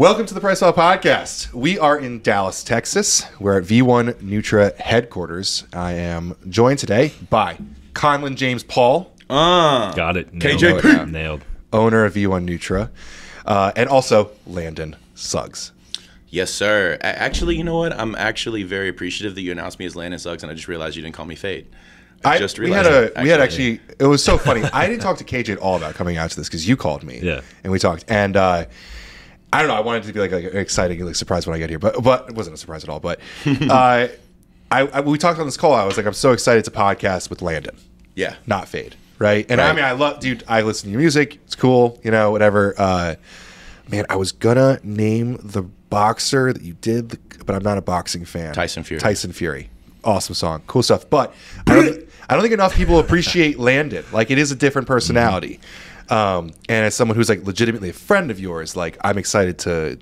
Welcome 0.00 0.24
to 0.24 0.32
the 0.32 0.40
PricePlow 0.40 0.72
Podcast. 0.74 1.52
We 1.52 1.78
are 1.78 1.98
in 1.98 2.22
Dallas, 2.22 2.64
Texas. 2.64 3.26
We're 3.38 3.58
at 3.58 3.64
V1 3.64 4.14
Nutra 4.22 4.74
headquarters. 4.76 5.64
I 5.74 5.92
am 5.92 6.36
joined 6.48 6.78
today 6.78 7.12
by 7.28 7.58
Konlan 7.92 8.36
James 8.36 8.62
Paul, 8.62 9.12
Uh, 9.28 9.92
Got 9.92 10.16
it. 10.16 10.32
Nailed 10.32 10.58
KJP. 10.62 11.02
it. 11.02 11.08
Nailed. 11.10 11.44
owner 11.74 12.06
of 12.06 12.14
V1 12.14 12.48
Nutra, 12.48 12.88
uh, 13.44 13.72
and 13.76 13.90
also 13.90 14.30
Landon 14.46 14.96
Suggs. 15.14 15.72
yes, 16.30 16.50
sir. 16.50 16.96
A- 17.02 17.04
actually, 17.04 17.56
you 17.56 17.64
know 17.64 17.76
what? 17.76 17.92
I'm 17.92 18.14
actually 18.14 18.62
very 18.62 18.88
appreciative 18.88 19.34
that 19.34 19.42
you 19.42 19.52
announced 19.52 19.78
me 19.78 19.84
as 19.84 19.94
Landon 19.96 20.18
Suggs, 20.18 20.42
and 20.42 20.50
I 20.50 20.54
just 20.54 20.66
realized 20.66 20.96
you 20.96 21.02
didn't 21.02 21.14
call 21.14 21.26
me 21.26 21.34
Fade. 21.34 21.66
I, 22.24 22.38
just 22.38 22.58
we 22.58 22.66
realized. 22.68 22.86
had 22.90 23.04
a 23.04 23.10
that, 23.14 23.22
we 23.22 23.28
had 23.28 23.40
actually 23.42 23.80
it 23.98 24.06
was 24.06 24.24
so 24.24 24.38
funny. 24.38 24.62
I 24.62 24.86
didn't 24.88 25.02
talk 25.02 25.18
to 25.18 25.24
KJ 25.24 25.50
at 25.50 25.58
all 25.58 25.76
about 25.76 25.94
coming 25.94 26.16
out 26.16 26.30
to 26.30 26.36
this 26.36 26.48
because 26.48 26.66
you 26.66 26.74
called 26.78 27.02
me. 27.04 27.20
Yeah. 27.22 27.42
and 27.64 27.70
we 27.70 27.78
talked, 27.78 28.06
and 28.08 28.34
uh, 28.36 28.64
I 29.52 29.58
don't 29.58 29.68
know. 29.68 29.74
I 29.74 29.80
wanted 29.80 30.04
to 30.04 30.12
be 30.12 30.20
like, 30.20 30.32
like 30.32 30.44
exciting, 30.44 31.04
like 31.04 31.16
surprised 31.16 31.46
when 31.46 31.56
I 31.56 31.58
get 31.58 31.70
here, 31.70 31.78
but 31.78 32.02
but 32.02 32.28
it 32.28 32.34
wasn't 32.34 32.54
a 32.54 32.56
surprise 32.56 32.84
at 32.84 32.90
all. 32.90 33.00
But 33.00 33.20
uh, 33.46 34.08
I, 34.70 34.80
I 34.86 35.00
we 35.00 35.18
talked 35.18 35.38
on 35.40 35.46
this 35.46 35.56
call. 35.56 35.74
I 35.74 35.84
was 35.84 35.96
like, 35.96 36.06
I'm 36.06 36.12
so 36.14 36.32
excited 36.32 36.64
to 36.66 36.70
podcast 36.70 37.30
with 37.30 37.42
Landon. 37.42 37.76
Yeah. 38.14 38.36
not 38.46 38.68
fade, 38.68 38.96
right? 39.18 39.46
And 39.48 39.60
I 39.60 39.72
mean, 39.72 39.84
I 39.84 39.92
love, 39.92 40.20
dude. 40.20 40.44
I 40.46 40.62
listen 40.62 40.86
to 40.88 40.90
your 40.90 41.00
music. 41.00 41.36
It's 41.46 41.54
cool, 41.54 41.98
you 42.04 42.10
know, 42.10 42.30
whatever. 42.30 42.74
Uh, 42.76 43.14
man, 43.88 44.04
I 44.10 44.16
was 44.16 44.32
gonna 44.32 44.78
name 44.82 45.38
the 45.42 45.62
boxer 45.62 46.52
that 46.52 46.62
you 46.62 46.74
did, 46.74 47.18
but 47.46 47.54
I'm 47.54 47.62
not 47.62 47.78
a 47.78 47.82
boxing 47.82 48.24
fan. 48.24 48.54
Tyson 48.54 48.84
Fury. 48.84 49.00
Tyson 49.00 49.32
Fury. 49.32 49.70
Awesome 50.04 50.34
song, 50.34 50.62
cool 50.66 50.82
stuff. 50.82 51.08
But 51.10 51.34
I 51.66 51.74
don't, 51.74 52.08
I 52.28 52.34
don't 52.34 52.42
think 52.42 52.54
enough 52.54 52.74
people 52.74 52.98
appreciate 53.00 53.58
Landon. 53.58 54.04
Like, 54.12 54.30
it 54.30 54.38
is 54.38 54.50
a 54.50 54.56
different 54.56 54.88
personality. 54.88 55.60
Um, 56.10 56.50
and 56.68 56.84
as 56.86 56.94
someone 56.94 57.16
who's 57.16 57.28
like 57.28 57.44
legitimately 57.44 57.90
a 57.90 57.94
friend 57.94 58.30
of 58.30 58.40
yours, 58.40 58.76
like, 58.76 58.98
I'm 59.02 59.18
excited 59.18 59.58
to 59.60 59.98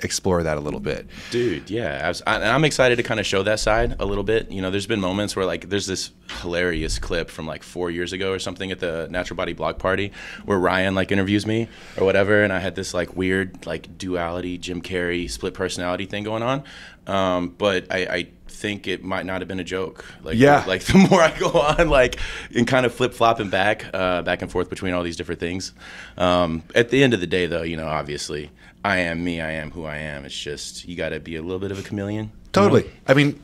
explore 0.00 0.42
that 0.42 0.56
a 0.56 0.60
little 0.60 0.80
bit. 0.80 1.06
Dude, 1.30 1.70
yeah, 1.70 2.12
I 2.26 2.36
I'm 2.36 2.64
excited 2.64 2.96
to 2.96 3.02
kind 3.02 3.20
of 3.20 3.26
show 3.26 3.42
that 3.44 3.60
side 3.60 3.96
a 4.00 4.04
little 4.04 4.24
bit. 4.24 4.50
You 4.50 4.60
know, 4.60 4.70
there's 4.70 4.86
been 4.86 5.00
moments 5.00 5.36
where 5.36 5.46
like 5.46 5.68
there's 5.68 5.86
this 5.86 6.10
hilarious 6.40 6.98
clip 6.98 7.30
from 7.30 7.46
like 7.46 7.62
four 7.62 7.90
years 7.90 8.12
ago 8.12 8.32
or 8.32 8.38
something 8.38 8.70
at 8.70 8.80
the 8.80 9.08
Natural 9.10 9.36
Body 9.36 9.52
Blog 9.52 9.78
Party 9.78 10.12
where 10.44 10.58
Ryan 10.58 10.94
like 10.94 11.12
interviews 11.12 11.46
me 11.46 11.68
or 11.96 12.04
whatever, 12.04 12.42
and 12.42 12.52
I 12.52 12.58
had 12.58 12.74
this 12.74 12.92
like 12.92 13.16
weird 13.16 13.66
like 13.66 13.96
duality, 13.96 14.58
Jim 14.58 14.82
Carrey 14.82 15.30
split 15.30 15.54
personality 15.54 16.06
thing 16.06 16.24
going 16.24 16.42
on. 16.42 16.64
Um, 17.06 17.54
but 17.56 17.86
I, 17.90 17.98
I 17.98 18.28
think 18.54 18.86
it 18.86 19.02
might 19.04 19.26
not 19.26 19.40
have 19.40 19.48
been 19.48 19.60
a 19.60 19.64
joke. 19.64 20.04
Like, 20.22 20.36
Yeah. 20.36 20.64
like 20.68 20.82
the 20.84 20.98
more 21.10 21.20
I 21.20 21.36
go 21.38 21.50
on, 21.50 21.88
like 21.88 22.18
and 22.54 22.66
kind 22.66 22.86
of 22.86 22.94
flip 22.94 23.12
flopping 23.14 23.50
back, 23.50 23.86
uh, 23.92 24.22
back 24.22 24.42
and 24.42 24.50
forth 24.50 24.70
between 24.70 24.94
all 24.94 25.02
these 25.02 25.16
different 25.16 25.40
things. 25.40 25.72
Um, 26.16 26.62
at 26.74 26.90
the 26.90 27.02
end 27.02 27.14
of 27.14 27.20
the 27.20 27.26
day, 27.26 27.46
though, 27.46 27.62
you 27.62 27.76
know, 27.76 27.86
obviously, 27.86 28.50
I 28.84 28.98
am 28.98 29.24
me. 29.24 29.40
I 29.40 29.52
am 29.52 29.70
who 29.70 29.84
I 29.84 29.96
am. 29.96 30.24
It's 30.24 30.38
just 30.38 30.86
you 30.86 30.96
got 30.96 31.10
to 31.10 31.20
be 31.20 31.36
a 31.36 31.42
little 31.42 31.58
bit 31.58 31.70
of 31.70 31.78
a 31.78 31.82
chameleon. 31.82 32.30
Totally. 32.52 32.90
I 33.08 33.14
mean, 33.14 33.42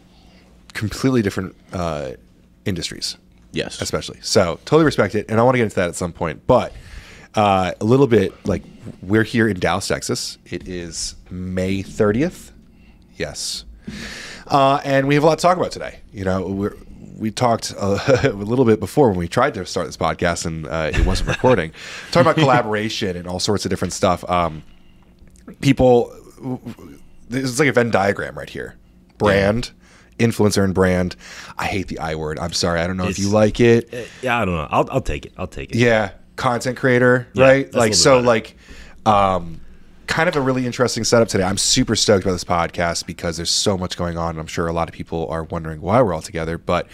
completely 0.75 1.23
different 1.23 1.57
uh, 1.73 2.13
industries. 2.65 3.17
Yes. 3.53 3.81
especially. 3.83 4.19
So 4.23 4.61
totally 4.65 4.85
respect 4.85 5.17
it, 5.17 5.27
and 5.29 5.41
I 5.41 5.43
want 5.43 5.55
to 5.55 5.59
get 5.59 5.65
into 5.65 5.77
that 5.77 5.89
at 5.89 5.97
some 5.97 6.13
point. 6.13 6.47
But 6.47 6.73
uh, 7.35 7.73
a 7.81 7.85
little 7.85 8.07
bit 8.07 8.33
like 8.47 8.63
we're 9.03 9.25
here 9.25 9.49
in 9.49 9.59
Dallas, 9.59 9.89
Texas. 9.89 10.39
It 10.47 10.69
is 10.69 11.17
May 11.31 11.83
thirtieth. 11.83 12.53
Yes, 13.17 13.65
uh, 14.51 14.81
and 14.85 15.07
we 15.09 15.15
have 15.15 15.25
a 15.25 15.27
lot 15.27 15.39
to 15.39 15.43
talk 15.43 15.57
about 15.57 15.73
today. 15.73 16.01
You 16.13 16.25
know, 16.25 16.47
we're. 16.49 16.77
We 17.19 17.31
talked 17.31 17.73
a, 17.73 18.31
a 18.31 18.33
little 18.33 18.65
bit 18.65 18.81
before 18.81 19.11
when 19.11 19.19
we 19.19 19.29
tried 19.29 19.53
to 19.53 19.67
start 19.67 19.87
this 19.87 19.99
podcast 19.99 20.47
and 20.47 20.67
uh, 20.67 20.91
it 20.95 21.05
wasn't 21.05 21.29
recording. 21.29 21.73
Talking 22.13 22.23
about 22.23 22.37
collaboration 22.37 23.15
and 23.15 23.27
all 23.29 23.39
sorts 23.39 23.67
of 23.67 23.71
different 23.71 23.93
stuff. 23.93 24.25
Um, 24.27 24.63
people, 25.61 26.15
this 27.29 27.45
is 27.45 27.59
like 27.59 27.69
a 27.69 27.73
Venn 27.73 27.91
diagram 27.91 28.39
right 28.39 28.49
here. 28.49 28.75
Brand, 29.19 29.71
influencer, 30.19 30.65
and 30.65 30.73
brand. 30.73 31.15
I 31.59 31.67
hate 31.67 31.89
the 31.89 31.99
I 31.99 32.15
word. 32.15 32.39
I'm 32.39 32.55
sorry. 32.55 32.81
I 32.81 32.87
don't 32.87 32.97
know 32.97 33.09
if 33.09 33.19
you 33.19 33.29
like 33.29 33.61
it. 33.61 33.93
Uh, 33.93 33.99
Yeah, 34.23 34.41
I 34.41 34.47
don't 34.47 34.55
know. 34.55 34.69
I'll, 34.71 34.89
I'll 34.91 35.03
take 35.03 35.27
it. 35.27 35.35
I'll 35.37 35.47
take 35.47 35.73
it. 35.73 35.77
Yeah, 35.77 36.13
content 36.37 36.79
creator, 36.79 37.29
Yeah, 37.35 37.45
right? 37.45 37.75
Like 37.75 37.93
so, 37.93 38.21
like, 38.21 38.57
um, 39.05 39.61
kind 40.11 40.29
of 40.29 40.35
a 40.37 40.41
really 40.41 40.67
interesting 40.67 41.05
setup 41.05 41.29
today. 41.29 41.45
I'm 41.45 41.57
super 41.57 41.95
stoked 41.95 42.25
about 42.25 42.33
this 42.33 42.45
podcast 42.45 43.07
because 43.07 43.37
there's 43.37 43.51
so 43.51 43.79
much 43.79 43.97
going 43.97 44.19
on, 44.19 44.31
and 44.31 44.41
I'm 44.41 44.47
sure 44.49 44.67
a 44.67 44.73
lot 44.73 44.89
of 44.89 44.95
people 44.95 45.29
are 45.29 45.45
wondering 45.45 45.81
why 45.81 46.03
we're 46.03 46.13
all 46.13 46.21
together. 46.21 46.59
But 46.59 46.89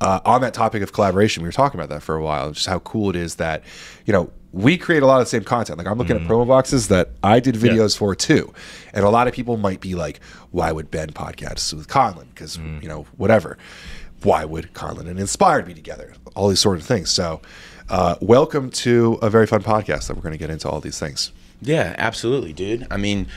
uh, 0.00 0.20
on 0.24 0.40
that 0.40 0.54
topic 0.54 0.82
of 0.82 0.92
collaboration, 0.92 1.42
we 1.42 1.48
were 1.48 1.52
talking 1.52 1.78
about 1.78 1.90
that 1.90 2.02
for 2.02 2.16
a 2.16 2.22
while, 2.22 2.50
just 2.52 2.66
how 2.66 2.78
cool 2.80 3.10
it 3.10 3.16
is 3.16 3.36
that 3.36 3.62
you 4.06 4.12
know 4.12 4.30
we 4.52 4.76
create 4.76 5.02
a 5.02 5.06
lot 5.06 5.20
of 5.20 5.26
the 5.26 5.30
same 5.30 5.44
content. 5.44 5.78
Like 5.78 5.86
I'm 5.86 5.98
looking 5.98 6.16
Mm-hmm. 6.16 6.24
at 6.26 6.30
promo 6.30 6.46
boxes 6.48 6.88
that 6.88 7.10
I 7.22 7.40
did 7.40 7.54
videos 7.56 7.96
for 7.96 8.14
too, 8.14 8.52
and 8.94 9.04
a 9.04 9.10
lot 9.10 9.28
of 9.28 9.34
people 9.34 9.56
might 9.58 9.80
be 9.80 9.94
like, 9.94 10.20
"Why 10.50 10.72
would 10.72 10.90
Ben 10.90 11.10
podcast 11.10 11.72
with 11.74 11.88
Konlan?" 11.88 12.26
Because 12.34 12.56
Mm. 12.56 12.82
you 12.82 12.88
know 12.88 13.06
whatever. 13.18 13.58
Why 14.22 14.44
would 14.44 14.72
Konlan 14.72 15.08
and 15.08 15.18
Inspired 15.20 15.66
be 15.66 15.74
together? 15.74 16.14
All 16.34 16.48
these 16.48 16.60
sort 16.60 16.78
of 16.78 16.84
things. 16.86 17.10
So, 17.10 17.42
uh, 17.90 18.14
welcome 18.20 18.70
to 18.70 19.18
a 19.20 19.28
very 19.28 19.46
fun 19.46 19.62
podcast 19.62 20.06
that 20.06 20.14
we're 20.16 20.22
going 20.22 20.32
to 20.32 20.38
get 20.38 20.48
into 20.48 20.68
all 20.68 20.80
these 20.80 20.98
things. 20.98 21.32
Yeah, 21.62 21.94
absolutely, 21.96 22.52
dude. 22.52 22.86
I 22.90 22.96
mean, 22.96 23.28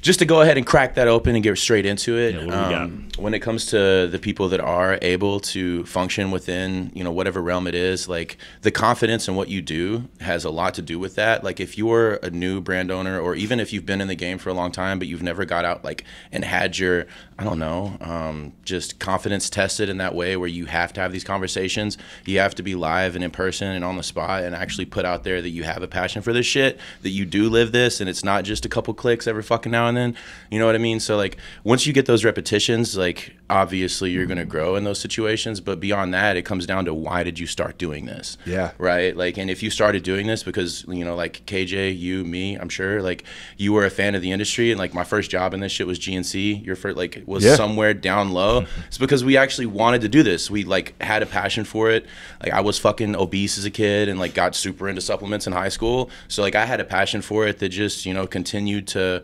just 0.00 0.20
to 0.20 0.24
go 0.24 0.40
ahead 0.40 0.56
and 0.56 0.66
crack 0.66 0.94
that 0.94 1.08
open 1.08 1.34
and 1.34 1.42
get 1.42 1.58
straight 1.58 1.84
into 1.84 2.16
it. 2.16 2.34
Yeah, 2.34 2.44
what 2.44 2.50
do 2.52 2.68
we 2.68 2.74
um, 2.74 3.08
when 3.18 3.34
it 3.34 3.40
comes 3.40 3.66
to 3.66 4.06
the 4.06 4.18
people 4.18 4.48
that 4.48 4.60
are 4.60 4.98
able 5.02 5.40
to 5.40 5.84
function 5.84 6.30
within, 6.30 6.92
you 6.94 7.02
know, 7.02 7.10
whatever 7.10 7.42
realm 7.42 7.66
it 7.66 7.74
is, 7.74 8.08
like 8.08 8.38
the 8.62 8.70
confidence 8.70 9.26
in 9.26 9.34
what 9.34 9.48
you 9.48 9.60
do 9.60 10.08
has 10.20 10.44
a 10.44 10.50
lot 10.50 10.74
to 10.74 10.82
do 10.82 10.98
with 10.98 11.16
that. 11.16 11.42
Like 11.42 11.58
if 11.58 11.76
you're 11.76 12.14
a 12.16 12.30
new 12.30 12.60
brand 12.60 12.90
owner, 12.90 13.18
or 13.20 13.34
even 13.34 13.58
if 13.58 13.72
you've 13.72 13.86
been 13.86 14.00
in 14.00 14.08
the 14.08 14.14
game 14.14 14.38
for 14.38 14.50
a 14.50 14.54
long 14.54 14.70
time, 14.70 14.98
but 14.98 15.08
you've 15.08 15.22
never 15.22 15.44
got 15.44 15.64
out 15.64 15.84
like 15.84 16.04
and 16.30 16.44
had 16.44 16.78
your, 16.78 17.06
I 17.38 17.44
don't 17.44 17.58
know, 17.58 17.96
um, 18.00 18.52
just 18.64 19.00
confidence 19.00 19.50
tested 19.50 19.88
in 19.88 19.98
that 19.98 20.14
way 20.14 20.36
where 20.36 20.48
you 20.48 20.66
have 20.66 20.92
to 20.92 21.00
have 21.00 21.10
these 21.10 21.24
conversations, 21.24 21.98
you 22.24 22.38
have 22.38 22.54
to 22.54 22.62
be 22.62 22.76
live 22.76 23.16
and 23.16 23.24
in 23.24 23.32
person 23.32 23.68
and 23.68 23.84
on 23.84 23.96
the 23.96 24.04
spot 24.04 24.44
and 24.44 24.54
actually 24.54 24.86
put 24.86 25.04
out 25.04 25.24
there 25.24 25.42
that 25.42 25.50
you 25.50 25.64
have 25.64 25.82
a 25.82 25.88
passion 25.88 26.22
for 26.22 26.32
this 26.32 26.46
shit, 26.46 26.78
that 27.02 27.10
you 27.10 27.24
do 27.24 27.48
live 27.48 27.72
this, 27.72 28.00
and 28.00 28.08
it's 28.08 28.22
not 28.22 28.44
just 28.44 28.64
a 28.64 28.68
couple 28.68 28.94
clicks 28.94 29.26
every 29.26 29.42
fucking 29.42 29.72
now 29.72 29.87
and 29.88 29.96
then. 29.96 30.16
You 30.50 30.58
know 30.58 30.66
what 30.66 30.74
I 30.74 30.78
mean? 30.78 31.00
So 31.00 31.16
like 31.16 31.36
once 31.64 31.86
you 31.86 31.92
get 31.92 32.06
those 32.06 32.24
repetitions, 32.24 32.96
like 32.96 33.34
obviously 33.50 34.10
you're 34.10 34.26
gonna 34.26 34.44
grow 34.44 34.76
in 34.76 34.84
those 34.84 34.98
situations. 35.00 35.60
But 35.60 35.80
beyond 35.80 36.14
that, 36.14 36.36
it 36.36 36.42
comes 36.42 36.64
down 36.66 36.84
to 36.86 36.94
why 36.94 37.22
did 37.22 37.38
you 37.38 37.46
start 37.46 37.76
doing 37.78 38.06
this? 38.06 38.38
Yeah. 38.46 38.72
Right. 38.78 39.16
Like, 39.16 39.36
and 39.38 39.50
if 39.50 39.62
you 39.62 39.70
started 39.70 40.02
doing 40.02 40.26
this 40.26 40.42
because 40.42 40.84
you 40.88 41.04
know, 41.04 41.14
like 41.16 41.44
KJ, 41.46 41.98
you, 41.98 42.24
me, 42.24 42.54
I'm 42.56 42.68
sure, 42.68 43.02
like 43.02 43.24
you 43.56 43.72
were 43.72 43.84
a 43.84 43.90
fan 43.90 44.14
of 44.14 44.22
the 44.22 44.32
industry, 44.32 44.70
and 44.70 44.78
like 44.78 44.94
my 44.94 45.04
first 45.04 45.30
job 45.30 45.52
in 45.54 45.60
this 45.60 45.72
shit 45.72 45.86
was 45.86 45.98
GNC. 45.98 46.64
Your 46.64 46.76
first 46.76 46.96
like 46.96 47.22
was 47.26 47.44
Yeah. 47.44 47.56
somewhere 47.56 47.92
down 47.94 48.32
low. 48.32 48.64
it's 48.86 48.98
because 48.98 49.24
we 49.24 49.36
actually 49.36 49.66
wanted 49.66 50.00
to 50.02 50.08
do 50.08 50.22
this. 50.22 50.50
We 50.50 50.64
like 50.64 51.00
had 51.02 51.22
a 51.22 51.26
passion 51.26 51.64
for 51.64 51.90
it. 51.90 52.06
Like 52.42 52.52
I 52.52 52.60
was 52.60 52.78
fucking 52.78 53.16
obese 53.16 53.58
as 53.58 53.64
a 53.64 53.70
kid 53.70 54.08
and 54.08 54.18
like 54.18 54.34
got 54.34 54.54
super 54.54 54.88
into 54.88 55.00
supplements 55.00 55.46
in 55.46 55.52
high 55.52 55.68
school. 55.68 56.10
So 56.28 56.42
like 56.42 56.54
I 56.54 56.64
had 56.64 56.80
a 56.80 56.84
passion 56.84 57.20
for 57.22 57.46
it 57.46 57.58
that 57.58 57.68
just 57.68 58.06
you 58.06 58.14
know 58.14 58.26
continued 58.26 58.86
to 58.88 59.22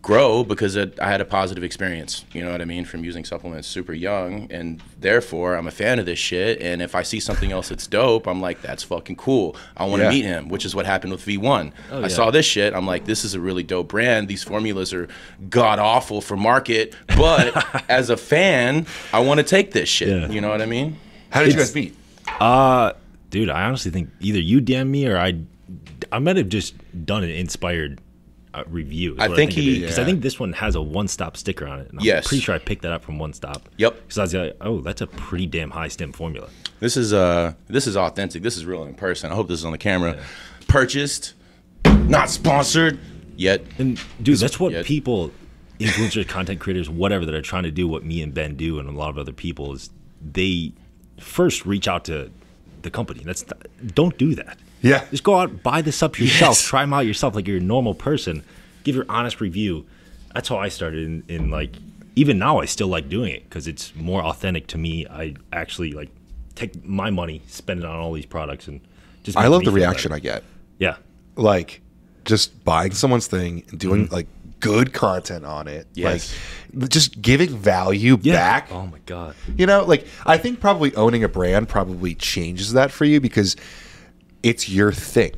grow 0.00 0.44
because 0.44 0.76
it, 0.76 0.98
I 1.00 1.10
had 1.10 1.20
a 1.20 1.24
positive 1.24 1.64
experience. 1.64 2.24
You 2.32 2.44
know 2.44 2.52
what 2.52 2.62
I 2.62 2.64
mean 2.64 2.84
from 2.84 3.04
using 3.04 3.24
supplements 3.24 3.66
super 3.66 3.92
young, 3.92 4.50
and 4.50 4.80
therefore 4.98 5.56
I'm 5.56 5.66
a 5.66 5.70
fan 5.72 5.98
of 5.98 6.06
this 6.06 6.18
shit. 6.18 6.60
And 6.62 6.80
if 6.80 6.94
I 6.94 7.02
see 7.02 7.20
something 7.20 7.50
else 7.52 7.68
that's 7.68 7.86
dope, 7.86 8.26
I'm 8.26 8.40
like, 8.40 8.62
that's 8.62 8.82
fucking 8.84 9.16
cool. 9.16 9.56
I 9.76 9.84
want 9.86 10.00
to 10.00 10.04
Yeah. 10.04 10.10
meet 10.10 10.24
him, 10.24 10.48
which 10.48 10.64
is 10.64 10.74
what 10.74 10.86
happened 10.86 11.12
with 11.12 11.24
V1. 11.26 11.72
I 11.90 12.00
yeah. 12.00 12.08
saw 12.08 12.30
this 12.30 12.46
shit. 12.46 12.74
I'm 12.74 12.86
like, 12.86 13.04
this 13.06 13.24
is 13.24 13.34
a 13.34 13.40
really 13.40 13.62
dope 13.64 13.88
brand. 13.88 14.28
These 14.28 14.44
formulas 14.44 14.92
are 14.94 15.08
god 15.50 15.78
awful 15.78 16.20
for 16.20 16.36
market, 16.36 16.94
but 17.16 17.84
as 17.90 18.08
a 18.08 18.16
fan, 18.16 18.86
I 19.12 19.20
want 19.20 19.38
to 19.38 19.44
take 19.44 19.72
this 19.72 19.88
shit. 19.88 20.08
Yeah. 20.08 20.28
You 20.28 20.40
know 20.40 20.48
what 20.48 20.62
I 20.62 20.66
mean? 20.66 20.96
How 21.30 21.42
did 21.42 21.52
you 21.52 21.58
guys 21.58 21.74
meet? 21.74 21.94
Uh, 22.40 22.92
dude, 23.30 23.50
I 23.50 23.64
honestly 23.64 23.90
think 23.90 24.10
either 24.20 24.38
you 24.38 24.60
DM 24.60 24.88
me 24.88 25.06
or 25.06 25.18
I, 25.18 25.40
I 26.12 26.18
might 26.20 26.36
have 26.36 26.48
just 26.48 26.74
done 27.04 27.24
an 27.24 27.30
inspired 27.30 28.00
uh, 28.60 28.64
review. 28.68 29.12
is 29.14 29.18
I 29.20 29.28
think 29.34 29.52
he- 29.52 29.80
because 29.80 29.96
yeah. 29.96 30.02
I 30.02 30.06
think 30.06 30.22
this 30.22 30.38
one 30.40 30.52
has 30.54 30.74
a 30.74 30.82
one-stop 30.82 31.36
sticker 31.36 31.66
on 31.66 31.80
it. 31.80 31.88
And 31.90 31.98
I'm 32.00 32.04
Yes. 32.04 32.26
pretty 32.28 32.40
sure 32.42 32.54
I 32.54 32.58
picked 32.58 32.82
that 32.82 32.92
up 32.92 33.02
from 33.02 33.18
One 33.18 33.32
Stop. 33.32 33.68
Yep. 33.76 33.94
Because 34.02 34.18
I 34.18 34.22
was 34.22 34.34
like, 34.34 34.56
oh, 34.60 34.80
that's 34.80 35.00
a 35.00 35.06
pretty 35.06 35.46
damn 35.46 35.70
high 35.70 35.88
stim 35.88 36.12
formula. 36.12 36.48
This 36.80 36.96
is 36.96 37.12
uh 37.12 37.54
this 37.68 37.86
is 37.86 37.96
authentic. 37.96 38.42
This 38.42 38.56
is 38.56 38.64
real 38.64 38.84
in 38.84 38.94
person. 38.94 39.30
I 39.32 39.34
hope 39.34 39.48
this 39.48 39.58
is 39.58 39.64
on 39.64 39.72
the 39.72 39.78
camera. 39.78 40.18
Purchased, 40.68 41.34
not 41.84 42.30
sponsored 42.30 42.98
yet. 43.36 43.62
And 43.78 44.00
dude, 44.22 44.38
that's 44.38 44.60
what 44.60 44.72
yeah. 44.72 44.82
people, 44.84 45.30
influencers, 45.80 46.28
content 46.36 46.60
creators, 46.60 46.88
whatever 46.90 47.24
that 47.24 47.34
are 47.34 47.42
trying 47.42 47.64
to 47.64 47.70
do 47.70 47.88
what 47.88 48.04
me 48.04 48.22
and 48.22 48.32
Ben 48.34 48.54
do 48.56 48.78
and 48.78 48.88
a 48.88 48.92
lot 48.92 49.10
of 49.10 49.18
other 49.18 49.32
people 49.32 49.72
is 49.72 49.90
they 50.20 50.72
first 51.20 51.66
reach 51.66 51.88
out 51.88 52.04
to 52.04 52.30
the 52.82 52.90
company. 52.90 53.22
That's 53.24 53.44
don't 53.94 54.16
do 54.18 54.34
that. 54.36 54.58
Yeah. 54.82 55.04
Just 55.10 55.24
go 55.24 55.36
out, 55.36 55.62
buy 55.64 55.82
this 55.82 56.02
up 56.02 56.18
yourself, 56.20 56.50
Yes. 56.58 56.62
try 56.64 56.82
them 56.82 56.92
out 56.92 57.06
yourself 57.06 57.34
like 57.34 57.48
you're 57.48 57.56
a 57.56 57.60
normal 57.60 57.94
person. 57.94 58.44
Give 58.88 58.96
your 58.96 59.04
honest 59.10 59.42
review. 59.42 59.84
That's 60.32 60.48
how 60.48 60.56
I 60.56 60.70
started 60.70 61.04
in, 61.04 61.24
in 61.28 61.50
like 61.50 61.72
even 62.16 62.38
now 62.38 62.58
I 62.58 62.64
still 62.64 62.88
like 62.88 63.10
doing 63.10 63.34
it 63.34 63.44
because 63.44 63.68
it's 63.68 63.94
more 63.94 64.22
authentic 64.22 64.66
to 64.68 64.78
me. 64.78 65.06
I 65.06 65.34
actually 65.52 65.92
like 65.92 66.08
take 66.54 66.82
my 66.86 67.10
money, 67.10 67.42
spend 67.48 67.80
it 67.80 67.84
on 67.84 67.96
all 67.96 68.14
these 68.14 68.24
products 68.24 68.66
and 68.66 68.80
just 69.24 69.36
I 69.36 69.48
love 69.48 69.64
the 69.64 69.70
reaction 69.72 70.08
better. 70.08 70.16
I 70.16 70.20
get. 70.20 70.44
Yeah. 70.78 70.96
Like 71.36 71.82
just 72.24 72.64
buying 72.64 72.92
someone's 72.92 73.26
thing 73.26 73.62
and 73.68 73.78
doing 73.78 74.04
Mm-hmm. 74.06 74.14
like 74.14 74.26
good 74.60 74.94
content 74.94 75.44
on 75.44 75.68
it. 75.68 75.86
Yes. 75.92 76.34
Like 76.74 76.88
just 76.88 77.20
giving 77.20 77.50
value 77.50 78.16
back. 78.16 78.72
Oh 78.72 78.86
my 78.86 79.00
god. 79.04 79.34
You 79.58 79.66
know, 79.66 79.84
like 79.84 80.06
I 80.24 80.38
think 80.38 80.60
probably 80.60 80.94
owning 80.96 81.24
a 81.24 81.28
brand 81.28 81.68
probably 81.68 82.14
changes 82.14 82.72
that 82.72 82.90
for 82.90 83.04
you 83.04 83.20
because 83.20 83.54
it's 84.42 84.66
your 84.70 84.92
thing. 84.92 85.32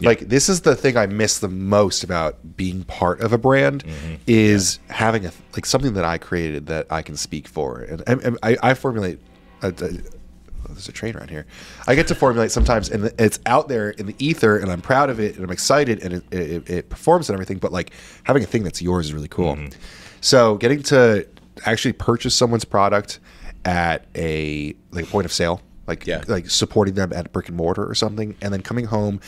Like 0.00 0.20
this 0.28 0.48
is 0.48 0.60
the 0.60 0.76
thing 0.76 0.96
I 0.96 1.06
miss 1.06 1.38
the 1.38 1.48
most 1.48 2.04
about 2.04 2.56
being 2.56 2.84
part 2.84 3.20
of 3.20 3.32
a 3.32 3.38
brand 3.38 3.84
mm-hmm. 3.84 4.16
is 4.26 4.78
having 4.88 5.24
a 5.24 5.32
like 5.54 5.64
something 5.64 5.94
that 5.94 6.04
I 6.04 6.18
created 6.18 6.66
that 6.66 6.86
I 6.90 7.02
can 7.02 7.16
speak 7.16 7.48
for, 7.48 7.80
and, 7.80 8.02
and- 8.06 8.38
I, 8.42 8.56
I 8.62 8.74
formulate. 8.74 9.20
A, 9.62 9.68
a, 9.68 9.70
oh, 9.70 10.68
there's 10.68 10.88
a 10.88 10.92
train 10.92 11.16
around 11.16 11.30
here. 11.30 11.46
I 11.86 11.94
get 11.94 12.08
to 12.08 12.14
formulate 12.14 12.50
sometimes, 12.50 12.90
and 12.90 13.10
it's 13.18 13.40
out 13.46 13.68
there 13.68 13.90
in 13.90 14.04
the 14.04 14.14
ether, 14.18 14.58
and 14.58 14.70
I'm 14.70 14.82
proud 14.82 15.08
of 15.08 15.18
it, 15.18 15.36
and 15.36 15.44
I'm 15.44 15.50
excited, 15.50 16.02
and 16.02 16.14
it, 16.14 16.24
it, 16.30 16.70
it 16.70 16.88
performs 16.90 17.30
and 17.30 17.34
everything. 17.34 17.56
But 17.56 17.72
like 17.72 17.92
having 18.24 18.42
a 18.42 18.46
thing 18.46 18.64
that's 18.64 18.82
yours 18.82 19.06
is 19.06 19.14
really 19.14 19.28
cool. 19.28 19.56
Mm-hmm. 19.56 19.78
So 20.20 20.56
getting 20.56 20.82
to 20.84 21.26
actually 21.64 21.94
purchase 21.94 22.34
someone's 22.34 22.66
product 22.66 23.18
at 23.64 24.04
a 24.14 24.74
like 24.90 25.08
point 25.08 25.24
of 25.24 25.32
sale, 25.32 25.62
like 25.86 26.06
Yeah. 26.06 26.22
like 26.28 26.50
supporting 26.50 26.94
them 26.94 27.12
at 27.14 27.32
brick 27.32 27.48
and 27.48 27.56
mortar 27.56 27.88
or 27.88 27.94
something, 27.94 28.36
and 28.42 28.52
then 28.52 28.60
coming 28.60 28.84
home 28.84 29.20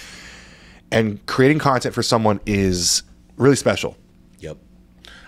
and 0.91 1.25
creating 1.27 1.59
content 1.59 1.95
for 1.95 2.03
someone 2.03 2.41
is 2.47 3.03
really 3.37 3.57
special. 3.57 3.97
Yep. 4.39 4.59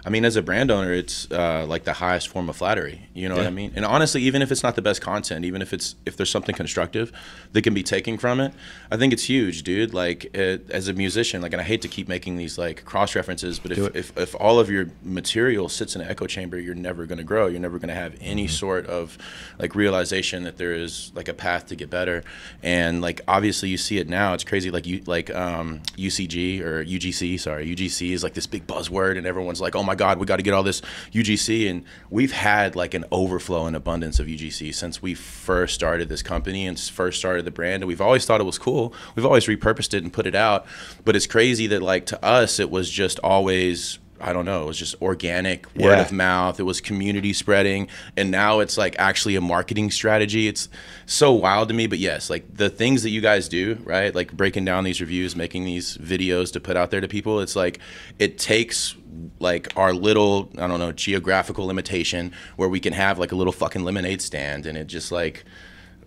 I 0.05 0.09
mean, 0.09 0.25
as 0.25 0.37
a 0.37 0.43
brand 0.43 0.71
owner, 0.71 0.93
it's 0.93 1.31
uh, 1.31 1.67
like 1.69 1.85
the 1.85 1.93
highest 1.93 2.29
form 2.29 2.49
of 2.49 2.57
flattery. 2.57 3.09
You 3.12 3.29
know 3.29 3.37
what 3.37 3.47
I 3.47 3.51
mean? 3.51 3.73
And 3.77 3.85
honestly, 3.85 4.23
even 4.23 4.41
if 4.41 4.51
it's 4.51 4.62
not 4.62 4.75
the 4.75 4.83
best 4.83 5.03
content, 5.03 5.45
even 5.45 5.61
if 5.61 5.73
it's 5.73 5.97
if 6.07 6.17
there's 6.17 6.31
something 6.31 6.55
constructive 6.55 7.12
that 7.52 7.62
can 7.62 7.75
be 7.75 7.82
taken 7.82 8.17
from 8.17 8.38
it, 8.41 8.52
I 8.93 8.97
think 8.97 9.12
it's 9.12 9.25
huge, 9.25 9.62
dude. 9.64 9.93
Like 9.93 10.35
it, 10.37 10.70
as 10.70 10.87
a 10.88 10.93
musician, 10.93 11.43
like, 11.43 11.52
and 11.52 11.61
I 11.61 11.64
hate 11.64 11.82
to 11.82 11.88
keep 11.88 12.06
making 12.08 12.37
these 12.37 12.58
like 12.58 12.85
cross 12.85 13.17
references, 13.17 13.58
but 13.58 13.73
if, 13.73 13.97
if 13.97 14.17
if 14.17 14.35
all 14.37 14.61
of 14.61 14.70
your 14.70 14.87
material 15.02 15.69
sits 15.69 15.94
in 15.97 16.02
an 16.02 16.08
echo 16.08 16.26
chamber, 16.26 16.58
you're 16.58 16.75
never 16.75 17.06
going 17.06 17.19
to 17.19 17.25
grow. 17.25 17.47
You're 17.49 17.61
never 17.61 17.79
going 17.79 17.88
to 17.88 17.94
have 17.94 18.14
any 18.20 18.44
Mm-hmm. 18.44 18.50
sort 18.55 18.87
of 18.87 19.19
like 19.58 19.75
realization 19.75 20.44
that 20.44 20.56
there 20.56 20.73
is 20.73 21.12
like 21.14 21.29
a 21.29 21.35
path 21.35 21.67
to 21.67 21.76
get 21.76 21.91
better. 21.91 22.23
And 22.62 23.00
like 23.02 23.20
obviously, 23.29 23.69
you 23.69 23.76
see 23.76 23.99
it 23.99 24.08
now. 24.08 24.32
It's 24.35 24.44
crazy. 24.44 24.70
Like 24.70 24.87
you 24.87 25.03
like 25.06 25.35
um, 25.35 25.81
UCG 25.96 26.61
or 26.61 26.85
UGC. 26.85 27.38
Sorry, 27.41 27.67
UGC 27.75 28.12
is 28.12 28.23
like 28.23 28.35
this 28.35 28.46
big 28.46 28.67
buzzword, 28.67 29.19
and 29.19 29.26
everyone's 29.26 29.61
like, 29.61 29.75
"Oh 29.76 29.82
my 29.82 29.94
God, 29.94 30.19
we 30.19 30.26
got 30.26 30.37
to 30.37 30.43
get 30.43 30.55
all 30.55 30.62
this 30.62 30.81
UGC." 31.12 31.69
And 31.70 31.85
we've 32.11 32.32
had 32.32 32.76
like 32.76 32.94
an 32.94 33.05
overflow 33.11 33.67
and 33.67 33.75
abundance 33.76 34.19
of 34.20 34.26
UGC 34.26 34.75
since 34.75 35.03
we 35.03 35.14
first 35.14 35.75
started 35.75 36.08
this 36.08 36.23
company 36.23 36.67
and 36.67 36.79
first 36.79 37.19
started 37.19 37.40
the 37.43 37.51
brand. 37.51 37.83
And 37.83 37.89
we've 37.89 38.01
always 38.01 38.25
thought 38.27 38.41
it 38.41 38.45
was 38.45 38.59
cool. 38.59 38.95
We've 39.15 39.27
always 39.27 39.47
repurposed 39.47 39.95
it 39.95 40.03
and 40.03 40.13
put 40.13 40.27
it 40.27 40.35
out. 40.35 40.67
But 41.05 41.17
it's 41.17 41.27
crazy 41.27 41.67
that 41.69 41.83
like 41.83 42.07
to 42.07 42.25
us, 42.25 42.59
it 42.61 42.71
was 42.71 42.91
just 42.91 43.19
always. 43.21 43.99
I 44.23 44.35
don't 44.35 44.45
know. 44.45 44.65
It 44.65 44.67
was 44.67 44.79
just 44.79 45.01
organic 45.01 45.65
word 45.75 45.93
Yeah. 45.97 46.01
of 46.03 46.13
mouth. 46.13 46.61
It 46.61 46.65
was 46.65 46.83
community 46.83 47.33
spreading, 47.33 47.89
and 48.19 48.31
now 48.31 48.61
it's 48.61 48.77
like 48.77 48.95
actually 48.99 49.35
a 49.35 49.41
marketing 49.41 49.91
strategy. 49.91 50.47
It's 50.47 50.69
so 51.07 51.33
wild 51.33 51.69
to 51.69 51.75
me. 51.75 51.87
But 51.87 52.01
yes, 52.01 52.29
like 52.29 52.45
the 52.55 52.69
things 52.69 53.03
that 53.03 53.09
you 53.09 53.23
guys 53.23 53.49
do, 53.49 53.79
right? 53.83 54.15
Like 54.15 54.33
breaking 54.35 54.67
down 54.67 54.85
these 54.85 55.01
reviews, 55.01 55.35
making 55.35 55.65
these 55.65 55.97
videos 55.97 56.53
to 56.53 56.61
put 56.61 56.77
out 56.77 56.91
there 56.91 57.01
to 57.01 57.09
people. 57.09 57.41
It's 57.41 57.57
like 57.57 57.79
it 58.19 58.37
takes 58.37 58.95
like 59.39 59.73
our 59.75 59.95
little 59.95 60.51
I 60.59 60.67
don't 60.67 60.81
know 60.81 60.93
geographical 60.93 61.65
limitation 61.65 62.33
where 62.57 62.69
we 62.69 62.79
can 62.79 62.93
have 62.93 63.19
like 63.19 63.33
a 63.33 63.37
little 63.37 63.55
fucking 63.55 63.85
lemonade 63.85 64.21
stand, 64.21 64.67
and 64.67 64.77
it 64.77 64.87
just 64.87 65.11
like 65.11 65.47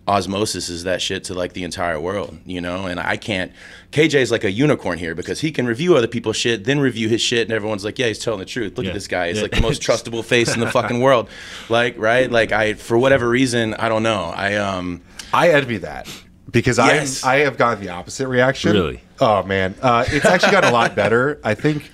osmosis 0.08 0.68
is 0.70 0.84
that 0.84 1.02
shit 1.02 1.24
to 1.26 1.34
like 1.34 1.54
the 1.54 1.64
entire 1.64 2.00
world, 2.00 2.38
you 2.46 2.60
know? 2.62 2.86
And 2.88 3.00
I 3.00 3.16
can't. 3.18 3.52
KJ 3.92 4.16
is 4.16 4.32
like 4.32 4.44
a 4.44 4.52
unicorn 4.52 4.98
here 5.00 5.16
because 5.16 5.40
he 5.40 5.52
can 5.52 5.66
review 5.66 5.96
other 5.96 6.08
people's 6.08 6.36
shit, 6.36 6.66
then 6.66 6.80
review 6.80 7.08
his 7.08 7.22
shit, 7.22 7.48
and 7.48 7.52
everyone's 7.54 7.86
like, 7.86 7.98
yeah, 8.00 8.08
he's 8.08 8.20
telling 8.20 8.40
the 8.40 8.46
truth. 8.46 8.76
Look 8.78 8.86
Yeah. 8.86 8.92
at 8.92 8.96
this 8.96 9.08
guy. 9.08 9.28
He's 9.30 9.38
Yeah. 9.38 9.44
like 9.44 9.52
the 9.52 9.62
most 9.62 9.82
trustable 9.88 10.24
face 10.26 10.54
in 10.54 10.60
the 10.60 10.70
fucking 10.70 11.00
world. 11.00 11.30
Like, 11.70 11.98
right? 11.98 12.30
Like, 12.32 12.52
I, 12.52 12.74
for 12.74 12.98
whatever 12.98 13.30
reason, 13.30 13.74
I 13.76 13.88
don't 13.90 14.04
know. 14.04 14.34
I, 14.36 14.56
um, 14.56 15.02
I 15.32 15.50
envy 15.52 15.78
that 15.78 16.10
because 16.52 16.78
Yes. 16.78 17.24
I 17.24 17.36
I 17.36 17.40
have 17.40 17.58
gotten 17.58 17.84
the 17.84 17.90
opposite 17.92 18.28
reaction. 18.28 18.74
Really? 18.74 19.02
Oh 19.20 19.44
man, 19.44 19.74
uh, 19.82 20.04
it's 20.08 20.26
actually 20.26 20.52
gotten 20.52 20.70
a 20.70 20.74
lot 20.74 20.96
better. 20.96 21.40
I 21.44 21.54
think 21.54 21.90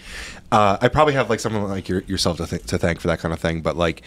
uh, 0.52 0.78
I 0.82 0.88
probably 0.88 1.14
have 1.14 1.30
like 1.30 1.40
someone 1.40 1.68
like 1.70 1.88
your, 1.88 2.02
yourself 2.08 2.38
to, 2.38 2.48
th- 2.48 2.64
to 2.66 2.78
thank 2.80 3.00
for 3.00 3.08
that 3.08 3.20
kind 3.20 3.34
of 3.34 3.40
thing. 3.40 3.62
But 3.62 3.78
like, 3.78 4.02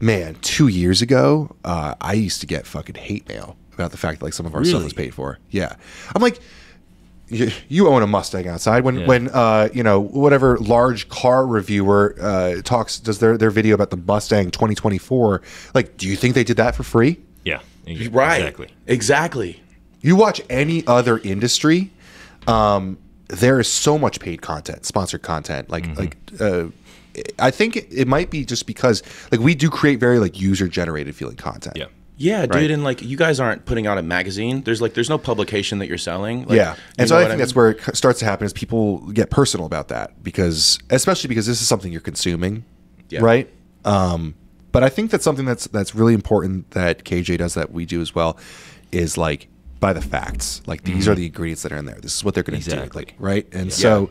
man, 0.00 0.36
two 0.42 0.68
years 0.68 1.02
ago, 1.02 1.54
uh, 1.64 1.94
I 2.00 2.14
used 2.14 2.40
to 2.40 2.46
get 2.46 2.66
fucking 2.66 2.94
hate 2.96 3.28
mail 3.28 3.56
about 3.74 3.90
the 3.90 3.96
fact 3.96 4.20
that 4.20 4.24
like 4.26 4.32
some 4.34 4.46
of 4.46 4.54
our 4.54 4.64
stuff 4.64 4.82
was 4.84 4.92
paid 4.92 5.14
for. 5.14 5.38
Yeah, 5.50 5.74
I'm 6.14 6.22
like. 6.22 6.38
You, 7.32 7.52
you 7.68 7.86
own 7.86 8.02
a 8.02 8.08
Mustang 8.08 8.48
outside 8.48 8.82
when 8.82 8.96
Yeah. 8.98 9.06
when 9.06 9.28
uh, 9.28 9.68
you 9.72 9.84
know 9.84 10.00
whatever 10.00 10.58
large 10.58 11.08
car 11.08 11.46
reviewer 11.46 12.16
uh, 12.20 12.60
talks 12.64 12.98
does 12.98 13.20
their, 13.20 13.38
their 13.38 13.50
video 13.52 13.76
about 13.76 13.90
the 13.90 13.96
Mustang 13.98 14.50
2024 14.50 15.40
like 15.72 15.96
do 15.96 16.08
you 16.08 16.16
think 16.16 16.34
they 16.34 16.42
did 16.42 16.56
that 16.56 16.74
for 16.74 16.82
free 16.82 17.20
Yeah. 17.44 17.60
right. 18.10 18.38
Exactly. 18.40 18.68
Exactly. 18.88 19.62
you 20.00 20.16
watch 20.16 20.40
any 20.50 20.84
other 20.88 21.18
industry, 21.18 21.92
um, 22.48 22.98
there 23.28 23.60
is 23.60 23.68
so 23.68 23.96
much 23.96 24.18
paid 24.18 24.42
content, 24.42 24.84
sponsored 24.84 25.22
content. 25.22 25.70
Like 25.70 25.86
like 25.96 26.16
uh, 26.40 26.64
I 27.38 27.50
think 27.50 27.76
it, 27.76 27.86
it 27.92 28.06
might 28.08 28.30
be 28.30 28.44
just 28.44 28.66
because 28.66 29.02
like 29.32 29.40
we 29.40 29.54
do 29.54 29.68
create 29.70 29.98
very 30.00 30.18
like 30.18 30.40
user 30.40 30.68
generated 30.68 31.14
feeling 31.14 31.36
content. 31.36 31.76
Yeah. 31.76 31.86
Yeah, 32.22 32.42
dude, 32.42 32.54
Right. 32.54 32.70
and 32.70 32.84
like 32.84 33.00
you 33.00 33.16
guys 33.16 33.40
aren't 33.40 33.64
putting 33.64 33.86
out 33.86 33.96
a 33.96 34.02
magazine. 34.02 34.60
There's 34.62 34.82
like 34.82 34.92
there's 34.92 35.08
no 35.08 35.16
publication 35.16 35.78
that 35.78 35.88
you're 35.88 35.96
selling. 35.96 36.40
Like, 36.44 36.56
yeah, 36.58 36.76
and 36.98 37.08
so 37.08 37.16
I 37.16 37.24
think 37.24 37.38
that's 37.38 37.54
mean? 37.56 37.62
where 37.62 37.70
it 37.70 37.96
starts 37.96 38.18
to 38.18 38.26
happen 38.26 38.44
is 38.44 38.52
people 38.52 38.98
get 39.12 39.30
personal 39.30 39.64
about 39.64 39.88
that 39.88 40.22
because, 40.22 40.78
especially 40.90 41.28
because 41.28 41.46
this 41.46 41.62
is 41.62 41.66
something 41.66 41.90
you're 41.90 42.02
consuming, 42.02 42.64
Yeah. 43.08 43.20
right? 43.22 43.48
Um, 43.86 44.34
but 44.70 44.84
I 44.84 44.90
think 44.90 45.10
that's 45.10 45.24
something 45.24 45.46
that's 45.46 45.66
that's 45.68 45.94
really 45.94 46.12
important 46.12 46.72
that 46.72 47.04
KJ 47.04 47.38
does 47.38 47.54
that 47.54 47.72
we 47.72 47.86
do 47.86 48.02
as 48.02 48.14
well, 48.14 48.36
is 48.92 49.16
like 49.16 49.48
by 49.80 49.94
the 49.94 50.02
facts. 50.02 50.60
Like 50.66 50.82
these 50.84 51.08
are 51.08 51.14
the 51.14 51.24
ingredients 51.24 51.62
that 51.62 51.72
are 51.72 51.78
in 51.78 51.86
there. 51.86 51.98
This 52.02 52.14
is 52.16 52.22
what 52.22 52.34
they're 52.34 52.42
going 52.42 52.60
to 52.60 52.68
do. 52.68 52.76
Exactly. 52.76 53.00
Like 53.00 53.14
right, 53.18 53.46
and 53.52 53.72
so 53.72 54.10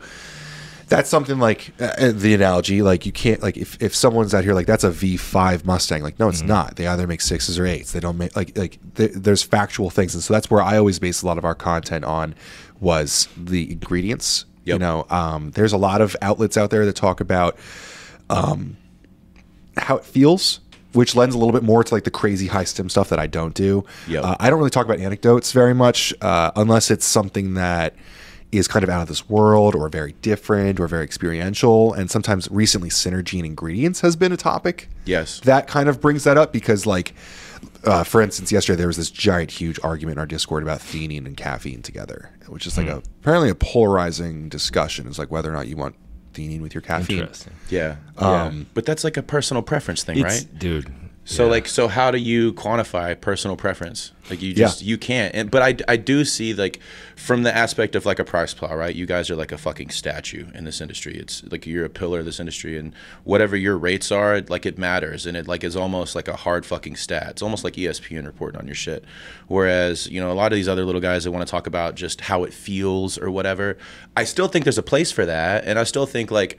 that's 0.90 1.08
something 1.08 1.38
like 1.38 1.72
uh, 1.80 1.84
uh, 1.98 2.12
the 2.12 2.34
analogy. 2.34 2.82
Like 2.82 3.06
you 3.06 3.12
can't 3.12 3.40
like 3.42 3.56
if, 3.56 3.80
if 3.80 3.94
someone's 3.94 4.34
out 4.34 4.44
here 4.44 4.52
like 4.52 4.66
that's 4.66 4.84
a 4.84 4.90
V5 4.90 5.64
Mustang. 5.64 6.02
Like 6.02 6.18
no, 6.18 6.28
it's 6.28 6.42
not. 6.42 6.76
They 6.76 6.86
either 6.86 7.06
make 7.06 7.20
sixes 7.20 7.58
or 7.58 7.64
eights. 7.64 7.92
They 7.92 8.00
don't 8.00 8.18
make 8.18 8.36
like 8.36 8.58
like 8.58 8.78
th- 8.96 9.12
there's 9.14 9.42
factual 9.42 9.88
things, 9.88 10.14
and 10.14 10.22
so 10.22 10.34
that's 10.34 10.50
where 10.50 10.60
I 10.60 10.76
always 10.76 10.98
base 10.98 11.22
a 11.22 11.26
lot 11.26 11.38
of 11.38 11.44
our 11.44 11.54
content 11.54 12.04
on 12.04 12.34
was 12.80 13.28
the 13.36 13.72
ingredients. 13.72 14.44
You 14.64 14.78
know, 14.78 15.06
um, 15.10 15.50
there's 15.52 15.72
a 15.72 15.76
lot 15.76 16.00
of 16.00 16.14
outlets 16.22 16.56
out 16.56 16.70
there 16.70 16.86
that 16.86 16.94
talk 16.94 17.20
about 17.20 17.58
um, 18.28 18.76
how 19.76 19.96
it 19.96 20.04
feels, 20.04 20.60
which 20.92 21.16
lends 21.16 21.34
a 21.34 21.38
little 21.38 21.52
bit 21.52 21.64
more 21.64 21.82
to 21.82 21.94
like 21.94 22.04
the 22.04 22.10
crazy 22.10 22.46
high 22.46 22.62
stim 22.62 22.88
stuff 22.88 23.08
that 23.08 23.18
I 23.18 23.26
don't 23.26 23.54
do. 23.54 23.84
Yep. 24.06 24.22
Uh, 24.22 24.36
I 24.38 24.48
don't 24.48 24.58
really 24.60 24.70
talk 24.70 24.84
about 24.84 25.00
anecdotes 25.00 25.50
very 25.50 25.74
much 25.74 26.14
uh, 26.20 26.52
unless 26.54 26.90
it's 26.90 27.04
something 27.04 27.54
that 27.54 27.94
is 28.52 28.66
kind 28.66 28.82
of 28.82 28.90
out 28.90 29.02
of 29.02 29.08
this 29.08 29.28
world 29.28 29.74
or 29.74 29.88
very 29.88 30.12
different 30.22 30.80
or 30.80 30.88
very 30.88 31.04
experiential. 31.04 31.92
And 31.92 32.10
sometimes 32.10 32.48
recently, 32.50 32.88
synergy 32.88 33.38
and 33.38 33.46
ingredients 33.46 34.00
has 34.00 34.16
been 34.16 34.32
a 34.32 34.36
topic. 34.36 34.88
Yes. 35.04 35.40
That 35.40 35.68
kind 35.68 35.88
of 35.88 36.00
brings 36.00 36.24
that 36.24 36.36
up 36.36 36.52
because, 36.52 36.84
like, 36.86 37.14
uh, 37.84 38.04
for 38.04 38.20
instance, 38.20 38.50
yesterday 38.50 38.76
there 38.76 38.86
was 38.86 38.96
this 38.96 39.10
giant, 39.10 39.50
huge 39.50 39.78
argument 39.82 40.16
in 40.16 40.18
our 40.20 40.26
Discord 40.26 40.62
about 40.62 40.80
theanine 40.80 41.26
and 41.26 41.36
caffeine 41.36 41.82
together, 41.82 42.30
which 42.48 42.66
is 42.66 42.76
like 42.76 42.88
a 42.88 43.02
apparently 43.20 43.50
a 43.50 43.54
polarizing 43.54 44.48
discussion. 44.48 45.06
Is 45.06 45.18
like 45.18 45.30
whether 45.30 45.50
or 45.50 45.54
not 45.54 45.68
you 45.68 45.76
want 45.76 45.94
theanine 46.34 46.60
with 46.60 46.74
your 46.74 46.82
caffeine. 46.82 47.20
Interesting. 47.20 47.52
Yeah. 47.68 47.96
Um, 48.18 48.58
yeah. 48.58 48.64
But 48.74 48.84
that's 48.86 49.04
like 49.04 49.16
a 49.16 49.22
personal 49.22 49.62
preference 49.62 50.02
thing, 50.02 50.18
It's, 50.18 50.24
right? 50.24 50.58
dude. 50.58 50.92
So 51.26 51.44
yeah. 51.44 51.50
like, 51.50 51.68
so 51.68 51.86
how 51.86 52.10
do 52.10 52.18
you 52.18 52.52
quantify 52.54 53.20
personal 53.20 53.56
preference? 53.56 54.10
Like 54.30 54.40
you 54.42 54.48
Yeah. 54.48 54.54
just 54.66 54.82
you 54.82 54.96
can't. 54.96 55.32
And 55.34 55.50
but 55.50 55.62
I 55.62 55.76
I 55.86 55.96
do 55.96 56.24
see 56.24 56.54
like 56.54 56.80
from 57.14 57.42
the 57.42 57.54
aspect 57.54 57.94
of 57.94 58.06
like 58.06 58.18
a 58.18 58.24
PricePlow, 58.24 58.76
right? 58.76 58.94
You 58.94 59.06
guys 59.06 59.30
are 59.30 59.36
like 59.36 59.52
a 59.52 59.58
fucking 59.58 59.90
statue 59.90 60.46
in 60.54 60.64
this 60.64 60.80
industry. 60.80 61.16
It's 61.16 61.42
like 61.50 61.66
you're 61.66 61.84
a 61.84 61.90
pillar 61.90 62.20
of 62.20 62.24
this 62.24 62.40
industry, 62.40 62.78
and 62.78 62.94
whatever 63.24 63.54
your 63.56 63.76
rates 63.76 64.10
are, 64.10 64.40
like 64.48 64.64
it 64.66 64.78
matters, 64.78 65.26
and 65.26 65.36
it 65.36 65.46
like 65.46 65.62
is 65.62 65.76
almost 65.76 66.14
like 66.14 66.26
a 66.26 66.36
hard 66.36 66.64
fucking 66.64 66.96
stat. 66.96 67.28
It's 67.30 67.42
almost 67.42 67.64
like 67.64 67.74
ESPN 67.74 68.24
reporting 68.24 68.58
on 68.60 68.66
your 68.66 68.74
shit. 68.76 69.04
Whereas 69.46 70.08
you 70.08 70.20
know 70.20 70.32
a 70.32 70.34
lot 70.34 70.52
of 70.52 70.56
these 70.56 70.68
other 70.68 70.84
little 70.84 71.00
guys 71.02 71.24
that 71.24 71.32
want 71.32 71.46
to 71.46 71.50
talk 71.50 71.66
about 71.66 71.96
just 71.96 72.22
how 72.22 72.44
it 72.44 72.52
feels 72.54 73.18
or 73.18 73.30
whatever, 73.30 73.76
I 74.16 74.24
still 74.24 74.48
think 74.48 74.64
there's 74.64 74.78
a 74.78 74.82
place 74.82 75.12
for 75.12 75.26
that, 75.26 75.64
and 75.64 75.78
I 75.78 75.84
still 75.84 76.06
think 76.06 76.30
like 76.30 76.58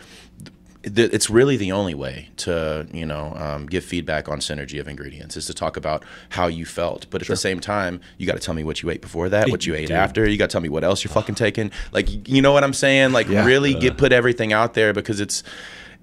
it's 0.84 1.30
really 1.30 1.58
the 1.58 1.72
only 1.72 1.94
way 1.94 2.30
to 2.38 2.88
you 2.92 3.06
know 3.06 3.34
um, 3.36 3.68
give 3.68 3.84
feedback 3.86 4.28
on 4.28 4.40
synergy 4.40 4.80
of 4.80 4.88
ingredients 4.88 5.38
is 5.38 5.46
to 5.46 5.54
talk 5.54 5.78
about 5.78 6.04
how 6.30 6.48
you 6.48 6.66
felt 6.66 7.06
but 7.12 7.22
at 7.22 7.28
the 7.28 7.36
same 7.36 7.60
time 7.60 8.02
you 8.18 8.26
got 8.26 8.34
to 8.34 8.40
tell 8.40 8.56
me 8.56 8.64
what 8.64 8.82
you 8.82 8.90
ate 8.90 9.02
before 9.02 9.30
that 9.30 9.50
what 9.50 9.66
you 9.66 9.76
ate 9.82 9.88
Dude. 9.90 9.98
after 9.98 10.28
you 10.28 10.38
got 10.38 10.50
to 10.50 10.54
tell 10.54 10.62
me 10.62 10.70
what 10.70 10.84
else 10.84 11.04
you're 11.04 11.14
fucking 11.14 11.36
taking 11.36 11.72
like 11.92 12.28
you 12.28 12.42
know 12.42 12.52
what 12.52 12.64
i'm 12.64 12.74
saying 12.74 13.12
like 13.12 13.28
Yeah. 13.28 13.46
really 13.46 13.74
get 13.76 13.98
put 13.98 14.12
everything 14.12 14.54
out 14.54 14.74
there 14.74 14.92
because 14.92 15.20
it's 15.20 15.44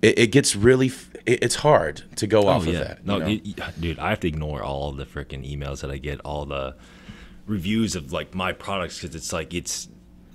it, 0.01 0.19
it 0.19 0.27
gets 0.29 0.55
really 0.55 0.93
it, 1.27 1.43
it's 1.43 1.57
hard 1.57 2.03
to 2.17 2.27
go 2.27 2.47
off 2.47 2.65
oh, 2.65 2.69
of 2.69 2.75
yeah. 2.75 2.81
that 2.85 3.07
No, 3.07 3.27
you 3.27 3.55
know? 3.57 3.67
dude, 3.81 3.99
I 3.99 4.11
have 4.11 4.21
to 4.21 4.29
ignore 4.29 4.63
all 4.63 4.93
the 4.93 5.05
freaking 5.05 5.45
emails 5.51 5.81
that 5.81 5.91
I 5.91 5.99
get, 5.99 6.21
all 6.21 6.47
the 6.47 6.77
reviews 7.47 7.97
of 7.97 8.13
like 8.13 8.35
my 8.35 8.53
products 8.53 9.01
because 9.01 9.17
it's 9.17 9.33
like 9.33 9.53
it's 9.55 9.89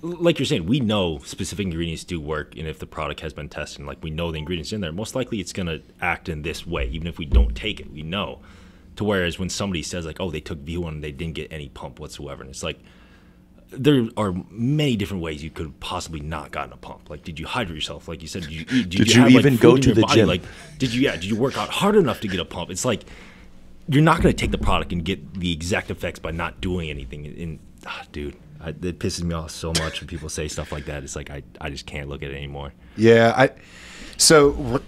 like 0.04 0.38
you're 0.38 0.46
saying, 0.46 0.66
we 0.66 0.80
know 0.80 1.18
specific 1.18 1.64
ingredients 1.64 2.04
do 2.04 2.20
work, 2.20 2.56
and 2.56 2.68
if 2.68 2.78
the 2.78 2.86
product 2.86 3.20
has 3.20 3.32
been 3.32 3.48
tested, 3.48 3.80
and 3.80 3.88
like 3.88 4.02
we 4.02 4.10
know 4.10 4.30
the 4.30 4.38
ingredients 4.38 4.72
in 4.72 4.80
there, 4.80 4.92
most 4.92 5.14
likely 5.14 5.40
it's 5.40 5.52
gonna 5.52 5.80
act 6.00 6.28
in 6.28 6.42
this 6.42 6.66
way, 6.66 6.86
even 6.88 7.06
if 7.06 7.18
we 7.18 7.24
don't 7.24 7.54
take 7.54 7.80
it, 7.80 7.90
we 7.90 8.02
know. 8.02 8.40
To 8.96 9.04
whereas 9.04 9.38
when 9.38 9.48
somebody 9.48 9.82
says 9.82 10.06
like, 10.06 10.20
oh, 10.20 10.30
they 10.30 10.40
took 10.40 10.58
V1 10.64 10.88
and 10.88 11.04
they 11.04 11.10
didn't 11.10 11.34
get 11.34 11.52
any 11.52 11.68
pump 11.68 11.98
whatsoever, 11.98 12.42
and 12.42 12.50
it's 12.50 12.62
like 12.62 12.78
there 13.70 14.06
are 14.16 14.34
many 14.50 14.94
different 14.94 15.22
ways 15.22 15.42
you 15.42 15.50
could 15.50 15.80
possibly 15.80 16.20
not 16.20 16.52
gotten 16.52 16.72
a 16.72 16.76
pump. 16.76 17.10
Like, 17.10 17.24
did 17.24 17.40
you 17.40 17.46
hydrate 17.46 17.74
yourself? 17.74 18.06
Like 18.06 18.22
you 18.22 18.28
said, 18.28 18.42
did 18.42 18.52
you, 18.52 18.66
eat, 18.70 18.88
Did 18.88 19.14
you 19.14 19.26
even 19.26 19.54
food 19.54 19.60
go 19.60 19.76
to 19.76 19.94
the 19.94 20.02
body? 20.02 20.14
gym? 20.14 20.28
Like, 20.28 20.42
did 20.78 20.92
you? 20.92 21.00
Yeah, 21.02 21.12
did 21.12 21.24
you 21.24 21.36
work 21.36 21.56
out 21.56 21.70
hard 21.70 21.96
enough 21.96 22.20
to 22.20 22.28
get 22.28 22.40
a 22.40 22.44
pump? 22.44 22.70
It's 22.70 22.84
like 22.84 23.04
you're 23.88 24.02
not 24.02 24.22
going 24.22 24.34
to 24.34 24.40
take 24.40 24.50
the 24.50 24.58
product 24.58 24.92
and 24.92 25.04
get 25.04 25.34
the 25.34 25.52
exact 25.52 25.90
effects 25.90 26.18
by 26.18 26.30
not 26.30 26.60
doing 26.60 26.90
anything. 26.90 27.26
And 27.26 27.58
ah, 27.86 28.04
dude, 28.12 28.36
I, 28.64 28.68
it 28.70 28.98
pisses 28.98 29.22
me 29.22 29.34
off 29.34 29.50
so 29.50 29.72
much 29.78 30.00
when 30.00 30.08
people 30.08 30.28
say 30.28 30.48
stuff 30.48 30.72
like 30.72 30.86
that. 30.86 31.02
It's 31.02 31.16
like 31.16 31.30
I, 31.30 31.42
I 31.60 31.70
just 31.70 31.86
can't 31.86 32.08
look 32.08 32.22
at 32.22 32.30
it 32.30 32.36
anymore. 32.36 32.72
Yeah, 32.96 33.34
I 33.36 33.50
so 34.16 34.80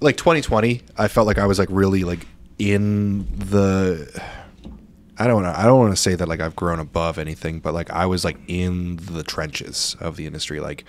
like 0.00 0.16
2020, 0.16 0.82
I 0.96 1.08
felt 1.08 1.26
like 1.26 1.38
I 1.38 1.46
was 1.46 1.58
like 1.58 1.68
really 1.70 2.04
like 2.04 2.26
in 2.58 3.26
the 3.38 4.22
I 5.16 5.26
don't 5.26 5.42
want 5.42 5.54
to 5.54 5.60
I 5.60 5.64
don't 5.64 5.78
want 5.78 5.96
to 5.96 6.00
say 6.00 6.14
that 6.14 6.28
like 6.28 6.40
I've 6.40 6.56
grown 6.56 6.78
above 6.78 7.18
anything, 7.18 7.60
but 7.60 7.72
like 7.72 7.90
I 7.90 8.06
was 8.06 8.24
like 8.24 8.36
in 8.46 8.96
the 8.96 9.22
trenches 9.22 9.96
of 10.00 10.16
the 10.16 10.26
industry 10.26 10.60
like 10.60 10.84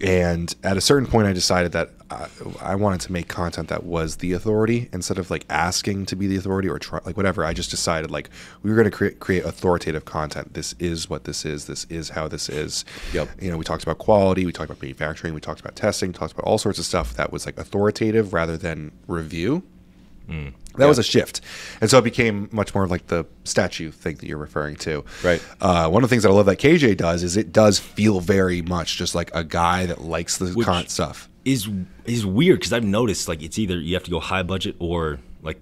and 0.00 0.54
at 0.62 0.76
a 0.76 0.80
certain 0.80 1.08
point 1.08 1.26
I 1.26 1.32
decided 1.32 1.72
that 1.72 1.90
I, 2.10 2.28
I 2.60 2.74
wanted 2.76 3.00
to 3.02 3.12
make 3.12 3.28
content 3.28 3.68
that 3.68 3.84
was 3.84 4.16
the 4.16 4.32
authority 4.32 4.88
instead 4.92 5.18
of 5.18 5.30
like 5.30 5.44
asking 5.50 6.06
to 6.06 6.16
be 6.16 6.26
the 6.26 6.36
authority 6.36 6.68
or 6.68 6.78
try 6.78 7.00
like 7.04 7.16
whatever. 7.16 7.44
I 7.44 7.52
just 7.52 7.70
decided 7.70 8.10
like 8.10 8.30
we 8.62 8.70
were 8.70 8.76
going 8.76 8.90
to 8.90 8.96
create 8.96 9.18
create 9.18 9.44
authoritative 9.44 10.04
content. 10.04 10.54
This 10.54 10.74
is 10.78 11.10
what 11.10 11.24
this 11.24 11.44
is. 11.44 11.66
This 11.66 11.84
is 11.86 12.10
how 12.10 12.28
this 12.28 12.48
is. 12.48 12.84
Yep. 13.12 13.28
you 13.40 13.50
know 13.50 13.56
we 13.56 13.64
talked 13.64 13.82
about 13.82 13.98
quality. 13.98 14.46
We 14.46 14.52
talked 14.52 14.70
about 14.70 14.80
manufacturing. 14.80 15.34
We 15.34 15.40
talked 15.40 15.60
about 15.60 15.74
testing. 15.74 16.12
Talked 16.12 16.32
about 16.32 16.44
all 16.44 16.58
sorts 16.58 16.78
of 16.78 16.84
stuff 16.84 17.14
that 17.14 17.32
was 17.32 17.44
like 17.44 17.58
authoritative 17.58 18.32
rather 18.32 18.56
than 18.56 18.92
review 19.06 19.62
mm. 20.28 20.52
That 20.78 20.88
was 20.88 20.98
a 20.98 21.02
shift 21.02 21.40
and 21.80 21.90
so 21.90 21.98
it 21.98 22.04
became 22.04 22.48
much 22.52 22.74
more 22.74 22.86
like 22.86 23.06
the 23.08 23.24
statue 23.44 23.90
thing 23.90 24.16
that 24.16 24.26
you're 24.26 24.38
referring 24.38 24.76
to 24.76 25.04
Right. 25.22 25.42
uh, 25.60 25.88
one 25.88 26.02
of 26.02 26.08
the 26.08 26.12
things 26.14 26.22
that 26.22 26.30
i 26.30 26.32
love 26.32 26.46
that 26.46 26.58
kj 26.58 26.96
does 26.96 27.22
is 27.22 27.36
it 27.36 27.52
does 27.52 27.78
feel 27.78 28.20
very 28.20 28.62
much 28.62 28.96
just 28.96 29.14
like 29.14 29.30
a 29.34 29.44
guy 29.44 29.86
that 29.86 30.00
likes 30.02 30.38
the 30.38 30.52
Which- 30.52 30.66
con 30.66 30.86
stuff 30.88 31.28
Is 31.44 31.68
is 32.04 32.24
weird 32.26 32.58
because 32.60 32.72
I've 32.72 32.84
noticed 32.84 33.28
like 33.28 33.42
it's 33.42 33.58
either 33.58 33.78
you 33.78 33.94
have 33.94 34.04
to 34.04 34.10
go 34.10 34.20
high 34.20 34.42
budget 34.42 34.76
or 34.78 35.18
like 35.42 35.58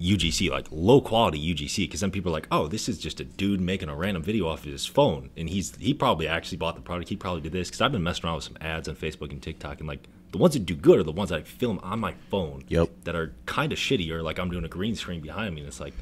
UGC, 0.00 0.50
like 0.50 0.66
low 0.70 1.00
quality 1.00 1.38
UGC. 1.54 1.84
Because 1.84 2.00
then 2.00 2.10
people 2.10 2.30
are 2.30 2.32
like, 2.32 2.48
oh, 2.50 2.66
this 2.68 2.88
is 2.88 2.96
just 2.98 3.20
a 3.20 3.24
dude 3.24 3.60
making 3.60 3.88
a 3.90 3.94
random 3.94 4.22
video 4.22 4.48
off 4.48 4.64
of 4.64 4.72
his 4.72 4.86
phone, 4.86 5.28
and 5.36 5.48
he's 5.50 5.76
he 5.76 5.92
probably 5.94 6.26
actually 6.26 6.56
bought 6.58 6.74
the 6.74 6.80
product. 6.80 7.10
He 7.10 7.16
probably 7.16 7.42
did 7.42 7.52
this 7.52 7.68
because 7.68 7.80
I've 7.82 7.92
been 7.92 8.02
messing 8.02 8.24
around 8.24 8.36
with 8.36 8.44
some 8.44 8.56
ads 8.62 8.88
on 8.88 8.96
Facebook 8.96 9.30
and 9.30 9.42
TikTok, 9.42 9.78
and 9.80 9.86
like 9.88 10.08
the 10.32 10.38
ones 10.38 10.54
that 10.54 10.66
do 10.66 10.74
good 10.74 10.98
are 10.98 11.02
the 11.02 11.12
ones 11.12 11.30
that 11.30 11.40
I 11.40 11.42
film 11.42 11.80
on 11.82 12.00
my 12.00 12.14
phone. 12.30 12.64
Yep. 12.68 12.90
That 13.04 13.16
are 13.16 13.32
kind 13.46 13.72
of 13.72 13.78
shitty, 13.78 14.10
or 14.10 14.22
like 14.22 14.38
I'm 14.38 14.50
doing 14.50 14.64
a 14.64 14.68
green 14.68 14.94
screen 14.94 15.20
behind 15.20 15.54
me, 15.54 15.60
and 15.60 15.68
it's 15.68 15.80
like 15.80 15.94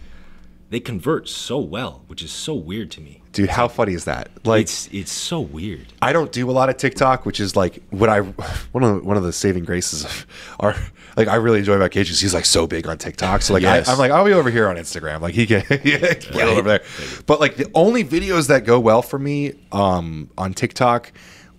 they 0.71 0.81
convert 0.81 1.29
so 1.29 1.59
well, 1.59 2.03
which 2.09 2.23
is 2.23 2.31
so 2.31 2.55
weird 2.55 2.91
to 2.91 3.01
me. 3.01 3.23
dude 3.33 3.49
how 3.49 3.69
funny 3.69 3.95
is 3.95 4.05
that 4.05 4.29
like 4.45 4.63
It's 4.63 4.87
it's 4.93 5.13
so 5.13 5.41
weird. 5.41 5.87
I 6.03 6.13
don't 6.13 6.31
do 6.31 6.51
a 6.51 6.53
lot 6.53 6.69
of 6.69 6.77
TikTok, 6.77 7.25
which 7.25 7.41
is 7.41 7.57
like 7.57 7.83
what 7.91 8.11
I 8.11 8.21
one 8.73 8.85
of 8.85 8.97
the, 8.97 9.03
one 9.03 9.17
of 9.17 9.23
the 9.23 9.33
saving 9.33 9.65
graces 9.65 10.05
of 10.05 10.27
our 10.61 10.77
like 11.17 11.27
I 11.27 11.37
really 11.37 11.61
enjoy 11.61 11.75
about 11.75 11.91
KJ 11.91 12.11
is 12.11 12.21
he's 12.21 12.35
like 12.35 12.45
so 12.45 12.67
big 12.67 12.87
on 12.87 12.99
TikTok. 12.99 13.41
So 13.43 13.55
like 13.55 13.63
Yes. 13.63 13.89
I, 13.89 13.93
I'm 13.93 13.99
like 13.99 14.11
I'll 14.11 14.27
be 14.27 14.35
over 14.35 14.51
here 14.51 14.69
on 14.69 14.77
Instagram, 14.77 15.23
like 15.23 15.35
he 15.35 15.47
can 15.47 15.65
get 15.69 16.35
over 16.35 16.69
there. 16.69 16.83
But 17.27 17.41
like 17.41 17.57
the 17.57 17.71
only 17.75 18.05
videos 18.05 18.49
that 18.49 18.67
go 18.67 18.79
well 18.79 19.01
for 19.01 19.19
me 19.19 19.55
um, 19.73 20.29
on 20.37 20.53
TikTok 20.53 21.13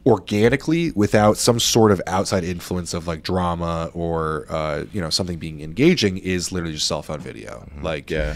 organically 0.06 0.92
without 0.92 1.38
some 1.38 1.60
sort 1.60 1.92
of 1.92 2.02
outside 2.08 2.44
influence 2.44 2.94
of 2.94 3.08
like 3.08 3.24
drama 3.24 3.92
or 3.94 4.46
uh, 4.50 4.86
you 4.92 5.02
know 5.02 5.10
something 5.10 5.38
being 5.38 5.62
engaging 5.62 6.18
is 6.18 6.52
literally 6.52 6.74
just 6.74 6.88
cell 6.88 7.02
phone 7.02 7.20
video. 7.20 7.70
Like 7.82 8.10
Yeah. 8.10 8.36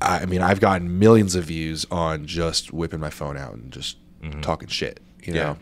I 0.00 0.26
mean, 0.26 0.42
I've 0.42 0.60
gotten 0.60 0.98
millions 0.98 1.34
of 1.34 1.44
views 1.44 1.86
on 1.90 2.26
just 2.26 2.72
whipping 2.74 3.00
my 3.00 3.08
phone 3.10 3.38
out 3.38 3.54
and 3.54 3.72
just 3.72 3.96
talking 4.42 4.68
shit. 4.68 5.00
You 5.22 5.32
know, 5.32 5.56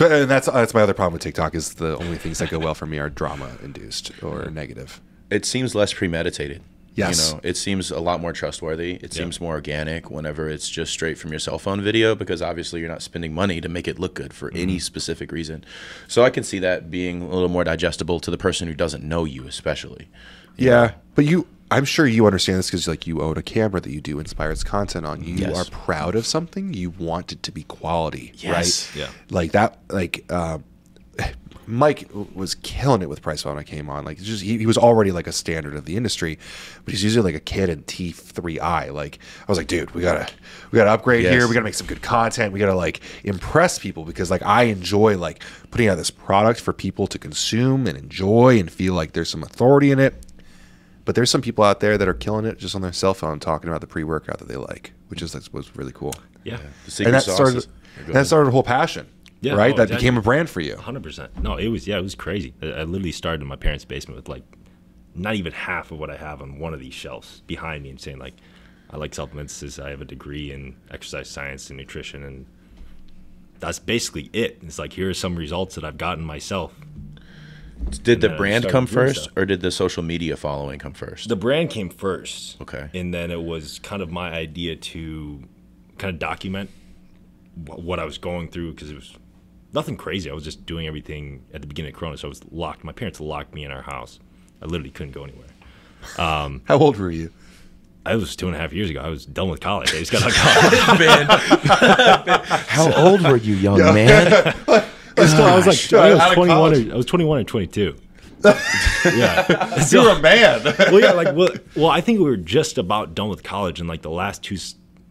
and 0.00 0.30
that's 0.30 0.46
that's 0.46 0.74
my 0.74 0.82
other 0.82 0.92
problem 0.92 1.14
with 1.14 1.22
TikTok 1.22 1.54
is 1.54 1.74
the 1.74 1.96
only 1.96 2.18
things 2.18 2.38
that 2.40 2.50
go 2.50 2.58
well 2.58 2.74
for 2.74 2.84
me 2.84 2.98
are 2.98 3.08
drama 3.08 3.56
induced 3.62 4.12
or 4.22 4.50
negative. 4.50 5.00
It 5.30 5.46
seems 5.46 5.74
less 5.74 5.94
premeditated. 5.94 6.62
Yes. 6.94 7.28
You 7.30 7.34
know, 7.36 7.40
it 7.42 7.56
seems 7.56 7.90
a 7.90 8.00
lot 8.00 8.20
more 8.20 8.32
trustworthy. 8.32 8.98
It 9.02 9.14
seems 9.14 9.40
more 9.40 9.54
organic 9.54 10.10
whenever 10.10 10.48
it's 10.48 10.68
just 10.68 10.92
straight 10.92 11.16
from 11.16 11.30
your 11.30 11.38
cell 11.38 11.58
phone 11.58 11.80
video 11.80 12.14
because 12.14 12.42
obviously 12.42 12.80
you're 12.80 12.88
not 12.90 13.00
spending 13.02 13.32
money 13.32 13.60
to 13.62 13.68
make 13.68 13.88
it 13.88 13.98
look 13.98 14.14
good 14.14 14.34
for 14.34 14.52
any 14.54 14.78
specific 14.78 15.32
reason. 15.32 15.64
So 16.06 16.22
I 16.22 16.28
can 16.30 16.44
see 16.44 16.58
that 16.58 16.90
being 16.90 17.22
a 17.22 17.28
little 17.28 17.48
more 17.48 17.64
digestible 17.64 18.20
to 18.20 18.30
the 18.30 18.36
person 18.38 18.68
who 18.68 18.74
doesn't 18.74 19.02
know 19.02 19.24
you, 19.24 19.46
especially. 19.46 20.08
Yeah, 20.58 20.92
but 21.14 21.24
you, 21.24 21.46
I'm 21.70 21.86
sure 21.86 22.06
you 22.06 22.26
understand 22.26 22.58
this 22.58 22.66
because 22.68 22.86
like 22.86 23.06
you 23.06 23.22
own 23.22 23.38
a 23.38 23.42
camera 23.42 23.80
that 23.80 23.90
you 23.90 24.02
do 24.02 24.18
inspires 24.18 24.62
content 24.62 25.06
on. 25.06 25.22
You 25.24 25.34
Yes. 25.36 25.56
are 25.56 25.70
proud 25.70 26.14
of 26.14 26.26
something. 26.26 26.74
You 26.74 26.90
want 26.90 27.32
it 27.32 27.42
to 27.44 27.52
be 27.52 27.62
quality, 27.62 28.32
Yes. 28.36 28.90
right? 28.94 29.00
Yeah. 29.00 29.08
like 29.30 29.52
that. 29.52 29.78
Like 29.88 30.26
uh, 30.28 30.58
Mike 31.66 32.08
was 32.34 32.54
killing 32.56 33.02
it 33.02 33.08
with 33.08 33.22
Price 33.22 33.44
when 33.44 33.56
I 33.56 33.62
came 33.62 33.88
on. 33.88 34.04
Like 34.04 34.18
just 34.18 34.42
he, 34.42 34.58
he 34.58 34.66
was 34.66 34.76
already 34.78 35.12
like 35.12 35.26
a 35.26 35.32
standard 35.32 35.74
of 35.76 35.84
the 35.84 35.96
industry, 35.96 36.38
but 36.84 36.92
he's 36.92 37.04
usually 37.04 37.22
like 37.24 37.34
a 37.34 37.44
kid 37.44 37.68
in 37.68 37.82
T3i. 37.84 38.92
Like 38.92 39.18
I 39.46 39.50
was 39.50 39.58
like, 39.58 39.66
dude, 39.68 39.90
we 39.92 40.02
gotta 40.02 40.28
we 40.70 40.76
gotta 40.76 40.90
upgrade 40.90 41.22
Yes. 41.24 41.32
here. 41.32 41.46
We 41.48 41.54
gotta 41.54 41.64
make 41.64 41.74
some 41.74 41.86
good 41.86 42.02
content. 42.02 42.52
We 42.52 42.58
gotta 42.58 42.74
like 42.74 43.00
impress 43.24 43.78
people 43.78 44.04
because 44.04 44.30
like 44.30 44.42
I 44.42 44.64
enjoy 44.64 45.16
like 45.18 45.42
putting 45.70 45.88
out 45.88 45.96
this 45.96 46.10
product 46.10 46.60
for 46.60 46.72
people 46.72 47.06
to 47.08 47.18
consume 47.18 47.86
and 47.86 47.96
enjoy 47.96 48.58
and 48.58 48.70
feel 48.70 48.94
like 48.94 49.12
there's 49.12 49.30
some 49.30 49.42
authority 49.42 49.90
in 49.90 49.98
it. 49.98 50.14
But 51.04 51.14
there's 51.16 51.30
some 51.30 51.42
people 51.42 51.64
out 51.64 51.80
there 51.80 51.98
that 51.98 52.06
are 52.06 52.14
killing 52.14 52.44
it 52.44 52.58
just 52.58 52.74
on 52.76 52.82
their 52.82 52.92
cell 52.92 53.14
phone 53.14 53.40
talking 53.40 53.68
about 53.68 53.80
the 53.80 53.88
pre-workout 53.88 54.38
that 54.38 54.46
they 54.46 54.54
like, 54.56 54.92
which 55.08 55.20
is 55.20 55.34
like, 55.34 55.42
was 55.52 55.74
really 55.76 55.90
cool. 55.92 56.14
Yeah. 56.44 56.58
The 56.86 57.04
And 57.04 57.14
that 57.14 57.24
sauce 57.24 57.34
started 57.34 57.56
is- 57.58 57.68
that 58.08 58.26
started 58.26 58.48
a 58.48 58.52
whole 58.52 58.62
passion, 58.62 59.06
Yeah, 59.42 59.54
right? 59.54 59.70
no, 59.70 59.76
that 59.78 59.82
exactly. 59.84 59.96
became 59.96 60.16
a 60.18 60.22
brand 60.22 60.48
for 60.48 60.60
you. 60.60 60.76
Hundred 60.76 61.02
percent. 61.02 61.42
No, 61.42 61.56
it 61.56 61.66
was 61.66 61.86
yeah, 61.86 61.98
it 61.98 62.02
was 62.02 62.14
crazy. 62.14 62.54
I, 62.62 62.66
I 62.66 62.82
literally 62.84 63.12
started 63.12 63.42
in 63.42 63.48
my 63.48 63.56
parents' 63.56 63.84
basement 63.84 64.16
with 64.16 64.28
like 64.28 64.44
not 65.14 65.34
even 65.34 65.52
half 65.52 65.90
of 65.90 65.98
what 65.98 66.10
I 66.10 66.16
have 66.16 66.40
on 66.40 66.58
one 66.58 66.72
of 66.72 66.80
these 66.80 66.94
shelves 66.94 67.42
behind 67.48 67.82
me, 67.82 67.90
and 67.90 68.00
saying 68.00 68.18
like, 68.18 68.34
I 68.88 68.96
like 68.96 69.14
supplements. 69.14 69.78
I 69.80 69.90
have 69.90 70.00
a 70.00 70.06
degree 70.06 70.52
in 70.52 70.76
exercise 70.90 71.28
science 71.28 71.70
and 71.70 71.76
nutrition, 71.76 72.22
and 72.22 72.46
that's 73.58 73.80
basically 73.80 74.30
it. 74.32 74.58
It's 74.62 74.78
like 74.78 74.92
here 74.92 75.10
are 75.10 75.14
some 75.14 75.34
results 75.34 75.74
that 75.74 75.84
I've 75.84 75.98
gotten 75.98 76.24
myself. 76.24 76.72
Did 78.04 78.20
the 78.20 78.28
brand 78.28 78.68
come 78.68 78.86
first 78.86 79.24
stuff. 79.24 79.36
or 79.36 79.44
did 79.44 79.60
the 79.60 79.72
social 79.72 80.04
media 80.04 80.36
following 80.36 80.78
come 80.78 80.92
first? 80.92 81.28
The 81.28 81.34
brand 81.34 81.70
came 81.70 81.90
first. 81.90 82.60
Okay. 82.60 82.88
And 82.94 83.12
then 83.12 83.32
it 83.32 83.42
was 83.42 83.80
kind 83.80 84.02
of 84.02 84.10
my 84.12 84.32
idea 84.32 84.76
to 84.76 85.42
kind 85.98 86.14
of 86.14 86.20
document 86.20 86.70
what 87.64 87.98
I 87.98 88.04
was 88.04 88.18
going 88.18 88.48
through 88.48 88.74
because 88.74 88.90
it 88.90 88.94
was 88.94 89.16
nothing 89.72 89.96
crazy. 89.96 90.30
I 90.30 90.34
was 90.34 90.44
just 90.44 90.66
doing 90.66 90.86
everything 90.86 91.44
at 91.52 91.60
the 91.60 91.66
beginning 91.66 91.92
of 91.92 91.98
Corona. 91.98 92.16
So 92.16 92.28
I 92.28 92.30
was 92.30 92.42
locked. 92.50 92.84
My 92.84 92.92
parents 92.92 93.20
locked 93.20 93.54
me 93.54 93.64
in 93.64 93.70
our 93.70 93.82
house. 93.82 94.18
I 94.60 94.66
literally 94.66 94.90
couldn't 94.90 95.12
go 95.12 95.24
anywhere. 95.24 95.48
Um, 96.18 96.62
How 96.68 96.78
old 96.78 96.98
were 96.98 97.10
you? 97.10 97.30
I 98.04 98.16
was 98.16 98.34
two 98.34 98.48
and 98.48 98.56
a 98.56 98.58
half 98.58 98.72
years 98.72 98.90
ago. 98.90 99.00
I 99.00 99.08
was 99.08 99.24
done 99.24 99.48
with 99.48 99.60
college. 99.60 99.90
I 99.94 99.98
just 99.98 100.10
got 100.10 100.22
out 100.22 100.30
of 100.30 100.36
college. 100.78 100.98
man. 100.98 101.26
How 102.68 102.92
old 102.94 103.22
were 103.22 103.36
you, 103.36 103.54
young 103.54 103.78
man? 103.78 104.30
So 105.16 105.44
I 105.44 105.54
was 105.54 105.66
like, 105.66 105.92
I, 105.92 106.14
was 106.14 106.34
21 106.34 106.90
or, 106.90 106.92
I 106.94 106.96
was 106.96 107.06
21 107.06 107.38
or 107.38 107.44
22. 107.44 107.96
yeah. 109.14 109.84
You're 109.90 110.10
a 110.10 110.18
man. 110.20 110.64
well, 110.64 111.00
yeah, 111.00 111.12
like 111.12 111.36
well, 111.36 111.50
well, 111.76 111.90
I 111.90 112.00
think 112.00 112.18
we 112.18 112.24
were 112.24 112.36
just 112.36 112.76
about 112.76 113.14
done 113.14 113.28
with 113.28 113.44
college, 113.44 113.78
and 113.78 113.88
like 113.88 114.02
the 114.02 114.10
last 114.10 114.42
two 114.42 114.56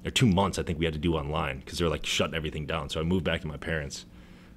or 0.03 0.11
two 0.11 0.25
months, 0.25 0.59
I 0.59 0.63
think 0.63 0.77
we 0.79 0.83
had 0.83 0.93
to 0.95 0.99
do 0.99 1.15
online 1.15 1.59
because 1.59 1.77
they 1.79 1.85
were 1.85 1.91
like 1.91 2.05
shutting 2.05 2.35
everything 2.35 2.65
down. 2.65 2.89
So 2.89 2.99
I 2.99 3.03
moved 3.03 3.23
back 3.23 3.39
to 3.41 3.47
my 3.47 3.55
parents, 3.55 4.05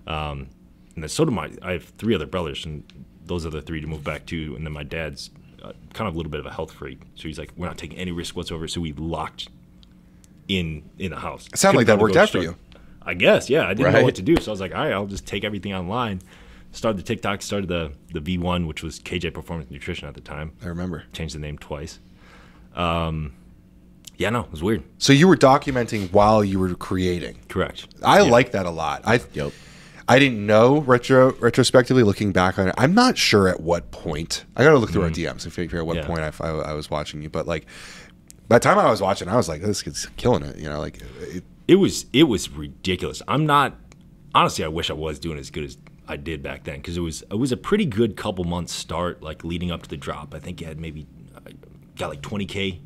um, 0.06 0.48
and 0.94 1.02
then 1.02 1.08
so 1.08 1.24
do 1.24 1.30
my. 1.30 1.50
I 1.62 1.72
have 1.72 1.84
three 1.98 2.14
other 2.14 2.26
brothers, 2.26 2.64
and 2.64 2.84
those 3.24 3.44
are 3.46 3.50
the 3.50 3.62
three 3.62 3.80
to 3.80 3.86
move 3.86 4.04
back 4.04 4.26
to. 4.26 4.54
And 4.56 4.64
then 4.64 4.72
my 4.72 4.82
dad's 4.82 5.30
uh, 5.62 5.72
kind 5.92 6.08
of 6.08 6.14
a 6.14 6.16
little 6.16 6.30
bit 6.30 6.40
of 6.40 6.46
a 6.46 6.52
health 6.52 6.72
freak, 6.72 7.00
so 7.14 7.24
he's 7.24 7.38
like, 7.38 7.52
we're 7.56 7.66
not 7.66 7.78
taking 7.78 7.98
any 7.98 8.12
risk 8.12 8.36
whatsoever. 8.36 8.68
So 8.68 8.80
we 8.80 8.92
locked 8.92 9.48
in 10.48 10.88
in 10.98 11.10
the 11.10 11.18
house. 11.18 11.46
It 11.52 11.58
sounded 11.58 11.78
like 11.78 11.86
that 11.86 11.98
worked 11.98 12.16
out 12.16 12.30
for 12.30 12.38
you. 12.38 12.56
I 13.06 13.14
guess, 13.14 13.50
yeah. 13.50 13.66
I 13.66 13.74
didn't 13.74 13.92
know 13.92 14.02
what 14.02 14.14
to 14.14 14.22
do, 14.22 14.36
so 14.36 14.50
I 14.50 14.52
was 14.52 14.60
like, 14.60 14.74
all 14.74 14.82
right, 14.82 14.92
I'll 14.92 15.06
just 15.06 15.26
take 15.26 15.44
everything 15.44 15.74
online. 15.74 16.22
Started 16.72 16.98
the 16.98 17.02
TikTok, 17.02 17.42
started 17.42 17.68
the 17.68 17.92
the 18.12 18.20
V1, 18.20 18.66
which 18.66 18.82
was 18.82 18.98
KJ 18.98 19.34
Performance 19.34 19.70
Nutrition 19.70 20.08
at 20.08 20.14
the 20.14 20.20
time 20.20 20.52
I 20.62 20.68
remember. 20.68 21.04
changed 21.12 21.34
the 21.34 21.38
name 21.38 21.58
twice. 21.58 21.98
Um, 22.74 23.34
yeah, 24.16 24.30
no, 24.30 24.40
it 24.40 24.50
was 24.50 24.62
weird. 24.62 24.82
So 24.98 25.12
you 25.12 25.28
were 25.28 25.36
documenting 25.36 26.12
while 26.12 26.44
you 26.44 26.58
were 26.58 26.74
creating. 26.74 27.38
Correct. 27.48 27.86
I 28.02 28.22
like 28.22 28.52
that 28.52 28.66
a 28.66 28.70
lot. 28.70 29.02
I 29.04 29.20
Yep. 29.32 29.52
I 30.08 30.18
didn't 30.18 30.44
know 30.46 30.80
retro 30.80 31.32
retrospectively 31.34 32.02
looking 32.02 32.32
back 32.32 32.58
on 32.58 32.68
it. 32.68 32.74
I'm 32.76 32.94
not 32.94 33.16
sure 33.16 33.48
at 33.48 33.60
what 33.60 33.90
point. 33.90 34.44
I 34.56 34.62
got 34.64 34.70
to 34.72 34.78
look 34.78 34.90
through 34.90 35.02
our 35.04 35.10
DMs 35.10 35.44
and 35.44 35.52
figure 35.52 35.80
out 35.80 35.86
what 35.86 35.96
Yeah. 35.96 36.06
point 36.06 36.20
I, 36.20 36.30
I, 36.46 36.50
I 36.50 36.72
was 36.74 36.90
watching 36.90 37.22
you. 37.22 37.30
But 37.30 37.46
like 37.46 37.66
by 38.48 38.56
the 38.56 38.60
time 38.60 38.78
I 38.78 38.90
was 38.90 39.00
watching, 39.00 39.28
I 39.28 39.36
was 39.36 39.48
like, 39.48 39.62
this 39.62 39.82
kid's 39.82 40.06
killing 40.16 40.42
it. 40.42 40.56
You 40.58 40.68
know, 40.68 40.78
like 40.78 41.00
it, 41.20 41.42
it 41.66 41.76
was 41.76 42.04
it 42.12 42.24
was 42.24 42.50
ridiculous. 42.50 43.22
I'm 43.28 43.46
not 43.46 43.78
honestly. 44.34 44.64
I 44.64 44.68
wish 44.68 44.90
I 44.90 44.94
was 44.94 45.18
doing 45.18 45.38
as 45.38 45.50
good 45.50 45.64
as 45.64 45.78
I 46.06 46.16
did 46.18 46.42
back 46.42 46.64
then 46.64 46.76
because 46.76 46.98
it 46.98 47.00
was 47.00 47.22
it 47.30 47.38
was 47.38 47.50
a 47.52 47.56
pretty 47.56 47.86
good 47.86 48.14
couple 48.16 48.44
months 48.44 48.74
start, 48.74 49.22
like 49.22 49.42
leading 49.44 49.70
up 49.70 49.82
to 49.84 49.88
the 49.88 49.96
drop. 49.96 50.34
I 50.34 50.38
think 50.38 50.60
you 50.60 50.66
had 50.66 50.78
maybe 50.78 51.06
uh, 51.34 51.40
got 51.96 52.10
like 52.10 52.20
20k 52.20 52.78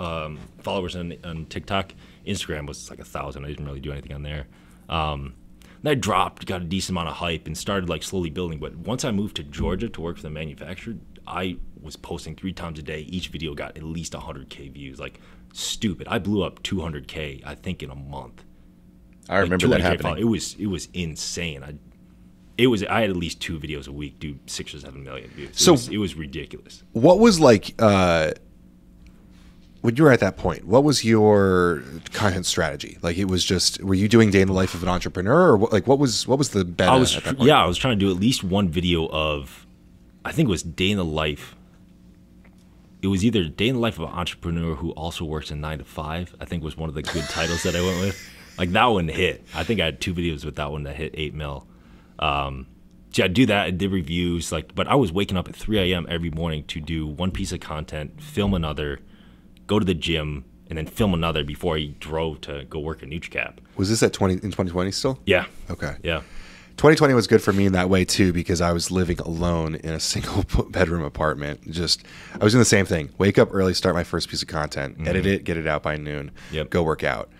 um, 0.00 0.38
followers 0.62 0.96
on, 0.96 1.14
on 1.22 1.46
TikTok. 1.46 1.92
Instagram 2.26 2.66
was 2.66 2.90
like 2.90 2.98
a 2.98 3.04
thousand. 3.04 3.44
I 3.44 3.48
didn't 3.48 3.66
really 3.66 3.78
do 3.80 3.92
anything 3.92 4.12
on 4.12 4.22
there. 4.24 4.46
Um, 4.88 5.34
I 5.84 5.94
dropped, 5.94 6.46
got 6.46 6.60
a 6.62 6.64
decent 6.64 6.90
amount 6.90 7.08
of 7.08 7.14
hype, 7.16 7.46
and 7.46 7.56
started 7.56 7.88
like 7.88 8.02
slowly 8.02 8.30
building. 8.30 8.58
But 8.58 8.76
once 8.76 9.04
I 9.04 9.10
moved 9.12 9.36
to 9.36 9.42
Georgia 9.42 9.88
to 9.88 10.00
work 10.00 10.16
for 10.16 10.22
the 10.22 10.30
manufacturer, 10.30 10.94
I 11.26 11.56
was 11.80 11.96
posting 11.96 12.36
three 12.36 12.52
times 12.52 12.78
a 12.78 12.82
day. 12.82 13.00
Each 13.02 13.28
video 13.28 13.54
got 13.54 13.76
at 13.76 13.82
least 13.82 14.12
100k 14.12 14.72
views. 14.72 14.98
Like 15.00 15.20
stupid. 15.52 16.06
I 16.08 16.18
blew 16.18 16.42
up 16.42 16.62
200k, 16.62 17.42
I 17.46 17.54
think, 17.54 17.82
in 17.82 17.90
a 17.90 17.94
month. 17.94 18.44
I 19.28 19.38
remember 19.38 19.68
that 19.68 19.80
happening. 19.80 20.02
follow- 20.02 20.16
It 20.16 20.24
was 20.24 20.54
it 20.58 20.66
was 20.66 20.88
insane. 20.92 21.62
I 21.62 21.74
it 22.58 22.66
was 22.66 22.82
I 22.84 23.00
had 23.02 23.10
at 23.10 23.16
least 23.16 23.40
two 23.40 23.58
videos 23.58 23.88
a 23.88 23.92
week 23.92 24.18
do 24.18 24.38
six 24.46 24.74
or 24.74 24.80
seven 24.80 25.02
million 25.04 25.30
views. 25.30 25.50
It 25.50 25.56
So- 25.58 25.72
was, 25.72 25.88
it 25.88 25.96
was 25.98 26.14
ridiculous. 26.16 26.82
What 26.92 27.18
was 27.20 27.40
like 27.40 27.74
uh, 27.78 28.32
when 29.80 29.96
you 29.96 30.04
were 30.04 30.12
at 30.12 30.20
that 30.20 30.36
point? 30.36 30.66
What 30.66 30.84
was 30.84 31.04
your 31.04 31.82
content 32.12 32.46
strategy? 32.46 32.98
Like, 33.02 33.16
it 33.16 33.26
was 33.26 33.44
just 33.44 33.82
were 33.82 33.94
you 33.94 34.08
doing 34.08 34.30
day 34.30 34.40
in 34.40 34.48
the 34.48 34.54
life 34.54 34.74
of 34.74 34.82
an 34.82 34.88
entrepreneur, 34.88 35.48
or 35.48 35.56
what, 35.56 35.72
like 35.72 35.86
what 35.86 35.98
was 35.98 36.26
what 36.26 36.38
was 36.38 36.50
the 36.50 36.64
beta 36.64 36.90
I 36.90 36.96
was 36.96 37.16
at 37.16 37.24
that 37.24 37.36
point? 37.36 37.48
yeah, 37.48 37.62
I 37.62 37.66
was 37.66 37.78
trying 37.78 37.98
to 37.98 38.04
do 38.04 38.10
at 38.10 38.18
least 38.18 38.44
one 38.44 38.68
video 38.68 39.08
of 39.08 39.66
I 40.24 40.32
think 40.32 40.48
it 40.48 40.50
was 40.50 40.62
day 40.62 40.90
in 40.90 40.96
the 40.96 41.04
life. 41.04 41.56
It 43.02 43.06
was 43.06 43.24
either 43.24 43.44
day 43.44 43.68
in 43.68 43.76
the 43.76 43.80
life 43.80 43.98
of 43.98 44.10
an 44.10 44.14
entrepreneur 44.14 44.74
who 44.74 44.90
also 44.90 45.24
works 45.24 45.50
in 45.50 45.60
nine 45.60 45.78
to 45.78 45.84
five. 45.84 46.36
I 46.38 46.44
think 46.44 46.62
was 46.62 46.76
one 46.76 46.88
of 46.88 46.94
the 46.94 47.02
good 47.02 47.24
titles 47.30 47.62
that 47.62 47.74
I 47.74 47.80
went 47.80 48.00
with. 48.00 48.30
Like 48.58 48.70
that 48.72 48.84
one 48.86 49.08
hit. 49.08 49.42
I 49.54 49.64
think 49.64 49.80
I 49.80 49.86
had 49.86 50.00
two 50.00 50.12
videos 50.12 50.44
with 50.44 50.56
that 50.56 50.70
one 50.70 50.82
that 50.82 50.96
hit 50.96 51.14
eight 51.14 51.32
mil. 51.32 51.66
Um, 52.18 52.66
so 53.12 53.24
I 53.24 53.28
do 53.28 53.46
that. 53.46 53.66
I 53.66 53.70
did 53.70 53.90
reviews, 53.90 54.52
like, 54.52 54.74
but 54.74 54.86
I 54.86 54.94
was 54.94 55.10
waking 55.10 55.36
up 55.36 55.48
at 55.48 55.56
3 55.56 55.78
a.m. 55.92 56.06
every 56.08 56.30
morning 56.30 56.64
to 56.64 56.80
do 56.80 57.06
one 57.06 57.32
piece 57.32 57.50
of 57.50 57.58
content, 57.58 58.22
film 58.22 58.54
another, 58.54 59.00
go 59.70 59.78
to 59.78 59.84
the 59.86 59.94
gym, 59.94 60.44
and 60.68 60.76
then 60.76 60.86
film 60.86 61.14
another 61.14 61.44
before 61.44 61.76
I 61.76 61.86
drove 62.00 62.40
to 62.42 62.64
go 62.68 62.80
work 62.80 63.04
at 63.04 63.08
NutriCap. 63.08 63.58
Was 63.76 63.88
this 63.88 64.02
at 64.02 64.12
twenty 64.12 64.34
in 64.42 64.50
twenty 64.50 64.70
twenty 64.72 64.90
still? 64.90 65.20
Yeah, 65.24 65.46
Okay. 65.70 65.94
yeah, 66.02 66.22
2020 66.76 67.14
was 67.14 67.26
good 67.28 67.42
for 67.42 67.52
me 67.52 67.66
in 67.66 67.72
that 67.74 67.88
way 67.88 68.04
too 68.04 68.32
because 68.32 68.60
I 68.60 68.72
was 68.72 68.90
living 68.90 69.20
alone 69.20 69.76
in 69.76 69.90
a 69.90 70.00
single 70.12 70.44
bedroom 70.70 71.04
apartment. 71.04 71.70
Just 71.70 72.02
I 72.40 72.42
was 72.42 72.52
doing 72.52 72.60
the 72.60 72.64
same 72.76 72.84
thing. 72.84 73.10
Wake 73.16 73.38
up 73.38 73.48
early, 73.52 73.74
start 73.74 73.94
my 73.94 74.02
first 74.04 74.28
piece 74.28 74.42
of 74.42 74.48
content, 74.48 74.94
mm-hmm. 74.98 75.06
edit 75.08 75.26
it, 75.26 75.44
get 75.44 75.56
it 75.56 75.66
out 75.68 75.82
by 75.84 75.96
noon. 75.96 76.32
Yep. 76.50 76.70
Go 76.70 76.82
work 76.82 77.04
out. 77.04 77.30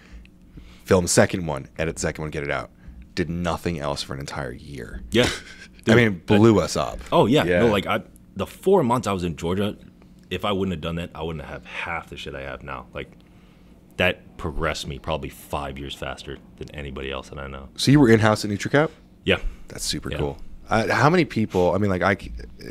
Film 0.84 1.04
the 1.04 1.08
second 1.08 1.46
one, 1.46 1.68
edit 1.78 1.96
the 1.96 2.00
second 2.00 2.22
one, 2.22 2.30
get 2.30 2.44
it 2.44 2.50
out. 2.50 2.70
Did 3.16 3.28
nothing 3.28 3.78
else 3.80 4.02
for 4.04 4.14
an 4.14 4.20
entire 4.20 4.52
year. 4.52 5.02
yeah. 5.10 5.28
I 5.88 5.94
mean, 5.94 6.06
it 6.08 6.26
blew 6.26 6.60
us 6.60 6.76
up. 6.76 6.98
Oh 7.10 7.26
yeah, 7.26 7.44
Yeah. 7.44 7.60
no, 7.60 7.66
like 7.68 7.86
I 7.86 8.02
the 8.36 8.46
four 8.46 8.82
months 8.84 9.06
I 9.08 9.12
was 9.12 9.24
in 9.24 9.34
Georgia, 9.36 9.76
if 10.30 10.44
I 10.44 10.52
wouldn't 10.52 10.72
have 10.72 10.80
done 10.80 10.96
that, 10.96 11.10
I 11.14 11.22
wouldn't 11.22 11.44
have 11.44 11.64
half 11.66 12.08
the 12.10 12.16
shit 12.16 12.34
I 12.34 12.42
have 12.42 12.62
now. 12.62 12.86
Like 12.94 13.10
that 13.96 14.36
progressed 14.38 14.86
me 14.86 14.98
probably 14.98 15.28
five 15.28 15.78
years 15.78 15.94
faster 15.94 16.38
than 16.56 16.70
anybody 16.74 17.10
else 17.10 17.28
that 17.28 17.38
I 17.38 17.46
know. 17.48 17.68
So 17.76 17.90
you 17.90 18.00
were 18.00 18.08
in 18.08 18.20
house 18.20 18.44
at 18.44 18.50
NutriCap. 18.50 18.90
Yeah, 19.24 19.38
That's 19.68 19.84
super 19.84 20.10
Yeah. 20.10 20.18
cool. 20.18 20.38
Uh, 20.70 20.86
how 20.94 21.10
many 21.10 21.24
people? 21.24 21.74
I 21.74 21.78
mean, 21.78 21.90
like 21.90 22.00
I, 22.02 22.16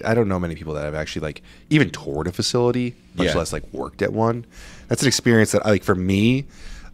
I 0.06 0.14
don't 0.14 0.28
know 0.30 0.40
many 0.40 0.56
people 0.56 0.74
that 0.76 0.84
have 0.86 0.96
actually 0.96 1.22
like 1.22 1.42
even 1.70 1.90
toured 1.90 2.28
a 2.28 2.32
facility, 2.32 2.96
much 3.16 3.28
Yeah. 3.28 3.36
less 3.36 3.52
like 3.54 3.72
worked 3.74 4.02
at 4.02 4.14
one. 4.14 4.46
That's 4.88 5.02
an 5.02 5.08
experience 5.10 5.52
that, 5.52 5.66
I, 5.66 5.72
like, 5.72 5.84
for 5.84 5.96
me, 5.96 6.46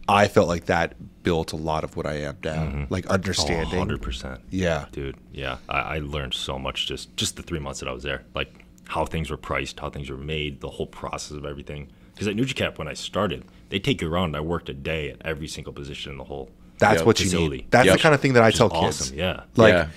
I 0.08 0.26
felt 0.28 0.48
like 0.48 0.66
that 0.66 0.94
built 1.22 1.52
a 1.52 1.56
lot 1.56 1.84
of 1.84 1.96
what 1.96 2.06
I 2.06 2.14
am 2.22 2.36
now, 2.44 2.86
like 2.90 3.06
understanding. 3.06 3.78
hundred 3.78 4.02
percent. 4.02 4.40
Yeah, 4.50 4.86
dude. 4.92 5.16
Yeah, 5.32 5.58
I, 5.68 5.78
I 5.78 5.98
learned 6.00 6.34
so 6.34 6.58
much 6.58 6.86
just 6.86 7.16
just 7.16 7.36
the 7.36 7.42
three 7.42 7.58
months 7.60 7.80
that 7.80 7.88
I 7.88 7.92
was 7.92 8.02
there. 8.02 8.24
Like 8.34 8.65
how 8.88 9.04
things 9.04 9.30
were 9.30 9.36
priced, 9.36 9.80
how 9.80 9.90
things 9.90 10.08
were 10.10 10.16
made, 10.16 10.60
the 10.60 10.68
whole 10.70 10.86
process 10.86 11.36
of 11.36 11.44
everything. 11.44 11.88
Because 12.14 12.28
at 12.28 12.36
NutriCap, 12.36 12.78
when 12.78 12.88
I 12.88 12.94
started, 12.94 13.44
they 13.68 13.78
take 13.78 14.00
you 14.00 14.10
around. 14.12 14.36
I 14.36 14.40
worked 14.40 14.68
a 14.68 14.74
day 14.74 15.10
at 15.10 15.20
every 15.24 15.48
single 15.48 15.72
position 15.72 16.12
in 16.12 16.18
the 16.18 16.24
whole. 16.24 16.50
that's 16.78 16.98
Yep. 16.98 17.06
what 17.06 17.18
you 17.20 17.24
Facility. 17.26 17.56
need. 17.58 17.70
That's 17.70 17.86
Yep. 17.86 17.96
the 17.96 18.02
kind 18.02 18.14
of 18.14 18.20
thing 18.20 18.34
that 18.34 18.42
I 18.42 18.46
Which 18.48 18.54
is 18.56 18.58
tell 18.58 18.68
kids. 18.70 19.00
awesome. 19.00 19.18
Yeah. 19.18 19.42
Like 19.56 19.72
Yeah. 19.72 19.88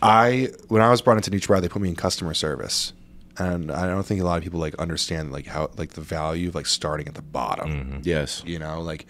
I 0.00 0.50
when 0.68 0.80
I 0.82 0.88
was 0.90 1.00
brought 1.02 1.16
into 1.16 1.30
NutriBar, 1.32 1.60
they 1.60 1.68
put 1.68 1.82
me 1.82 1.88
in 1.88 1.96
customer 1.96 2.32
service, 2.34 2.92
and 3.38 3.70
I 3.72 3.86
don't 3.86 4.04
think 4.06 4.20
a 4.20 4.24
lot 4.24 4.38
of 4.38 4.44
people 4.44 4.60
like 4.60 4.74
understand 4.76 5.32
like 5.32 5.46
how 5.46 5.70
like 5.76 5.90
the 5.94 6.00
value 6.00 6.48
of 6.48 6.54
like 6.54 6.66
starting 6.66 7.08
at 7.08 7.14
the 7.14 7.22
bottom. 7.22 8.00
Yes. 8.04 8.42
You 8.46 8.58
know, 8.60 8.80
like 8.80 9.06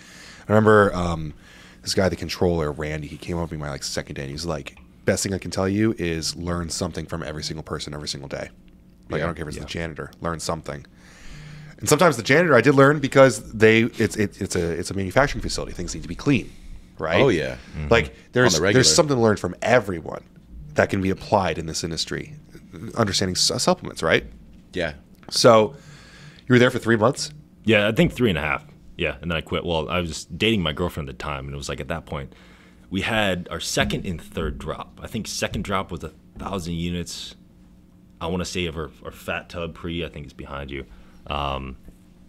I 0.48 0.52
remember 0.52 0.94
um, 0.94 1.34
this 1.82 1.94
guy, 1.94 2.08
the 2.08 2.16
controller, 2.16 2.72
Randy. 2.72 3.08
He 3.08 3.16
came 3.18 3.38
up 3.38 3.48
to 3.50 3.54
me 3.54 3.60
my 3.60 3.68
like 3.70 3.82
second 3.84 4.14
day, 4.16 4.22
and 4.22 4.30
he's 4.30 4.46
like, 4.46 4.78
"Best 5.04 5.22
thing 5.22 5.34
I 5.34 5.38
can 5.38 5.50
tell 5.50 5.68
you 5.68 5.94
is 5.98 6.34
learn 6.36 6.68
something 6.70 7.06
from 7.06 7.22
every 7.22 7.42
single 7.42 7.62
person 7.62 7.92
every 7.94 8.08
single 8.08 8.28
day. 8.28 8.48
Like 9.10 9.22
I 9.22 9.26
don't 9.26 9.34
care 9.34 9.48
if 9.48 9.54
it's 9.54 9.58
the 9.58 9.64
janitor, 9.70 10.10
learn 10.20 10.40
something." 10.40 10.86
And 11.78 11.88
sometimes 11.88 12.16
the 12.16 12.22
janitor 12.22 12.54
I 12.54 12.60
did 12.60 12.74
learn 12.76 13.00
because 13.00 13.52
they 13.52 13.82
it's 13.82 14.16
it, 14.16 14.40
it's 14.40 14.54
a 14.54 14.70
it's 14.70 14.90
a 14.90 14.94
manufacturing 14.94 15.42
facility. 15.42 15.72
Things 15.72 15.94
need 15.94 16.02
to 16.02 16.08
be 16.08 16.14
clean, 16.14 16.50
right? 16.98 17.20
Oh, 17.20 17.28
yeah. 17.28 17.56
Mm-hmm. 17.76 17.88
Like 17.88 18.14
there's 18.32 18.58
the 18.58 18.72
there's 18.72 18.94
something 18.94 19.16
to 19.16 19.22
learn 19.22 19.36
from 19.36 19.54
everyone 19.62 20.22
that 20.74 20.90
can 20.90 21.00
be 21.02 21.10
applied 21.10 21.58
in 21.58 21.66
this 21.66 21.82
industry. 21.84 22.34
Understanding 22.96 23.34
su- 23.36 23.58
supplements, 23.58 24.02
right? 24.02 24.24
Yeah. 24.72 24.94
So 25.30 25.74
you 26.46 26.54
were 26.54 26.58
there 26.58 26.70
for 26.70 26.78
three 26.78 26.96
months. 26.96 27.32
Yeah, 27.64 27.88
I 27.88 27.92
think 27.92 28.12
three 28.12 28.28
and 28.30 28.38
a 28.38 28.42
half. 28.42 28.64
Yeah, 28.96 29.16
and 29.20 29.30
then 29.30 29.36
I 29.36 29.40
quit. 29.40 29.64
Well, 29.64 29.88
I 29.88 30.00
was 30.00 30.24
dating 30.26 30.62
my 30.62 30.72
girlfriend 30.72 31.08
at 31.08 31.18
the 31.18 31.22
time, 31.22 31.46
and 31.46 31.54
it 31.54 31.56
was 31.56 31.68
like 31.68 31.80
at 31.80 31.88
that 31.88 32.06
point, 32.06 32.32
we 32.90 33.00
had 33.00 33.48
our 33.50 33.60
second 33.60 34.06
and 34.06 34.20
third 34.20 34.58
drop. 34.58 35.00
I 35.02 35.06
think 35.06 35.26
second 35.26 35.64
drop 35.64 35.90
was 35.90 36.04
a 36.04 36.12
thousand 36.38 36.74
units. 36.74 37.34
I 38.22 38.26
want 38.26 38.40
to 38.40 38.44
say 38.44 38.66
of 38.66 38.76
our, 38.76 38.90
our 39.04 39.10
fat 39.10 39.48
tub 39.48 39.74
pre. 39.74 40.04
I 40.04 40.08
think 40.08 40.24
it's 40.24 40.32
behind 40.32 40.70
you. 40.70 40.86
Um, 41.26 41.76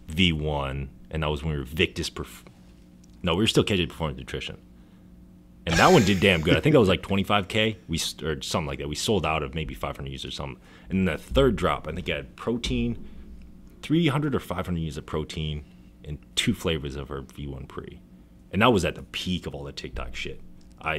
V1, 0.08 0.88
and 1.10 1.22
that 1.22 1.30
was 1.30 1.42
when 1.42 1.52
we 1.52 1.58
were 1.58 1.64
Victus. 1.64 2.10
Perf- 2.10 2.44
no, 3.22 3.34
we 3.34 3.42
were 3.42 3.46
still 3.46 3.64
KJ 3.64 3.88
Performance 3.88 4.18
Nutrition, 4.18 4.58
and 5.66 5.76
that 5.76 5.92
one 5.92 6.04
did 6.04 6.20
damn 6.20 6.42
good. 6.42 6.56
I 6.56 6.60
think 6.60 6.74
that 6.74 6.80
was 6.80 6.88
like 6.88 7.02
25k. 7.02 7.76
We 7.88 7.98
or 8.22 8.42
something 8.42 8.66
like 8.66 8.80
that. 8.80 8.88
We 8.88 8.94
sold 8.96 9.24
out 9.24 9.42
of 9.42 9.54
maybe 9.54 9.74
500 9.74 10.10
users 10.10 10.32
or 10.32 10.34
something. 10.34 10.60
And 10.90 11.08
then 11.08 11.16
the 11.16 11.22
third 11.22 11.56
drop, 11.56 11.88
I 11.88 11.92
think 11.92 12.10
I 12.10 12.16
had 12.16 12.36
protein. 12.36 13.08
300 13.82 14.34
or 14.34 14.40
500 14.40 14.78
units 14.78 14.96
of 14.96 15.04
protein 15.04 15.62
and 16.06 16.18
two 16.36 16.54
flavors 16.54 16.96
of 16.96 17.08
her 17.08 17.20
V1 17.20 17.68
Pre. 17.68 18.00
And 18.50 18.62
that 18.62 18.72
was 18.72 18.82
at 18.84 18.94
the 18.94 19.02
peak 19.02 19.46
of 19.46 19.54
all 19.54 19.62
the 19.62 19.72
TikTok 19.72 20.14
shit. 20.14 20.40
I 20.80 20.90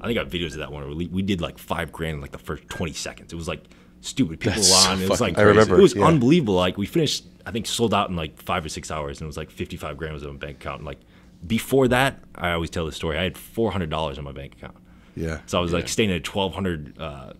I 0.00 0.06
think 0.06 0.18
I 0.18 0.24
got 0.24 0.28
videos 0.28 0.52
of 0.52 0.58
that 0.58 0.72
one. 0.72 0.96
we 0.96 1.22
did 1.22 1.40
like 1.40 1.58
five 1.58 1.92
grand 1.92 2.16
in 2.16 2.20
like 2.20 2.32
the 2.32 2.38
first 2.38 2.68
20 2.68 2.92
seconds. 2.92 3.32
It 3.32 3.36
was 3.36 3.48
like 3.48 3.64
stupid. 4.02 4.40
People 4.40 4.56
That's 4.56 4.70
were 4.70 4.76
so 4.76 4.90
on. 4.90 5.02
it 5.02 5.08
was 5.08 5.20
like 5.20 5.38
I 5.38 5.42
remember, 5.42 5.78
it 5.78 5.82
was 5.82 5.94
yeah. 5.94 6.04
unbelievable. 6.04 6.54
Like 6.54 6.76
we 6.76 6.86
finished, 6.86 7.24
I 7.46 7.50
think 7.50 7.66
sold 7.66 7.94
out 7.94 8.10
in 8.10 8.16
like 8.16 8.40
five 8.42 8.64
or 8.64 8.68
six 8.68 8.90
hours, 8.90 9.20
and 9.20 9.26
it 9.26 9.28
was 9.28 9.38
like 9.38 9.50
55 9.50 9.96
grand 9.96 10.12
was 10.12 10.22
in 10.22 10.30
my 10.30 10.36
bank 10.36 10.56
account. 10.56 10.80
And 10.80 10.86
like 10.86 10.98
before 11.46 11.88
that, 11.88 12.20
I 12.34 12.52
always 12.52 12.70
tell 12.70 12.84
the 12.84 12.92
story. 12.92 13.18
I 13.18 13.22
had 13.22 13.34
$400 13.34 14.18
in 14.18 14.24
my 14.24 14.32
bank 14.32 14.54
account. 14.54 14.76
Yeah. 15.14 15.40
So 15.46 15.58
I 15.58 15.60
was 15.60 15.72
like 15.72 15.88
staying 15.88 16.10
in 16.10 16.16
a 16.16 16.20
twelve 16.20 16.54
hundred 16.54 16.98
uh, 16.98 17.32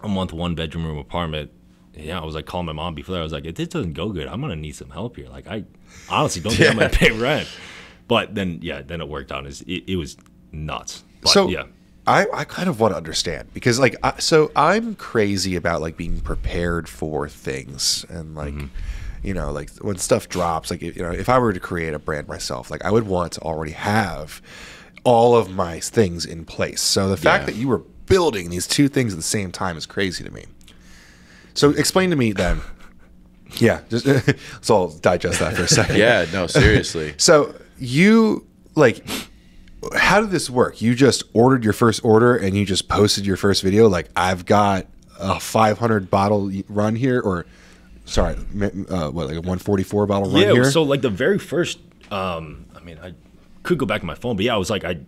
a 0.00 0.08
month, 0.08 0.32
one 0.32 0.54
bedroom 0.54 0.86
room 0.86 0.98
apartment. 0.98 1.50
Yeah, 1.94 2.20
I 2.20 2.24
was 2.24 2.34
like 2.34 2.46
calling 2.46 2.66
my 2.66 2.72
mom 2.72 2.94
before 2.94 3.14
that. 3.14 3.20
I 3.20 3.22
was 3.22 3.32
like, 3.32 3.44
if 3.44 3.54
this 3.54 3.68
doesn't 3.68 3.92
go 3.92 4.10
good, 4.10 4.26
I'm 4.26 4.40
gonna 4.40 4.56
need 4.56 4.74
some 4.76 4.90
help 4.90 5.16
here. 5.16 5.28
Like 5.28 5.46
I 5.46 5.64
honestly 6.08 6.42
don't 6.42 6.52
think 6.52 6.70
I'm 6.70 6.78
gonna 6.78 6.90
pay 6.90 7.10
rent. 7.18 7.48
But 8.06 8.34
then 8.34 8.60
yeah, 8.62 8.82
then 8.82 9.00
it 9.00 9.08
worked 9.08 9.32
out. 9.32 9.46
It, 9.46 9.62
it 9.66 9.96
was 9.96 10.16
nuts. 10.52 11.04
But, 11.20 11.30
so 11.30 11.48
yeah, 11.48 11.64
I, 12.06 12.26
I 12.32 12.44
kind 12.44 12.68
of 12.68 12.80
want 12.80 12.92
to 12.92 12.96
understand 12.96 13.52
because 13.54 13.78
like 13.78 13.96
I, 14.02 14.18
so 14.18 14.50
I'm 14.54 14.94
crazy 14.94 15.56
about 15.56 15.80
like 15.80 15.96
being 15.96 16.20
prepared 16.20 16.88
for 16.88 17.28
things 17.28 18.04
and 18.10 18.34
like 18.34 18.54
mm-hmm. 18.54 18.66
you 19.22 19.32
know 19.32 19.50
like 19.52 19.70
when 19.78 19.96
stuff 19.96 20.28
drops 20.28 20.70
like 20.70 20.82
you 20.82 20.92
know 20.96 21.12
if 21.12 21.28
I 21.28 21.38
were 21.38 21.52
to 21.52 21.60
create 21.60 21.94
a 21.94 21.98
brand 21.98 22.28
myself 22.28 22.70
like 22.70 22.84
I 22.84 22.90
would 22.90 23.06
want 23.06 23.32
to 23.34 23.40
already 23.40 23.72
have 23.72 24.42
all 25.04 25.36
of 25.36 25.50
my 25.50 25.80
things 25.80 26.24
in 26.24 26.44
place. 26.44 26.80
So 26.80 27.08
the 27.08 27.16
fact 27.16 27.42
Yeah. 27.42 27.46
that 27.46 27.56
you 27.56 27.68
were 27.68 27.82
building 28.06 28.50
these 28.50 28.66
two 28.66 28.88
things 28.88 29.12
at 29.12 29.16
the 29.16 29.22
same 29.22 29.52
time 29.52 29.76
is 29.76 29.86
crazy 29.86 30.24
to 30.24 30.30
me. 30.30 30.44
So 31.54 31.70
explain 31.70 32.10
to 32.10 32.16
me 32.16 32.32
then. 32.32 32.60
Yeah, 33.58 33.82
just 33.88 34.04
so 34.62 34.74
I'll 34.74 34.88
digest 34.88 35.38
that 35.38 35.54
for 35.54 35.62
a 35.62 35.68
second. 35.68 35.96
Yeah. 35.96 36.26
No, 36.32 36.48
seriously. 36.48 37.14
So 37.18 37.54
you 37.78 38.44
like 38.74 39.06
how 39.96 40.20
did 40.20 40.30
this 40.30 40.48
work? 40.48 40.80
You 40.80 40.94
just 40.94 41.24
ordered 41.32 41.64
your 41.64 41.72
first 41.72 42.04
order 42.04 42.36
and 42.36 42.56
you 42.56 42.64
just 42.64 42.88
posted 42.88 43.26
your 43.26 43.36
first 43.36 43.62
video 43.62 43.88
like 43.88 44.08
I've 44.16 44.44
got 44.44 44.86
a 45.18 45.38
500 45.38 46.10
bottle 46.10 46.50
run 46.68 46.96
here 46.96 47.20
or 47.20 47.46
sorry, 48.04 48.34
uh, 48.34 49.10
what 49.10 49.26
like 49.26 49.36
a 49.36 49.40
144 49.40 50.06
bottle 50.06 50.30
run 50.30 50.42
yeah. 50.42 50.52
here? 50.52 50.70
So 50.70 50.82
like 50.82 51.02
the 51.02 51.10
very 51.10 51.38
first, 51.38 51.78
um, 52.10 52.66
I 52.74 52.80
mean, 52.80 52.98
I 53.02 53.14
could 53.62 53.78
go 53.78 53.86
back 53.86 54.00
to 54.00 54.06
my 54.06 54.14
phone, 54.14 54.36
but 54.36 54.44
yeah, 54.44 54.54
I 54.54 54.58
was 54.58 54.70
like, 54.70 54.84
I 54.84 55.00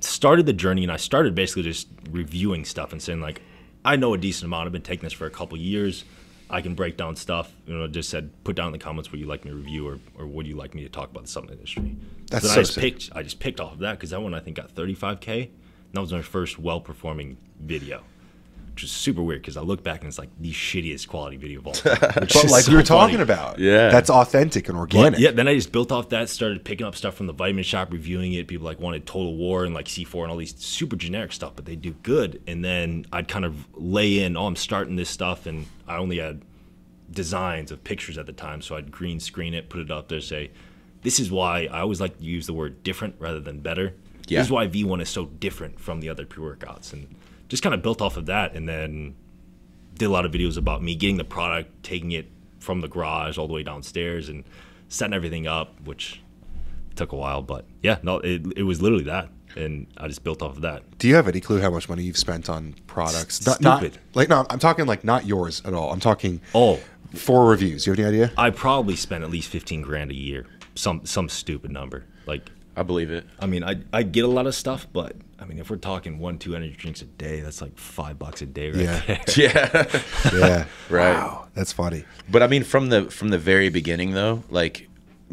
started 0.00 0.46
the 0.46 0.52
journey 0.52 0.82
and 0.82 0.92
I 0.92 0.96
started 0.96 1.34
basically 1.34 1.64
just 1.64 1.88
reviewing 2.10 2.64
stuff 2.64 2.92
and 2.92 3.02
saying 3.02 3.20
like, 3.20 3.42
I 3.84 3.96
know 3.96 4.14
a 4.14 4.18
decent 4.18 4.46
amount. 4.46 4.66
I've 4.66 4.72
been 4.72 4.82
taking 4.82 5.04
this 5.04 5.12
for 5.12 5.26
a 5.26 5.30
couple 5.30 5.56
years. 5.58 6.04
I 6.50 6.60
can 6.60 6.74
break 6.74 6.96
down 6.96 7.16
stuff. 7.16 7.52
You 7.66 7.76
know, 7.76 7.86
just 7.86 8.10
said 8.10 8.30
put 8.44 8.56
down 8.56 8.66
in 8.66 8.72
the 8.72 8.78
comments 8.78 9.10
what 9.10 9.18
you 9.18 9.26
like 9.26 9.44
me 9.44 9.50
to 9.50 9.56
review 9.56 9.86
or, 9.86 9.98
or 10.18 10.26
what 10.26 10.44
do 10.44 10.48
you 10.50 10.56
like 10.56 10.74
me 10.74 10.82
to 10.82 10.88
talk 10.88 11.10
about 11.10 11.24
the 11.24 11.28
supplement 11.28 11.58
industry. 11.58 11.96
That's 12.30 12.44
then 12.44 12.52
so 12.54 12.60
I 12.60 12.62
just 12.62 12.74
sick. 12.74 12.82
picked 12.82 13.10
I 13.14 13.22
just 13.22 13.40
picked 13.40 13.60
off 13.60 13.74
of 13.74 13.78
that 13.80 13.92
because 13.92 14.10
that 14.10 14.20
one 14.20 14.34
I 14.34 14.40
think 14.40 14.56
got 14.56 14.74
35k. 14.74 15.44
And 15.44 15.50
that 15.92 16.00
was 16.00 16.12
my 16.12 16.22
first 16.22 16.58
well 16.58 16.80
performing 16.80 17.36
video, 17.60 18.02
which 18.80 18.84
is 18.84 18.92
super 18.92 19.22
weird 19.22 19.42
because 19.42 19.58
I 19.58 19.60
look 19.60 19.82
back 19.82 20.00
and 20.00 20.08
it's 20.08 20.18
like 20.18 20.30
the 20.40 20.52
shittiest 20.52 21.06
quality 21.06 21.36
video 21.36 21.60
of 21.60 21.66
all 21.66 21.72
time. 21.74 21.98
But 22.00 22.34
like 22.34 22.64
so 22.64 22.70
we 22.70 22.76
were 22.76 22.82
funny. 22.82 22.84
talking 22.84 23.20
about, 23.20 23.58
Yeah. 23.58 23.90
that's 23.90 24.08
authentic 24.08 24.68
and 24.70 24.76
But 24.76 24.80
organic. 24.80 25.20
yeah, 25.20 25.32
then 25.32 25.46
I 25.48 25.54
just 25.54 25.70
built 25.70 25.92
off 25.92 26.08
that, 26.08 26.30
started 26.30 26.64
picking 26.64 26.86
up 26.86 26.96
stuff 26.96 27.14
from 27.14 27.26
the 27.26 27.34
vitamin 27.34 27.62
shop, 27.64 27.92
reviewing 27.92 28.32
it. 28.32 28.48
People 28.48 28.64
like 28.64 28.80
wanted 28.80 29.04
Total 29.04 29.36
War 29.36 29.64
and 29.66 29.74
like 29.74 29.84
C4 29.86 30.22
and 30.22 30.30
all 30.30 30.38
these 30.38 30.54
super 30.56 30.96
generic 30.96 31.32
stuff, 31.32 31.52
but 31.56 31.66
they 31.66 31.76
do 31.76 31.92
good. 32.02 32.40
And 32.46 32.64
then 32.64 33.04
I'd 33.12 33.28
kind 33.28 33.44
of 33.44 33.66
lay 33.74 34.20
in, 34.24 34.34
oh, 34.36 34.46
I'm 34.46 34.56
starting 34.56 34.96
this 34.96 35.10
stuff, 35.10 35.44
and 35.44 35.66
I 35.86 35.96
only 35.98 36.18
had 36.18 36.40
designs 37.10 37.70
of 37.70 37.84
pictures 37.84 38.16
at 38.16 38.24
the 38.24 38.32
time, 38.32 38.62
so 38.62 38.76
I'd 38.76 38.90
green 38.90 39.20
screen 39.20 39.52
it, 39.52 39.68
put 39.68 39.80
it 39.82 39.90
up 39.90 40.08
there, 40.08 40.20
say, 40.22 40.52
this 41.02 41.20
is 41.20 41.30
why 41.30 41.66
I 41.70 41.80
always 41.80 42.00
like 42.00 42.16
to 42.18 42.24
use 42.24 42.46
the 42.46 42.52
word 42.54 42.82
different 42.82 43.16
rather 43.18 43.40
than 43.40 43.60
better. 43.60 43.94
Yeah. 44.28 44.38
This 44.38 44.46
is 44.46 44.52
why 44.52 44.68
V1 44.68 45.02
is 45.02 45.08
so 45.10 45.26
different 45.26 45.80
from 45.80 46.00
the 46.00 46.08
other 46.08 46.24
pre 46.24 46.42
workouts, 46.42 46.92
and 46.92 47.14
just 47.50 47.62
kind 47.62 47.74
of 47.74 47.82
built 47.82 48.00
off 48.00 48.16
of 48.16 48.24
that, 48.26 48.54
and 48.54 48.66
then 48.66 49.14
did 49.98 50.06
a 50.06 50.10
lot 50.10 50.24
of 50.24 50.32
videos 50.32 50.56
about 50.56 50.82
me 50.82 50.94
getting 50.94 51.18
the 51.18 51.24
product, 51.24 51.82
taking 51.82 52.12
it 52.12 52.26
from 52.58 52.80
the 52.80 52.88
garage 52.88 53.36
all 53.36 53.46
the 53.46 53.52
way 53.52 53.62
downstairs, 53.62 54.30
and 54.30 54.44
setting 54.88 55.12
everything 55.12 55.46
up, 55.46 55.78
which 55.84 56.22
took 56.96 57.12
a 57.12 57.16
while. 57.16 57.42
But 57.42 57.66
yeah, 57.82 57.98
no, 58.02 58.16
it, 58.20 58.42
it 58.56 58.62
was 58.62 58.80
literally 58.80 59.04
that, 59.04 59.28
and 59.56 59.86
I 59.98 60.08
just 60.08 60.24
built 60.24 60.40
off 60.42 60.56
of 60.56 60.62
that. 60.62 60.98
Do 60.98 61.06
you 61.08 61.14
have 61.16 61.28
any 61.28 61.40
clue 61.40 61.60
how 61.60 61.70
much 61.70 61.88
money 61.88 62.02
you've 62.04 62.16
spent 62.16 62.48
on 62.48 62.74
products? 62.86 63.46
S- 63.46 63.60
Not, 63.60 63.78
stupid. 63.80 63.94
not 63.98 64.16
like 64.16 64.28
no, 64.30 64.46
I'm 64.48 64.58
talking 64.58 64.86
like 64.86 65.04
not 65.04 65.26
yours 65.26 65.60
at 65.66 65.74
all. 65.74 65.92
I'm 65.92 66.00
talking 66.00 66.40
Oh, 66.54 66.80
for 67.14 67.46
reviews. 67.48 67.86
You 67.86 67.92
have 67.92 67.98
any 68.00 68.08
idea? 68.08 68.32
I 68.38 68.50
probably 68.50 68.96
spent 68.96 69.22
at 69.24 69.30
least 69.30 69.48
fifteen 69.48 69.82
grand 69.82 70.10
a 70.10 70.14
year, 70.16 70.46
some 70.74 71.04
some 71.04 71.28
stupid 71.28 71.70
number. 71.72 72.04
Like, 72.26 72.48
I 72.80 72.82
believe 72.82 73.10
it. 73.10 73.26
I 73.38 73.44
mean, 73.46 73.62
I 73.62 73.76
I 73.92 74.02
get 74.02 74.24
a 74.24 74.28
lot 74.28 74.46
of 74.46 74.54
stuff, 74.54 74.86
but 74.90 75.14
I 75.38 75.44
mean, 75.44 75.58
if 75.58 75.68
we're 75.68 75.76
talking 75.76 76.18
one 76.18 76.38
two 76.38 76.56
energy 76.56 76.74
drinks 76.74 77.02
a 77.02 77.04
day, 77.04 77.40
that's 77.40 77.60
like 77.60 77.76
five 77.78 78.18
bucks 78.18 78.40
a 78.40 78.46
day, 78.46 78.70
right 78.70 78.80
Yeah. 78.80 79.00
there. 79.06 79.20
Yeah. 79.36 79.86
Yeah, 80.34 80.64
Right. 80.88 81.12
Wow, 81.14 81.48
that's 81.54 81.72
funny. 81.74 82.04
But 82.30 82.42
I 82.42 82.46
mean, 82.46 82.64
from 82.64 82.88
the 82.88 83.10
from 83.10 83.28
the 83.28 83.38
very 83.38 83.68
beginning, 83.68 84.12
though, 84.12 84.42
like 84.48 84.88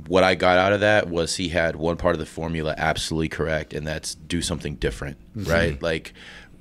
what 0.07 0.25
I 0.25 0.36
got 0.36 0.57
out 0.57 0.73
of 0.73 0.81
that 0.81 1.07
was 1.10 1.38
he 1.38 1.47
had 1.49 1.77
one 1.77 1.95
part 1.95 2.15
of 2.15 2.19
the 2.19 2.25
formula 2.25 2.75
absolutely 2.77 3.29
correct, 3.29 3.73
and 3.73 3.88
that's 3.88 4.13
do 4.13 4.41
something 4.41 4.75
different, 4.75 5.17
mm-hmm. 5.36 5.49
right? 5.49 5.81
Like 5.81 6.13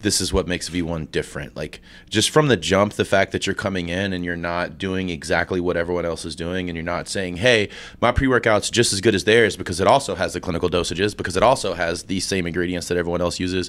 this 0.06 0.20
is 0.20 0.32
what 0.32 0.46
makes 0.46 0.70
V1 0.70 1.10
different. 1.10 1.56
Like 1.56 1.80
just 2.08 2.30
from 2.30 2.46
the 2.46 2.56
jump, 2.56 2.92
the 2.92 3.04
fact 3.04 3.32
that 3.32 3.44
you're 3.44 3.56
coming 3.56 3.88
in 3.88 4.12
and 4.12 4.24
you're 4.24 4.36
not 4.36 4.78
doing 4.78 5.08
exactly 5.08 5.58
what 5.58 5.76
everyone 5.76 6.06
else 6.06 6.24
is 6.24 6.36
doing, 6.36 6.68
and 6.68 6.76
you're 6.76 6.84
not 6.84 7.08
saying, 7.08 7.38
"Hey, 7.38 7.70
my 8.00 8.12
pre-workout's 8.12 8.70
just 8.70 8.92
as 8.92 9.00
good 9.00 9.16
as 9.16 9.24
theirs 9.24 9.56
because 9.56 9.80
it 9.80 9.88
also 9.88 10.14
has 10.14 10.32
the 10.32 10.40
clinical 10.40 10.70
dosages, 10.70 11.16
because 11.16 11.36
it 11.36 11.42
also 11.42 11.74
has 11.74 12.04
these 12.04 12.24
same 12.24 12.46
ingredients 12.46 12.86
that 12.86 12.96
everyone 12.96 13.20
else 13.20 13.40
uses." 13.40 13.68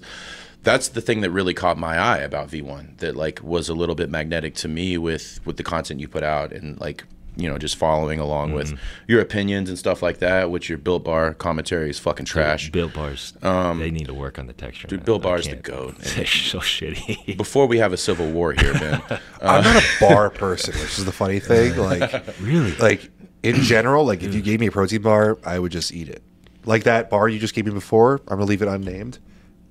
That's 0.61 0.89
the 0.89 1.01
thing 1.01 1.21
that 1.21 1.31
really 1.31 1.55
caught 1.55 1.79
my 1.79 1.97
eye 1.97 2.19
about 2.19 2.51
V1. 2.51 2.97
That 2.97 3.15
like 3.15 3.41
was 3.41 3.67
a 3.67 3.73
little 3.73 3.95
bit 3.95 4.11
magnetic 4.11 4.53
to 4.57 4.67
me 4.67 4.95
with 4.99 5.39
with 5.43 5.57
the 5.57 5.63
content 5.63 5.99
you 5.99 6.07
put 6.07 6.21
out 6.21 6.51
and 6.51 6.79
like 6.79 7.03
you 7.37 7.47
know 7.47 7.57
just 7.57 7.75
following 7.75 8.19
along 8.19 8.53
with 8.53 8.67
mm-hmm. 8.67 9.05
your 9.07 9.21
opinions 9.21 9.69
and 9.69 9.77
stuff 9.77 10.01
like 10.01 10.17
that. 10.19 10.49
Which 10.49 10.69
your 10.69 10.77
Built 10.77 11.03
Bar 11.03 11.33
commentary 11.33 11.89
is 11.89 11.99
fucking 11.99 12.25
trash. 12.25 12.71
Built 12.71 12.93
bars, 12.93 13.33
um, 13.43 13.79
they 13.79 13.91
need 13.91 14.07
to 14.07 14.13
work 14.13 14.39
on 14.39 14.47
the 14.47 14.53
texture. 14.53 14.87
dude, 14.87 14.99
man. 14.99 15.05
Built 15.05 15.21
Bar's 15.21 15.47
the 15.47 15.55
goat. 15.55 15.97
They're 15.99 16.25
so 16.25 16.59
shitty. 16.59 17.37
Before 17.37 17.67
we 17.67 17.77
have 17.77 17.93
a 17.93 17.97
civil 17.97 18.29
war 18.31 18.53
here, 18.53 18.73
Ben. 18.73 19.01
I'm 19.41 19.63
not 19.63 19.83
a 19.83 20.05
uh, 20.05 20.09
bar 20.09 20.29
person, 20.29 20.73
which 20.73 20.97
is 20.97 21.05
the 21.05 21.11
funny 21.11 21.39
thing. 21.39 21.77
Like, 21.77 22.25
really? 22.41 22.75
like 22.77 23.09
in 23.43 23.55
general, 23.57 24.05
like 24.05 24.23
if 24.23 24.33
you 24.33 24.41
gave 24.41 24.59
me 24.59 24.67
a 24.67 24.71
protein 24.71 25.01
bar, 25.01 25.37
I 25.45 25.59
would 25.59 25.71
just 25.71 25.93
eat 25.93 26.09
it. 26.09 26.23
Like 26.65 26.83
that 26.83 27.09
bar 27.09 27.29
you 27.29 27.39
just 27.39 27.53
gave 27.53 27.65
me 27.65 27.71
before, 27.71 28.21
I'm 28.27 28.37
gonna 28.37 28.45
leave 28.45 28.61
it 28.61 28.67
unnamed. 28.67 29.19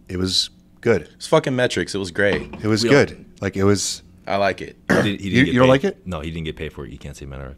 It 0.08 0.18
was 0.18 0.50
good. 0.80 1.08
it's 1.14 1.26
fucking 1.26 1.54
metrics. 1.54 1.94
It 1.94 1.98
was 1.98 2.10
great. 2.10 2.42
It 2.62 2.66
was 2.66 2.84
We 2.84 2.90
good. 2.90 3.24
Like 3.40 3.56
it 3.56 3.64
was. 3.64 4.02
I 4.26 4.36
like 4.36 4.60
it. 4.60 4.76
He 4.88 4.94
didn't- 4.94 5.20
he 5.20 5.28
You- 5.30 5.44
you 5.44 5.58
don't 5.58 5.68
like 5.68 5.84
it? 5.84 6.06
No, 6.06 6.20
he 6.20 6.30
didn't 6.30 6.44
get 6.46 6.56
paid 6.56 6.72
for 6.72 6.84
it. 6.86 6.90
You 6.92 6.98
can't 6.98 7.16
say 7.16 7.26
Menarx. 7.26 7.56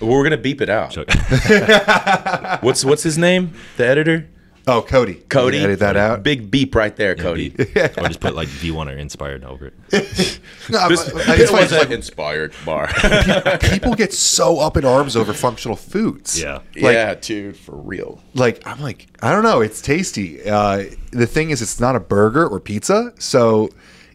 But 0.00 0.06
we're 0.06 0.22
gonna 0.24 0.36
beep 0.36 0.60
it 0.60 0.68
out. 0.68 0.92
So, 0.92 1.04
What's 2.60 2.84
what's 2.84 3.02
his 3.02 3.16
name? 3.18 3.52
The 3.76 3.86
editor, 3.86 4.28
Oh, 4.66 4.80
Cody. 4.80 5.14
Cody. 5.28 5.58
Edit 5.58 5.78
that 5.80 5.94
out. 5.96 6.22
Big 6.22 6.50
beep 6.50 6.74
right 6.74 6.94
there, 6.96 7.14
Cody. 7.14 7.54
or 7.76 8.08
just 8.08 8.20
put 8.20 8.34
like 8.34 8.48
V1 8.48 8.86
or 8.90 8.96
inspired 8.96 9.44
over 9.44 9.66
it. 9.90 10.40
No, 10.70 10.78
I'm- 10.78 10.88
This- 10.90 11.06
it's 11.08 11.50
it 11.50 11.52
was 11.52 11.72
an 11.72 11.78
like 11.78 11.90
inspired 11.90 12.54
bar. 12.64 12.88
people 13.60 13.94
get 13.94 14.14
so 14.14 14.58
up 14.60 14.78
in 14.78 14.84
arms 14.86 15.14
over 15.16 15.34
functional 15.34 15.76
foods. 15.76 16.40
Yeah. 16.40 16.60
Like, 16.76 16.94
yeah, 16.94 17.14
dude, 17.14 17.56
for 17.58 17.76
real. 17.76 18.22
like 18.34 18.66
I'm 18.66 18.80
like 18.80 19.06
I 19.22 19.30
don't 19.32 19.42
know. 19.42 19.60
It's 19.60 19.82
tasty. 19.82 20.42
Uh, 20.42 20.84
the 21.12 21.26
thing 21.26 21.50
is, 21.50 21.60
it's 21.60 21.78
not 21.80 21.94
a 21.96 22.00
burger 22.00 22.46
or 22.46 22.58
pizza, 22.60 23.12
so 23.18 23.68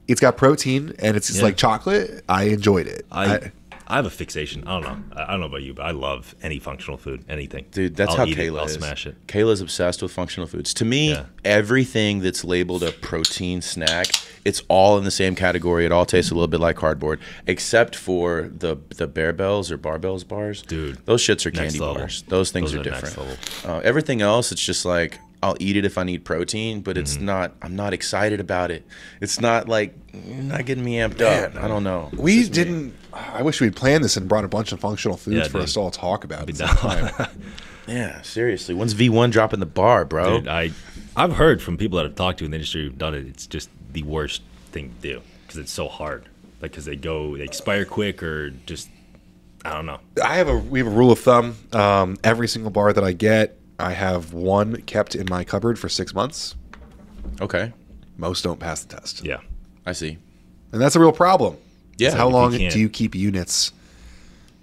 it's 0.09 0.19
got 0.21 0.35
protein 0.37 0.93
and 0.99 1.15
it's 1.15 1.27
just 1.27 1.39
Yeah. 1.39 1.45
like 1.45 1.57
chocolate. 1.57 2.23
I 2.27 2.43
enjoyed 2.45 2.87
it. 2.87 3.05
I, 3.11 3.51
I 3.91 3.95
have 3.95 4.05
a 4.05 4.09
fixation. 4.11 4.67
I 4.67 4.79
don't 4.79 4.83
know. 4.83 5.15
I, 5.17 5.23
I 5.23 5.31
don't 5.31 5.39
know 5.39 5.45
about 5.47 5.63
you, 5.63 5.73
but 5.73 5.83
I 5.85 5.91
love 5.91 6.35
any 6.43 6.59
functional 6.59 6.97
food, 6.97 7.23
anything. 7.27 7.65
Dude, 7.71 7.95
that's 7.95 8.11
I'll 8.11 8.17
how 8.17 8.25
eat 8.25 8.37
it, 8.37 8.51
Kayla 8.51 8.59
I'll 8.59 8.65
is. 8.65 8.73
smash 8.73 9.07
it. 9.07 9.25
Kayla's 9.27 9.61
obsessed 9.61 10.01
with 10.03 10.11
functional 10.11 10.45
foods. 10.47 10.73
To 10.75 10.85
me, 10.85 11.11
Yeah. 11.11 11.25
everything 11.43 12.19
that's 12.19 12.43
labeled 12.43 12.83
a 12.83 12.91
protein 12.91 13.61
snack, 13.63 14.07
it's 14.45 14.61
all 14.67 14.97
in 14.99 15.05
the 15.05 15.11
same 15.11 15.33
category. 15.35 15.85
It 15.85 15.91
all 15.91 16.05
tastes 16.05 16.29
a 16.31 16.35
little 16.35 16.47
bit 16.47 16.59
like 16.59 16.75
cardboard, 16.75 17.19
except 17.47 17.95
for 17.95 18.49
the 18.55 18.77
the 18.95 19.07
Barebells 19.07 19.71
or 19.71 19.77
barbells 19.77 20.27
bars. 20.27 20.61
Dude, 20.61 21.03
those 21.05 21.21
shits 21.23 21.45
are 21.47 21.51
candy 21.51 21.79
bars. 21.79 22.23
Those 22.27 22.51
things 22.51 22.71
Those 22.71 22.85
are 22.85 22.89
are 22.89 22.91
next 22.91 23.15
different. 23.15 23.65
Uh, 23.65 23.79
everything 23.83 24.21
else, 24.21 24.51
it's 24.51 24.63
just 24.63 24.85
like 24.85 25.19
I'll 25.41 25.55
eat 25.59 25.77
it 25.77 25.85
if 25.85 25.97
I 25.97 26.03
need 26.03 26.25
protein, 26.25 26.81
but 26.81 26.95
Mm-hmm. 26.95 27.01
it's 27.01 27.17
not. 27.19 27.53
I'm 27.61 27.75
not 27.75 27.93
excited 27.93 28.39
about 28.39 28.71
it. 28.71 28.85
It's 29.21 29.39
not 29.39 29.69
like 29.69 29.95
not 30.13 30.65
getting 30.65 30.83
me 30.83 30.95
amped 30.97 31.21
up. 31.21 31.55
I 31.55 31.67
don't 31.67 31.83
know. 31.83 32.09
we 32.13 32.47
didn't. 32.49 32.93
I 33.13 33.41
wish 33.41 33.61
we'd 33.61 33.75
planned 33.75 34.03
this 34.03 34.17
and 34.17 34.27
brought 34.27 34.43
a 34.43 34.49
bunch 34.49 34.71
of 34.71 34.79
functional 34.79 35.15
foods 35.17 35.37
Yeah, 35.37 35.43
for 35.45 35.53
dude. 35.53 35.63
us 35.63 35.73
to 35.73 35.79
all 35.79 35.91
talk 35.91 36.23
about. 36.25 36.45
Be 36.45 36.53
at 36.53 36.59
down. 36.59 36.77
some 36.77 37.07
time. 37.09 37.29
Yeah, 37.87 38.21
seriously. 38.21 38.75
When's 38.75 38.93
V1 38.93 39.31
dropping 39.31 39.59
the 39.59 39.65
bar, 39.65 40.05
bro? 40.05 40.41
Dude, 40.41 40.47
I, 40.47 40.69
I've 41.15 41.33
heard 41.37 41.59
from 41.59 41.75
people 41.75 41.97
that 41.97 42.05
I've 42.05 42.13
talked 42.13 42.37
to 42.37 42.45
in 42.45 42.51
the 42.51 42.57
industry 42.57 42.83
who've 42.83 42.95
done 42.99 43.15
it. 43.15 43.25
It's 43.25 43.47
just 43.47 43.67
the 43.93 44.03
worst 44.03 44.43
thing 44.71 44.93
to 45.01 45.01
do 45.15 45.21
because 45.41 45.57
it's 45.57 45.71
so 45.71 45.87
hard. 45.87 46.25
Like, 46.61 46.69
because 46.69 46.85
they 46.85 46.95
go, 46.95 47.35
they 47.35 47.43
expire 47.45 47.85
quick 47.85 48.21
or 48.21 48.51
just, 48.67 48.89
I 49.65 49.71
don't 49.73 49.87
know. 49.87 49.99
I 50.23 50.35
have 50.35 50.47
a 50.49 50.55
we 50.57 50.77
have 50.77 50.87
a 50.87 50.91
rule 50.91 51.11
of 51.11 51.17
thumb. 51.17 51.55
Um, 51.73 52.17
every 52.23 52.47
single 52.47 52.69
bar 52.69 52.93
that 52.93 53.03
I 53.03 53.11
get, 53.11 53.57
I 53.79 53.93
have 53.93 54.33
one 54.33 54.81
kept 54.83 55.15
in 55.15 55.27
my 55.29 55.43
cupboard 55.43 55.79
for 55.79 55.89
six 55.89 56.13
months. 56.13 56.55
okay, 57.41 57.71
Most 58.17 58.43
don't 58.43 58.59
pass 58.59 58.83
the 58.83 58.95
test, 58.97 59.23
Yeah. 59.23 59.39
I 59.85 59.93
see. 59.93 60.17
and 60.71 60.81
that's 60.81 60.95
a 60.95 60.99
real 60.99 61.11
problem. 61.13 61.55
Yeah, 61.97 62.11
how 62.15 62.27
if 62.27 62.31
you 62.31 62.37
long 62.37 62.51
do 62.51 62.79
you 62.79 62.89
keep 62.89 63.15
units? 63.15 63.71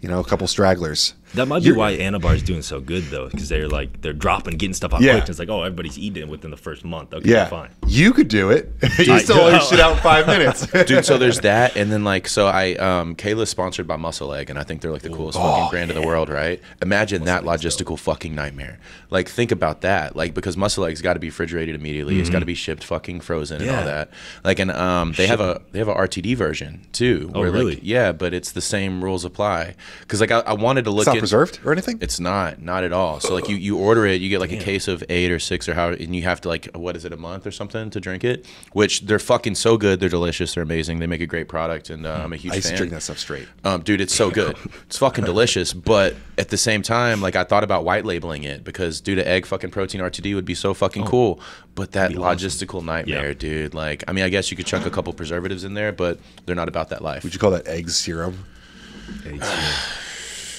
You 0.01 0.09
know, 0.11 0.21
a 0.21 0.25
couple 0.25 0.47
stragglers. 0.47 1.15
That 1.37 1.47
might 1.47 1.61
be 1.61 1.67
You're- 1.67 1.79
why 1.79 1.97
Anabar 1.97 2.35
is 2.35 2.43
doing 2.43 2.63
so 2.63 2.81
good 2.81 3.05
though, 3.05 3.29
because 3.29 3.49
they're 3.49 3.69
like 3.69 4.03
they're 4.03 4.13
dropping, 4.13 4.57
getting 4.57 4.75
stuff 4.75 4.93
out 4.93 5.01
Yeah. 5.01 5.13
quick. 5.19 5.29
It's 5.29 5.39
like, 5.39 5.49
oh, 5.49 5.63
everybody's 5.63 5.99
eating 5.99 6.25
it 6.25 6.29
within 6.29 6.51
the 6.51 6.57
first 6.57 6.85
month. 6.85 7.15
Okay, 7.15 7.31
Yeah, 7.31 7.47
fine. 7.47 7.71
you 7.87 8.13
could 8.13 8.29
do 8.29 8.51
it. 8.51 8.73
you 8.99 9.13
I- 9.13 9.19
still 9.23 9.41
all 9.41 9.51
your 9.51 9.61
shit 9.61 9.81
out 9.81 9.93
in 9.93 9.99
five 10.03 10.27
minutes, 10.27 10.67
dude. 10.87 11.05
So 11.05 11.17
there's 11.19 11.41
that, 11.41 11.77
and 11.77 11.91
then 11.93 12.05
like, 12.05 12.27
so 12.29 12.47
I, 12.47 12.75
um, 12.75 13.15
Kayla's 13.15 13.51
sponsored 13.51 13.87
by 13.87 13.97
Muscle 13.97 14.33
Egg, 14.35 14.51
and 14.51 14.59
I 14.59 14.63
think 14.65 14.81
they're 14.81 14.91
like 14.93 15.03
the 15.03 15.11
coolest 15.11 15.39
fucking 15.39 15.65
Oh, 15.67 15.71
brand 15.71 15.91
in 15.91 16.01
the 16.01 16.07
world, 16.07 16.29
right? 16.29 16.61
Imagine 16.83 17.25
that 17.25 17.45
logistical 17.45 17.99
fucking 17.99 18.35
nightmare. 18.35 18.79
Like, 19.11 19.29
think 19.29 19.53
about 19.53 19.83
that. 19.83 20.17
Like, 20.17 20.35
because 20.35 20.57
Muscle 20.57 20.85
Egg's 20.85 21.01
got 21.03 21.15
to 21.15 21.21
be 21.21 21.29
refrigerated 21.29 21.75
immediately. 21.75 22.19
It's 22.19 22.31
got 22.31 22.41
to 22.41 22.47
be 22.47 22.55
shipped 22.55 22.83
fucking 22.83 23.21
frozen 23.21 23.61
and 23.61 23.67
Mm-hmm. 23.71 23.79
All 23.79 23.85
that. 23.85 24.11
Like, 24.45 24.59
and 24.59 24.71
um, 24.71 25.13
they 25.13 25.27
have 25.27 25.41
a 25.41 25.61
they 25.73 25.79
have 25.81 25.89
a 25.89 25.95
RTD 25.95 26.37
version 26.37 26.87
too. 26.93 27.31
Oh, 27.35 27.41
where, 27.41 27.51
like, 27.51 27.59
really? 27.59 27.81
yeah, 27.83 28.13
but 28.13 28.33
it's 28.33 28.53
the 28.53 28.61
same 28.61 29.03
rules 29.05 29.25
apply. 29.25 29.75
Because 30.01 30.21
like 30.21 30.31
I, 30.31 30.39
I 30.41 30.53
wanted 30.55 30.85
to 30.85 30.91
look 30.91 31.07
it's 31.07 31.09
at 31.09 31.15
preserved 31.27 31.59
or 31.65 31.73
anything. 31.73 31.99
It's 32.01 32.21
not, 32.21 32.63
not 32.63 32.85
at 32.85 32.93
all. 32.93 33.19
So 33.19 33.35
like 33.35 33.49
you, 33.49 33.57
you 33.57 33.77
order 33.79 34.07
it, 34.07 34.21
you 34.21 34.29
get 34.29 34.39
like 34.41 34.53
a 34.53 34.57
case 34.59 34.87
of 34.87 35.03
eight 35.09 35.31
or 35.33 35.41
six 35.41 35.69
or 35.69 35.75
how, 35.75 35.89
and 35.89 36.15
you 36.15 36.23
have 36.23 36.41
to 36.43 36.49
like 36.49 36.69
what 36.75 36.95
is 36.97 37.05
it 37.05 37.13
a 37.13 37.17
month 37.17 37.47
or 37.47 37.51
something 37.51 37.91
to 37.91 37.99
drink 38.01 38.23
it? 38.23 38.47
Which 38.73 39.01
they're 39.03 39.19
fucking 39.19 39.57
so 39.57 39.77
good, 39.77 39.99
they're 39.99 40.09
delicious, 40.09 40.55
they're 40.55 40.63
amazing, 40.63 41.01
they 41.01 41.07
make 41.09 41.21
a 41.21 41.27
great 41.27 41.49
product, 41.49 41.91
and 41.91 42.07
uh, 42.07 42.21
I'm 42.23 42.33
a 42.33 42.37
huge 42.37 42.53
I 42.53 42.57
used 42.57 42.69
to 42.69 42.77
drink 42.77 42.93
that 42.93 43.03
stuff 43.03 43.19
straight. 43.19 43.49
Um, 43.65 43.83
dude, 43.83 44.01
it's 44.01 44.15
so 44.15 44.31
good. 44.31 44.57
It's 44.87 44.99
fucking 44.99 45.25
delicious. 45.33 45.73
But 45.73 46.15
at 46.39 46.51
the 46.51 46.57
same 46.57 46.83
time, 46.83 47.21
like 47.21 47.35
I 47.35 47.43
thought 47.43 47.65
about 47.65 47.85
white 47.85 48.05
labeling 48.05 48.45
it 48.45 48.63
because 48.63 49.01
due 49.01 49.17
to 49.17 49.27
egg 49.27 49.47
fucking 49.47 49.71
protein 49.71 50.01
RTD 50.01 50.35
would 50.37 50.45
be 50.45 50.55
so 50.55 50.75
fucking 50.75 51.07
cool. 51.07 51.41
But 51.75 51.93
that 51.93 52.11
be 52.13 52.17
awesome. 52.17 52.39
logistical 52.49 52.85
nightmare, 52.85 53.29
Yeah. 53.29 53.35
dude. 53.35 53.75
Like, 53.75 54.05
I 54.09 54.13
mean, 54.13 54.25
I 54.25 54.29
guess 54.31 54.51
you 54.51 54.57
could 54.57 54.65
chunk 54.67 54.87
a 54.87 54.91
couple 54.91 55.13
preservatives 55.13 55.65
in 55.65 55.75
there, 55.75 55.93
but 55.93 56.19
they're 56.47 56.55
not 56.57 56.69
about 56.69 56.89
that 56.91 57.03
life. 57.03 57.25
Would 57.25 57.35
you 57.35 57.41
call 57.41 57.51
that 57.51 57.67
egg 57.67 57.91
serum? 57.91 58.45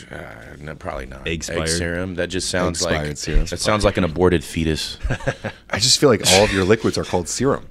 Uh, 0.09 0.55
no, 0.59 0.75
probably 0.75 1.05
not. 1.05 1.27
Egg-spired? 1.27 1.67
serum. 1.69 2.15
That 2.15 2.27
just 2.27 2.49
sounds 2.49 2.81
Egg-spired 2.81 3.07
like 3.09 3.17
serum. 3.17 3.45
that 3.45 3.59
sounds 3.59 3.83
like 3.83 3.97
an 3.97 4.03
aborted 4.03 4.43
fetus. 4.43 4.97
I 5.69 5.79
just 5.79 5.99
feel 5.99 6.09
like 6.09 6.21
all 6.27 6.43
of 6.45 6.53
your 6.53 6.63
liquids 6.63 6.97
are 6.97 7.03
called 7.03 7.27
serum. 7.27 7.67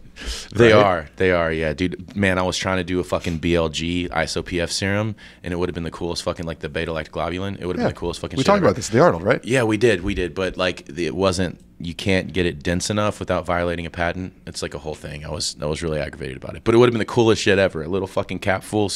They 0.55 0.73
Right? 0.73 0.83
are. 0.83 1.09
They 1.17 1.31
are. 1.31 1.53
Yeah, 1.53 1.75
dude. 1.75 2.17
Man, 2.17 2.39
I 2.39 2.43
was 2.43 2.57
trying 2.57 2.79
to 2.79 2.85
do 2.85 3.01
a 3.01 3.05
fucking 3.05 3.39
BLG 3.39 4.09
ISOPF 4.09 4.71
serum, 4.71 5.15
and 5.43 5.53
it 5.53 5.57
would 5.57 5.69
have 5.69 5.75
been 5.75 5.85
the 5.85 5.91
coolest 5.91 6.23
fucking 6.23 6.47
like 6.47 6.61
the 6.61 6.71
beta 6.71 6.91
lactoglobulin. 6.91 7.61
It 7.61 7.67
would 7.67 7.77
have 7.77 7.83
Yeah. 7.83 7.89
been 7.89 7.95
the 7.95 8.01
coolest 8.01 8.21
fucking. 8.21 8.37
We 8.39 8.41
shit 8.43 8.47
talked 8.47 8.57
ever. 8.59 8.67
about 8.67 8.77
this, 8.77 8.89
the 8.89 9.01
Arnold, 9.01 9.23
right? 9.23 9.45
Yeah, 9.45 9.65
we 9.65 9.77
did. 9.77 10.03
We 10.03 10.15
did. 10.15 10.35
But 10.35 10.57
like, 10.57 10.89
it 10.99 11.15
wasn't. 11.15 11.61
You 11.79 11.93
can't 11.95 12.33
get 12.33 12.47
it 12.47 12.63
dense 12.63 12.89
enough 12.89 13.21
without 13.21 13.45
violating 13.45 13.85
a 13.85 13.91
patent. 13.91 14.33
It's 14.47 14.63
like 14.63 14.73
a 14.73 14.79
whole 14.79 14.95
thing. 14.95 15.27
I 15.27 15.29
was. 15.31 15.55
I 15.61 15.67
was 15.67 15.83
really 15.83 16.01
aggravated 16.01 16.39
about 16.39 16.57
it. 16.57 16.65
But 16.65 16.75
it 16.75 16.79
would 16.79 16.87
have 16.89 16.95
been 16.95 16.99
the 16.99 17.05
coolest 17.05 17.43
shit 17.43 17.59
ever. 17.59 17.83
A 17.83 17.89
little 17.89 18.09
fucking 18.09 18.39
cap 18.39 18.65
full. 18.65 18.91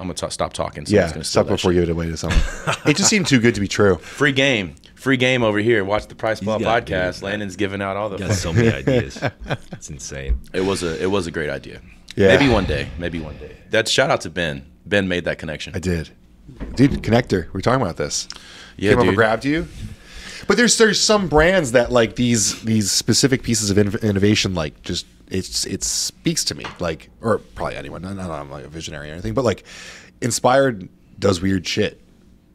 I'm 0.00 0.06
gonna 0.06 0.14
t- 0.14 0.30
stop 0.30 0.52
talking. 0.54 0.86
Someone's 0.86 0.90
Yeah, 0.92 1.12
gonna 1.12 1.24
steal 1.24 1.44
stop 1.44 1.46
before 1.48 1.72
you 1.72 1.80
give 1.80 1.90
it 1.90 1.92
away 1.92 2.08
to 2.08 2.16
someone. 2.16 2.40
it 2.86 2.96
just 2.96 3.10
seemed 3.10 3.26
too 3.28 3.38
good 3.38 3.54
to 3.54 3.60
be 3.60 3.68
true. 3.68 3.96
Free 4.00 4.32
game. 4.32 4.74
Free 4.96 5.16
game 5.16 5.42
over 5.42 5.58
here. 5.58 5.84
Watch 5.84 6.08
the 6.08 6.14
PricePlow 6.14 6.60
podcast. 6.60 7.14
dude. 7.16 7.22
Landon's 7.24 7.56
giving 7.56 7.80
out 7.82 7.96
all 7.96 8.08
the. 8.08 8.18
Got 8.18 8.32
so 8.32 8.52
many 8.52 8.68
ideas. 8.74 9.22
It's 9.72 9.88
insane. 9.90 10.40
It 10.52 10.62
was 10.62 10.82
a. 10.82 11.00
It 11.02 11.10
was 11.10 11.26
a 11.26 11.30
great 11.30 11.50
idea. 11.50 11.80
Yeah. 12.16 12.28
Maybe 12.36 12.48
one 12.52 12.64
day. 12.64 12.88
Maybe 12.98 13.20
one 13.20 13.36
day. 13.38 13.56
That 13.70 13.88
shout 13.88 14.10
out 14.10 14.22
to 14.22 14.30
Ben. 14.30 14.66
Ben 14.86 15.06
made 15.06 15.24
that 15.26 15.38
connection. 15.38 15.74
I 15.76 15.78
did, 15.78 16.10
dude. 16.74 17.02
Connector. 17.02 17.52
We're 17.52 17.60
talking 17.60 17.80
about 17.82 17.96
this. 17.96 18.26
Yeah, 18.76 18.90
Came 18.92 18.98
over, 19.00 19.06
dude. 19.10 19.16
grabbed 19.16 19.44
you. 19.44 19.68
But 20.50 20.56
there's 20.56 20.78
there's 20.78 21.00
some 21.00 21.28
brands 21.28 21.70
that 21.72 21.92
like 21.92 22.16
these 22.16 22.60
these 22.62 22.90
specific 22.90 23.44
pieces 23.44 23.70
of 23.70 23.78
in- 23.78 23.94
innovation 24.02 24.52
like 24.52 24.82
just 24.82 25.06
it's 25.28 25.64
it 25.64 25.84
speaks 25.84 26.42
to 26.46 26.56
me 26.56 26.64
like 26.80 27.08
or 27.20 27.38
probably 27.38 27.76
anyone. 27.76 28.02
Not, 28.02 28.16
not 28.16 28.28
I'm 28.28 28.50
like 28.50 28.64
a 28.64 28.68
visionary 28.68 29.10
or 29.10 29.12
anything, 29.12 29.32
but 29.32 29.44
like 29.44 29.62
inspired 30.20 30.88
does 31.20 31.40
weird 31.40 31.68
shit. 31.68 32.02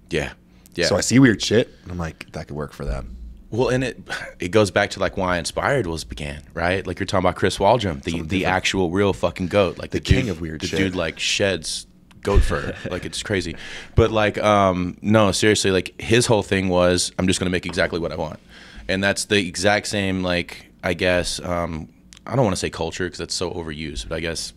Yeah. 0.10 0.34
Yeah. 0.74 0.88
So 0.88 0.98
I 0.98 1.00
see 1.00 1.20
weird 1.20 1.42
shit 1.42 1.70
and 1.84 1.92
I'm 1.94 1.98
like 1.98 2.30
that 2.34 2.48
could 2.48 2.58
work 2.58 2.74
for 2.74 2.84
them. 2.84 3.16
Well, 3.50 3.70
and 3.70 3.82
it 3.82 3.98
it 4.42 4.50
goes 4.50 4.72
back 4.72 4.90
to 4.90 5.00
like 5.00 5.16
why 5.16 5.38
Inspired 5.38 5.88
was 5.88 6.04
began, 6.04 6.44
right? 6.54 6.86
Like 6.86 7.00
you're 7.00 7.08
talking 7.08 7.24
about 7.24 7.38
Chris 7.38 7.60
Waldrum, 7.60 8.04
the 8.04 8.24
the 8.24 8.44
actual 8.44 8.92
real 8.92 9.14
fucking 9.14 9.48
goat, 9.48 9.78
like 9.78 9.92
the, 9.92 10.02
king 10.02 10.26
dude, 10.26 10.32
of 10.32 10.42
weird 10.42 10.60
the 10.60 10.68
shit. 10.68 10.80
dude 10.80 10.96
like 10.98 11.18
sheds 11.18 11.88
goat 12.26 12.42
fur, 12.42 12.76
like 12.92 13.06
it's 13.06 13.24
crazy. 13.24 13.56
But 13.96 14.12
like, 14.12 14.38
um, 14.40 14.98
no, 15.02 15.32
seriously, 15.32 15.72
like 15.72 16.00
his 16.02 16.26
whole 16.26 16.44
thing 16.44 16.68
was, 16.68 17.14
I'm 17.18 17.28
just 17.28 17.40
gonna 17.40 17.52
make 17.52 17.66
exactly 17.66 18.00
what 18.00 18.12
I 18.12 18.18
want, 18.18 18.40
and 18.90 19.02
that's 19.02 19.26
the 19.26 19.48
exact 19.48 19.88
same 19.88 20.24
like 20.24 20.72
I 20.84 20.94
guess 20.94 21.40
um, 21.40 21.88
I 22.28 22.36
don't 22.36 22.44
want 22.44 22.56
to 22.56 22.60
say 22.60 22.70
culture 22.70 23.06
because 23.06 23.20
that's 23.20 23.34
so 23.34 23.52
overused, 23.52 24.10
but 24.10 24.16
I 24.16 24.20
guess 24.20 24.54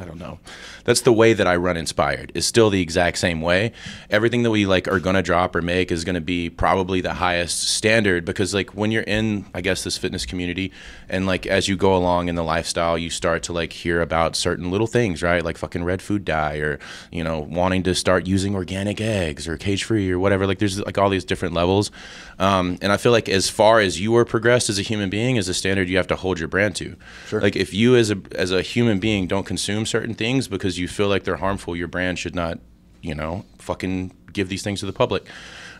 I 0.00 0.06
don't 0.06 0.18
know. 0.18 0.38
That's 0.84 1.02
the 1.02 1.12
way 1.12 1.34
that 1.34 1.46
I 1.46 1.56
run 1.56 1.76
Inspired. 1.76 2.32
Is 2.34 2.46
still 2.46 2.70
the 2.70 2.80
exact 2.80 3.18
same 3.18 3.42
way. 3.42 3.72
Everything 4.08 4.42
that 4.44 4.50
we 4.50 4.64
like 4.64 4.88
are 4.88 4.98
gonna 4.98 5.22
drop 5.22 5.54
or 5.54 5.60
make 5.60 5.92
is 5.92 6.04
gonna 6.04 6.22
be 6.22 6.48
probably 6.48 7.02
the 7.02 7.12
highest 7.12 7.68
standard 7.68 8.24
because 8.24 8.54
like 8.54 8.70
when 8.70 8.90
you're 8.90 9.02
in, 9.02 9.44
I 9.54 9.60
guess 9.60 9.84
this 9.84 9.98
fitness 9.98 10.24
community, 10.24 10.72
and 11.08 11.26
like 11.26 11.46
as 11.46 11.68
you 11.68 11.76
go 11.76 11.94
along 11.94 12.28
in 12.28 12.34
the 12.34 12.42
lifestyle, 12.42 12.96
you 12.96 13.10
start 13.10 13.42
to 13.44 13.52
like 13.52 13.74
hear 13.74 14.00
about 14.00 14.36
certain 14.36 14.70
little 14.70 14.86
things, 14.86 15.22
right? 15.22 15.44
Like 15.44 15.58
fucking 15.58 15.84
red 15.84 16.00
food 16.00 16.24
dye, 16.24 16.56
or 16.56 16.78
you 17.10 17.22
know, 17.22 17.40
wanting 17.40 17.82
to 17.82 17.94
start 17.94 18.26
using 18.26 18.54
organic 18.54 19.02
eggs 19.02 19.46
or 19.46 19.58
cage 19.58 19.84
free 19.84 20.10
or 20.10 20.18
whatever. 20.18 20.46
Like 20.46 20.60
there's 20.60 20.80
like 20.80 20.96
all 20.96 21.10
these 21.10 21.26
different 21.26 21.52
levels, 21.52 21.90
um, 22.38 22.78
and 22.80 22.90
I 22.90 22.96
feel 22.96 23.12
like 23.12 23.28
as 23.28 23.50
far 23.50 23.80
as 23.80 24.00
you 24.00 24.16
are 24.16 24.24
progressed 24.24 24.70
as 24.70 24.78
a 24.78 24.82
human 24.82 25.10
being, 25.10 25.36
is 25.36 25.48
a 25.48 25.54
standard 25.54 25.90
you 25.90 25.98
have 25.98 26.08
to 26.08 26.16
hold 26.16 26.38
your 26.38 26.48
brand 26.48 26.74
to. 26.76 26.96
Sure. 27.26 27.42
Like 27.42 27.54
if 27.54 27.74
you 27.74 27.96
as 27.96 28.10
a 28.10 28.16
as 28.34 28.50
a 28.50 28.62
human 28.62 28.98
being 28.98 29.26
don't 29.26 29.44
consume 29.44 29.84
certain 29.90 30.14
things 30.14 30.48
because 30.48 30.78
you 30.78 30.88
feel 30.88 31.08
like 31.08 31.24
they're 31.24 31.36
harmful, 31.36 31.76
your 31.76 31.88
brand 31.88 32.18
should 32.18 32.34
not, 32.34 32.58
you 33.02 33.14
know, 33.14 33.44
fucking 33.58 34.12
give 34.32 34.48
these 34.48 34.62
things 34.62 34.80
to 34.80 34.86
the 34.86 34.92
public. 34.92 35.26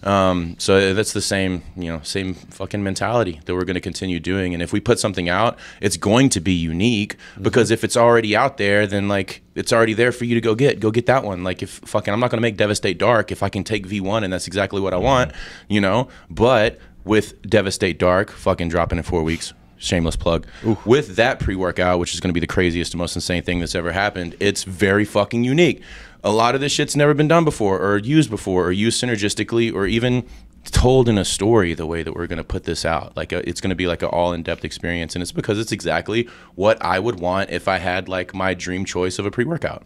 Um, 0.02 0.56
so 0.58 0.94
that's 0.94 1.12
the 1.12 1.20
same, 1.20 1.62
you 1.76 1.92
know, 1.92 2.00
same 2.02 2.34
fucking 2.34 2.82
mentality 2.82 3.40
that 3.44 3.54
we're 3.54 3.64
going 3.64 3.74
to 3.74 3.80
continue 3.80 4.18
doing. 4.18 4.54
And 4.54 4.62
if 4.62 4.72
we 4.72 4.80
put 4.80 4.98
something 4.98 5.28
out, 5.28 5.58
it's 5.80 5.96
going 5.96 6.30
to 6.30 6.40
be 6.40 6.54
unique 6.54 7.16
because 7.40 7.70
if 7.70 7.84
it's 7.84 7.96
already 7.96 8.34
out 8.34 8.56
there, 8.56 8.86
then 8.86 9.08
like 9.08 9.42
it's 9.54 9.72
already 9.72 9.92
there 9.92 10.12
for 10.12 10.24
you 10.24 10.34
to 10.34 10.40
go 10.40 10.54
get. 10.54 10.80
Go 10.80 10.90
get 10.90 11.06
that 11.06 11.22
one. 11.22 11.44
Like 11.44 11.62
if 11.62 11.70
fucking, 11.70 12.12
I'm 12.12 12.20
not 12.20 12.30
going 12.30 12.38
to 12.38 12.42
make 12.42 12.56
Devastate 12.56 12.98
Dark 12.98 13.30
if 13.30 13.42
I 13.42 13.48
can 13.48 13.62
take 13.62 13.86
V1 13.86 14.24
and 14.24 14.32
that's 14.32 14.46
exactly 14.46 14.80
what 14.80 14.94
I 14.94 14.98
want, 14.98 15.32
you 15.68 15.80
know. 15.80 16.08
But 16.30 16.78
with 17.04 17.40
Devastate 17.42 17.98
Dark, 17.98 18.30
fucking 18.30 18.68
dropping 18.68 18.98
in 18.98 19.04
four 19.04 19.22
weeks. 19.22 19.52
Shameless 19.80 20.14
plug. 20.14 20.46
With 20.84 21.16
that 21.16 21.40
pre 21.40 21.56
workout, 21.56 21.98
which 21.98 22.12
is 22.12 22.20
going 22.20 22.28
to 22.28 22.34
be 22.34 22.40
the 22.40 22.46
craziest, 22.46 22.92
and 22.92 22.98
most 22.98 23.16
insane 23.16 23.42
thing 23.42 23.60
that's 23.60 23.74
ever 23.74 23.92
happened, 23.92 24.36
it's 24.38 24.62
very 24.62 25.06
fucking 25.06 25.42
unique. 25.42 25.82
A 26.22 26.30
lot 26.30 26.54
of 26.54 26.60
this 26.60 26.70
shit's 26.70 26.94
never 26.94 27.14
been 27.14 27.28
done 27.28 27.46
before, 27.46 27.80
or 27.80 27.96
used 27.96 28.28
before, 28.28 28.66
or 28.66 28.72
used 28.72 29.02
synergistically, 29.02 29.72
or 29.72 29.86
even 29.86 30.26
told 30.66 31.08
in 31.08 31.16
a 31.16 31.24
story 31.24 31.72
the 31.72 31.86
way 31.86 32.02
that 32.02 32.14
we're 32.14 32.26
going 32.26 32.36
to 32.36 32.44
put 32.44 32.64
this 32.64 32.84
out. 32.84 33.16
Like, 33.16 33.32
a, 33.32 33.48
it's 33.48 33.62
going 33.62 33.70
to 33.70 33.76
be 33.76 33.86
like 33.86 34.02
an 34.02 34.10
all 34.10 34.34
in 34.34 34.42
depth 34.42 34.66
experience. 34.66 35.16
And 35.16 35.22
it's 35.22 35.32
because 35.32 35.58
it's 35.58 35.72
exactly 35.72 36.28
what 36.56 36.76
I 36.84 36.98
would 36.98 37.18
want 37.18 37.48
if 37.48 37.66
I 37.66 37.78
had 37.78 38.06
like 38.06 38.34
my 38.34 38.52
dream 38.52 38.84
choice 38.84 39.18
of 39.18 39.24
a 39.24 39.30
pre 39.30 39.44
workout. 39.44 39.84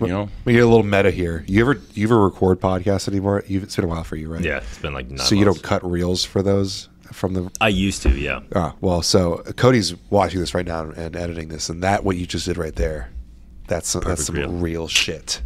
You 0.00 0.08
know? 0.08 0.28
We 0.44 0.52
get 0.52 0.62
a 0.62 0.66
little 0.66 0.84
meta 0.84 1.10
here. 1.10 1.44
You 1.46 1.60
ever 1.60 1.80
you 1.94 2.06
ever 2.06 2.24
record 2.24 2.60
podcasts 2.60 3.08
anymore? 3.08 3.44
You've, 3.46 3.62
it's 3.62 3.76
been 3.76 3.84
a 3.84 3.88
while 3.88 4.04
for 4.04 4.16
you, 4.16 4.32
right? 4.32 4.42
Yeah, 4.42 4.58
it's 4.58 4.78
been 4.78 4.94
like 4.94 5.08
nine 5.08 5.18
So 5.18 5.34
you 5.34 5.44
don't 5.44 5.62
cut 5.62 5.88
reels 5.88 6.24
for 6.24 6.42
those 6.42 6.88
from 7.12 7.34
the 7.34 7.50
I 7.60 7.68
used 7.68 8.02
to, 8.02 8.10
yeah. 8.10 8.40
Ah, 8.54 8.74
well, 8.80 9.02
so 9.02 9.38
Cody's 9.56 9.94
watching 10.10 10.40
this 10.40 10.54
right 10.54 10.66
now 10.66 10.82
and 10.90 11.16
editing 11.16 11.48
this, 11.48 11.68
and 11.68 11.82
that 11.82 12.04
what 12.04 12.16
you 12.16 12.26
just 12.26 12.46
did 12.46 12.56
right 12.56 12.74
there, 12.74 13.10
that's 13.68 13.92
that's 13.92 14.24
some 14.26 14.36
reel. 14.36 14.50
real 14.52 14.88
shit. 14.88 15.40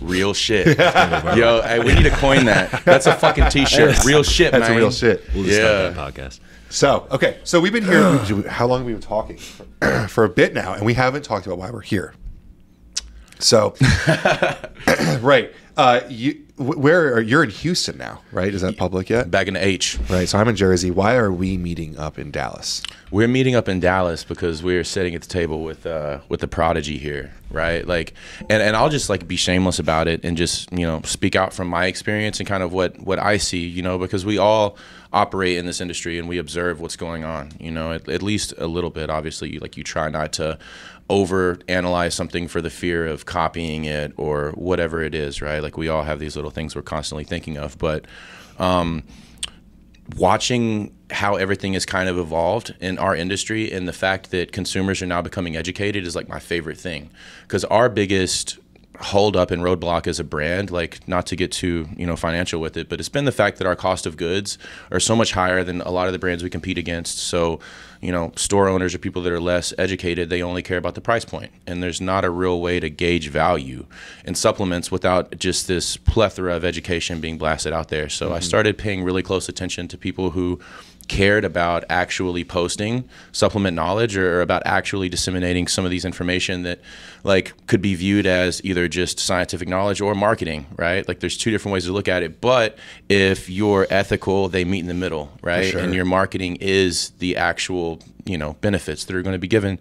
Real 0.00 0.32
shit. 0.32 0.78
Yo, 1.36 1.60
hey, 1.62 1.78
we 1.80 1.94
need 1.94 2.04
to 2.04 2.10
coin 2.16 2.46
that. 2.46 2.84
That's 2.84 3.06
a 3.06 3.14
fucking 3.14 3.50
t 3.50 3.66
shirt. 3.66 4.02
Real 4.04 4.22
shit, 4.22 4.52
That's 4.52 4.68
man. 4.68 4.78
real 4.78 4.90
shit. 4.90 5.22
We'll 5.34 5.44
Yeah. 5.46 5.92
start 5.92 6.14
that 6.14 6.14
podcast. 6.14 6.40
So 6.70 7.06
okay, 7.10 7.38
so 7.44 7.60
we've 7.60 7.72
been 7.72 7.84
here. 7.84 8.18
how 8.48 8.66
long 8.66 8.80
have 8.80 8.86
we 8.86 8.92
been 8.92 9.02
talking? 9.02 9.36
For, 9.36 10.06
for 10.08 10.24
a 10.24 10.28
bit 10.28 10.54
now, 10.54 10.72
and 10.74 10.84
we 10.86 10.94
haven't 10.94 11.22
talked 11.22 11.46
about 11.46 11.58
why 11.58 11.70
we're 11.70 11.80
here. 11.80 12.14
So, 13.40 13.74
right, 15.20 15.52
uh, 15.78 16.00
you 16.08 16.44
where 16.56 17.14
are 17.14 17.20
you're 17.20 17.44
in 17.44 17.50
Houston 17.50 17.96
now, 17.96 18.20
right? 18.32 18.52
Is 18.52 18.62
that 18.62 18.76
public 18.76 19.08
yet? 19.08 19.30
Back 19.30 19.46
in 19.46 19.54
the 19.54 19.64
H. 19.64 19.96
Right. 20.10 20.28
So 20.28 20.36
I'm 20.36 20.48
in 20.48 20.56
Jersey. 20.56 20.90
Why 20.90 21.14
are 21.14 21.30
we 21.30 21.56
meeting 21.56 21.96
up 21.96 22.18
in 22.18 22.32
Dallas? 22.32 22.82
We're 23.12 23.28
meeting 23.28 23.54
up 23.54 23.68
in 23.68 23.78
Dallas 23.78 24.24
because 24.24 24.60
we're 24.60 24.82
sitting 24.82 25.14
at 25.14 25.22
the 25.22 25.28
table 25.28 25.62
with 25.62 25.86
uh, 25.86 26.18
with 26.28 26.40
the 26.40 26.48
prodigy 26.48 26.98
here, 26.98 27.32
right? 27.52 27.86
Like, 27.86 28.14
and, 28.40 28.60
and 28.60 28.74
I'll 28.76 28.88
just 28.88 29.08
like 29.08 29.28
be 29.28 29.36
shameless 29.36 29.78
about 29.78 30.08
it 30.08 30.24
and 30.24 30.36
just 30.36 30.72
you 30.72 30.84
know 30.84 31.00
speak 31.04 31.36
out 31.36 31.52
from 31.54 31.68
my 31.68 31.86
experience 31.86 32.40
and 32.40 32.48
kind 32.48 32.64
of 32.64 32.72
what 32.72 32.98
what 32.98 33.20
I 33.20 33.36
see, 33.36 33.64
you 33.64 33.82
know, 33.82 33.96
because 33.96 34.26
we 34.26 34.36
all 34.36 34.76
operate 35.12 35.58
in 35.58 35.64
this 35.64 35.80
industry 35.80 36.18
and 36.18 36.28
we 36.28 36.38
observe 36.38 36.80
what's 36.80 36.96
going 36.96 37.24
on, 37.24 37.52
you 37.60 37.70
know, 37.70 37.92
at, 37.92 38.08
at 38.08 38.22
least 38.22 38.52
a 38.58 38.66
little 38.66 38.90
bit. 38.90 39.10
Obviously, 39.10 39.52
you, 39.52 39.60
like 39.60 39.76
you 39.76 39.84
try 39.84 40.08
not 40.08 40.32
to 40.34 40.58
over 41.10 41.58
analyze 41.68 42.14
something 42.14 42.48
for 42.48 42.60
the 42.60 42.70
fear 42.70 43.06
of 43.06 43.24
copying 43.24 43.84
it 43.84 44.12
or 44.16 44.50
whatever 44.52 45.02
it 45.02 45.14
is, 45.14 45.40
right? 45.40 45.62
Like 45.62 45.76
we 45.76 45.88
all 45.88 46.02
have 46.02 46.18
these 46.18 46.36
little 46.36 46.50
things 46.50 46.76
we're 46.76 46.82
constantly 46.82 47.24
thinking 47.24 47.56
of, 47.56 47.78
but 47.78 48.06
um, 48.58 49.02
watching 50.16 50.94
how 51.10 51.36
everything 51.36 51.72
has 51.72 51.86
kind 51.86 52.08
of 52.08 52.18
evolved 52.18 52.74
in 52.80 52.98
our 52.98 53.16
industry 53.16 53.72
and 53.72 53.88
the 53.88 53.92
fact 53.92 54.30
that 54.30 54.52
consumers 54.52 55.00
are 55.00 55.06
now 55.06 55.22
becoming 55.22 55.56
educated 55.56 56.06
is 56.06 56.14
like 56.14 56.28
my 56.28 56.38
favorite 56.38 56.78
thing 56.78 57.10
because 57.42 57.64
our 57.66 57.88
biggest 57.88 58.58
hold 59.00 59.36
up 59.36 59.50
and 59.50 59.62
roadblock 59.62 60.06
as 60.06 60.18
a 60.18 60.24
brand 60.24 60.70
like 60.70 61.06
not 61.06 61.24
to 61.24 61.36
get 61.36 61.52
too 61.52 61.88
you 61.96 62.04
know 62.04 62.16
financial 62.16 62.60
with 62.60 62.76
it 62.76 62.88
but 62.88 62.98
it's 62.98 63.08
been 63.08 63.24
the 63.24 63.32
fact 63.32 63.58
that 63.58 63.66
our 63.66 63.76
cost 63.76 64.06
of 64.06 64.16
goods 64.16 64.58
are 64.90 65.00
so 65.00 65.14
much 65.16 65.32
higher 65.32 65.62
than 65.64 65.80
a 65.82 65.90
lot 65.90 66.06
of 66.06 66.12
the 66.12 66.18
brands 66.18 66.42
we 66.42 66.50
compete 66.50 66.78
against. 66.78 67.18
So 67.18 67.60
you 68.00 68.12
know 68.12 68.32
store 68.36 68.68
owners 68.68 68.94
or 68.94 68.98
people 68.98 69.22
that 69.22 69.32
are 69.32 69.40
less 69.40 69.72
educated. 69.78 70.30
They 70.30 70.42
only 70.42 70.62
care 70.62 70.78
about 70.78 70.94
the 70.94 71.00
price 71.00 71.24
point 71.24 71.52
and 71.66 71.82
there's 71.82 72.00
not 72.00 72.24
a 72.24 72.30
real 72.30 72.60
way 72.60 72.80
to 72.80 72.90
gauge 72.90 73.28
value 73.28 73.86
in 74.24 74.34
supplements 74.34 74.90
without 74.90 75.38
just 75.38 75.66
this 75.68 75.96
plethora 75.96 76.54
of 76.54 76.64
education 76.64 77.20
being 77.20 77.38
blasted 77.38 77.72
out 77.72 77.88
there. 77.88 78.08
So 78.08 78.28
i 78.28 78.38
mm-hmm. 78.38 78.42
started 78.42 78.78
paying 78.78 79.04
really 79.04 79.22
close 79.22 79.48
attention 79.48 79.88
to 79.88 79.98
people 79.98 80.30
who 80.30 80.60
cared 81.08 81.44
about 81.44 81.84
actually 81.88 82.44
posting 82.44 83.08
supplement 83.32 83.74
knowledge 83.74 84.16
or 84.16 84.40
about 84.40 84.62
actually 84.66 85.08
disseminating 85.08 85.66
some 85.66 85.84
of 85.84 85.90
these 85.90 86.04
information 86.04 86.62
that 86.62 86.80
like 87.24 87.54
could 87.66 87.82
be 87.82 87.94
viewed 87.94 88.26
as 88.26 88.62
either 88.64 88.86
just 88.88 89.18
scientific 89.18 89.68
knowledge 89.68 90.00
or 90.00 90.14
marketing 90.14 90.66
right? 90.76 91.08
Like 91.08 91.20
there's 91.20 91.36
two 91.36 91.50
different 91.50 91.72
ways 91.72 91.86
to 91.86 91.92
look 91.92 92.08
at 92.08 92.22
it. 92.22 92.40
But 92.40 92.78
if 93.08 93.48
you're 93.48 93.86
ethical 93.90 94.48
they 94.48 94.64
meet 94.64 94.80
in 94.80 94.86
the 94.86 94.94
middle 94.94 95.32
right? 95.42 95.70
Sure. 95.70 95.80
and 95.80 95.94
your 95.94 96.04
marketing 96.04 96.56
is 96.60 97.10
the 97.18 97.36
actual 97.36 98.00
you 98.24 98.36
know 98.36 98.52
benefits 98.60 99.04
that 99.04 99.16
are 99.16 99.22
going 99.22 99.34
to 99.34 99.38
be 99.38 99.48
given. 99.48 99.78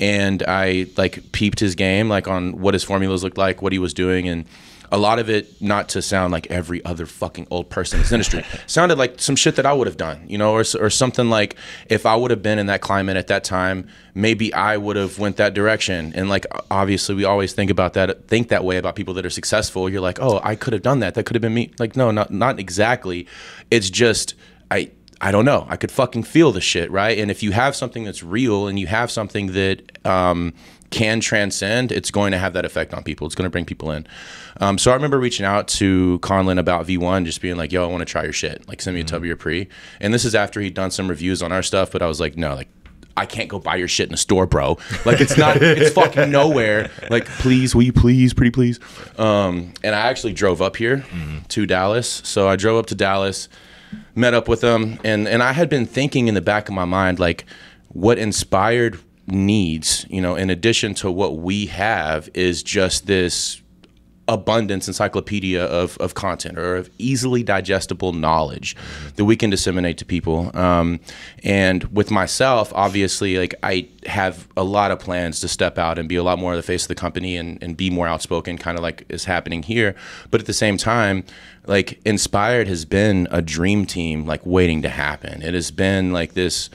And 0.00 0.44
i 0.46 0.86
like 0.96 1.32
peeped 1.32 1.58
his 1.58 1.74
game 1.74 2.08
like 2.08 2.28
on 2.28 2.60
what 2.60 2.74
his 2.74 2.84
formulas 2.84 3.24
looked 3.24 3.38
like 3.38 3.62
what 3.62 3.72
he 3.72 3.80
was 3.80 3.92
doing 3.92 4.28
and 4.28 4.44
a 4.90 4.98
lot 4.98 5.18
of 5.18 5.28
it 5.28 5.60
not 5.60 5.88
to 5.88 6.02
sound 6.02 6.32
like 6.32 6.46
every 6.48 6.84
other 6.84 7.06
fucking 7.06 7.46
old 7.50 7.68
person 7.70 7.98
in 7.98 8.02
this 8.02 8.12
industry 8.12 8.44
sounded 8.66 8.98
like 8.98 9.20
some 9.20 9.36
shit 9.36 9.56
that 9.56 9.66
i 9.66 9.72
would 9.72 9.86
have 9.86 9.96
done 9.96 10.24
you 10.28 10.38
know 10.38 10.52
or, 10.52 10.64
or 10.80 10.90
something 10.90 11.30
like 11.30 11.56
if 11.88 12.06
i 12.06 12.14
would 12.14 12.30
have 12.30 12.42
been 12.42 12.58
in 12.58 12.66
that 12.66 12.80
climate 12.80 13.16
at 13.16 13.26
that 13.28 13.44
time 13.44 13.86
maybe 14.14 14.52
i 14.54 14.76
would 14.76 14.96
have 14.96 15.18
went 15.18 15.36
that 15.36 15.54
direction. 15.54 16.12
And 16.14 16.28
like 16.28 16.46
obviously 16.70 17.14
we 17.14 17.24
always 17.24 17.52
think 17.52 17.70
about 17.70 17.94
that 17.94 18.28
think 18.28 18.48
that 18.48 18.64
way 18.64 18.76
about 18.76 18.94
people 18.96 19.14
that 19.14 19.24
are 19.24 19.30
successful. 19.30 19.88
You're 19.88 20.00
like 20.00 20.20
oh 20.20 20.40
i 20.44 20.54
could 20.54 20.72
have 20.72 20.82
done 20.82 21.00
that. 21.00 21.14
That 21.14 21.24
could 21.24 21.34
have 21.34 21.42
been 21.42 21.54
me. 21.54 21.72
Like 21.78 21.96
no 21.96 22.10
not 22.10 22.30
not 22.30 22.58
exactly. 22.58 23.26
It's 23.70 23.90
just 23.90 24.34
i 24.70 24.90
I 25.20 25.32
don't 25.32 25.44
know. 25.44 25.66
I 25.68 25.76
could 25.76 25.90
fucking 25.90 26.22
feel 26.22 26.52
the 26.52 26.60
shit, 26.60 26.88
right? 26.92 27.18
And 27.18 27.28
if 27.28 27.42
you 27.42 27.50
have 27.50 27.74
something 27.74 28.04
that's 28.04 28.22
real 28.22 28.68
and 28.68 28.78
you 28.78 28.86
have 28.86 29.10
something 29.10 29.48
that 29.48 30.06
um, 30.06 30.54
can 30.90 31.20
transcend, 31.20 31.92
it's 31.92 32.10
going 32.10 32.32
to 32.32 32.38
have 32.38 32.52
that 32.54 32.64
effect 32.64 32.94
on 32.94 33.02
people. 33.02 33.26
It's 33.26 33.34
going 33.34 33.44
to 33.46 33.50
bring 33.50 33.64
people 33.64 33.90
in. 33.90 34.06
Um, 34.60 34.78
so 34.78 34.90
I 34.90 34.94
remember 34.94 35.18
reaching 35.18 35.46
out 35.46 35.68
to 35.68 36.18
Konlan 36.20 36.58
about 36.58 36.86
V1, 36.86 37.24
just 37.24 37.40
being 37.40 37.56
like, 37.56 37.72
"Yo, 37.72 37.84
I 37.84 37.86
want 37.86 38.00
to 38.00 38.04
try 38.04 38.24
your 38.24 38.32
shit. 38.32 38.66
Like, 38.68 38.80
send 38.80 38.94
me 38.94 39.00
a 39.02 39.04
tub 39.04 39.22
of 39.22 39.26
your 39.26 39.36
pre." 39.36 39.68
And 40.00 40.12
this 40.12 40.24
is 40.24 40.34
after 40.34 40.60
he'd 40.60 40.74
done 40.74 40.90
some 40.90 41.08
reviews 41.08 41.42
on 41.42 41.52
our 41.52 41.62
stuff, 41.62 41.90
but 41.90 42.02
I 42.02 42.06
was 42.06 42.20
like, 42.20 42.36
"No, 42.36 42.54
like." 42.54 42.68
I 43.16 43.26
can't 43.26 43.48
go 43.48 43.58
buy 43.58 43.74
your 43.74 43.88
shit 43.88 44.06
in 44.06 44.14
a 44.14 44.16
store, 44.16 44.46
bro. 44.46 44.78
Like 45.04 45.20
it's 45.20 45.36
not, 45.36 45.56
it's 45.60 45.92
fucking 45.92 46.30
nowhere. 46.40 46.88
Like, 47.10 47.26
please, 47.26 47.74
will 47.74 47.82
you 47.82 47.92
please, 47.92 48.32
pretty 48.32 48.52
please? 48.52 48.78
Um, 49.18 49.72
and 49.82 49.92
I 49.92 50.02
actually 50.02 50.34
drove 50.34 50.62
up 50.62 50.76
here 50.76 51.04
to 51.48 51.66
Dallas. 51.66 52.22
So 52.24 52.48
I 52.48 52.54
drove 52.54 52.78
up 52.78 52.86
to 52.86 52.94
Dallas, 52.94 53.48
met 54.14 54.34
up 54.34 54.46
with 54.46 54.60
them, 54.60 55.00
and 55.02 55.26
and 55.26 55.42
I 55.42 55.52
had 55.52 55.68
been 55.68 55.84
thinking 55.84 56.28
in 56.28 56.34
the 56.34 56.40
back 56.40 56.68
of 56.68 56.76
my 56.76 56.84
mind 56.84 57.18
like, 57.18 57.44
what 57.88 58.18
inspired 58.18 59.00
needs, 59.30 60.06
you 60.08 60.20
know, 60.20 60.34
in 60.34 60.50
addition 60.50 60.94
to 60.94 61.10
what 61.10 61.38
we 61.38 61.66
have, 61.66 62.28
is 62.34 62.62
just 62.62 63.06
this 63.06 63.62
abundance 64.28 64.86
encyclopedia 64.86 65.64
of, 65.64 65.96
of 65.98 66.12
content 66.14 66.58
or 66.58 66.76
of 66.76 66.90
easily 66.98 67.42
digestible 67.42 68.12
knowledge 68.12 68.76
that 69.16 69.24
we 69.24 69.34
can 69.34 69.48
disseminate 69.48 69.96
to 69.96 70.04
people. 70.04 70.54
Um, 70.56 71.00
and 71.42 71.84
with 71.84 72.10
myself 72.10 72.72
obviously 72.74 73.38
like 73.38 73.54
i 73.62 73.88
have 74.06 74.48
a 74.56 74.62
lot 74.62 74.90
of 74.90 74.98
plans 74.98 75.40
to 75.40 75.48
step 75.48 75.78
out 75.78 75.98
and 75.98 76.08
be 76.08 76.16
a 76.16 76.22
lot 76.22 76.38
more 76.38 76.52
of 76.52 76.56
the 76.58 76.62
face 76.62 76.84
of 76.84 76.88
the 76.88 76.94
company 76.94 77.36
and, 77.36 77.62
and 77.62 77.76
be 77.76 77.88
more 77.88 78.06
outspoken 78.06 78.58
kind 78.58 78.76
of 78.76 78.82
like 78.82 79.04
is 79.08 79.24
happening 79.24 79.62
here. 79.62 79.94
But 80.30 80.40
at 80.40 80.46
the 80.46 80.52
same 80.52 80.76
time 80.76 81.24
like 81.66 82.00
inspired 82.04 82.68
has 82.68 82.84
been 82.84 83.28
a 83.30 83.40
dream 83.40 83.86
team 83.86 84.26
like 84.26 84.44
waiting 84.44 84.82
to 84.82 84.88
happen. 84.90 85.42
It 85.42 85.54
has 85.54 85.70
been 85.70 86.12
like 86.12 86.34
this 86.34 86.68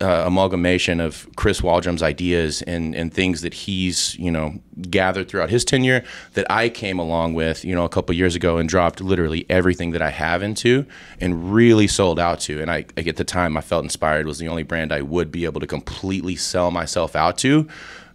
uh, 0.00 0.24
amalgamation 0.26 1.00
of 1.00 1.26
Chris 1.36 1.60
Waldrum's 1.60 2.02
ideas 2.02 2.62
and, 2.62 2.94
and 2.94 3.12
things 3.12 3.40
that 3.40 3.54
he's 3.54 4.14
you 4.18 4.30
know 4.30 4.58
gathered 4.90 5.28
throughout 5.28 5.48
his 5.48 5.64
tenure 5.64 6.04
that 6.34 6.46
I 6.50 6.68
came 6.68 6.98
along 6.98 7.34
with 7.34 7.64
you 7.64 7.74
know 7.74 7.84
a 7.84 7.88
couple 7.88 8.14
years 8.14 8.34
ago 8.34 8.58
and 8.58 8.68
dropped 8.68 9.00
literally 9.00 9.46
everything 9.48 9.92
that 9.92 10.02
I 10.02 10.10
have 10.10 10.42
into 10.42 10.84
and 11.20 11.52
really 11.52 11.86
sold 11.86 12.20
out 12.20 12.40
to. 12.40 12.60
And 12.60 12.70
I 12.70 12.84
like 12.96 13.06
at 13.06 13.16
the 13.16 13.24
time 13.24 13.56
I 13.56 13.62
felt 13.62 13.84
inspired 13.84 14.26
was 14.26 14.38
the 14.38 14.48
only 14.48 14.64
brand 14.64 14.92
I 14.92 15.02
would 15.02 15.32
be 15.32 15.44
able 15.44 15.60
to 15.60 15.66
completely 15.66 16.36
sell 16.36 16.70
myself 16.70 17.16
out 17.16 17.38
to 17.38 17.66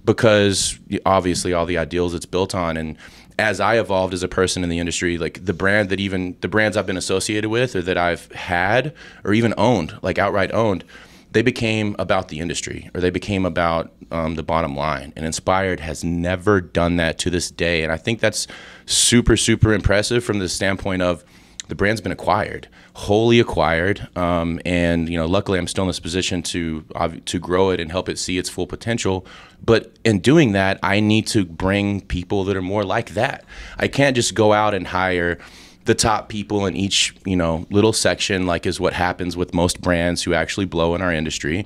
because 0.05 0.79
obviously 1.05 1.53
all 1.53 1.65
the 1.65 1.77
ideals 1.77 2.13
it's 2.13 2.25
built 2.25 2.53
on. 2.53 2.77
And 2.77 2.97
as 3.39 3.59
I 3.59 3.79
evolved 3.79 4.13
as 4.13 4.23
a 4.23 4.27
person 4.27 4.63
in 4.63 4.69
the 4.69 4.79
industry, 4.79 5.17
like 5.17 5.43
the 5.45 5.53
brand 5.53 5.89
that 5.89 5.99
even 5.99 6.37
the 6.41 6.47
brands 6.47 6.77
I've 6.77 6.85
been 6.85 6.97
associated 6.97 7.49
with 7.49 7.75
or 7.75 7.81
that 7.81 7.97
I've 7.97 8.31
had 8.31 8.93
or 9.23 9.33
even 9.33 9.53
owned, 9.57 9.97
like 10.01 10.19
outright 10.19 10.51
owned, 10.51 10.83
they 11.31 11.41
became 11.41 11.95
about 11.97 12.27
the 12.27 12.39
industry 12.39 12.89
or 12.93 13.01
they 13.01 13.09
became 13.09 13.45
about 13.45 13.91
um, 14.11 14.35
the 14.35 14.43
bottom 14.43 14.75
line. 14.75 15.13
And 15.15 15.25
Inspired 15.25 15.79
has 15.79 16.03
never 16.03 16.59
done 16.61 16.97
that 16.97 17.17
to 17.19 17.29
this 17.29 17.49
day. 17.49 17.83
And 17.83 17.91
I 17.91 17.97
think 17.97 18.19
that's 18.19 18.47
super, 18.85 19.37
super 19.37 19.73
impressive 19.73 20.23
from 20.23 20.39
the 20.39 20.49
standpoint 20.49 21.01
of 21.01 21.23
the 21.69 21.75
brand's 21.75 22.01
been 22.01 22.11
acquired, 22.11 22.67
wholly 22.95 23.39
acquired. 23.39 24.05
Um, 24.17 24.59
and, 24.65 25.07
you 25.07 25.17
know, 25.17 25.25
luckily 25.25 25.57
I'm 25.57 25.67
still 25.67 25.85
in 25.85 25.87
this 25.87 26.01
position 26.01 26.43
to, 26.43 26.83
to 27.23 27.39
grow 27.39 27.69
it 27.69 27.79
and 27.79 27.89
help 27.89 28.09
it 28.09 28.19
see 28.19 28.37
its 28.37 28.49
full 28.49 28.67
potential. 28.67 29.25
But 29.63 29.95
in 30.03 30.19
doing 30.19 30.51
that, 30.51 30.79
I 30.83 30.99
need 30.99 31.27
to 31.27 31.45
bring 31.45 32.01
people 32.01 32.43
that 32.45 32.57
are 32.57 32.61
more 32.61 32.83
like 32.83 33.11
that. 33.11 33.45
I 33.77 33.87
can't 33.87 34.17
just 34.17 34.35
go 34.35 34.51
out 34.51 34.73
and 34.73 34.87
hire 34.87 35.37
the 35.85 35.95
top 35.95 36.29
people 36.29 36.65
in 36.65 36.75
each 36.75 37.15
you 37.25 37.35
know 37.35 37.65
little 37.69 37.93
section 37.93 38.45
like 38.45 38.65
is 38.65 38.79
what 38.79 38.93
happens 38.93 39.35
with 39.35 39.53
most 39.53 39.81
brands 39.81 40.23
who 40.23 40.33
actually 40.33 40.65
blow 40.65 40.95
in 40.95 41.01
our 41.01 41.13
industry. 41.13 41.65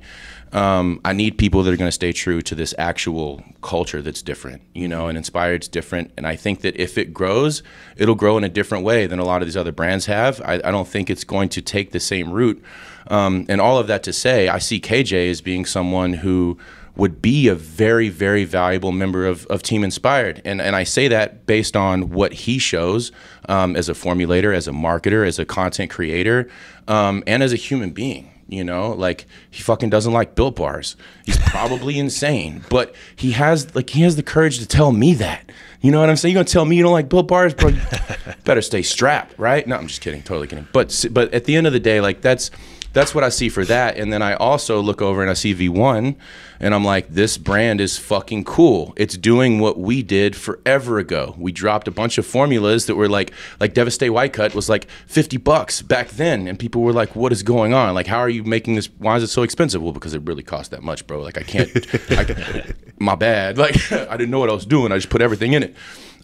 Um, 0.52 1.00
i 1.04 1.12
need 1.12 1.38
people 1.38 1.64
that 1.64 1.74
are 1.74 1.76
going 1.76 1.88
to 1.88 1.92
stay 1.92 2.12
true 2.12 2.40
to 2.42 2.54
this 2.54 2.72
actual 2.78 3.42
culture 3.62 4.00
that's 4.00 4.22
different 4.22 4.62
you 4.74 4.86
know 4.86 5.08
and 5.08 5.18
inspired's 5.18 5.66
different. 5.66 6.12
And 6.16 6.26
i 6.26 6.36
think 6.36 6.60
that 6.60 6.76
if 6.76 6.96
it 6.96 7.12
grows 7.12 7.62
it'll 7.96 8.14
grow 8.14 8.38
in 8.38 8.44
a 8.44 8.48
different 8.48 8.84
way 8.84 9.06
than 9.06 9.18
a 9.18 9.24
lot 9.24 9.42
of 9.42 9.48
these 9.48 9.56
other 9.56 9.72
brands 9.72 10.06
have. 10.06 10.40
I, 10.42 10.54
I 10.54 10.70
don't 10.70 10.88
think 10.88 11.10
it's 11.10 11.24
going 11.24 11.48
to 11.50 11.62
take 11.62 11.90
the 11.90 12.00
same 12.00 12.30
route. 12.30 12.62
Um, 13.08 13.46
and 13.48 13.60
all 13.60 13.78
of 13.78 13.86
that 13.88 14.02
to 14.04 14.12
say 14.12 14.48
i 14.48 14.58
see 14.58 14.80
kj 14.80 15.30
as 15.30 15.40
being 15.40 15.64
someone 15.66 16.14
who 16.14 16.58
would 16.96 17.20
be 17.20 17.48
a 17.48 17.54
very, 17.54 18.08
very 18.08 18.44
valuable 18.44 18.92
member 18.92 19.26
of, 19.26 19.46
of 19.46 19.62
Team 19.62 19.84
Inspired. 19.84 20.40
And, 20.44 20.60
and 20.60 20.74
I 20.74 20.84
say 20.84 21.08
that 21.08 21.46
based 21.46 21.76
on 21.76 22.10
what 22.10 22.32
he 22.32 22.58
shows 22.58 23.12
um, 23.48 23.76
as 23.76 23.88
a 23.88 23.92
formulator, 23.92 24.54
as 24.54 24.66
a 24.66 24.72
marketer, 24.72 25.26
as 25.26 25.38
a 25.38 25.44
content 25.44 25.90
creator, 25.90 26.48
um, 26.88 27.22
and 27.26 27.42
as 27.42 27.52
a 27.52 27.56
human 27.56 27.90
being. 27.90 28.30
You 28.48 28.62
know, 28.62 28.92
like 28.92 29.26
he 29.50 29.60
fucking 29.60 29.90
doesn't 29.90 30.12
like 30.12 30.36
built 30.36 30.54
bars. 30.54 30.94
He's 31.24 31.36
probably 31.36 31.98
insane, 31.98 32.64
but 32.70 32.94
he 33.16 33.32
has 33.32 33.74
like 33.74 33.90
he 33.90 34.02
has 34.02 34.14
the 34.14 34.22
courage 34.22 34.60
to 34.60 34.66
tell 34.66 34.92
me 34.92 35.14
that. 35.14 35.50
You 35.80 35.90
know 35.90 35.98
what 35.98 36.08
I'm 36.08 36.16
saying? 36.16 36.32
You 36.32 36.36
gonna 36.36 36.44
tell 36.44 36.64
me 36.64 36.76
you 36.76 36.84
don't 36.84 36.92
like 36.92 37.08
built 37.08 37.26
bars, 37.26 37.54
bro? 37.54 37.72
Better 38.44 38.62
stay 38.62 38.82
strapped, 38.82 39.36
right? 39.36 39.66
No, 39.66 39.74
I'm 39.74 39.88
just 39.88 40.00
kidding, 40.00 40.22
totally 40.22 40.46
kidding. 40.46 40.68
But 40.72 41.06
but 41.10 41.34
at 41.34 41.46
the 41.46 41.56
end 41.56 41.66
of 41.66 41.72
the 41.72 41.80
day, 41.80 42.00
like 42.00 42.20
that's 42.20 42.52
that's 42.96 43.14
what 43.14 43.22
I 43.22 43.28
see 43.28 43.50
for 43.50 43.62
that. 43.66 43.98
And 43.98 44.10
then 44.10 44.22
I 44.22 44.32
also 44.32 44.80
look 44.80 45.02
over 45.02 45.20
and 45.20 45.30
I 45.30 45.34
see 45.34 45.54
V1 45.54 46.16
and 46.60 46.74
I'm 46.74 46.82
like, 46.82 47.10
this 47.10 47.36
brand 47.36 47.78
is 47.78 47.98
fucking 47.98 48.44
cool. 48.44 48.94
It's 48.96 49.18
doing 49.18 49.60
what 49.60 49.78
we 49.78 50.02
did 50.02 50.34
forever 50.34 50.98
ago. 50.98 51.34
We 51.36 51.52
dropped 51.52 51.88
a 51.88 51.90
bunch 51.90 52.16
of 52.16 52.24
formulas 52.24 52.86
that 52.86 52.94
were 52.94 53.06
like, 53.06 53.34
like 53.60 53.74
Devastate 53.74 54.14
White 54.14 54.32
Cut 54.32 54.54
was 54.54 54.70
like 54.70 54.88
50 55.08 55.36
bucks 55.36 55.82
back 55.82 56.08
then. 56.08 56.48
And 56.48 56.58
people 56.58 56.80
were 56.80 56.94
like, 56.94 57.14
what 57.14 57.32
is 57.32 57.42
going 57.42 57.74
on? 57.74 57.94
Like, 57.94 58.06
how 58.06 58.16
are 58.16 58.30
you 58.30 58.44
making 58.44 58.76
this? 58.76 58.86
Why 58.96 59.14
is 59.18 59.22
it 59.22 59.28
so 59.28 59.42
expensive? 59.42 59.82
Well, 59.82 59.92
because 59.92 60.14
it 60.14 60.22
really 60.22 60.42
cost 60.42 60.70
that 60.70 60.82
much, 60.82 61.06
bro. 61.06 61.20
Like, 61.20 61.36
I 61.36 61.42
can't, 61.42 61.70
I, 62.12 62.72
my 62.98 63.14
bad. 63.14 63.58
Like, 63.66 63.92
I 63.92 64.16
didn't 64.16 64.30
know 64.30 64.38
what 64.38 64.48
I 64.48 64.54
was 64.54 64.64
doing. 64.64 64.90
I 64.90 64.96
just 64.96 65.10
put 65.10 65.20
everything 65.20 65.52
in 65.52 65.64
it. 65.64 65.76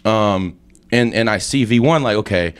Um, 0.06 0.58
and, 0.90 1.12
and 1.12 1.28
I 1.28 1.36
see 1.36 1.66
V1 1.66 2.02
like, 2.02 2.16
okay, 2.16 2.54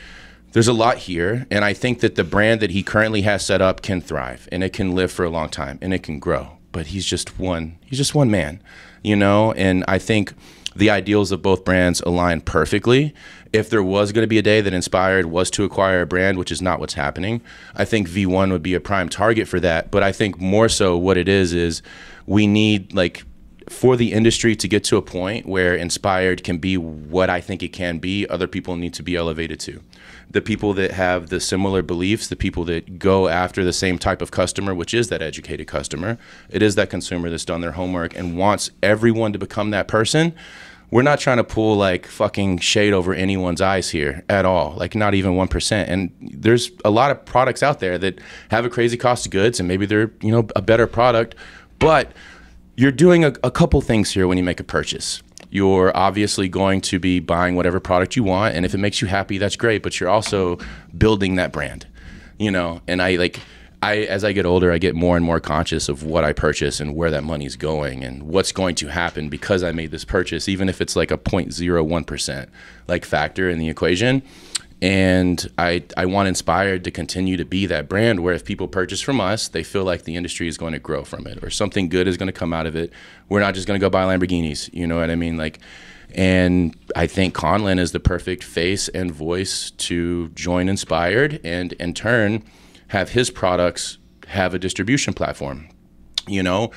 there's 0.53 0.67
a 0.67 0.73
lot 0.73 0.97
here 0.99 1.45
and 1.51 1.65
i 1.65 1.73
think 1.73 1.99
that 1.99 2.15
the 2.15 2.23
brand 2.23 2.61
that 2.61 2.71
he 2.71 2.81
currently 2.81 3.23
has 3.23 3.45
set 3.45 3.61
up 3.61 3.81
can 3.81 3.99
thrive 3.99 4.47
and 4.51 4.63
it 4.63 4.71
can 4.71 4.95
live 4.95 5.11
for 5.11 5.25
a 5.25 5.29
long 5.29 5.49
time 5.49 5.77
and 5.81 5.93
it 5.93 6.03
can 6.03 6.19
grow. 6.19 6.57
But 6.71 6.87
he's 6.87 7.05
just 7.05 7.37
one 7.37 7.77
he's 7.85 7.99
just 7.99 8.15
one 8.15 8.31
man 8.31 8.61
you 9.03 9.15
know? 9.15 9.51
And 9.53 9.83
i 9.87 9.99
think 9.99 10.33
the 10.75 10.89
ideals 10.89 11.31
of 11.31 11.43
both 11.43 11.63
brands 11.63 12.01
align 12.01 12.41
perfectly. 12.41 13.13
If 13.51 13.69
there 13.69 13.83
was 13.83 14.11
going 14.11 14.23
to 14.23 14.27
be 14.27 14.39
a 14.39 14.41
day 14.41 14.59
that 14.61 14.73
inspired 14.73 15.27
was 15.27 15.51
to 15.51 15.63
acquire 15.63 16.01
a 16.01 16.07
brand 16.07 16.39
which 16.39 16.51
is 16.51 16.61
not 16.61 16.79
what's 16.79 16.95
happening 16.95 17.41
i 17.75 17.85
think 17.85 18.09
v1 18.09 18.51
would 18.51 18.63
be 18.63 18.73
a 18.73 18.79
prime 18.79 19.09
target 19.09 19.47
for 19.47 19.59
that. 19.59 19.91
But 19.91 20.03
i 20.03 20.11
think 20.11 20.39
more 20.39 20.69
so 20.69 20.97
what 20.97 21.17
it 21.17 21.27
is 21.27 21.53
is 21.53 21.81
we 22.25 22.47
need 22.47 22.93
like 22.93 23.23
for 23.69 23.95
the 23.95 24.13
industry 24.13 24.55
to 24.55 24.67
get 24.67 24.83
to 24.85 24.97
a 24.97 25.01
point 25.01 25.45
where 25.45 25.75
inspired 25.75 26.43
can 26.43 26.57
be 26.57 26.77
what 26.77 27.29
I 27.29 27.41
think 27.41 27.63
it 27.63 27.73
can 27.73 27.99
be, 27.99 28.27
other 28.27 28.47
people 28.47 28.75
need 28.75 28.93
to 28.95 29.03
be 29.03 29.15
elevated 29.15 29.59
to. 29.61 29.81
The 30.29 30.41
people 30.41 30.73
that 30.73 30.91
have 30.91 31.29
the 31.29 31.39
similar 31.39 31.81
beliefs, 31.81 32.27
the 32.27 32.35
people 32.35 32.63
that 32.65 32.97
go 32.97 33.27
after 33.27 33.63
the 33.63 33.73
same 33.73 33.97
type 33.97 34.21
of 34.21 34.31
customer, 34.31 34.73
which 34.73 34.93
is 34.93 35.09
that 35.09 35.21
educated 35.21 35.67
customer, 35.67 36.17
it 36.49 36.61
is 36.61 36.75
that 36.75 36.89
consumer 36.89 37.29
that's 37.29 37.45
done 37.45 37.61
their 37.61 37.73
homework 37.73 38.15
and 38.15 38.37
wants 38.37 38.71
everyone 38.81 39.33
to 39.33 39.39
become 39.39 39.69
that 39.71 39.87
person. 39.87 40.33
We're 40.89 41.01
not 41.01 41.19
trying 41.19 41.37
to 41.37 41.43
pull 41.43 41.75
like 41.75 42.05
fucking 42.05 42.59
shade 42.59 42.93
over 42.93 43.13
anyone's 43.13 43.61
eyes 43.61 43.89
here 43.89 44.23
at 44.29 44.45
all, 44.45 44.75
like 44.77 44.93
not 44.93 45.15
even 45.15 45.31
1%. 45.33 45.85
And 45.87 46.11
there's 46.21 46.71
a 46.85 46.91
lot 46.91 47.09
of 47.09 47.25
products 47.25 47.63
out 47.63 47.79
there 47.79 47.97
that 47.97 48.19
have 48.49 48.63
a 48.63 48.69
crazy 48.69 48.97
cost 48.97 49.25
of 49.25 49.31
goods 49.31 49.59
and 49.59 49.67
maybe 49.67 49.85
they're, 49.85 50.11
you 50.21 50.31
know, 50.31 50.47
a 50.55 50.61
better 50.61 50.85
product, 50.85 51.33
but 51.79 52.11
you're 52.75 52.91
doing 52.91 53.23
a, 53.23 53.33
a, 53.43 53.51
couple 53.51 53.81
things 53.81 54.11
here 54.11 54.27
when 54.27 54.37
you 54.37 54.43
make 54.43 54.59
a 54.59 54.63
purchase. 54.63 55.21
You're 55.49 55.95
obviously 55.95 56.49
going 56.49 56.81
to 56.81 56.99
be 56.99 57.19
buying 57.19 57.55
whatever 57.55 57.79
product 57.79 58.15
you 58.15 58.23
want, 58.23 58.55
and 58.55 58.65
if 58.65 58.73
it 58.73 58.79
makes 58.79 59.01
you 59.01 59.07
happy, 59.07 59.37
that's 59.37 59.55
great. 59.55 59.83
But 59.83 59.99
you're 59.99 60.09
also 60.09 60.57
building 60.97 61.35
that 61.35 61.51
brand, 61.51 61.85
you 62.39 62.49
know. 62.49 62.81
And 62.87 63.01
I 63.01 63.17
like, 63.17 63.39
I 63.83 63.97
as 63.97 64.23
I 64.23 64.31
get 64.31 64.47
older, 64.47 64.71
I 64.71 64.79
get 64.79 64.95
more 64.95 65.15
and 65.15 65.23
more 65.23 65.39
conscious 65.39 65.89
of 65.89 66.03
what 66.03 66.23
I 66.23 66.33
purchase 66.33 66.79
and 66.79 66.95
where 66.95 67.11
that 67.11 67.23
money's 67.23 67.55
going 67.55 68.03
and 68.03 68.23
what's 68.23 68.51
going 68.51 68.73
to 68.75 68.87
happen 68.87 69.29
because 69.29 69.61
I 69.61 69.71
made 69.71 69.91
this 69.91 70.05
purchase, 70.05 70.49
even 70.49 70.69
if 70.69 70.81
it's 70.81 70.95
like 70.95 71.11
a 71.11 71.17
0.01 71.17 72.07
percent 72.07 72.49
like 72.87 73.05
factor 73.05 73.47
in 73.47 73.59
the 73.59 73.69
equation 73.69 74.23
and 74.83 75.49
I, 75.57 75.85
I 75.95 76.05
want 76.05 76.27
Inspired 76.27 76.83
to 76.83 76.91
continue 76.91 77.37
to 77.37 77.45
be 77.45 77.65
that 77.67 77.87
brand 77.87 78.19
where 78.19 78.33
if 78.33 78.43
people 78.43 78.67
purchase 78.67 78.99
from 78.99 79.21
us, 79.21 79.47
they 79.47 79.63
feel 79.63 79.85
like 79.85 80.03
the 80.03 80.17
industry 80.17 80.49
is 80.49 80.57
going 80.57 80.73
to 80.73 80.79
grow 80.79 81.05
from 81.05 81.25
it 81.25 81.41
or 81.41 81.49
something 81.49 81.87
good 81.87 82.05
is 82.05 82.17
going 82.17 82.27
to 82.27 82.33
come 82.33 82.51
out 82.51 82.65
of 82.65 82.75
it. 82.75 82.91
We're 83.29 83.39
not 83.39 83.53
just 83.53 83.65
going 83.65 83.79
to 83.79 83.83
go 83.83 83.89
buy 83.89 84.03
Lamborghinis, 84.03 84.69
you 84.73 84.85
know 84.85 84.99
what 84.99 85.09
I 85.09 85.15
mean? 85.15 85.37
Like, 85.37 85.59
and 86.13 86.75
I 86.97 87.07
think 87.07 87.33
Konlan 87.33 87.79
is 87.79 87.93
the 87.93 88.01
perfect 88.01 88.43
face 88.43 88.89
and 88.89 89.09
voice 89.09 89.71
to 89.71 90.27
join 90.29 90.67
Inspired 90.67 91.39
and 91.45 91.71
in 91.73 91.93
turn 91.93 92.43
have 92.89 93.11
his 93.11 93.29
products 93.29 93.99
have 94.27 94.53
a 94.53 94.59
distribution 94.59 95.13
platform. 95.13 95.69
You 96.27 96.43
know, 96.43 96.71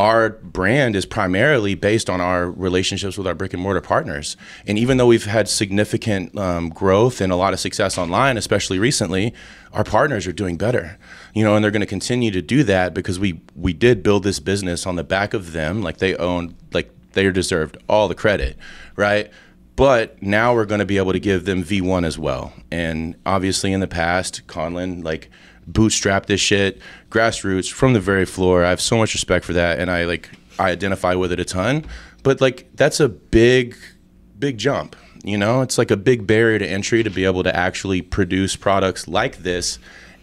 our 0.00 0.30
brand 0.30 0.96
is 0.96 1.04
primarily 1.04 1.74
based 1.74 2.08
on 2.08 2.22
our 2.22 2.50
relationships 2.50 3.18
with 3.18 3.26
our 3.26 3.34
brick 3.34 3.52
and 3.52 3.62
mortar 3.62 3.82
partners. 3.82 4.34
And 4.66 4.78
even 4.78 4.96
though 4.96 5.06
we've 5.06 5.26
had 5.26 5.46
significant 5.46 6.38
um, 6.38 6.70
growth 6.70 7.20
and 7.20 7.30
a 7.30 7.36
lot 7.36 7.52
of 7.52 7.60
success 7.60 7.98
online, 7.98 8.38
especially 8.38 8.78
recently, 8.78 9.34
our 9.74 9.84
partners 9.84 10.26
are 10.26 10.32
doing 10.32 10.56
better. 10.56 10.98
You 11.34 11.44
know, 11.44 11.54
and 11.54 11.62
they're 11.62 11.70
going 11.70 11.80
to 11.80 11.86
continue 11.86 12.30
to 12.30 12.40
do 12.40 12.64
that 12.64 12.94
because 12.94 13.18
we 13.18 13.42
we 13.54 13.74
did 13.74 14.02
build 14.02 14.22
this 14.22 14.40
business 14.40 14.86
on 14.86 14.96
the 14.96 15.04
back 15.04 15.34
of 15.34 15.52
them, 15.52 15.82
like 15.82 15.98
they 15.98 16.16
own, 16.16 16.54
like 16.72 16.90
they 17.12 17.30
deserved 17.30 17.76
all 17.86 18.08
the 18.08 18.14
credit, 18.14 18.56
right? 18.96 19.30
But 19.76 20.22
now 20.22 20.54
we're 20.54 20.64
going 20.64 20.78
to 20.78 20.86
be 20.86 20.96
able 20.96 21.12
to 21.12 21.20
give 21.20 21.44
them 21.44 21.62
V1 21.62 22.06
as 22.06 22.18
well. 22.18 22.54
And 22.70 23.16
obviously, 23.26 23.70
in 23.74 23.80
the 23.80 23.86
past, 23.86 24.46
Konlan 24.46 25.04
like 25.04 25.30
bootstrap 25.72 26.26
this 26.26 26.40
shit, 26.40 26.80
grassroots 27.10 27.70
from 27.72 27.92
the 27.92 28.00
very 28.00 28.24
floor. 28.24 28.64
I 28.64 28.70
have 28.70 28.80
so 28.80 28.96
much 28.96 29.14
respect 29.14 29.44
for 29.44 29.52
that, 29.54 29.78
and 29.78 29.90
I 29.90 30.04
like 30.04 30.30
I 30.58 30.70
identify 30.70 31.14
with 31.14 31.32
it 31.32 31.40
a 31.40 31.44
ton. 31.44 31.84
But 32.22 32.40
like 32.40 32.68
that's 32.74 33.00
a 33.00 33.08
big, 33.08 33.76
big 34.38 34.58
jump. 34.58 34.96
You 35.22 35.36
know, 35.36 35.60
it's 35.60 35.76
like 35.76 35.90
a 35.90 35.96
big 35.96 36.26
barrier 36.26 36.58
to 36.58 36.66
entry 36.66 37.02
to 37.02 37.10
be 37.10 37.24
able 37.24 37.42
to 37.42 37.54
actually 37.54 38.02
produce 38.02 38.56
products 38.56 39.06
like 39.06 39.38
this, 39.38 39.78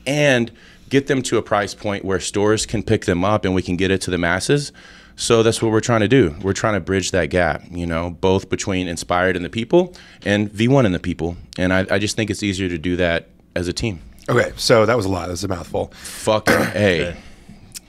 and 0.05 0.51
get 0.89 1.07
them 1.07 1.21
to 1.21 1.37
a 1.37 1.41
price 1.41 1.75
point 1.75 2.05
where 2.05 2.19
stores 2.19 2.65
can 2.65 2.83
pick 2.83 3.05
them 3.05 3.25
up 3.25 3.45
and 3.45 3.53
we 3.53 3.61
can 3.61 3.75
get 3.75 3.91
it 3.91 4.01
to 4.01 4.11
the 4.11 4.17
masses. 4.17 4.71
So 5.19 5.41
that's 5.41 5.61
what 5.63 5.71
we're 5.71 5.81
trying 5.81 6.01
to 6.01 6.07
do. 6.07 6.35
We're 6.41 6.53
trying 6.53 6.75
to 6.75 6.79
bridge 6.79 7.09
that 7.11 7.31
gap, 7.31 7.63
you 7.71 7.87
know, 7.87 8.11
both 8.11 8.49
between 8.49 8.87
inspired 8.87 9.35
and 9.35 9.43
the 9.43 9.49
people 9.49 9.95
and 10.23 10.49
V1 10.51 10.85
and 10.85 10.93
the 10.93 10.99
people. 10.99 11.35
And 11.57 11.73
I, 11.73 11.85
I 11.89 11.97
just 11.97 12.15
think 12.15 12.29
it's 12.29 12.43
easier 12.43 12.69
to 12.69 12.77
do 12.77 12.95
that 12.97 13.27
as 13.55 13.67
a 13.67 13.73
team. 13.73 13.99
Okay, 14.29 14.51
so 14.57 14.85
that 14.85 14.97
was 14.97 15.05
a 15.05 15.09
lot. 15.09 15.27
That 15.27 15.31
was 15.31 15.43
a 15.43 15.47
mouthful. 15.47 15.87
Fucking 15.93 16.53
A. 16.75 17.15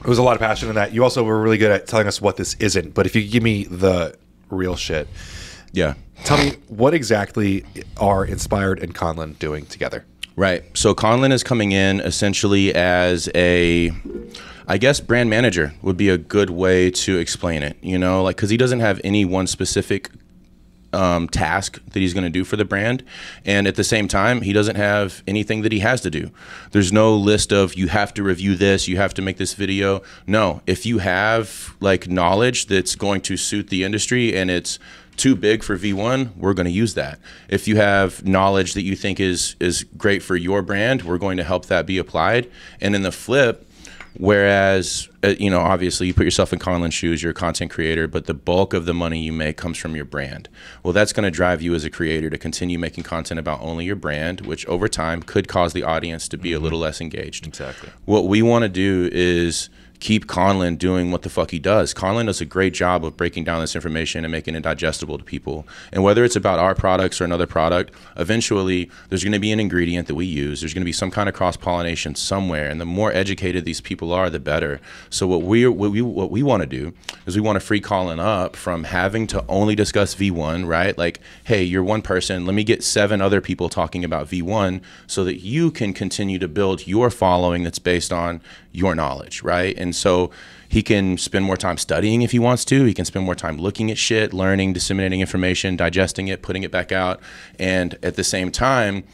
It 0.01 0.07
was 0.07 0.19
a 0.19 0.23
lot 0.23 0.35
of 0.35 0.41
passion 0.41 0.69
in 0.69 0.77
that. 0.77 0.93
You 0.93 1.03
also 1.03 1.25
were 1.25 1.41
really 1.41 1.59
good 1.59 1.73
at 1.73 1.87
telling 1.89 2.07
us 2.07 2.21
what 2.21 2.37
this 2.37 2.55
isn't. 2.61 2.95
But 2.95 3.07
if 3.07 3.17
you 3.17 3.27
give 3.29 3.43
me 3.43 3.65
the 3.65 4.15
real 4.49 4.77
shit, 4.77 5.09
Yeah. 5.73 5.95
tell 6.25 6.39
me 6.39 6.53
what 6.69 6.95
exactly 6.95 7.65
are 7.97 8.25
Inspired 8.25 8.79
and 8.81 8.95
Konlan 8.95 9.37
doing 9.41 9.67
together? 9.67 10.05
Right. 10.37 10.63
So 10.75 10.95
Konlan 10.95 11.33
is 11.33 11.43
coming 11.43 11.73
in 11.73 11.99
essentially 12.01 12.73
as 12.73 13.29
a, 13.35 13.91
I 14.69 14.79
guess, 14.79 15.01
brand 15.01 15.29
manager 15.31 15.75
would 15.83 15.97
be 15.97 16.09
a 16.09 16.17
good 16.19 16.51
way 16.51 16.93
to 16.93 17.19
explain 17.19 17.65
it. 17.65 17.77
You 17.83 17.99
know, 17.99 18.23
like 18.23 18.37
because 18.37 18.51
he 18.51 18.57
doesn't 18.57 18.79
have 18.81 19.01
any 19.03 19.25
one 19.25 19.49
specific 19.49 20.11
um, 20.93 21.29
task 21.29 21.81
that 21.93 22.01
he's 22.01 22.15
going 22.15 22.25
to 22.25 22.31
do 22.31 22.45
for 22.45 22.57
the 22.57 22.65
brand, 22.65 23.05
and 23.45 23.67
at 23.67 23.77
the 23.77 23.85
same 23.85 24.09
time, 24.09 24.43
he 24.43 24.53
doesn't 24.53 24.77
have 24.77 25.23
anything 25.27 25.63
that 25.63 25.73
he 25.73 25.81
has 25.81 26.01
to 26.03 26.11
do. 26.11 26.31
There's 26.73 26.93
no 26.93 27.15
list 27.15 27.53
of 27.53 27.75
you 27.75 27.89
have 27.89 28.15
to 28.15 28.23
review 28.23 28.55
this, 28.55 28.89
you 28.89 28.97
have 28.97 29.15
to 29.15 29.23
make 29.23 29.37
this 29.37 29.55
video. 29.55 30.03
No, 30.27 30.63
if 30.67 30.87
you 30.87 30.99
have 30.99 31.75
like 31.81 32.09
knowledge 32.09 32.67
that's 32.67 32.95
going 32.95 33.21
to 33.23 33.37
suit 33.37 33.69
the 33.69 33.85
industry 33.85 34.37
and 34.37 34.51
it's 34.51 34.79
too 35.19 35.35
big 35.35 35.63
for 35.63 35.77
V1, 35.77 36.37
we're 36.37 36.55
going 36.55 36.67
to 36.67 36.73
use 36.73 36.95
that. 36.95 37.19
If 37.49 37.69
you 37.69 37.77
have 37.77 38.25
knowledge 38.25 38.75
that 38.75 38.83
you 38.83 38.97
think 38.97 39.21
is 39.21 39.57
is 39.61 39.85
great 39.97 40.23
for 40.23 40.37
your 40.37 40.63
brand, 40.63 41.03
we're 41.03 41.19
going 41.19 41.37
to 41.37 41.45
help 41.45 41.67
that 41.67 41.87
be 41.87 41.99
applied. 41.99 42.51
And 42.81 42.95
in 42.95 43.03
the 43.03 43.13
flip, 43.13 43.68
whereas 44.17 45.09
uh, 45.25 45.35
you 45.39 45.51
know, 45.51 45.61
obviously 45.61 46.07
you 46.07 46.15
put 46.15 46.25
yourself 46.25 46.53
in 46.53 46.59
Konlan's 46.59 46.95
shoes, 46.95 47.23
you're 47.23 47.33
a 47.33 47.35
content 47.35 47.73
creator, 47.73 48.07
but 48.07 48.27
the 48.27 48.35
bulk 48.35 48.73
of 48.73 48.85
the 48.85 48.95
money 48.95 49.21
you 49.21 49.33
make 49.33 49.57
comes 49.57 49.77
from 49.77 49.97
your 49.97 50.05
brand. 50.05 50.49
Well, 50.83 50.93
that's 50.93 51.13
going 51.13 51.25
to 51.25 51.31
drive 51.31 51.61
you 51.61 51.75
as 51.75 51.85
a 51.85 51.91
creator 51.91 52.31
to 52.31 52.39
continue 52.39 52.79
making 52.79 53.05
content 53.05 53.41
about 53.41 53.61
only 53.61 53.85
your 53.85 53.97
brand, 53.97 54.43
which 54.43 54.65
over 54.67 54.87
time 54.89 55.23
could 55.23 55.49
cause 55.49 55.73
the 55.73 55.83
audience 55.83 56.29
to 56.29 56.37
be 56.37 56.53
a 56.53 56.61
little 56.61 56.79
less 56.79 57.01
engaged. 57.01 57.47
Exactly. 57.47 57.91
What 58.05 58.27
we 58.27 58.43
want 58.43 58.63
to 58.63 58.69
do 58.69 59.09
is 59.13 59.71
keep 60.01 60.27
Konlan 60.27 60.79
doing 60.79 61.11
what 61.11 61.23
the 61.23 61.31
fuck 61.31 61.51
he 61.51 61.59
does. 61.59 61.93
Konlan 61.93 62.27
does 62.27 62.41
a 62.41 62.45
great 62.45 62.73
job 62.73 63.05
of 63.05 63.17
breaking 63.17 63.45
down 63.45 63.61
this 63.61 63.75
information 63.75 64.25
and 64.25 64.33
making 64.33 64.55
it 64.55 64.61
digestible 64.61 65.19
to 65.19 65.25
people. 65.25 65.67
And 65.93 66.03
whether 66.03 66.25
it's 66.25 66.37
about 66.37 66.59
our 66.59 66.75
products 66.75 67.21
or 67.21 67.25
another 67.25 67.47
product, 67.47 67.93
eventually 68.17 68.91
there's 69.09 69.25
going 69.25 69.33
to 69.33 69.39
be 69.39 69.53
an 69.53 69.61
ingredient 69.61 70.07
that 70.09 70.15
we 70.15 70.27
use. 70.27 70.61
There's 70.61 70.75
going 70.75 70.83
to 70.83 70.87
be 70.87 70.93
some 70.93 71.11
kind 71.11 71.29
of 71.29 71.35
cross 71.35 71.57
pollination 71.57 72.15
somewhere, 72.15 72.69
and 72.69 72.81
the 72.81 72.87
more 72.87 73.13
educated 73.13 73.65
these 73.65 73.81
people 73.81 74.13
are, 74.13 74.31
the 74.31 74.39
better. 74.39 74.81
So 75.11 75.27
what 75.27 75.43
we 75.43 75.67
what 75.67 75.91
we 75.91 76.03
what 76.03 76.31
we 76.31 76.43
want 76.43 76.63
to 76.63 76.67
do 76.67 76.93
is 77.27 77.35
we 77.35 77.43
want 77.43 77.57
to 77.57 77.61
free 77.61 77.81
Konlan 77.81 78.21
up 78.21 78.57
from 78.57 78.85
having 78.85 79.27
to 79.29 79.45
only 79.49 79.75
discuss 79.75 80.15
V1, 80.15 80.67
right? 80.67 80.97
Like, 80.97 81.21
hey, 81.45 81.63
you're 81.63 81.83
one 81.83 82.03
person. 82.03 82.47
Let 82.47 82.55
me 82.55 82.65
get 82.65 82.85
seven 82.85 83.21
other 83.21 83.41
people 83.41 83.69
talking 83.69 84.05
about 84.05 84.29
V1 84.29 84.81
so 85.07 85.25
that 85.25 85.41
you 85.41 85.71
can 85.71 85.93
continue 85.93 86.39
to 86.39 86.49
build 86.49 86.87
your 86.87 87.11
following 87.11 87.65
that's 87.65 87.79
based 87.79 88.13
on 88.13 88.41
your 88.73 88.95
knowledge, 88.95 89.43
right? 89.43 89.77
And 89.77 89.95
so 89.95 90.31
he 90.69 90.83
can 90.83 91.17
spend 91.19 91.45
more 91.45 91.57
time 91.57 91.79
studying 91.79 92.23
if 92.23 92.33
he 92.33 92.39
wants 92.39 92.65
to. 92.67 92.85
He 92.85 92.95
can 92.95 93.05
spend 93.05 93.25
more 93.25 93.35
time 93.35 93.57
looking 93.59 93.91
at 93.91 93.99
shit, 93.99 94.33
learning, 94.33 94.73
disseminating 94.75 95.21
information, 95.21 95.77
digesting 95.77 96.29
it, 96.29 96.43
putting 96.43 96.63
it 96.63 96.71
back 96.71 96.93
out, 96.93 97.21
and 97.59 97.99
at 98.03 98.17
the 98.17 98.25
same 98.25 98.51
time 98.51 99.05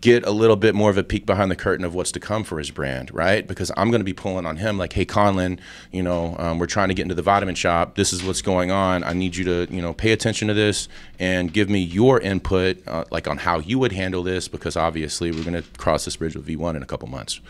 get 0.00 0.24
a 0.26 0.30
little 0.30 0.56
bit 0.56 0.74
more 0.74 0.90
of 0.90 0.98
a 0.98 1.02
peek 1.02 1.24
behind 1.24 1.50
the 1.50 1.56
curtain 1.56 1.84
of 1.84 1.94
what's 1.94 2.12
to 2.12 2.20
come 2.20 2.44
for 2.44 2.58
his 2.58 2.70
brand, 2.70 3.12
right? 3.14 3.46
Because 3.46 3.72
I'm 3.76 3.90
going 3.90 4.00
to 4.00 4.04
be 4.04 4.12
pulling 4.12 4.44
on 4.44 4.58
him 4.58 4.76
like, 4.76 4.92
hey, 4.92 5.06
Konlan, 5.06 5.58
you 5.92 6.02
know, 6.02 6.36
um, 6.38 6.58
we're 6.58 6.66
trying 6.66 6.88
to 6.88 6.94
get 6.94 7.02
into 7.02 7.14
the 7.14 7.22
vitamin 7.22 7.54
shop. 7.54 7.94
This 7.94 8.12
is 8.12 8.22
what's 8.22 8.42
going 8.42 8.70
on. 8.70 9.02
I 9.02 9.14
need 9.14 9.36
you 9.36 9.44
to, 9.44 9.66
you 9.70 9.80
know, 9.80 9.94
pay 9.94 10.12
attention 10.12 10.48
to 10.48 10.54
this 10.54 10.88
and 11.18 11.52
give 11.52 11.70
me 11.70 11.80
your 11.80 12.20
input, 12.20 12.86
uh, 12.86 13.04
like 13.10 13.26
on 13.26 13.38
how 13.38 13.60
you 13.60 13.78
would 13.78 13.92
handle 13.92 14.22
this, 14.22 14.46
because 14.46 14.76
obviously 14.76 15.32
we're 15.32 15.44
going 15.44 15.62
to 15.62 15.68
cross 15.78 16.04
this 16.04 16.16
bridge 16.16 16.36
with 16.36 16.46
V1 16.46 16.76
in 16.76 16.82
a 16.82 16.86
couple 16.86 17.08
months. 17.08 17.40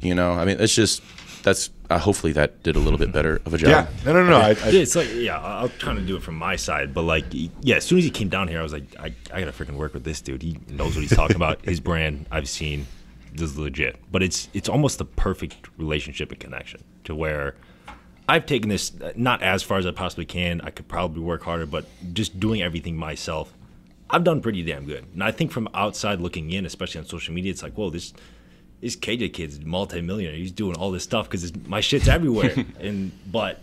You 0.00 0.14
know, 0.14 0.32
I 0.32 0.44
mean, 0.44 0.58
it's 0.60 0.74
just 0.74 1.02
that's 1.42 1.70
uh, 1.90 1.98
hopefully 1.98 2.32
that 2.32 2.62
did 2.64 2.74
a 2.76 2.78
little 2.80 2.98
bit 2.98 3.12
better 3.12 3.40
of 3.46 3.54
a 3.54 3.58
job. 3.58 3.68
Yeah, 3.70 3.86
no, 4.04 4.12
no, 4.12 4.26
no. 4.28 4.36
I, 4.38 4.48
I, 4.48 4.68
Yeah, 4.70 4.80
it's 4.80 4.96
like 4.96 5.08
yeah, 5.14 5.38
I- 5.38 5.60
I'll 5.60 5.68
try 5.68 5.94
to 5.94 6.00
do 6.00 6.16
it 6.16 6.22
from 6.22 6.34
my 6.36 6.56
side, 6.56 6.92
but 6.92 7.02
like 7.02 7.24
yeah, 7.30 7.76
as 7.76 7.84
soon 7.84 7.98
as 7.98 8.04
he 8.04 8.10
came 8.10 8.28
down 8.28 8.48
here, 8.48 8.58
I 8.58 8.62
was 8.62 8.72
like, 8.72 8.84
I, 8.98 9.14
I 9.32 9.40
gotta 9.40 9.52
freaking 9.52 9.76
work 9.76 9.94
with 9.94 10.04
this 10.04 10.20
dude. 10.20 10.42
He 10.42 10.58
knows 10.68 10.94
what 10.96 11.02
he's 11.02 11.14
talking 11.14 11.36
about. 11.36 11.64
His 11.64 11.78
brand, 11.80 12.26
I've 12.30 12.48
seen, 12.48 12.86
this 13.32 13.50
is 13.50 13.58
legit. 13.58 13.96
But 14.10 14.22
it's 14.22 14.48
it's 14.54 14.68
almost 14.68 14.98
the 14.98 15.04
perfect 15.04 15.68
relationship 15.78 16.30
and 16.32 16.40
connection 16.40 16.82
to 17.04 17.14
where 17.14 17.54
I've 18.28 18.44
taken 18.46 18.68
this 18.68 18.92
uh, 19.00 19.12
not 19.14 19.40
as 19.42 19.62
far 19.62 19.78
as 19.78 19.86
I 19.86 19.92
possibly 19.92 20.24
can. 20.26 20.60
I 20.62 20.70
could 20.70 20.88
probably 20.88 21.22
work 21.22 21.42
harder, 21.42 21.64
but 21.66 21.86
just 22.12 22.40
doing 22.40 22.60
everything 22.60 22.96
myself, 22.96 23.54
I've 24.10 24.24
done 24.24 24.40
pretty 24.40 24.64
damn 24.64 24.84
good. 24.84 25.06
And 25.12 25.22
I 25.22 25.30
think 25.30 25.52
from 25.52 25.68
outside 25.74 26.20
looking 26.20 26.50
in, 26.50 26.66
especially 26.66 26.98
on 27.02 27.06
social 27.06 27.32
media, 27.34 27.52
it's 27.52 27.62
like, 27.62 27.74
whoa, 27.74 27.88
this 27.90 28.12
this 28.80 28.96
KJ 28.96 29.32
kid's 29.32 29.60
multimillionaire. 29.60 30.36
He's 30.36 30.52
doing 30.52 30.76
all 30.76 30.90
this 30.90 31.04
stuff 31.04 31.28
because 31.28 31.54
my 31.66 31.80
shit's 31.80 32.08
everywhere. 32.08 32.54
and 32.80 33.12
but 33.30 33.60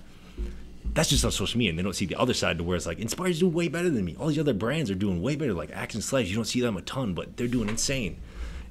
that's 0.94 1.10
just 1.10 1.26
on 1.26 1.32
social 1.32 1.58
media, 1.58 1.72
and 1.72 1.80
they 1.80 1.84
don't 1.84 1.96
see 1.96 2.06
the 2.06 2.20
other 2.20 2.34
side 2.34 2.58
to 2.58 2.64
where 2.64 2.76
it's 2.76 2.86
like 2.86 3.00
Inspired's 3.00 3.40
doing 3.40 3.54
way 3.54 3.68
better 3.68 3.90
than 3.90 4.06
me. 4.06 4.16
All 4.20 4.28
these 4.28 4.40
other 4.40 4.54
brands 4.54 4.92
are 4.92 4.96
doing 4.96 5.22
way 5.22 5.36
better, 5.36 5.54
like 5.54 5.72
Axe 5.72 5.96
and 5.96 6.04
Sledge. 6.04 6.30
You 6.30 6.36
don't 6.36 6.46
see 6.46 6.62
them 6.62 6.78
a 6.78 6.82
ton, 6.82 7.14
but 7.14 7.38
they're 7.38 7.48
doing 7.48 7.70
insane. 7.70 8.18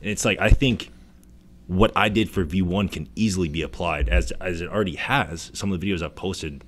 And 0.00 0.10
it's 0.10 0.24
like 0.24 0.40
I 0.40 0.50
think 0.50 0.90
what 1.66 1.92
I 1.96 2.08
did 2.08 2.30
for 2.30 2.44
V1 2.44 2.90
can 2.90 3.08
easily 3.14 3.48
be 3.48 3.62
applied 3.62 4.08
as 4.08 4.30
as 4.32 4.60
it 4.60 4.68
already 4.68 4.96
has. 4.96 5.50
Some 5.54 5.72
of 5.72 5.80
the 5.80 5.86
videos 5.86 6.02
I've 6.02 6.16
posted 6.16 6.64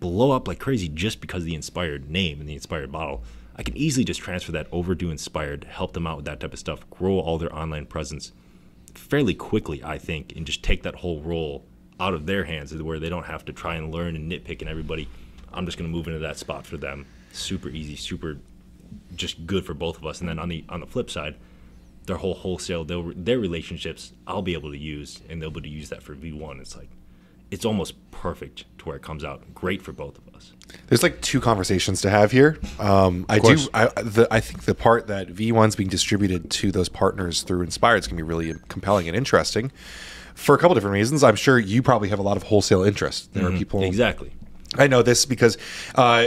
blow 0.00 0.32
up 0.32 0.48
like 0.48 0.58
crazy 0.58 0.88
just 0.88 1.20
because 1.20 1.42
of 1.42 1.46
the 1.46 1.54
inspired 1.54 2.10
name 2.10 2.40
and 2.40 2.48
the 2.48 2.54
inspired 2.54 2.90
model. 2.90 3.22
I 3.54 3.62
can 3.62 3.76
easily 3.76 4.04
just 4.04 4.20
transfer 4.20 4.50
that 4.52 4.66
over 4.72 4.94
to 4.94 5.10
Inspired, 5.10 5.64
help 5.64 5.92
them 5.92 6.06
out 6.06 6.16
with 6.16 6.24
that 6.24 6.40
type 6.40 6.54
of 6.54 6.58
stuff, 6.58 6.88
grow 6.88 7.18
all 7.18 7.36
their 7.36 7.54
online 7.54 7.84
presence 7.84 8.32
fairly 9.12 9.34
quickly, 9.34 9.84
I 9.84 9.98
think, 9.98 10.32
and 10.36 10.46
just 10.46 10.62
take 10.62 10.84
that 10.84 10.94
whole 10.94 11.20
role 11.20 11.66
out 12.00 12.14
of 12.14 12.24
their 12.24 12.44
hands 12.44 12.74
where 12.74 12.98
they 12.98 13.10
don't 13.10 13.26
have 13.26 13.44
to 13.44 13.52
try 13.52 13.74
and 13.74 13.92
learn 13.92 14.16
and 14.16 14.32
nitpick 14.32 14.62
and 14.62 14.70
everybody. 14.70 15.06
I'm 15.52 15.66
just 15.66 15.76
going 15.76 15.90
to 15.90 15.94
move 15.94 16.06
into 16.06 16.20
that 16.20 16.38
spot 16.38 16.64
for 16.64 16.78
them. 16.78 17.04
Super 17.30 17.68
easy, 17.68 17.94
super 17.94 18.38
just 19.14 19.46
good 19.46 19.66
for 19.66 19.74
both 19.74 19.98
of 19.98 20.06
us. 20.06 20.20
And 20.20 20.30
then 20.30 20.38
on 20.38 20.48
the 20.48 20.64
on 20.70 20.80
the 20.80 20.86
flip 20.86 21.10
side, 21.10 21.34
their 22.06 22.16
whole 22.16 22.32
wholesale, 22.32 22.84
their, 22.84 23.02
their 23.14 23.38
relationships, 23.38 24.14
I'll 24.26 24.40
be 24.40 24.54
able 24.54 24.70
to 24.70 24.78
use, 24.78 25.20
and 25.28 25.42
they'll 25.42 25.50
be 25.50 25.58
able 25.58 25.68
to 25.68 25.68
use 25.68 25.90
that 25.90 26.02
for 26.02 26.14
V1. 26.14 26.62
It's 26.62 26.74
like, 26.74 26.88
it's 27.52 27.64
almost 27.64 27.94
perfect 28.10 28.64
to 28.78 28.84
where 28.86 28.96
it 28.96 29.02
comes 29.02 29.22
out. 29.24 29.54
Great 29.54 29.82
for 29.82 29.92
both 29.92 30.18
of 30.18 30.34
us. 30.34 30.52
there's 30.88 31.02
like 31.02 31.20
two 31.20 31.40
conversations 31.40 32.00
to 32.00 32.10
have 32.10 32.32
here. 32.32 32.58
Um, 32.80 33.26
I 33.28 33.38
do. 33.38 33.58
I, 33.74 33.86
the, 34.02 34.26
I 34.30 34.40
think 34.40 34.64
the 34.64 34.74
part 34.74 35.06
that 35.08 35.28
V1's 35.28 35.76
being 35.76 35.90
distributed 35.90 36.50
to 36.50 36.72
those 36.72 36.88
partners 36.88 37.42
through 37.42 37.62
Inspired 37.62 37.98
is 37.98 38.06
going 38.06 38.16
to 38.16 38.24
be 38.24 38.28
really 38.28 38.54
compelling 38.68 39.06
and 39.06 39.16
interesting 39.16 39.70
for 40.34 40.54
a 40.54 40.58
couple 40.58 40.74
different 40.74 40.94
reasons. 40.94 41.22
I'm 41.22 41.36
sure 41.36 41.58
you 41.58 41.82
probably 41.82 42.08
have 42.08 42.18
a 42.18 42.22
lot 42.22 42.36
of 42.38 42.44
wholesale 42.44 42.82
interest. 42.82 43.34
There 43.34 43.46
are 43.46 43.52
people 43.52 43.82
Exactly. 43.82 44.32
I 44.78 44.86
know 44.86 45.02
this 45.02 45.26
because 45.26 45.58
uh, 45.96 46.24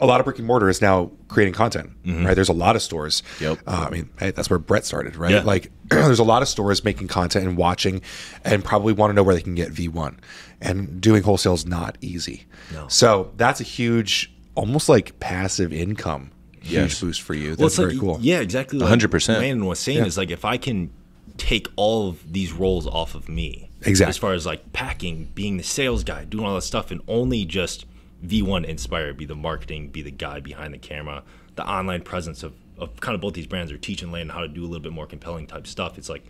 a 0.00 0.06
lot 0.06 0.20
of 0.20 0.24
brick 0.24 0.38
and 0.38 0.46
mortar 0.46 0.68
is 0.68 0.80
now 0.82 1.10
creating 1.28 1.54
content, 1.54 1.90
right? 2.04 2.34
There's 2.34 2.48
a 2.48 2.52
lot 2.54 2.76
of 2.76 2.82
stores. 2.82 3.22
Yep. 3.40 3.58
Uh, 3.66 3.86
I 3.88 3.90
mean, 3.90 4.10
hey, 4.18 4.30
that's 4.32 4.50
where 4.50 4.58
Brett 4.58 4.84
started, 4.84 5.16
right? 5.16 5.30
Yeah. 5.32 5.42
Like, 5.42 5.70
there's 5.88 6.18
a 6.18 6.24
lot 6.24 6.42
of 6.42 6.48
stores 6.48 6.84
making 6.84 7.08
content 7.08 7.46
and 7.46 7.56
watching, 7.56 8.02
and 8.44 8.64
probably 8.64 8.92
want 8.92 9.10
to 9.10 9.14
know 9.14 9.22
where 9.22 9.34
they 9.34 9.40
can 9.42 9.54
get 9.54 9.72
V1. 9.72 10.18
And 10.60 11.00
doing 11.00 11.22
wholesale 11.22 11.54
is 11.54 11.66
not 11.66 11.98
easy. 12.00 12.46
No. 12.72 12.88
So 12.88 13.32
that's 13.36 13.60
a 13.60 13.64
huge, 13.64 14.32
almost 14.54 14.88
like 14.88 15.18
passive 15.20 15.72
income, 15.72 16.30
huge 16.60 16.72
Yes. 16.72 17.00
boost 17.00 17.22
for 17.22 17.34
you. 17.34 17.50
That's 17.50 17.58
Well, 17.58 17.66
it's 17.68 17.76
very 17.76 17.92
like, 17.92 18.00
cool. 18.00 18.18
Yeah, 18.20 18.40
exactly. 18.40 18.78
Like 18.78 18.88
100%. 18.98 19.38
Landon 19.38 19.66
was 19.66 19.78
saying 19.78 19.98
Yeah. 19.98 20.06
is 20.06 20.16
like 20.16 20.30
if 20.30 20.44
I 20.44 20.56
can 20.56 20.90
take 21.36 21.68
all 21.76 22.08
of 22.08 22.32
these 22.32 22.52
roles 22.52 22.86
off 22.86 23.14
of 23.14 23.28
me 23.28 23.68
Exactly. 23.86 24.10
As 24.10 24.16
far 24.16 24.32
as 24.32 24.46
like 24.46 24.72
packing, 24.72 25.28
being 25.34 25.58
the 25.58 25.62
sales 25.62 26.04
guy, 26.04 26.24
doing 26.24 26.46
all 26.46 26.54
that 26.54 26.62
stuff, 26.62 26.90
and 26.90 27.02
only 27.06 27.44
just 27.44 27.84
V1 28.24 28.64
Inspire 28.64 29.12
be 29.12 29.26
the 29.26 29.34
marketing, 29.34 29.88
be 29.88 30.02
the 30.02 30.10
guy 30.10 30.40
behind 30.40 30.72
the 30.72 30.78
camera, 30.78 31.22
the 31.56 31.66
online 31.66 32.02
presence 32.02 32.42
of, 32.42 32.54
of 32.78 33.00
kind 33.00 33.14
of 33.14 33.20
both 33.20 33.34
these 33.34 33.46
brands 33.46 33.70
are 33.70 33.78
teaching 33.78 34.10
Landon 34.10 34.34
how 34.34 34.40
to 34.40 34.48
do 34.48 34.62
a 34.62 34.66
little 34.66 34.82
bit 34.82 34.92
more 34.92 35.06
compelling 35.06 35.46
type 35.46 35.66
stuff. 35.66 35.98
It's 35.98 36.08
like 36.08 36.24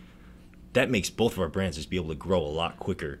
that 0.73 0.89
makes 0.89 1.09
both 1.09 1.33
of 1.33 1.39
our 1.39 1.47
brands 1.47 1.77
just 1.77 1.89
be 1.89 1.95
able 1.95 2.09
to 2.09 2.15
grow 2.15 2.41
a 2.41 2.47
lot 2.47 2.77
quicker, 2.79 3.19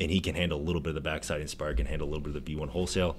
and 0.00 0.10
he 0.10 0.20
can 0.20 0.34
handle 0.34 0.58
a 0.58 0.62
little 0.62 0.80
bit 0.80 0.90
of 0.90 0.94
the 0.96 1.00
backside. 1.00 1.40
Inspire 1.40 1.74
can 1.74 1.86
handle 1.86 2.06
a 2.06 2.10
little 2.10 2.22
bit 2.22 2.36
of 2.36 2.44
the 2.44 2.54
V1 2.54 2.68
wholesale. 2.68 3.16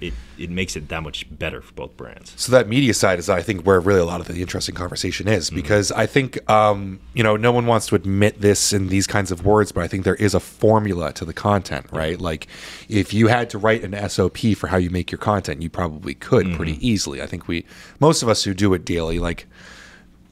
It 0.00 0.12
it 0.36 0.50
makes 0.50 0.76
it 0.76 0.88
that 0.88 1.02
much 1.02 1.26
better 1.30 1.62
for 1.62 1.72
both 1.72 1.96
brands. 1.96 2.34
So 2.36 2.52
that 2.52 2.68
media 2.68 2.92
side 2.92 3.18
is, 3.18 3.30
I 3.30 3.40
think, 3.40 3.64
where 3.64 3.80
really 3.80 4.00
a 4.00 4.04
lot 4.04 4.20
of 4.20 4.28
the 4.28 4.40
interesting 4.40 4.74
conversation 4.74 5.26
is, 5.28 5.48
because 5.48 5.90
I 5.92 6.04
think, 6.04 6.48
um, 6.50 7.00
you 7.14 7.22
know, 7.22 7.36
no 7.36 7.52
one 7.52 7.66
wants 7.66 7.86
to 7.86 7.94
admit 7.94 8.42
this 8.42 8.74
in 8.74 8.88
these 8.88 9.06
kinds 9.06 9.30
of 9.30 9.46
words, 9.46 9.72
but 9.72 9.82
I 9.82 9.88
think 9.88 10.04
there 10.04 10.16
is 10.16 10.34
a 10.34 10.40
formula 10.40 11.12
to 11.14 11.24
the 11.24 11.32
content, 11.32 11.86
right? 11.90 12.20
Like, 12.20 12.48
if 12.90 13.14
you 13.14 13.28
had 13.28 13.48
to 13.50 13.58
write 13.58 13.82
an 13.84 14.08
SOP 14.10 14.38
for 14.56 14.66
how 14.66 14.76
you 14.76 14.90
make 14.90 15.10
your 15.10 15.18
content, 15.18 15.62
you 15.62 15.70
probably 15.70 16.12
could 16.12 16.54
pretty 16.54 16.86
easily. 16.86 17.22
I 17.22 17.26
think 17.26 17.48
we, 17.48 17.64
most 17.98 18.22
of 18.22 18.28
us 18.28 18.44
who 18.44 18.52
do 18.52 18.74
it 18.74 18.84
daily, 18.84 19.18
like, 19.18 19.46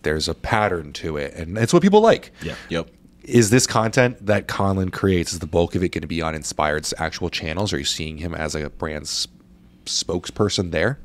there's 0.03 0.29
a 0.29 0.35
pattern 0.35 0.93
to 0.95 1.17
it, 1.17 1.33
and 1.35 1.57
it's 1.57 1.73
what 1.73 1.83
people 1.83 2.03
like. 2.03 2.31
Yeah. 2.43 2.57
Yep. 2.69 2.91
Is 3.23 3.49
this 3.49 3.67
content 3.67 4.27
that 4.27 4.49
Konlan 4.49 4.93
creates, 4.93 5.33
is 5.33 5.39
the 5.39 5.47
bulk 5.47 5.75
of 5.75 5.83
it 5.83 5.89
going 5.89 6.03
to 6.03 6.07
be 6.07 6.21
on 6.21 6.35
Inspired's 6.35 6.93
actual 6.99 7.31
channels? 7.31 7.73
Are 7.73 7.79
you 7.79 7.85
seeing 7.87 8.19
him 8.19 8.35
as 8.35 8.55
a 8.55 8.69
brand's 8.69 9.29
spokesperson 9.87 10.71
there? 10.71 10.99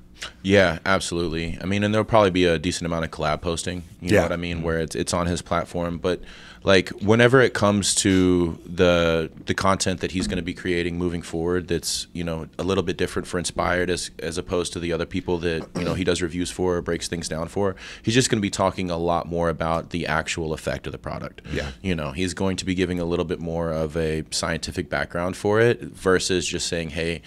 Yeah, 0.44 0.80
absolutely. 0.86 1.58
I 1.62 1.66
mean, 1.66 1.82
and 1.84 1.94
there'll 1.94 2.04
probably 2.04 2.30
be 2.32 2.44
a 2.46 2.60
decent 2.60 2.86
amount 2.86 3.06
of 3.06 3.12
collab 3.12 3.42
posting. 3.42 3.84
You 4.02 4.10
know 4.12 4.16
Yeah. 4.18 4.24
what 4.24 4.32
I 4.34 4.38
mean, 4.38 4.64
where 4.64 4.80
it's 4.80 4.94
it's 4.96 5.14
on 5.14 5.28
his 5.28 5.42
platform. 5.42 5.98
But 5.98 6.20
like 6.62 6.90
whenever 7.02 7.40
it 7.40 7.54
comes 7.54 7.96
to 7.96 8.60
the 8.66 9.32
the 9.46 9.54
content 9.54 10.02
that 10.02 10.12
he's 10.12 10.28
going 10.28 10.36
to 10.36 10.44
be 10.44 10.54
creating 10.54 10.98
moving 10.98 11.22
forward, 11.22 11.70
that's 11.70 12.08
you 12.12 12.26
know 12.26 12.48
a 12.58 12.64
little 12.64 12.84
bit 12.84 12.98
different 12.98 13.30
for 13.30 13.40
Inspired 13.40 13.90
as 13.90 14.12
as 14.20 14.38
opposed 14.38 14.74
to 14.74 14.80
the 14.80 14.92
other 14.92 15.06
people 15.06 15.38
that 15.38 15.66
you 15.78 15.86
know 15.86 15.94
he 15.94 16.04
does 16.04 16.22
reviews 16.22 16.52
for 16.52 16.76
or 16.76 16.82
breaks 16.82 17.08
things 17.08 17.30
down 17.30 17.48
for. 17.48 17.78
He's 18.04 18.14
just 18.14 18.30
going 18.30 18.40
to 18.40 18.46
be 18.46 18.50
talking 18.50 18.92
a 18.92 18.98
lot 18.98 19.26
more 19.26 19.48
about 19.48 19.92
the 19.92 20.06
actual 20.06 20.52
effect 20.52 20.86
of 20.86 20.92
the 20.92 20.98
product. 21.00 21.42
Yeah. 21.50 21.72
You 21.82 21.96
know, 21.96 22.12
he's 22.12 22.34
going 22.34 22.58
to 22.58 22.66
be 22.66 22.76
giving 22.76 23.00
a 23.00 23.06
little 23.06 23.26
bit 23.26 23.40
more 23.40 23.72
of 23.72 23.96
a 23.96 24.26
scientific 24.32 24.90
background 24.90 25.38
for 25.38 25.62
it 25.62 25.80
versus 25.82 26.46
just 26.46 26.68
saying, 26.68 26.90
hey. 26.90 27.22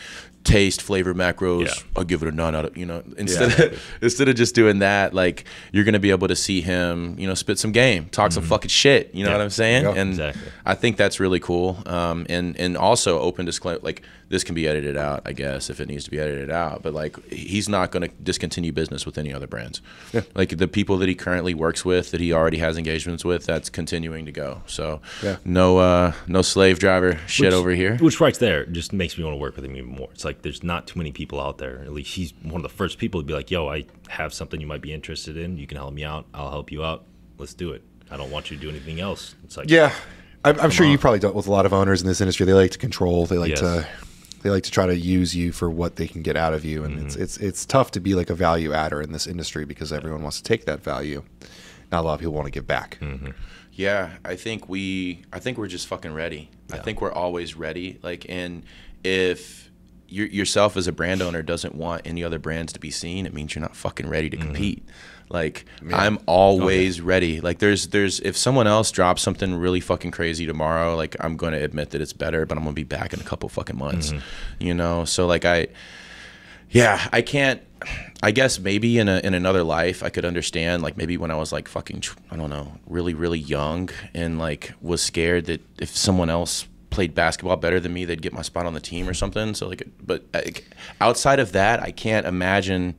Taste, 0.44 0.82
flavor, 0.82 1.14
macros. 1.14 1.66
Yeah. 1.66 1.72
I'll 1.96 2.04
give 2.04 2.22
it 2.22 2.28
a 2.28 2.32
nine 2.32 2.54
out 2.54 2.64
of 2.64 2.76
you 2.76 2.84
know. 2.84 3.02
Instead 3.16 3.60
of 3.60 3.82
instead 4.02 4.28
of 4.28 4.34
just 4.34 4.54
doing 4.54 4.80
that, 4.80 5.14
like 5.14 5.44
you're 5.72 5.84
gonna 5.84 6.00
be 6.00 6.10
able 6.10 6.26
to 6.28 6.34
see 6.36 6.60
him, 6.60 7.16
you 7.18 7.26
know, 7.28 7.34
spit 7.34 7.58
some 7.58 7.70
game, 7.70 8.06
talk 8.10 8.32
some 8.32 8.42
fucking 8.42 8.68
shit. 8.68 9.14
You 9.14 9.24
know 9.24 9.30
Yeah. 9.30 9.36
what 9.36 9.44
I'm 9.44 9.50
saying? 9.50 9.84
Mm-hmm. 9.84 9.94
Yeah. 9.96 10.00
and 10.02 10.10
Exactly. 10.10 10.42
I 10.66 10.74
think 10.74 10.96
that's 10.96 11.20
really 11.20 11.38
cool. 11.40 11.80
Um, 11.86 12.26
and 12.28 12.56
and 12.58 12.76
also 12.76 13.20
open 13.20 13.46
disclaimer, 13.46 13.78
like 13.82 14.02
this 14.32 14.44
can 14.44 14.54
be 14.54 14.66
edited 14.66 14.96
out, 14.96 15.20
I 15.26 15.32
guess, 15.34 15.68
if 15.68 15.78
it 15.78 15.88
needs 15.88 16.04
to 16.04 16.10
be 16.10 16.18
edited 16.18 16.50
out. 16.50 16.82
But 16.82 16.94
like 16.94 17.22
he's 17.30 17.68
not 17.68 17.90
gonna 17.92 18.08
discontinue 18.08 18.72
business 18.72 19.04
with 19.04 19.18
any 19.18 19.30
other 19.30 19.46
brands. 19.46 19.82
Yeah. 20.14 20.22
Like 20.34 20.56
the 20.56 20.66
people 20.66 20.96
that 20.98 21.08
he 21.08 21.14
currently 21.14 21.52
works 21.52 21.84
with, 21.84 22.12
that 22.12 22.20
he 22.20 22.32
already 22.32 22.56
has 22.56 22.78
engagements 22.78 23.26
with, 23.26 23.44
that's 23.44 23.68
continuing 23.68 24.24
to 24.24 24.32
go. 24.32 24.62
So 24.66 25.02
Yeah. 25.22 25.36
no 25.44 25.76
uh, 25.76 26.12
no 26.26 26.40
slave 26.40 26.78
driver 26.78 27.20
shit 27.26 27.48
Which- 27.48 27.52
over 27.54 27.70
here. 27.72 27.98
Which 27.98 28.20
right 28.20 28.34
there 28.38 28.64
just 28.64 28.94
makes 28.94 29.18
me 29.18 29.24
want 29.24 29.34
to 29.34 29.38
work 29.38 29.54
with 29.54 29.66
him 29.66 29.76
even 29.76 29.90
more. 29.90 30.08
It's 30.12 30.24
like 30.24 30.40
there's 30.40 30.62
not 30.62 30.86
too 30.86 30.98
many 30.98 31.12
people 31.12 31.38
out 31.38 31.58
there. 31.58 31.80
At 31.84 31.92
least 31.92 32.14
he's 32.14 32.32
one 32.42 32.56
of 32.56 32.62
the 32.62 32.74
first 32.74 32.96
people 32.98 33.20
to 33.20 33.26
be 33.26 33.34
like, 33.34 33.50
"Yo, 33.50 33.68
I 33.68 33.84
have 34.08 34.32
something 34.32 34.60
you 34.62 34.66
might 34.66 34.80
be 34.80 34.94
interested 34.94 35.36
in. 35.36 35.58
You 35.58 35.66
can 35.66 35.76
help 35.76 35.92
me 35.92 36.04
out. 36.04 36.24
I'll 36.32 36.50
help 36.50 36.72
you 36.72 36.82
out. 36.82 37.04
Let's 37.36 37.52
do 37.54 37.72
it. 37.72 37.82
I 38.10 38.16
don't 38.16 38.30
want 38.30 38.50
you 38.50 38.56
to 38.56 38.62
do 38.62 38.70
anything 38.70 38.98
else." 38.98 39.34
It's 39.44 39.58
like, 39.58 39.68
Yeah, 39.68 39.92
I'm, 40.42 40.58
I'm 40.58 40.70
sure 40.70 40.86
you 40.86 40.96
probably 40.96 41.18
dealt 41.20 41.34
with 41.34 41.46
a 41.48 41.50
lot 41.52 41.66
of 41.66 41.74
owners 41.74 42.00
in 42.00 42.08
this 42.08 42.20
industry. 42.22 42.46
They 42.46 42.54
like 42.54 42.70
to 42.72 42.78
control. 42.78 43.26
They 43.26 43.36
like 43.36 43.50
Yes. 43.50 43.60
to. 43.60 43.86
They 44.42 44.50
like 44.50 44.64
to 44.64 44.70
try 44.70 44.86
to 44.86 44.96
use 44.96 45.34
you 45.36 45.52
for 45.52 45.70
what 45.70 45.96
they 45.96 46.08
can 46.08 46.22
get 46.22 46.36
out 46.36 46.52
of 46.54 46.64
you, 46.64 46.84
and 46.84 46.98
it's 47.00 47.14
Mm-hmm. 47.14 47.22
it's 47.22 47.36
it's 47.38 47.66
tough 47.66 47.90
to 47.92 48.00
be 48.00 48.14
like 48.14 48.28
a 48.30 48.34
value 48.34 48.72
adder 48.72 49.00
in 49.00 49.12
this 49.12 49.26
industry 49.26 49.64
because 49.64 49.92
everyone 49.92 50.22
wants 50.22 50.38
to 50.38 50.42
take 50.42 50.64
that 50.66 50.82
value. 50.82 51.22
Not 51.90 52.00
a 52.00 52.06
lot 52.06 52.14
of 52.14 52.20
people 52.20 52.34
want 52.34 52.46
to 52.46 52.50
give 52.50 52.66
back. 52.66 52.98
Mm-hmm. 53.00 53.30
Yeah, 53.72 54.14
I 54.24 54.36
think 54.36 54.68
we 54.68 55.24
I 55.32 55.38
think 55.38 55.58
we're 55.58 55.66
just 55.68 55.86
fucking 55.86 56.12
ready. 56.12 56.50
I 56.72 56.78
think 56.78 57.00
we're 57.00 57.12
always 57.12 57.54
ready. 57.56 57.98
Like 58.02 58.26
and 58.28 58.64
if 59.04 59.70
you 60.08 60.24
yourself 60.24 60.76
as 60.76 60.86
a 60.86 60.92
brand 60.92 61.22
owner 61.22 61.42
doesn't 61.42 61.74
want 61.74 62.02
any 62.04 62.22
other 62.24 62.38
brands 62.38 62.72
to 62.74 62.80
be 62.80 62.90
seen, 62.90 63.26
it 63.26 63.32
means 63.32 63.54
you're 63.54 63.62
not 63.62 63.76
fucking 63.76 64.08
ready 64.08 64.28
to 64.30 64.36
compete. 64.36 64.84
Like 65.32 65.64
I'm 65.92 66.18
always 66.26 67.00
ready. 67.00 67.40
Like 67.40 67.58
there's 67.58 67.88
there's 67.88 68.20
if 68.20 68.36
someone 68.36 68.66
else 68.66 68.90
drops 68.90 69.22
something 69.22 69.54
really 69.54 69.80
fucking 69.80 70.10
crazy 70.10 70.46
tomorrow, 70.46 70.94
like 70.94 71.16
I'm 71.20 71.36
going 71.36 71.52
to 71.54 71.62
admit 71.62 71.90
that 71.90 72.00
it's 72.00 72.12
better, 72.12 72.44
but 72.44 72.58
I'm 72.58 72.64
going 72.64 72.74
to 72.74 72.78
be 72.78 72.84
back 72.84 73.12
in 73.12 73.20
a 73.20 73.24
couple 73.24 73.48
fucking 73.48 73.78
months. 73.78 74.12
Mm-hmm. 74.12 74.62
You 74.62 74.74
know, 74.74 75.04
so 75.04 75.26
like 75.26 75.44
I 75.44 75.68
yeah, 76.70 77.08
I 77.12 77.22
can't. 77.22 77.62
I 78.22 78.30
guess 78.30 78.60
maybe 78.60 78.98
in 78.98 79.08
a 79.08 79.18
in 79.18 79.34
another 79.34 79.64
life 79.64 80.02
I 80.02 80.10
could 80.10 80.24
understand. 80.24 80.82
Like 80.82 80.96
maybe 80.96 81.16
when 81.16 81.30
I 81.30 81.34
was 81.34 81.50
like 81.50 81.66
fucking, 81.66 82.04
I 82.30 82.36
don't 82.36 82.50
know, 82.50 82.78
really 82.86 83.14
really 83.14 83.40
young 83.40 83.90
and 84.14 84.38
like 84.38 84.72
was 84.80 85.02
scared 85.02 85.46
that 85.46 85.62
if 85.80 85.96
someone 85.96 86.30
else 86.30 86.66
played 86.90 87.14
basketball 87.14 87.56
better 87.56 87.80
than 87.80 87.92
me, 87.92 88.04
they'd 88.04 88.22
get 88.22 88.32
my 88.32 88.42
spot 88.42 88.66
on 88.66 88.74
the 88.74 88.80
team 88.80 89.08
or 89.08 89.14
something. 89.14 89.54
So 89.54 89.66
like, 89.68 89.82
but 90.00 90.24
like, 90.32 90.64
outside 91.00 91.40
of 91.40 91.52
that, 91.52 91.82
I 91.82 91.90
can't 91.90 92.26
imagine 92.26 92.94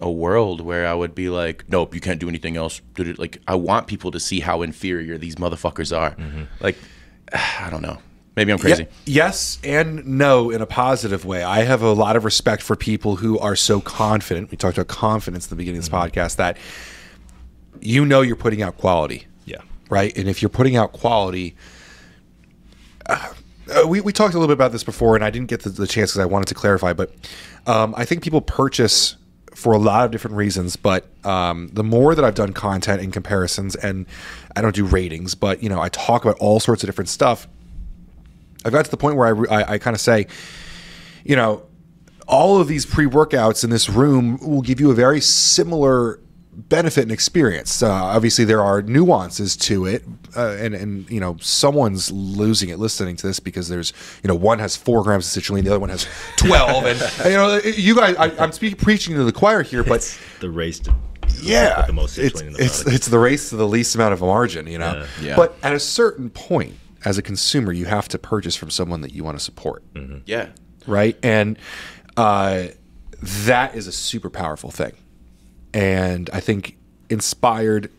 a 0.00 0.10
world 0.10 0.60
where 0.60 0.86
I 0.86 0.94
would 0.94 1.14
be 1.14 1.28
like, 1.28 1.64
nope, 1.68 1.94
you 1.94 2.00
can't 2.00 2.18
do 2.20 2.28
anything 2.28 2.56
else. 2.56 2.80
Like 2.96 3.38
I 3.46 3.54
want 3.54 3.86
people 3.86 4.10
to 4.12 4.20
see 4.20 4.40
how 4.40 4.62
inferior 4.62 5.18
these 5.18 5.36
motherfuckers 5.36 5.96
are. 5.96 6.16
Like, 6.60 6.76
I 7.32 7.68
don't 7.70 7.82
know. 7.82 7.98
Maybe 8.36 8.52
I'm 8.52 8.58
crazy. 8.58 8.84
Ye- 9.04 9.14
yes 9.14 9.58
and 9.64 10.06
no 10.06 10.50
in 10.50 10.62
a 10.62 10.66
positive 10.66 11.24
way. 11.24 11.42
I 11.42 11.64
have 11.64 11.82
a 11.82 11.92
lot 11.92 12.16
of 12.16 12.24
respect 12.24 12.62
for 12.62 12.76
people 12.76 13.16
who 13.16 13.38
are 13.38 13.56
so 13.56 13.80
confident. 13.80 14.50
We 14.50 14.56
talked 14.56 14.78
about 14.78 14.88
confidence 14.88 15.44
at 15.46 15.50
the 15.50 15.56
beginning 15.56 15.78
of 15.78 15.84
this 15.84 15.90
podcast 15.92 16.36
that 16.36 16.56
you 17.80 18.06
know 18.06 18.20
you're 18.22 18.36
putting 18.36 18.62
out 18.62 18.78
quality. 18.78 19.26
yeah, 19.44 19.60
right? 19.90 20.16
And 20.16 20.28
if 20.28 20.40
you're 20.42 20.48
putting 20.48 20.76
out 20.76 20.92
quality, 20.92 21.56
uh, 23.06 23.32
uh, 23.70 23.86
we, 23.86 24.00
we 24.00 24.12
talked 24.12 24.34
a 24.34 24.38
little 24.38 24.48
bit 24.48 24.54
about 24.58 24.72
this 24.72 24.84
before, 24.84 25.14
and 25.14 25.24
I 25.24 25.30
didn't 25.30 25.48
get 25.48 25.62
the, 25.62 25.70
the 25.70 25.86
chance 25.86 26.12
because 26.12 26.20
I 26.20 26.26
wanted 26.26 26.48
to 26.48 26.54
clarify, 26.54 26.92
but 26.92 27.12
um, 27.66 27.94
I 27.96 28.04
think 28.04 28.22
people 28.22 28.40
purchase 28.40 29.16
for 29.60 29.74
a 29.74 29.78
lot 29.78 30.06
of 30.06 30.10
different 30.10 30.36
reasons. 30.36 30.76
But 30.76 31.06
um, 31.24 31.68
the 31.72 31.84
more 31.84 32.14
that 32.14 32.24
I've 32.24 32.34
done 32.34 32.54
content 32.54 33.02
and 33.02 33.12
comparisons, 33.12 33.76
and 33.76 34.06
I 34.56 34.62
don't 34.62 34.74
do 34.74 34.86
ratings, 34.86 35.34
but 35.34 35.62
you 35.62 35.68
know, 35.68 35.80
I 35.80 35.90
talk 35.90 36.24
about 36.24 36.38
all 36.38 36.60
sorts 36.60 36.82
of 36.82 36.88
different 36.88 37.10
stuff. 37.10 37.46
I've 38.64 38.72
got 38.72 38.86
to 38.86 38.90
the 38.90 38.96
point 38.96 39.16
where 39.16 39.52
I, 39.52 39.60
I, 39.60 39.72
I 39.72 39.78
kind 39.78 39.94
of 39.94 40.00
say, 40.00 40.26
you 41.24 41.36
know, 41.36 41.62
all 42.26 42.58
of 42.58 42.68
these 42.68 42.86
pre 42.86 43.04
workouts 43.04 43.62
in 43.62 43.70
this 43.70 43.90
room 43.90 44.38
will 44.38 44.62
give 44.62 44.80
you 44.80 44.90
a 44.90 44.94
very 44.94 45.20
similar 45.20 46.20
benefit 46.68 47.02
and 47.02 47.12
experience. 47.12 47.82
Uh, 47.82 47.90
obviously, 47.90 48.44
there 48.44 48.62
are 48.62 48.82
nuances 48.82 49.56
to 49.56 49.86
it, 49.86 50.04
uh, 50.36 50.56
and 50.58 50.74
and 50.74 51.10
you 51.10 51.20
know, 51.20 51.36
someone's 51.40 52.10
losing 52.10 52.68
it 52.68 52.78
listening 52.78 53.16
to 53.16 53.26
this 53.26 53.40
because 53.40 53.68
there's 53.68 53.92
you 54.22 54.28
know 54.28 54.34
one 54.34 54.58
has 54.58 54.76
four 54.76 55.02
grams 55.02 55.36
of 55.36 55.42
citrulline, 55.42 55.64
the 55.64 55.70
other 55.70 55.80
one 55.80 55.90
has 55.90 56.06
twelve, 56.36 56.84
and, 56.84 57.00
and, 57.00 57.24
you 57.24 57.30
know, 57.36 57.56
you 57.58 57.94
guys, 57.96 58.16
I, 58.16 58.30
I'm 58.42 58.52
speaking 58.52 58.78
preaching 58.78 59.14
to 59.16 59.24
the 59.24 59.32
choir 59.32 59.62
here, 59.62 59.82
but 59.82 59.96
it's 59.96 60.18
the 60.40 60.50
race 60.50 60.78
to 60.80 60.94
yeah, 61.42 61.86
the 61.86 61.92
most 61.92 62.18
it's, 62.18 62.40
in 62.40 62.52
the 62.52 62.62
it's, 62.62 62.86
it's 62.86 63.06
the 63.06 63.18
race 63.18 63.50
to 63.50 63.56
the 63.56 63.66
least 63.66 63.94
amount 63.94 64.12
of 64.12 64.22
a 64.22 64.26
margin, 64.26 64.66
you 64.66 64.78
know. 64.78 65.06
Yeah. 65.20 65.28
Yeah. 65.28 65.36
But 65.36 65.56
at 65.62 65.72
a 65.72 65.80
certain 65.80 66.28
point, 66.30 66.74
as 67.04 67.18
a 67.18 67.22
consumer, 67.22 67.72
you 67.72 67.86
have 67.86 68.08
to 68.08 68.18
purchase 68.18 68.56
from 68.56 68.70
someone 68.70 69.00
that 69.02 69.12
you 69.12 69.24
want 69.24 69.38
to 69.38 69.44
support, 69.44 69.82
Yeah. 70.26 70.48
right? 70.86 71.16
And 71.22 71.58
uh, 72.16 72.64
that 73.22 73.74
is 73.74 73.86
a 73.86 73.92
super 73.92 74.28
powerful 74.30 74.70
thing. 74.70 74.92
And 75.72 76.28
I 76.32 76.40
think 76.40 76.76
inspired 77.08 77.90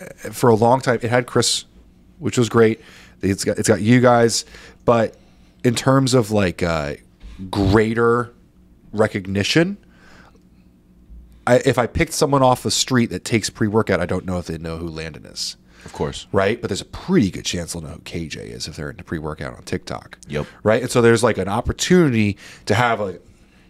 uh, 0.00 0.30
for 0.30 0.48
a 0.50 0.54
long 0.54 0.80
time. 0.80 0.98
It 1.02 1.10
had 1.10 1.26
Chris, 1.26 1.64
which 2.18 2.38
was 2.38 2.48
great. 2.48 2.80
It's 3.22 3.44
got 3.44 3.58
it's 3.58 3.68
got 3.68 3.80
you 3.80 4.00
guys, 4.00 4.44
but 4.84 5.16
in 5.64 5.74
terms 5.74 6.14
of 6.14 6.30
like 6.30 6.62
uh, 6.62 6.94
greater 7.50 8.32
recognition, 8.92 9.76
I, 11.46 11.56
if 11.64 11.78
I 11.78 11.86
picked 11.86 12.12
someone 12.12 12.42
off 12.42 12.62
the 12.62 12.70
street 12.70 13.10
that 13.10 13.24
takes 13.24 13.50
pre 13.50 13.66
workout, 13.68 14.00
I 14.00 14.06
don't 14.06 14.24
know 14.24 14.38
if 14.38 14.46
they 14.46 14.58
know 14.58 14.76
who 14.76 14.88
Landon 14.88 15.24
is, 15.26 15.56
Of 15.84 15.92
course. 15.92 16.26
right? 16.32 16.60
But 16.60 16.68
there's 16.68 16.80
a 16.80 16.84
pretty 16.86 17.30
good 17.30 17.44
chance 17.44 17.72
they'll 17.72 17.82
know 17.82 17.88
who 17.90 17.98
KJ 18.00 18.36
is 18.36 18.68
if 18.68 18.76
they're 18.76 18.90
into 18.90 19.04
pre 19.04 19.18
workout 19.18 19.54
on 19.56 19.62
TikTok. 19.62 20.18
Yep. 20.28 20.46
Right. 20.62 20.82
And 20.82 20.90
so 20.90 21.00
there's 21.02 21.22
like 21.22 21.38
an 21.38 21.48
opportunity 21.48 22.36
to 22.66 22.74
have 22.74 23.00
a, 23.00 23.18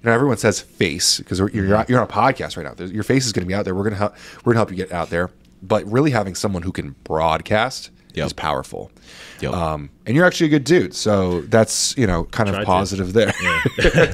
you 0.04 0.10
know, 0.10 0.14
everyone 0.14 0.36
says 0.36 0.60
face 0.60 1.16
because 1.18 1.38
you're 1.38 1.48
you're 1.50 1.76
on 1.78 1.84
a 2.04 2.06
podcast 2.06 2.58
right 2.58 2.66
now. 2.66 2.74
There's, 2.74 2.92
your 2.92 3.04
face 3.04 3.24
is 3.24 3.32
going 3.32 3.44
to 3.44 3.48
be 3.48 3.54
out 3.54 3.64
there. 3.64 3.74
We're 3.74 3.84
gonna 3.84 3.96
help. 3.96 4.14
We're 4.44 4.52
gonna 4.52 4.58
help 4.58 4.70
you 4.70 4.76
get 4.76 4.92
out 4.92 5.08
there. 5.08 5.30
But 5.62 5.90
really 5.90 6.10
having 6.10 6.34
someone 6.34 6.62
who 6.62 6.72
can 6.72 6.94
broadcast 7.04 7.90
Yep. 8.12 8.26
is 8.26 8.32
powerful. 8.32 8.92
Yep. 9.40 9.52
Um, 9.54 9.90
and 10.06 10.14
you're 10.14 10.24
actually 10.24 10.46
a 10.46 10.50
good 10.50 10.62
dude, 10.64 10.94
so 10.94 11.40
that's 11.40 11.96
you 11.96 12.06
know 12.06 12.24
kind 12.24 12.48
of 12.48 12.54
Tried 12.54 12.62
to. 12.62 12.66
positive 12.66 13.12
there. 13.12 13.32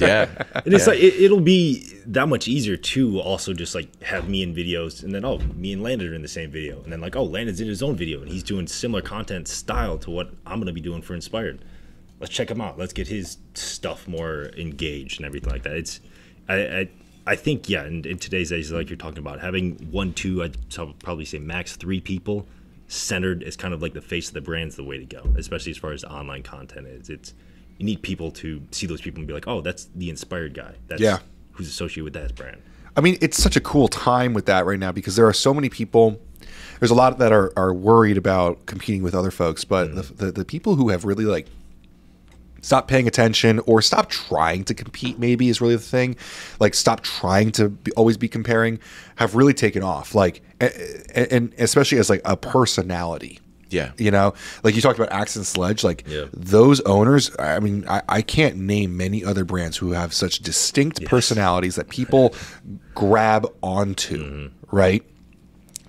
yeah. 0.01 0.27
And 0.65 0.73
it's 0.75 0.87
like 0.87 0.99
it, 1.01 1.15
it'll 1.21 1.41
be 1.41 1.87
that 2.07 2.29
much 2.29 2.49
easier 2.49 2.77
to 2.77 3.21
also 3.21 3.53
just 3.53 3.75
like 3.75 4.03
have 4.03 4.29
me 4.29 4.43
in 4.43 4.55
videos, 4.55 5.03
and 5.03 5.15
then 5.15 5.25
oh, 5.25 5.39
me 5.55 5.73
and 5.73 5.83
Landon 5.83 6.09
are 6.09 6.15
in 6.15 6.23
the 6.23 6.29
same 6.29 6.51
video, 6.51 6.83
and 6.83 6.93
then 6.93 7.01
like 7.01 7.15
oh, 7.17 7.25
Landon's 7.25 7.61
in 7.61 7.69
his 7.69 7.83
own 7.83 7.95
video, 7.97 8.23
and 8.23 8.31
he's 8.31 8.43
doing 8.43 8.67
similar 8.67 9.03
content 9.03 9.49
style 9.49 9.99
to 9.99 10.11
what 10.11 10.31
I'm 10.47 10.61
gonna 10.61 10.73
be 10.73 10.81
doing 10.81 11.03
for 11.03 11.15
Inspired. 11.15 11.63
Let's 12.21 12.33
check 12.33 12.51
him 12.51 12.61
out. 12.61 12.79
Let's 12.79 12.93
get 12.93 13.09
his 13.09 13.39
stuff 13.55 14.07
more 14.07 14.51
engaged 14.57 15.19
and 15.19 15.27
everything 15.27 15.51
like 15.51 15.63
that. 15.63 15.73
It's, 15.73 16.01
I, 16.49 16.55
I, 16.55 16.89
I 17.27 17.37
think 17.37 17.69
yeah. 17.69 17.85
In, 17.87 18.05
in 18.05 18.19
today's 18.19 18.53
age, 18.53 18.71
like 18.71 18.91
you're 18.91 18.97
talking 18.97 19.19
about, 19.19 19.41
having 19.41 19.77
one, 19.91 20.13
two, 20.13 20.43
I'd 20.43 20.57
probably 21.01 21.25
say 21.25 21.39
max 21.39 21.77
three 21.77 22.01
people 22.01 22.47
centered 22.89 23.43
is 23.43 23.57
kind 23.57 23.73
of 23.73 23.81
like 23.81 23.95
the 23.95 24.01
face 24.01 24.29
of 24.29 24.35
the 24.35 24.41
brand's 24.41 24.77
the 24.77 24.85
way 24.85 24.99
to 24.99 25.05
go, 25.05 25.23
especially 25.37 25.71
as 25.71 25.79
far 25.79 25.93
as 25.93 26.05
online 26.05 26.43
content 26.43 26.87
is. 26.87 27.09
It's 27.09 27.35
you 27.79 27.87
need 27.87 28.03
people 28.03 28.31
to 28.33 28.61
see 28.73 28.87
those 28.87 29.01
people 29.01 29.21
and 29.21 29.27
be 29.27 29.33
like, 29.33 29.49
oh, 29.49 29.63
that's 29.63 29.89
the 29.95 30.11
inspired 30.11 30.55
guy. 30.55 30.75
That's 30.89 31.01
Yeah. 31.01 31.21
who's 31.53 31.69
associated 31.69 32.05
with 32.05 32.13
that 32.15 32.35
brand. 32.35 32.61
I 32.97 33.01
mean, 33.01 33.17
it's 33.23 33.43
such 33.43 33.57
a 33.57 33.61
cool 33.61 33.89
time 33.89 34.35
with 34.35 34.47
that 34.47 34.67
right 34.67 34.79
now 34.79 34.93
because 34.93 35.17
there 35.17 35.27
are 35.27 35.33
so 35.33 35.55
many 35.55 35.71
people. 35.71 36.21
There's 36.81 36.91
a 36.91 36.95
lot 36.95 37.19
that 37.19 37.33
are, 37.33 37.53
are 37.57 37.73
worried 37.73 38.19
about 38.19 38.67
competing 38.67 39.03
with 39.03 39.15
other 39.15 39.31
folks, 39.31 39.65
but 39.65 39.89
mm-hmm. 39.89 39.97
the, 40.17 40.27
the, 40.27 40.33
the 40.33 40.45
people 40.45 40.75
who 40.75 40.89
have 40.91 41.05
really 41.05 41.25
like 41.25 41.47
stop 42.61 42.89
paying 42.89 43.07
attention 43.09 43.59
or 43.61 43.83
stop 43.83 44.09
trying 44.11 44.65
to 44.65 44.75
compete 44.75 45.19
maybe 45.19 45.49
is 45.49 45.61
really 45.61 45.77
the 45.77 45.83
thing. 45.83 46.17
Like 46.59 46.75
stop 46.75 47.03
trying 47.03 47.53
to 47.53 47.69
be, 47.71 47.93
always 47.93 48.17
be 48.17 48.29
comparing 48.29 48.79
have 49.17 49.35
really 49.35 49.55
taken 49.55 49.83
off. 49.83 50.15
Like 50.15 50.43
a- 50.61 50.67
a- 51.15 51.33
and 51.33 51.55
especially 51.59 51.99
as 51.99 52.11
like 52.11 52.23
a 52.25 52.37
personality. 52.37 53.41
Yeah. 53.71 53.93
you 53.99 54.11
know? 54.11 54.35
Like 54.65 54.75
you 54.75 54.81
talked 54.81 54.99
about 54.99 55.13
axe 55.13 55.37
and 55.37 55.47
sledge 55.47 55.85
like 55.85 56.03
Yeah. 56.09 56.25
those 56.33 56.81
owners 56.81 57.31
i 57.39 57.61
mean 57.61 57.85
I, 57.89 58.03
I 58.09 58.23
can't 58.23 58.57
name 58.57 58.97
many 58.97 59.25
other 59.25 59.45
brands 59.45 59.77
who 59.77 59.93
have 59.93 60.13
such 60.13 60.41
distinct 60.41 61.05
personalities 61.05 61.77
that 61.77 61.89
people 61.89 62.35
grab 62.97 63.47
onto 63.63 64.25
mm-hmm. 64.25 64.77
right 64.77 65.05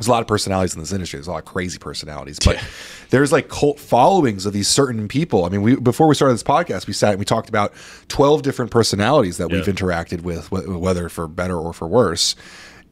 there's 0.02 0.08
a 0.08 0.12
lot 0.12 0.22
of 0.22 0.28
personalities 0.28 0.74
in 0.74 0.80
this 0.80 0.92
industry. 0.92 1.18
There's 1.18 1.28
a 1.28 1.32
lot 1.32 1.38
of 1.40 1.46
crazy 1.46 1.78
personalities, 1.78 2.40
but 2.44 2.56
Yeah. 2.56 2.64
there's 3.12 3.32
like 3.32 3.50
cult 3.50 3.80
followings 3.80 4.48
of 4.48 4.54
these 4.54 4.68
certain 4.68 5.08
people. 5.08 5.46
I 5.46 5.50
mean, 5.50 5.62
we 5.62 5.76
before 5.76 6.08
we 6.08 6.16
started 6.16 6.34
this 6.34 6.42
podcast, 6.44 6.88
we 6.88 6.94
sat 6.94 7.12
and 7.12 7.20
we 7.20 7.26
talked 7.26 7.50
about 7.50 7.72
12 8.08 8.42
different 8.42 8.72
personalities 8.72 9.38
that 9.38 9.50
we've 9.52 9.66
interacted 9.66 10.22
with, 10.22 10.52
whether 10.52 11.08
for 11.08 11.28
better 11.28 11.56
or 11.56 11.72
for 11.72 11.88
worse, 11.88 12.36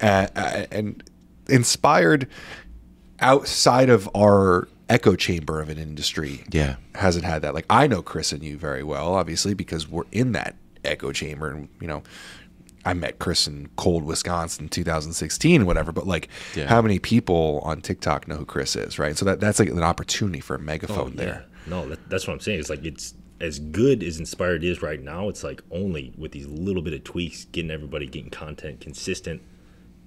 uh, 0.01 0.27
and 0.71 1.03
inspired 1.47 2.27
outside 3.19 3.89
of 3.89 4.07
our 4.15 4.67
echo 4.87 5.15
chamber 5.15 5.61
of 5.61 5.69
an 5.69 5.77
industry. 5.79 6.43
Yeah. 6.51 6.75
hasn't 6.95 7.25
had 7.25 7.41
that. 7.41 7.53
Like 7.55 7.65
I 7.71 7.87
know 7.87 8.01
Chris 8.03 8.31
and 8.31 8.43
you 8.43 8.55
very 8.57 8.83
well, 8.83 9.15
obviously, 9.15 9.55
because 9.55 9.87
we're 9.87 10.03
in 10.11 10.33
that 10.33 10.55
echo 10.85 11.11
chamber, 11.11 11.49
and 11.49 11.69
you 11.81 11.87
know. 11.87 12.03
I 12.85 12.93
met 12.93 13.19
Chris 13.19 13.47
in 13.47 13.69
cold 13.75 14.03
Wisconsin 14.03 14.65
in 14.65 14.69
2016, 14.69 15.65
whatever. 15.65 15.91
But 15.91 16.07
like, 16.07 16.29
Yeah. 16.55 16.67
how 16.67 16.81
many 16.81 16.99
people 16.99 17.61
on 17.63 17.81
TikTok 17.81 18.27
know 18.27 18.35
who 18.35 18.45
Chris 18.45 18.75
is, 18.75 18.97
right? 18.97 19.17
So 19.17 19.25
that 19.25 19.39
that's 19.39 19.59
like 19.59 19.69
an 19.69 19.83
opportunity 19.83 20.39
for 20.39 20.55
a 20.55 20.59
megaphone 20.59 21.13
oh, 21.13 21.17
there. 21.17 21.45
No, 21.67 21.87
that, 21.89 22.09
that's 22.09 22.27
what 22.27 22.33
I'm 22.33 22.39
saying. 22.39 22.59
It's 22.59 22.69
like 22.69 22.85
it's 22.85 23.13
as 23.41 23.59
good 23.59 24.03
as 24.03 24.19
Inspired 24.19 24.63
is 24.63 24.81
right 24.81 25.01
now. 25.01 25.29
It's 25.29 25.43
like 25.43 25.61
only 25.71 26.13
with 26.17 26.31
these 26.31 26.47
little 26.47 26.81
bit 26.81 26.93
of 26.93 27.03
tweaks, 27.03 27.45
getting 27.45 27.71
everybody 27.71 28.05
getting 28.05 28.29
content 28.29 28.81
consistent. 28.81 29.41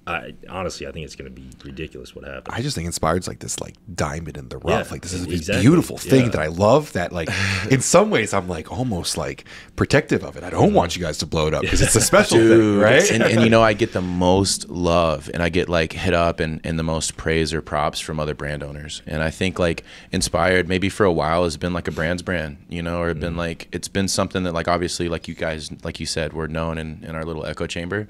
I 0.05 0.33
honestly, 0.49 0.85
I 0.85 0.91
think 0.91 1.05
it's 1.05 1.15
going 1.15 1.33
to 1.33 1.41
be 1.41 1.49
ridiculous 1.63 2.13
what 2.13 2.25
happens. 2.25 2.47
I 2.49 2.61
just 2.61 2.75
think 2.75 2.87
inspired's 2.87 3.25
like 3.25 3.39
this 3.39 3.61
like 3.61 3.75
diamond 3.95 4.35
in 4.35 4.49
the 4.49 4.57
rough. 4.57 4.87
Yeah, 4.87 4.91
like 4.91 5.01
this 5.01 5.13
is 5.13 5.25
this 5.25 5.39
exactly. 5.39 5.61
beautiful 5.61 5.97
thing 5.97 6.25
Yeah. 6.25 6.29
that 6.29 6.41
I 6.41 6.47
love. 6.47 6.91
That 6.93 7.13
like 7.13 7.29
in 7.71 7.79
some 7.93 8.09
ways 8.09 8.33
I'm 8.33 8.49
like 8.49 8.69
almost 8.69 9.17
like 9.17 9.45
protective 9.77 10.23
of 10.23 10.35
it. 10.35 10.43
I 10.43 10.49
don't 10.49 10.67
mm-hmm. 10.67 10.75
want 10.75 10.97
you 10.97 11.01
guys 11.01 11.19
to 11.19 11.25
blow 11.25 11.47
it 11.47 11.53
up 11.53 11.61
because 11.61 11.81
it's 11.81 11.95
a 11.95 12.01
special 12.13 12.37
thing, 12.37 12.79
right? 12.79 13.09
and, 13.11 13.23
and 13.23 13.41
you 13.43 13.49
know, 13.49 13.61
I 13.61 13.71
get 13.71 13.93
the 13.93 14.01
most 14.01 14.67
love 14.69 15.31
and 15.33 15.41
I 15.41 15.47
get 15.47 15.69
like 15.69 15.93
hit 15.93 16.13
up 16.13 16.41
and, 16.41 16.59
and 16.65 16.77
the 16.77 16.83
most 16.83 17.15
praise 17.15 17.53
or 17.53 17.61
props 17.61 18.01
from 18.01 18.19
other 18.19 18.33
brand 18.33 18.61
owners. 18.61 19.01
And 19.07 19.23
I 19.23 19.29
think 19.29 19.57
like 19.57 19.85
inspired 20.11 20.67
maybe 20.67 20.89
for 20.89 21.05
a 21.05 21.13
while 21.13 21.45
has 21.45 21.55
been 21.55 21.71
like 21.71 21.87
a 21.87 21.91
brand's 21.91 22.23
brand, 22.23 22.57
you 22.67 22.83
know, 22.83 23.01
or 23.01 23.13
been 23.13 23.29
mm-hmm. 23.29 23.39
like 23.39 23.69
it's 23.71 23.87
been 23.87 24.09
something 24.09 24.43
that 24.43 24.53
like 24.53 24.67
obviously 24.67 25.07
like 25.07 25.29
you 25.29 25.33
guys 25.33 25.71
like 25.85 26.01
you 26.01 26.05
said, 26.05 26.33
we're 26.33 26.47
known 26.47 26.77
in, 26.77 27.05
in 27.05 27.15
our 27.15 27.23
little 27.23 27.45
echo 27.45 27.67
chamber. 27.67 28.09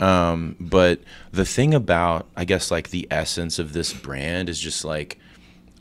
Um, 0.00 0.56
but 0.60 1.00
the 1.32 1.44
thing 1.44 1.74
about 1.74 2.26
I 2.36 2.44
guess 2.44 2.70
like 2.70 2.90
the 2.90 3.06
essence 3.10 3.58
of 3.58 3.72
this 3.72 3.92
brand 3.92 4.48
is 4.48 4.60
just 4.60 4.84
like 4.84 5.18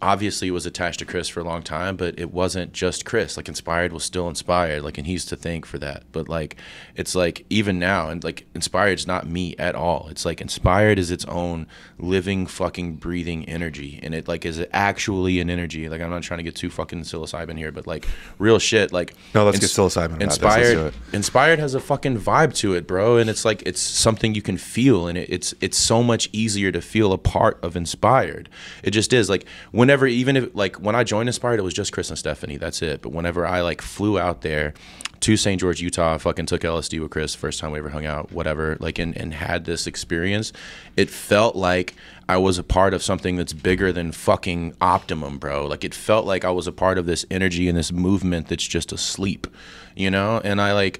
obviously 0.06 0.50
it 0.50 0.52
was 0.52 0.68
attached 0.68 1.00
to 1.00 1.06
Chris 1.06 1.28
for 1.28 1.40
a 1.40 1.44
long 1.44 1.64
time, 1.64 1.96
but 1.96 2.20
it 2.20 2.32
wasn't 2.32 2.72
just 2.72 3.06
Chris. 3.06 3.38
Like 3.38 3.48
Inspired 3.48 3.92
was 3.92 4.04
still 4.04 4.30
Inspired. 4.30 4.84
Like, 4.84 5.00
and 5.00 5.08
he's 5.08 5.26
to 5.26 5.36
thank 5.36 5.66
for 5.66 5.80
that. 5.80 6.04
But 6.12 6.30
like, 6.30 6.58
it's 6.96 7.16
like 7.16 7.44
even 7.50 7.80
now, 7.80 8.10
and 8.10 8.24
like 8.24 8.46
Inspired's 8.54 9.08
not 9.08 9.28
me 9.28 9.56
at 9.58 9.74
all. 9.74 10.08
It's 10.12 10.24
like 10.24 10.42
Inspired 10.42 11.00
is 11.00 11.10
its 11.10 11.26
own 11.26 11.66
living, 11.98 12.46
fucking, 12.46 12.98
breathing 12.98 13.50
energy, 13.50 14.00
and 14.04 14.14
it 14.14 14.28
like 14.28 14.46
is 14.46 14.64
actually 14.72 15.40
an 15.40 15.50
energy. 15.50 15.90
Like, 15.90 16.02
I'm 16.02 16.12
not 16.12 16.22
trying 16.22 16.38
to 16.38 16.44
get 16.44 16.56
too 16.56 16.70
fucking 16.70 17.02
psilocybin 17.02 17.58
here, 17.58 17.72
but 17.72 17.88
like 17.88 18.08
real 18.38 18.60
shit. 18.60 18.94
Like, 18.94 19.16
No, 19.34 19.44
let's 19.44 19.58
get 19.58 19.72
psilocybin 19.72 20.06
about 20.06 20.20
this. 20.20 20.40
Let's 20.40 20.70
Inspired. 20.70 20.94
Inspired 21.14 21.60
has 21.60 21.74
a 21.74 21.80
fucking 21.80 22.20
vibe 22.20 22.54
to 22.58 22.76
it, 22.76 22.86
bro, 22.86 23.18
and 23.18 23.28
it's 23.28 23.44
like 23.44 23.64
it's 23.66 23.82
something 23.82 24.36
you 24.36 24.44
can 24.44 24.58
feel, 24.58 25.08
and 25.08 25.18
it, 25.18 25.30
it's 25.32 25.56
it's 25.62 25.80
so 25.80 26.04
much 26.04 26.30
easier 26.32 26.72
to 26.72 26.82
feel 26.82 27.12
a 27.12 27.18
part 27.18 27.58
of 27.64 27.76
Inspired. 27.76 28.50
It 28.84 28.92
just 28.92 29.12
is. 29.12 29.32
Like 29.32 29.48
whenever, 29.72 29.95
even 30.04 30.38
if 30.38 30.56
like 30.56 30.76
when 30.78 30.96
I 30.96 31.04
joined 31.04 31.30
Inspired, 31.30 31.60
it 31.60 31.64
was 31.64 31.74
just 31.74 31.92
Chris 31.92 32.10
and 32.10 32.18
Stephanie. 32.18 32.58
That's 32.58 32.82
it. 32.82 33.02
But 33.02 33.12
whenever 33.12 33.46
I 33.46 33.62
like 33.62 33.82
flew 33.82 34.20
out 34.20 34.42
there 34.42 34.74
to 35.22 35.38
St. 35.38 35.60
George, 35.60 35.82
Utah, 35.82 36.18
fucking 36.18 36.46
took 36.46 36.62
LSD 36.62 37.02
with 37.02 37.12
Chris, 37.12 37.34
first 37.34 37.60
time 37.60 37.72
we 37.72 37.80
ever 37.80 37.90
hung 37.90 38.06
out, 38.06 38.32
whatever, 38.32 38.78
like 38.80 39.00
and, 39.00 39.16
and 39.18 39.34
had 39.34 39.66
this 39.66 39.88
experience, 39.88 40.54
it 40.98 41.10
felt 41.10 41.56
like 41.56 41.96
I 42.28 42.38
was 42.38 42.58
a 42.58 42.64
part 42.64 42.94
of 42.94 43.02
something 43.02 43.36
that's 43.36 43.54
bigger 43.54 43.92
than 43.92 44.12
fucking 44.12 44.76
Optimum, 44.82 45.38
bro. 45.38 45.68
Like 45.68 45.84
it 45.84 45.94
felt 45.94 46.26
like 46.26 46.44
I 46.44 46.52
was 46.52 46.68
a 46.68 46.72
part 46.72 46.98
of 46.98 47.06
this 47.06 47.26
energy 47.32 47.68
and 47.68 47.78
this 47.78 47.92
movement 47.92 48.50
that's 48.50 48.68
just 48.68 48.92
asleep, 48.92 49.48
you 49.96 50.12
know? 50.12 50.42
And 50.44 50.62
I 50.62 50.74
like 50.74 51.00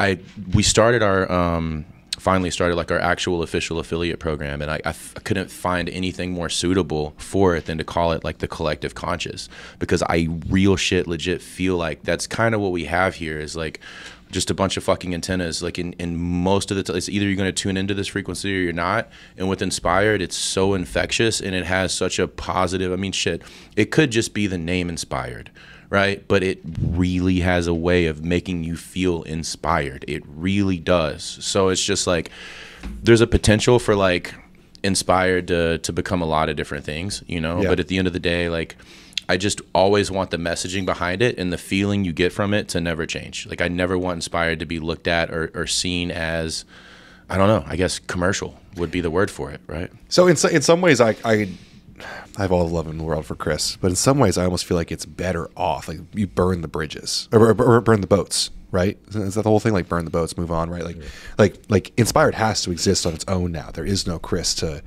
I 0.00 0.18
we 0.52 0.62
started 0.62 1.02
our 1.02 1.30
um 1.30 1.84
finally 2.22 2.52
started 2.52 2.76
like 2.76 2.92
our 2.92 3.00
actual 3.00 3.42
official 3.42 3.80
affiliate 3.80 4.20
program 4.20 4.62
and 4.62 4.70
I, 4.70 4.76
I 4.84 4.90
f- 4.90 5.14
couldn't 5.24 5.50
find 5.50 5.88
anything 5.88 6.30
more 6.30 6.48
suitable 6.48 7.14
for 7.16 7.56
it 7.56 7.66
than 7.66 7.78
to 7.78 7.84
call 7.84 8.12
it 8.12 8.22
like 8.22 8.38
the 8.38 8.46
collective 8.46 8.94
conscious 8.94 9.48
because 9.80 10.04
i 10.04 10.28
real 10.48 10.76
shit 10.76 11.08
legit 11.08 11.42
feel 11.42 11.76
like 11.76 12.04
that's 12.04 12.28
kind 12.28 12.54
of 12.54 12.60
what 12.60 12.70
we 12.70 12.84
have 12.84 13.16
here 13.16 13.40
is 13.40 13.56
like 13.56 13.80
just 14.30 14.52
a 14.52 14.54
bunch 14.54 14.76
of 14.76 14.84
fucking 14.84 15.12
antennas 15.12 15.64
like 15.64 15.80
in, 15.80 15.94
in 15.94 16.16
most 16.16 16.70
of 16.70 16.76
the 16.76 16.84
t- 16.84 16.96
it's 16.96 17.08
either 17.08 17.26
you're 17.26 17.34
going 17.34 17.52
to 17.52 17.62
tune 17.62 17.76
into 17.76 17.92
this 17.92 18.06
frequency 18.06 18.56
or 18.56 18.60
you're 18.60 18.72
not 18.72 19.10
and 19.36 19.48
with 19.48 19.60
inspired 19.60 20.22
it's 20.22 20.36
so 20.36 20.74
infectious 20.74 21.40
and 21.40 21.56
it 21.56 21.64
has 21.64 21.92
such 21.92 22.20
a 22.20 22.28
positive 22.28 22.92
i 22.92 22.96
mean 22.96 23.10
shit 23.10 23.42
it 23.74 23.90
could 23.90 24.12
just 24.12 24.32
be 24.32 24.46
the 24.46 24.56
name 24.56 24.88
inspired 24.88 25.50
right? 25.92 26.26
But 26.26 26.42
it 26.42 26.58
really 26.80 27.40
has 27.40 27.66
a 27.66 27.74
way 27.74 28.06
of 28.06 28.24
making 28.24 28.64
you 28.64 28.76
feel 28.76 29.22
inspired. 29.24 30.06
It 30.08 30.22
really 30.26 30.78
does. 30.78 31.22
So 31.22 31.68
it's 31.68 31.84
just 31.84 32.06
like 32.06 32.30
there's 33.02 33.20
a 33.20 33.26
potential 33.26 33.78
for 33.78 33.94
like 33.94 34.34
inspired 34.82 35.48
to 35.48 35.78
to 35.78 35.92
become 35.92 36.22
a 36.22 36.24
lot 36.24 36.48
of 36.48 36.56
different 36.56 36.84
things, 36.86 37.22
you 37.26 37.40
know. 37.40 37.60
Yeah. 37.60 37.68
But 37.68 37.78
at 37.78 37.88
the 37.88 37.98
end 37.98 38.06
of 38.06 38.14
the 38.14 38.20
day, 38.20 38.48
like 38.48 38.74
I 39.28 39.36
just 39.36 39.60
always 39.74 40.10
want 40.10 40.30
the 40.30 40.38
messaging 40.38 40.86
behind 40.86 41.20
it 41.20 41.36
and 41.38 41.52
the 41.52 41.58
feeling 41.58 42.06
you 42.06 42.14
get 42.14 42.32
from 42.32 42.54
it 42.54 42.68
to 42.70 42.80
never 42.80 43.04
change. 43.04 43.46
Like 43.46 43.60
I 43.60 43.68
never 43.68 43.98
want 43.98 44.14
inspired 44.16 44.60
to 44.60 44.66
be 44.66 44.80
looked 44.80 45.06
at 45.06 45.30
or, 45.30 45.50
or 45.54 45.66
seen 45.66 46.10
as 46.10 46.64
I 47.28 47.36
don't 47.36 47.48
know, 47.48 47.64
I 47.66 47.76
guess 47.76 47.98
commercial 47.98 48.58
would 48.76 48.90
be 48.90 49.02
the 49.02 49.10
word 49.10 49.30
for 49.30 49.50
it, 49.50 49.60
right? 49.66 49.90
So 50.08 50.26
in 50.26 50.36
so- 50.36 50.48
in 50.48 50.62
some 50.62 50.80
ways, 50.80 51.02
I, 51.02 51.16
I 51.22 51.50
I 52.36 52.42
have 52.42 52.52
all 52.52 52.66
the 52.66 52.74
love 52.74 52.86
in 52.88 52.98
the 52.98 53.04
world 53.04 53.26
for 53.26 53.34
Chris, 53.34 53.76
but 53.76 53.88
in 53.88 53.96
some 53.96 54.18
ways, 54.18 54.38
I 54.38 54.44
almost 54.44 54.64
feel 54.64 54.76
like 54.76 54.92
it's 54.92 55.06
better 55.06 55.50
off. 55.56 55.88
Like 55.88 56.00
you 56.14 56.26
burn 56.26 56.62
the 56.62 56.68
bridges 56.68 57.28
or, 57.32 57.50
or, 57.50 57.62
or 57.62 57.80
burn 57.80 58.00
the 58.00 58.06
boats, 58.06 58.50
right? 58.70 58.98
Is 59.14 59.34
that 59.34 59.42
the 59.42 59.48
whole 59.48 59.60
thing? 59.60 59.72
Like 59.72 59.88
burn 59.88 60.04
the 60.04 60.10
boats, 60.10 60.36
move 60.36 60.50
on, 60.50 60.70
right? 60.70 60.84
Like 60.84 60.98
like 61.38 61.56
like 61.68 61.92
inspired 61.96 62.34
has 62.34 62.62
to 62.62 62.70
exist 62.72 63.06
on 63.06 63.14
its 63.14 63.24
own 63.28 63.52
now. 63.52 63.70
There 63.70 63.84
is 63.84 64.06
no 64.06 64.18
Chris 64.18 64.54
to 64.56 64.82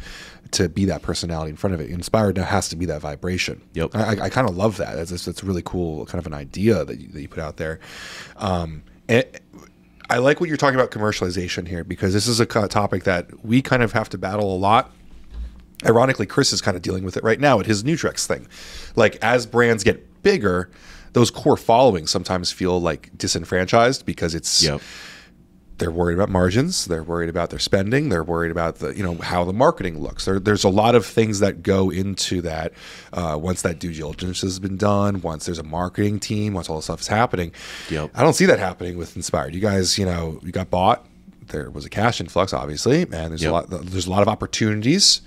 to 0.52 0.70
be 0.70 0.86
that 0.86 1.02
personality 1.02 1.50
in 1.50 1.58
front 1.58 1.74
of 1.74 1.80
it. 1.80 1.90
Inspired 1.90 2.38
now 2.38 2.44
has 2.44 2.70
to 2.70 2.76
be 2.76 2.86
that 2.86 3.02
vibration. 3.02 3.62
Yep. 3.74 3.96
I, 3.96 4.04
I, 4.04 4.12
I 4.26 4.30
kind 4.30 4.48
of 4.48 4.56
love 4.56 4.78
that. 4.78 4.96
That's 4.96 5.26
that's 5.26 5.44
really 5.44 5.64
cool, 5.64 6.06
kind 6.06 6.20
of 6.20 6.28
an 6.28 6.34
idea 6.34 6.86
that 6.86 7.00
you, 7.00 7.08
that 7.10 7.22
you 7.22 7.28
put 7.28 7.40
out 7.40 7.58
there. 7.58 7.80
Um, 8.38 8.84
and 9.08 9.26
I 10.10 10.18
like 10.18 10.40
what 10.40 10.50
you're 10.50 10.58
talking 10.58 10.80
about 10.80 10.92
commercialization 10.92 11.68
here 11.68 11.84
because 11.84 12.14
this 12.14 12.28
is 12.28 12.40
a 12.40 12.46
topic 12.46 13.04
that 13.04 13.46
we 13.46 13.62
kind 13.62 13.84
of 13.84 13.92
have 13.94 14.10
to 14.10 14.18
battle 14.18 14.56
a 14.56 14.58
lot. 14.58 14.92
Ironically, 15.86 16.26
Chris 16.26 16.54
is 16.54 16.62
kind 16.62 16.78
of 16.78 16.84
dealing 16.84 17.04
with 17.04 17.18
it 17.18 17.24
right 17.24 17.40
now 17.40 17.60
at 17.60 17.66
his 17.66 17.84
Nutrex 17.84 18.26
thing. 18.26 18.48
Like 18.96 19.18
as 19.22 19.46
brands 19.46 19.84
get 19.84 20.24
bigger, 20.24 20.70
those 21.14 21.32
core 21.32 21.58
followings 21.58 22.12
sometimes 22.12 22.52
feel 22.52 22.80
like 22.82 23.10
disenfranchised 23.18 24.06
because 24.06 24.36
it's 24.36 24.64
Yep. 24.64 24.82
they're 25.78 25.92
worried 25.92 26.14
about 26.16 26.30
margins. 26.30 26.86
They're 26.86 27.04
worried 27.04 27.30
about 27.30 27.50
their 27.50 27.60
spending. 27.60 28.08
They're 28.10 28.24
worried 28.24 28.52
about 28.52 28.76
the 28.80 28.96
you 28.96 29.04
know 29.04 29.16
how 29.16 29.44
the 29.44 29.52
marketing 29.54 30.00
looks. 30.02 30.24
There, 30.26 30.40
there's 30.40 30.64
a 30.64 30.70
lot 30.70 30.96
of 30.96 31.06
things 31.06 31.40
that 31.42 31.62
go 31.64 31.90
into 31.90 32.42
that. 32.44 32.72
Uh, 33.12 33.38
once 33.40 33.62
that 33.64 33.78
due 33.80 33.94
diligence 33.94 34.42
has 34.42 34.60
been 34.60 34.78
done, 34.78 35.22
once 35.22 35.46
there's 35.46 35.60
a 35.60 35.64
marketing 35.64 36.20
team, 36.22 36.54
once 36.54 36.70
all 36.70 36.78
this 36.78 36.86
stuff 36.86 37.02
is 37.02 37.08
happening, 37.08 37.52
Yep. 37.90 38.12
I 38.16 38.24
don't 38.24 38.34
see 38.34 38.46
that 38.46 38.60
happening 38.60 38.98
with 38.98 39.16
Inspired. 39.18 39.54
You 39.54 39.60
guys, 39.62 39.98
you 39.98 40.06
know, 40.06 40.40
you 40.42 40.52
got 40.54 40.70
bought. 40.70 41.06
There 41.48 41.70
was 41.70 41.86
a 41.86 41.90
cash 41.90 42.20
influx, 42.22 42.54
obviously, 42.54 43.02
and 43.02 43.12
there's 43.12 43.44
Yep. 43.44 43.52
a 43.52 43.54
lot. 43.54 43.70
There's 43.70 44.08
a 44.08 44.12
lot 44.12 44.22
of 44.22 44.30
opportunities. 44.30 45.22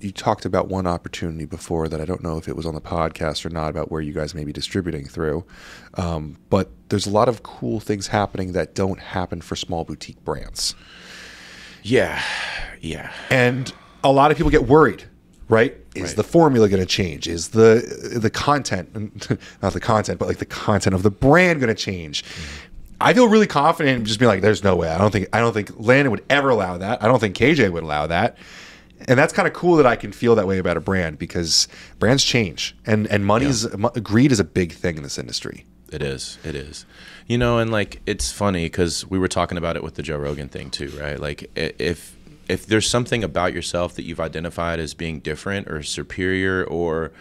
You 0.00 0.10
talked 0.12 0.46
about 0.46 0.68
one 0.68 0.86
opportunity 0.86 1.44
before 1.44 1.86
that 1.88 2.00
I 2.00 2.06
don't 2.06 2.22
know 2.22 2.38
if 2.38 2.48
it 2.48 2.56
was 2.56 2.64
on 2.64 2.74
the 2.74 2.80
podcast 2.80 3.44
or 3.44 3.50
not 3.50 3.68
about 3.68 3.90
where 3.90 4.00
you 4.00 4.12
guys 4.14 4.34
may 4.34 4.44
be 4.44 4.52
distributing 4.52 5.06
through. 5.06 5.44
Um, 5.94 6.38
but 6.48 6.70
there's 6.88 7.06
a 7.06 7.10
lot 7.10 7.28
of 7.28 7.42
cool 7.42 7.80
things 7.80 8.06
happening 8.06 8.52
that 8.52 8.74
don't 8.74 8.98
happen 8.98 9.42
for 9.42 9.56
small 9.56 9.84
boutique 9.84 10.24
brands. 10.24 10.74
Yeah, 11.82 12.22
yeah. 12.80 13.12
And 13.30 13.72
a 14.02 14.10
lot 14.10 14.30
of 14.30 14.38
people 14.38 14.50
get 14.50 14.66
worried, 14.66 15.04
right? 15.50 15.76
Is 15.94 16.02
Right. 16.10 16.16
the 16.16 16.24
formula 16.24 16.68
going 16.68 16.80
to 16.80 16.86
change? 16.86 17.26
Is 17.28 17.48
the 17.48 18.16
the 18.16 18.30
content, 18.30 19.28
not 19.62 19.72
the 19.74 19.80
content, 19.80 20.18
but 20.18 20.28
like 20.28 20.38
the 20.38 20.46
content 20.46 20.94
of 20.94 21.02
the 21.02 21.10
brand 21.10 21.60
going 21.60 21.74
to 21.74 21.80
change? 21.82 22.24
I 23.00 23.14
feel 23.14 23.28
really 23.28 23.46
confident 23.46 23.98
in 23.98 24.04
just 24.04 24.18
being 24.18 24.28
like, 24.28 24.42
there's 24.42 24.62
no 24.62 24.76
way. 24.76 24.88
I 24.88 24.98
don't 24.98 25.10
think 25.10 25.28
I 25.32 25.40
don't 25.40 25.52
think 25.52 25.70
Landon 25.78 26.10
would 26.10 26.24
ever 26.28 26.50
allow 26.50 26.76
that. 26.78 27.02
I 27.02 27.08
don't 27.08 27.18
think 27.18 27.36
KJ 27.36 27.72
would 27.72 27.82
allow 27.82 28.06
that. 28.06 28.36
And 29.08 29.18
that's 29.18 29.32
kind 29.32 29.48
of 29.48 29.54
cool 29.54 29.76
that 29.76 29.86
I 29.86 29.96
can 29.96 30.12
feel 30.12 30.34
that 30.34 30.46
way 30.46 30.58
about 30.58 30.76
a 30.76 30.80
brand 30.80 31.18
because 31.18 31.68
brands 31.98 32.22
change 32.22 32.76
and 32.84 33.06
and 33.06 33.24
money's 33.24 33.70
mo- 33.76 33.90
greed 33.90 34.30
is 34.30 34.40
a 34.40 34.44
big 34.44 34.72
thing 34.72 34.98
in 34.98 35.02
this 35.02 35.18
industry. 35.18 35.64
It 35.90 36.02
is. 36.02 36.38
It 36.44 36.54
is. 36.54 36.84
You 37.26 37.38
know, 37.38 37.58
and 37.58 37.72
like 37.72 38.02
it's 38.06 38.30
funny 38.30 38.66
because 38.66 39.08
we 39.08 39.18
were 39.18 39.28
talking 39.28 39.56
about 39.56 39.76
it 39.76 39.82
with 39.82 39.94
the 39.94 40.02
Joe 40.02 40.18
Rogan 40.18 40.48
thing 40.48 40.70
too, 40.70 40.90
right? 41.00 41.18
Like 41.18 41.50
if 41.56 42.16
if 42.48 42.66
there's 42.66 42.88
something 42.88 43.24
about 43.24 43.54
yourself 43.54 43.94
that 43.94 44.02
you've 44.02 44.20
identified 44.20 44.80
as 44.80 44.92
being 44.92 45.20
different 45.20 45.68
or 45.68 45.82
superior 45.82 46.64
or 46.64 47.12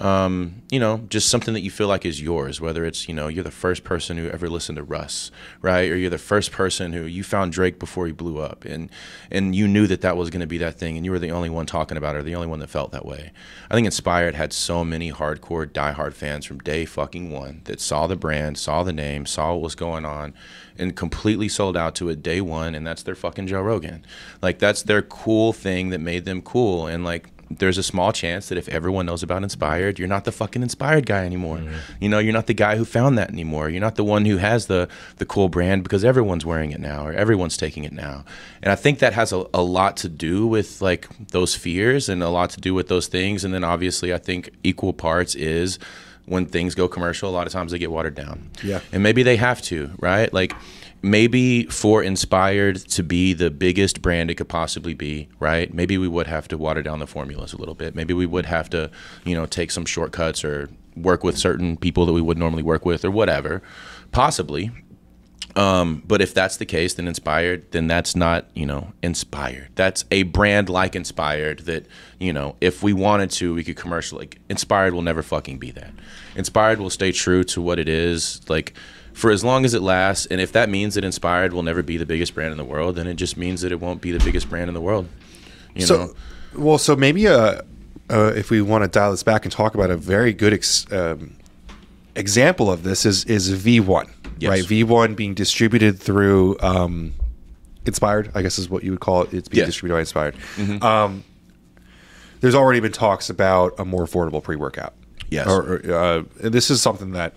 um, 0.00 0.62
you 0.70 0.80
know, 0.80 1.04
just 1.10 1.28
something 1.28 1.52
that 1.52 1.60
you 1.60 1.70
feel 1.70 1.86
like 1.86 2.06
is 2.06 2.22
yours, 2.22 2.58
whether 2.58 2.86
it's, 2.86 3.06
you 3.06 3.14
know, 3.14 3.28
you're 3.28 3.44
the 3.44 3.50
first 3.50 3.84
person 3.84 4.16
who 4.16 4.30
ever 4.30 4.48
listened 4.48 4.76
to 4.76 4.82
Russ, 4.82 5.30
right? 5.60 5.90
Or 5.90 5.96
you're 5.96 6.08
the 6.08 6.16
first 6.16 6.52
person 6.52 6.94
who 6.94 7.02
you 7.02 7.22
found 7.22 7.52
Drake 7.52 7.78
before 7.78 8.06
he 8.06 8.12
blew 8.12 8.38
up 8.38 8.64
and 8.64 8.88
and 9.30 9.54
you 9.54 9.68
knew 9.68 9.86
that 9.86 10.00
that 10.00 10.16
was 10.16 10.30
going 10.30 10.40
to 10.40 10.46
be 10.46 10.56
that 10.58 10.78
thing 10.78 10.96
and 10.96 11.04
you 11.04 11.10
were 11.10 11.18
the 11.18 11.30
only 11.30 11.50
one 11.50 11.66
talking 11.66 11.98
about 11.98 12.16
it 12.16 12.20
or 12.20 12.22
the 12.22 12.34
only 12.34 12.46
one 12.46 12.60
that 12.60 12.70
felt 12.70 12.92
that 12.92 13.04
way. 13.04 13.30
I 13.70 13.74
think 13.74 13.84
Inspired 13.84 14.34
had 14.34 14.54
so 14.54 14.84
many 14.84 15.12
hardcore 15.12 15.66
diehard 15.66 16.14
fans 16.14 16.46
from 16.46 16.60
day 16.60 16.86
fucking 16.86 17.30
one 17.30 17.60
that 17.64 17.80
saw 17.80 18.06
the 18.06 18.16
brand, 18.16 18.56
saw 18.56 18.82
the 18.82 18.94
name, 18.94 19.26
saw 19.26 19.52
what 19.52 19.60
was 19.60 19.74
going 19.74 20.06
on 20.06 20.32
and 20.78 20.96
completely 20.96 21.48
sold 21.48 21.76
out 21.76 21.94
to 21.96 22.08
it 22.08 22.22
day 22.22 22.40
one 22.40 22.74
and 22.74 22.86
that's 22.86 23.02
their 23.02 23.14
fucking 23.14 23.48
Joe 23.48 23.60
Rogan. 23.60 24.06
Like 24.40 24.58
that's 24.58 24.82
their 24.82 25.02
cool 25.02 25.52
thing 25.52 25.90
that 25.90 26.00
made 26.00 26.24
them 26.24 26.40
cool 26.40 26.86
and 26.86 27.04
like 27.04 27.28
there's 27.50 27.78
a 27.78 27.82
small 27.82 28.12
chance 28.12 28.48
that 28.48 28.56
if 28.56 28.68
everyone 28.68 29.06
knows 29.06 29.22
about 29.22 29.42
Inspired, 29.42 29.98
you're 29.98 30.06
not 30.06 30.24
the 30.24 30.32
fucking 30.32 30.62
Inspired 30.62 31.04
guy 31.04 31.24
anymore. 31.24 31.58
Mm-hmm. 31.58 31.76
You 32.00 32.08
know, 32.08 32.20
you're 32.20 32.32
not 32.32 32.46
the 32.46 32.54
guy 32.54 32.76
who 32.76 32.84
found 32.84 33.18
that 33.18 33.30
anymore. 33.30 33.68
You're 33.68 33.80
not 33.80 33.96
the 33.96 34.04
one 34.04 34.24
who 34.24 34.36
has 34.36 34.66
the 34.66 34.88
the 35.16 35.26
cool 35.26 35.48
brand 35.48 35.82
because 35.82 36.04
everyone's 36.04 36.46
wearing 36.46 36.70
it 36.70 36.80
now 36.80 37.06
or 37.06 37.12
everyone's 37.12 37.56
taking 37.56 37.84
it 37.84 37.92
now. 37.92 38.24
And 38.62 38.70
I 38.70 38.76
think 38.76 39.00
that 39.00 39.14
has 39.14 39.32
a, 39.32 39.44
a 39.52 39.62
lot 39.62 39.96
to 39.98 40.08
do 40.08 40.46
with 40.46 40.80
like 40.80 41.08
those 41.28 41.54
fears 41.56 42.08
and 42.08 42.22
a 42.22 42.28
lot 42.28 42.50
to 42.50 42.60
do 42.60 42.72
with 42.72 42.88
those 42.88 43.08
things. 43.08 43.44
And 43.44 43.52
then 43.52 43.64
obviously, 43.64 44.14
I 44.14 44.18
think 44.18 44.50
equal 44.62 44.92
parts 44.92 45.34
is 45.34 45.78
when 46.26 46.46
things 46.46 46.76
go 46.76 46.86
commercial, 46.86 47.28
a 47.28 47.32
lot 47.32 47.48
of 47.48 47.52
times 47.52 47.72
they 47.72 47.78
get 47.78 47.90
watered 47.90 48.14
down. 48.14 48.50
Yeah. 48.62 48.80
And 48.92 49.02
maybe 49.02 49.24
they 49.24 49.36
have 49.36 49.60
to, 49.62 49.90
right? 49.98 50.32
Like 50.32 50.54
maybe 51.02 51.64
for 51.64 52.02
Inspired 52.02 52.76
to 52.76 53.02
be 53.02 53.32
the 53.32 53.50
biggest 53.50 54.02
brand 54.02 54.30
it 54.30 54.34
could 54.36 54.48
possibly 54.48 54.94
be, 54.94 55.28
right? 55.38 55.72
Maybe 55.72 55.98
we 55.98 56.08
would 56.08 56.26
have 56.26 56.48
to 56.48 56.58
water 56.58 56.82
down 56.82 56.98
the 56.98 57.06
formulas 57.06 57.52
a 57.52 57.56
little 57.56 57.74
bit. 57.74 57.94
Maybe 57.94 58.14
we 58.14 58.26
would 58.26 58.46
have 58.46 58.68
to, 58.70 58.90
you 59.24 59.34
know, 59.34 59.46
take 59.46 59.70
some 59.70 59.84
shortcuts 59.84 60.44
or 60.44 60.68
work 60.96 61.24
with 61.24 61.38
certain 61.38 61.76
people 61.76 62.06
that 62.06 62.12
we 62.12 62.20
would 62.20 62.38
normally 62.38 62.62
work 62.62 62.84
with 62.84 63.04
or 63.04 63.10
whatever. 63.10 63.62
Possibly. 64.12 64.70
Um, 65.56 66.02
but 66.06 66.20
if 66.20 66.32
that's 66.32 66.58
the 66.58 66.66
case, 66.66 66.94
then 66.94 67.08
inspired, 67.08 67.72
then 67.72 67.88
that's 67.88 68.14
not, 68.14 68.48
you 68.54 68.66
know, 68.66 68.92
inspired. 69.02 69.70
That's 69.74 70.04
a 70.10 70.22
brand 70.22 70.68
like 70.68 70.94
inspired 70.94 71.60
that, 71.60 71.86
you 72.18 72.32
know, 72.32 72.54
if 72.60 72.82
we 72.82 72.92
wanted 72.92 73.30
to, 73.32 73.54
we 73.54 73.64
could 73.64 73.76
commercial 73.76 74.18
like 74.18 74.38
inspired 74.48 74.94
will 74.94 75.02
never 75.02 75.22
fucking 75.22 75.58
be 75.58 75.72
that. 75.72 75.92
Inspired 76.36 76.78
will 76.78 76.90
stay 76.90 77.10
true 77.10 77.42
to 77.44 77.60
what 77.60 77.78
it 77.78 77.88
is, 77.88 78.48
like 78.48 78.74
for 79.12 79.30
as 79.30 79.42
long 79.44 79.64
as 79.64 79.74
it 79.74 79.82
lasts. 79.82 80.26
And 80.26 80.40
if 80.40 80.52
that 80.52 80.68
means 80.68 80.94
that 80.94 81.04
inspired 81.04 81.52
will 81.52 81.62
never 81.62 81.82
be 81.82 81.96
the 81.96 82.06
biggest 82.06 82.34
brand 82.34 82.52
in 82.52 82.58
the 82.58 82.64
world, 82.64 82.96
then 82.96 83.06
it 83.06 83.14
just 83.14 83.36
means 83.36 83.60
that 83.62 83.72
it 83.72 83.80
won't 83.80 84.00
be 84.00 84.12
the 84.12 84.24
biggest 84.24 84.48
brand 84.48 84.68
in 84.68 84.74
the 84.74 84.80
world. 84.80 85.08
You 85.74 85.86
so, 85.86 85.96
know? 85.96 86.14
well, 86.56 86.78
so 86.78 86.96
maybe 86.96 87.28
uh, 87.28 87.62
uh, 88.10 88.32
if 88.36 88.50
we 88.50 88.60
want 88.62 88.84
to 88.84 88.88
dial 88.88 89.10
this 89.10 89.22
back 89.22 89.44
and 89.44 89.52
talk 89.52 89.74
about 89.74 89.90
a 89.90 89.96
very 89.96 90.32
good 90.32 90.52
ex- 90.52 90.90
um, 90.92 91.36
example 92.16 92.70
of 92.70 92.82
this 92.82 93.06
is 93.06 93.24
is 93.26 93.50
V1, 93.52 94.10
Yes. 94.38 94.50
right? 94.50 94.64
V1 94.64 95.14
being 95.16 95.34
distributed 95.34 96.00
through 96.00 96.56
um, 96.60 97.12
Inspired, 97.86 98.30
I 98.34 98.42
guess 98.42 98.58
is 98.58 98.68
what 98.68 98.84
you 98.84 98.90
would 98.90 99.00
call 99.00 99.22
it. 99.22 99.32
It's 99.32 99.48
being. 99.48 99.62
Mm-hmm. 99.62 99.66
distributed 99.68 99.94
by 99.94 100.00
Inspired. 100.00 100.82
Um, 100.82 101.24
there's 102.40 102.54
already 102.54 102.80
been 102.80 102.92
talks 102.92 103.30
about 103.30 103.74
a 103.78 103.84
more 103.84 104.04
affordable 104.04 104.42
pre-workout. 104.42 104.94
Yes. 105.30 105.46
Or, 105.46 105.76
or, 105.76 105.94
uh, 105.94 106.22
this 106.36 106.70
is 106.70 106.82
something 106.82 107.12
that 107.12 107.34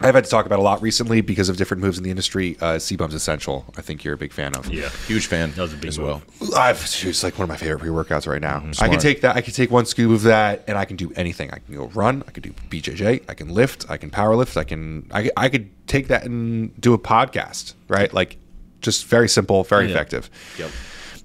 I've 0.00 0.14
had 0.14 0.24
to 0.24 0.30
talk 0.30 0.46
about 0.46 0.58
a 0.58 0.62
lot 0.62 0.80
recently 0.80 1.20
because 1.20 1.48
of 1.48 1.56
different 1.56 1.82
moves 1.82 1.98
in 1.98 2.04
the 2.04 2.10
industry. 2.10 2.56
Uh, 2.60 2.74
Cbum's 2.76 3.14
Essential, 3.14 3.64
I 3.76 3.82
think 3.82 4.04
you're 4.04 4.14
a 4.14 4.18
big 4.18 4.32
fan 4.32 4.54
of. 4.54 4.72
Yeah. 4.72 4.88
Huge 5.06 5.26
fan 5.26 5.50
That 5.52 5.62
was 5.62 5.72
a 5.74 5.76
big 5.76 5.88
as 5.88 5.98
move. 5.98 6.22
well. 6.40 6.58
I've 6.58 6.76
it's 6.82 7.22
like 7.22 7.38
one 7.38 7.44
of 7.44 7.48
my 7.48 7.56
favorite 7.56 7.80
pre 7.80 7.88
workouts 7.90 8.26
right 8.26 8.40
now. 8.40 8.64
I 8.80 8.88
can 8.88 9.00
take 9.00 9.22
that. 9.22 9.36
I 9.36 9.40
can 9.40 9.52
take 9.54 9.70
one 9.70 9.86
scoop 9.86 10.12
of 10.12 10.22
that, 10.22 10.64
and 10.68 10.78
I 10.78 10.84
can 10.84 10.96
do 10.96 11.12
anything. 11.16 11.50
I 11.52 11.58
can 11.58 11.74
go 11.74 11.86
run. 11.88 12.22
I 12.28 12.30
can 12.30 12.42
do 12.42 12.52
BJJ. 12.70 13.24
I 13.28 13.34
can 13.34 13.48
lift. 13.48 13.86
I 13.90 13.96
can 13.96 14.10
power 14.10 14.36
lift. 14.36 14.56
I 14.56 14.64
can. 14.64 15.08
I, 15.12 15.30
I 15.36 15.48
could 15.48 15.70
take 15.88 16.08
that 16.08 16.24
and 16.24 16.78
do 16.80 16.94
a 16.94 16.98
podcast. 16.98 17.74
Right, 17.88 18.12
like 18.14 18.36
just 18.80 19.06
very 19.06 19.28
simple, 19.28 19.64
very 19.64 19.86
Yeah. 19.86 19.90
effective. 19.92 20.30
Yep. 20.58 20.70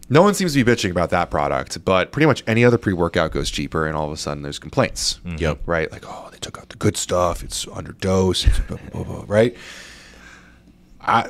No 0.09 0.21
one 0.21 0.33
seems 0.33 0.53
to 0.53 0.63
be 0.63 0.69
bitching 0.69 0.91
about 0.91 1.11
that 1.11 1.31
product, 1.31 1.83
but 1.85 2.11
pretty 2.11 2.25
much 2.25 2.43
any 2.45 2.65
other 2.65 2.77
pre 2.77 2.91
workout 2.93 3.31
goes 3.31 3.49
cheaper, 3.49 3.87
and 3.87 3.95
all 3.95 4.05
of 4.05 4.11
a 4.11 4.17
sudden 4.17 4.43
there's 4.43 4.59
complaints. 4.59 5.19
Yep. 5.37 5.61
Right, 5.65 5.91
like 5.91 6.03
oh 6.05 6.29
they 6.31 6.32
took 6.43 6.57
out 6.59 6.69
the 6.69 6.75
good 6.75 6.95
stuff. 6.97 7.43
It's 7.43 7.65
underdosed. 7.65 8.47
It's 8.47 8.59
blah, 8.59 8.77
blah, 8.91 9.03
blah, 9.03 9.15
blah, 9.15 9.25
right. 9.27 9.55
I 11.01 11.29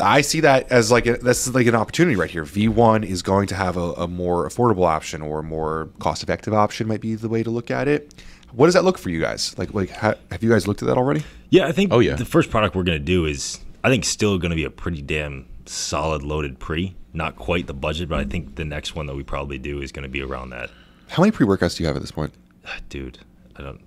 I 0.00 0.20
see 0.20 0.40
that 0.40 0.70
as 0.70 0.90
like 0.92 1.06
a, 1.06 1.16
that's 1.16 1.48
like 1.52 1.66
an 1.66 1.74
opportunity 1.74 2.16
right 2.16 2.30
here. 2.30 2.44
V1 2.44 3.04
is 3.04 3.22
going 3.22 3.48
to 3.48 3.54
have 3.54 3.76
a, 3.76 3.92
a 3.94 4.08
more 4.08 4.48
affordable 4.48 4.86
option 4.86 5.22
or 5.22 5.40
a 5.40 5.42
more 5.42 5.88
cost 5.98 6.22
effective 6.22 6.54
option 6.54 6.86
might 6.86 7.00
be 7.00 7.14
the 7.14 7.28
way 7.28 7.42
to 7.42 7.50
look 7.50 7.70
at 7.70 7.88
it. 7.88 8.14
What 8.52 8.66
does 8.66 8.74
that 8.74 8.84
look 8.84 8.96
for 8.98 9.10
you 9.10 9.20
guys? 9.20 9.56
Like 9.58 9.74
like 9.74 9.90
ha, 9.90 10.14
have 10.30 10.42
you 10.42 10.50
guys 10.50 10.66
looked 10.68 10.82
at 10.82 10.88
that 10.88 10.96
already? 10.96 11.24
Yeah, 11.50 11.66
I 11.66 11.72
think 11.72 11.92
Oh, 11.92 11.98
yeah. 11.98 12.14
the 12.14 12.24
first 12.24 12.50
product 12.50 12.76
we're 12.76 12.82
gonna 12.84 12.98
do 12.98 13.24
is 13.26 13.60
I 13.82 13.88
think 13.88 14.04
still 14.04 14.38
gonna 14.38 14.54
be 14.54 14.64
a 14.64 14.70
pretty 14.70 15.02
damn 15.02 15.46
solid 15.66 16.22
loaded 16.22 16.58
pre. 16.58 16.94
Not 17.14 17.36
quite 17.36 17.66
the 17.66 17.74
budget, 17.74 18.08
but 18.08 18.20
I 18.20 18.24
think 18.24 18.54
the 18.56 18.64
next 18.64 18.94
one 18.94 19.06
that 19.06 19.16
we 19.16 19.22
probably 19.24 19.58
do 19.58 19.80
is 19.80 19.90
gonna 19.92 20.08
be 20.08 20.22
around 20.22 20.50
that. 20.50 20.70
How 21.08 21.22
many 21.22 21.32
pre 21.32 21.46
workouts 21.46 21.76
do 21.76 21.82
you 21.82 21.86
have 21.88 21.96
at 21.96 22.02
this 22.02 22.12
point? 22.12 22.32
Dude, 22.88 23.18
I 23.56 23.62
don't 23.62 23.80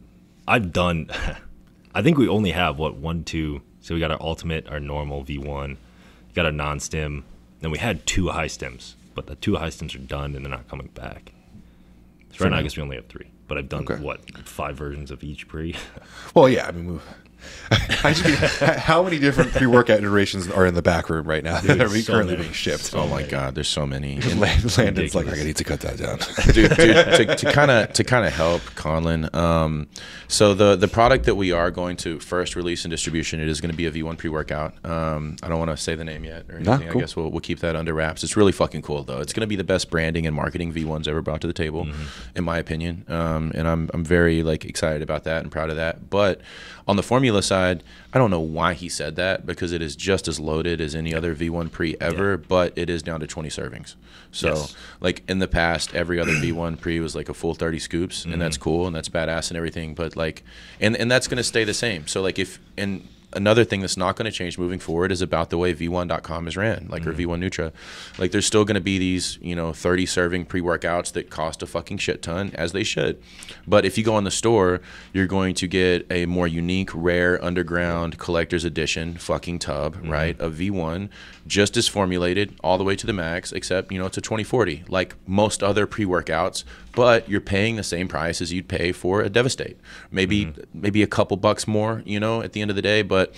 I've 0.52 0.74
done 0.74 1.10
I 1.96 2.02
think 2.02 2.18
we 2.18 2.28
only 2.28 2.52
have 2.52 2.78
what 2.78 2.96
one, 2.96 3.24
two 3.24 3.62
so 3.80 3.94
we 3.96 4.00
got 4.00 4.12
our 4.12 4.22
ultimate, 4.22 4.68
our 4.68 4.80
normal 4.80 5.24
V 5.24 5.38
one, 5.40 5.78
got 6.36 6.46
our 6.46 6.52
non 6.52 6.80
stim, 6.80 7.24
then 7.62 7.72
we 7.72 7.78
had 7.78 8.06
two 8.06 8.30
high 8.30 8.48
stims, 8.48 8.94
but 9.16 9.28
the 9.28 9.36
two 9.36 9.56
high 9.56 9.70
stims 9.70 9.96
are 9.96 10.00
done 10.00 10.36
and 10.36 10.46
they're 10.46 10.52
not 10.52 10.68
coming 10.68 10.88
back. 10.94 11.32
So 12.34 12.46
right 12.46 12.52
now 12.52 12.58
I 12.58 12.62
guess 12.64 12.78
we 12.78 12.84
only 12.84 12.96
have 12.98 13.08
three. 13.08 13.28
But 13.48 13.58
I've 13.58 13.70
done 13.70 13.84
Okay. 13.90 14.02
what, 14.02 14.22
five 14.48 14.78
versions 14.78 15.12
of 15.12 15.24
each 15.24 15.48
pre? 15.48 15.76
Well, 16.34 16.48
yeah, 16.48 16.68
I 16.68 16.72
mean, 16.72 17.02
we- 17.72 17.78
I 18.04 18.14
just 18.14 18.26
mean, 18.26 18.36
how 18.80 19.04
many 19.04 19.20
different 19.20 19.52
pre 19.52 19.68
workout 19.68 20.00
iterations 20.00 20.50
are 20.50 20.66
in 20.66 20.74
the 20.74 20.82
back 20.82 21.10
room 21.10 21.26
right 21.28 21.44
now 21.44 21.60
that 21.62 21.80
are 21.82 21.90
so 21.90 22.14
currently 22.14 22.34
many. 22.34 22.44
being 22.44 22.54
shipped? 22.54 22.94
Oh 22.96 23.08
my 23.08 23.24
God, 23.24 23.56
there's 23.56 23.68
so 23.68 23.86
many. 23.86 24.16
And- 24.16 24.40
Land- 24.40 24.78
Landon's 24.78 25.16
like. 25.16 25.28
I 25.28 25.44
need 25.44 25.56
to 25.58 25.64
cut 25.64 25.80
that 25.82 25.98
down. 25.98 26.18
dude, 26.54 26.76
dude 26.76 27.38
to 27.38 27.52
kind 27.52 27.72
of 27.72 27.94
to 27.94 28.04
kind 28.04 28.26
of 28.26 28.34
help 28.34 28.62
Konlan. 28.76 29.34
Um, 29.36 29.88
so 30.28 30.54
the 30.54 30.76
the 30.76 30.88
product 30.88 31.26
that 31.26 31.36
we 31.36 31.52
are 31.52 31.72
going 31.72 31.98
to 31.98 32.20
first 32.20 32.56
release 32.56 32.84
in 32.86 32.92
distribution, 32.92 33.40
it 33.40 33.48
is 33.48 33.62
going 33.62 33.72
to 33.72 33.78
be 33.78 33.86
a 33.86 33.92
V1 33.92 34.18
pre 34.18 34.30
workout. 34.30 34.74
Um, 34.86 35.36
I 35.44 35.48
don't 35.48 35.60
want 35.60 35.72
to 35.72 35.78
say 35.78 35.96
the 35.96 36.04
name 36.04 36.24
yet 36.26 36.46
or 36.50 36.60
Nah, 36.60 36.74
anything. 36.74 36.90
cool. 36.92 37.02
I 37.02 37.04
guess 37.04 37.16
we'll 37.16 37.30
we'll 37.30 37.40
keep 37.42 37.60
that 37.60 37.76
under 37.76 37.94
wraps. 37.94 38.24
It's 38.24 38.36
really 38.36 38.52
fucking 38.52 38.82
cool 38.82 39.04
though. 39.04 39.20
It's 39.22 39.34
going 39.34 39.42
to 39.42 39.48
be 39.48 39.56
the 39.56 39.64
best 39.64 39.90
branding 39.90 40.26
and 40.28 40.36
marketing 40.36 40.74
V1's 40.74 41.08
ever 41.08 41.22
brought 41.22 41.42
to 41.42 41.48
the 41.48 41.54
table, 41.54 41.88
in 42.36 42.44
my 42.44 42.58
opinion. 42.58 43.06
Um, 43.08 43.52
and 43.56 43.68
I'm 43.68 43.90
I'm 43.94 44.04
very 44.04 44.44
like 44.44 44.66
excited 44.66 45.02
about 45.02 45.24
that 45.26 45.44
and 45.44 45.52
proud 45.52 45.70
of 45.70 45.76
that. 45.78 46.10
But 46.10 46.42
on 46.88 46.96
the 46.96 47.04
formula 47.04 47.31
side, 47.40 47.84
I 48.14 48.18
don't 48.18 48.32
know 48.32 48.40
why 48.40 48.74
he 48.74 48.90
said 48.90 49.16
that 49.16 49.46
because 49.46 49.72
it 49.72 49.82
is 49.82 49.96
just 49.96 50.28
as 50.28 50.40
loaded 50.40 50.82
as 50.82 50.96
any 50.96 51.14
other 51.14 51.36
V1 51.36 51.72
pre 51.72 51.96
ever, 52.02 52.38
but 52.38 52.74
it 52.76 52.90
is 52.90 53.02
down 53.02 53.20
to 53.22 53.28
20 53.28 53.50
servings. 53.50 53.96
So 54.32 54.50
Yes. 54.50 54.76
like 55.00 55.24
in 55.28 55.40
the 55.40 55.48
past, 55.48 55.96
every 55.96 56.20
other 56.20 56.32
V1 56.44 56.80
pre 56.80 57.00
was 57.00 57.16
like 57.16 57.30
a 57.30 57.34
full 57.34 57.54
30 57.54 57.80
scoops, 57.80 58.26
and 58.26 58.42
that's 58.42 58.58
mm-hmm. 58.58 58.64
cool 58.64 58.88
and 58.88 58.96
that's 58.96 59.10
badass 59.10 59.50
and 59.50 59.58
everything. 59.58 59.94
But 59.94 60.16
like, 60.16 60.44
and 60.80 60.96
and 60.96 61.10
that's 61.10 61.28
gonna 61.28 61.44
stay 61.44 61.64
the 61.64 61.74
same. 61.74 62.08
So 62.08 62.22
like 62.22 62.40
if 62.40 62.60
and 62.78 63.08
another 63.34 63.64
thing 63.64 63.82
that's 63.82 63.98
not 63.98 64.16
going 64.16 64.30
to 64.30 64.32
change 64.32 64.58
moving 64.58 64.80
forward 64.80 65.12
is 65.12 65.22
about 65.22 65.50
the 65.50 65.58
way 65.58 65.74
v1.com 65.74 66.48
is 66.48 66.58
ran, 66.58 66.88
like 66.90 67.06
or 67.06 67.14
mm-hmm. 67.14 67.32
V1 67.32 67.44
Nutra. 67.44 67.72
Like 68.20 68.32
there's 68.32 68.46
still 68.46 68.66
going 68.66 68.76
to 68.76 68.82
be 68.82 68.98
these, 68.98 69.38
you 69.42 69.56
know, 69.56 69.74
30 69.74 70.06
serving 70.06 70.46
pre-workouts 70.46 71.14
that 71.14 71.30
cost 71.30 71.62
a 71.62 71.68
fucking 71.68 71.98
shit 71.98 72.22
ton 72.22 72.52
as 72.56 72.72
they 72.72 72.84
should. 72.84 73.22
But 73.68 73.86
if 73.86 73.98
you 73.98 74.04
go 74.04 74.18
in 74.18 74.24
the 74.24 74.32
store, 74.32 74.82
you're 75.14 75.28
going 75.28 75.56
to 75.56 75.68
get 75.68 76.06
a 76.12 76.26
more 76.26 76.48
unique, 76.48 76.90
rare 76.94 77.44
underground 77.44 78.18
collector's 78.18 78.64
edition 78.64 79.16
fucking 79.16 79.60
tub, 79.60 79.96
mm-hmm. 79.96 80.10
right? 80.10 80.40
Of 80.40 80.56
V1 80.56 81.10
just 81.52 81.76
as 81.76 81.86
formulated 81.86 82.58
all 82.64 82.78
the 82.78 82.84
way 82.86 82.96
to 82.96 83.06
the 83.06 83.12
max, 83.12 83.52
except, 83.52 83.92
you 83.92 84.00
know, 84.00 84.06
it's 84.06 84.18
a 84.18 84.22
2040 84.22 84.86
like 84.88 85.16
most 85.28 85.62
other 85.62 85.86
pre-workouts, 85.86 86.64
but 86.96 87.28
you're 87.28 87.42
paying 87.42 87.76
the 87.76 87.84
same 87.84 88.08
price 88.08 88.40
as 88.40 88.54
you'd 88.54 88.70
pay 88.70 88.94
for 88.94 89.22
a 89.22 89.30
Devastate. 89.30 89.78
Maybe 90.12 90.54
maybe 90.74 91.04
a 91.04 91.08
couple 91.08 91.36
bucks 91.36 91.68
more, 91.68 92.04
you 92.06 92.22
know, 92.22 92.42
at 92.42 92.54
the 92.54 92.62
end 92.62 92.70
of 92.72 92.78
the 92.78 92.82
day, 92.82 93.02
but 93.02 93.36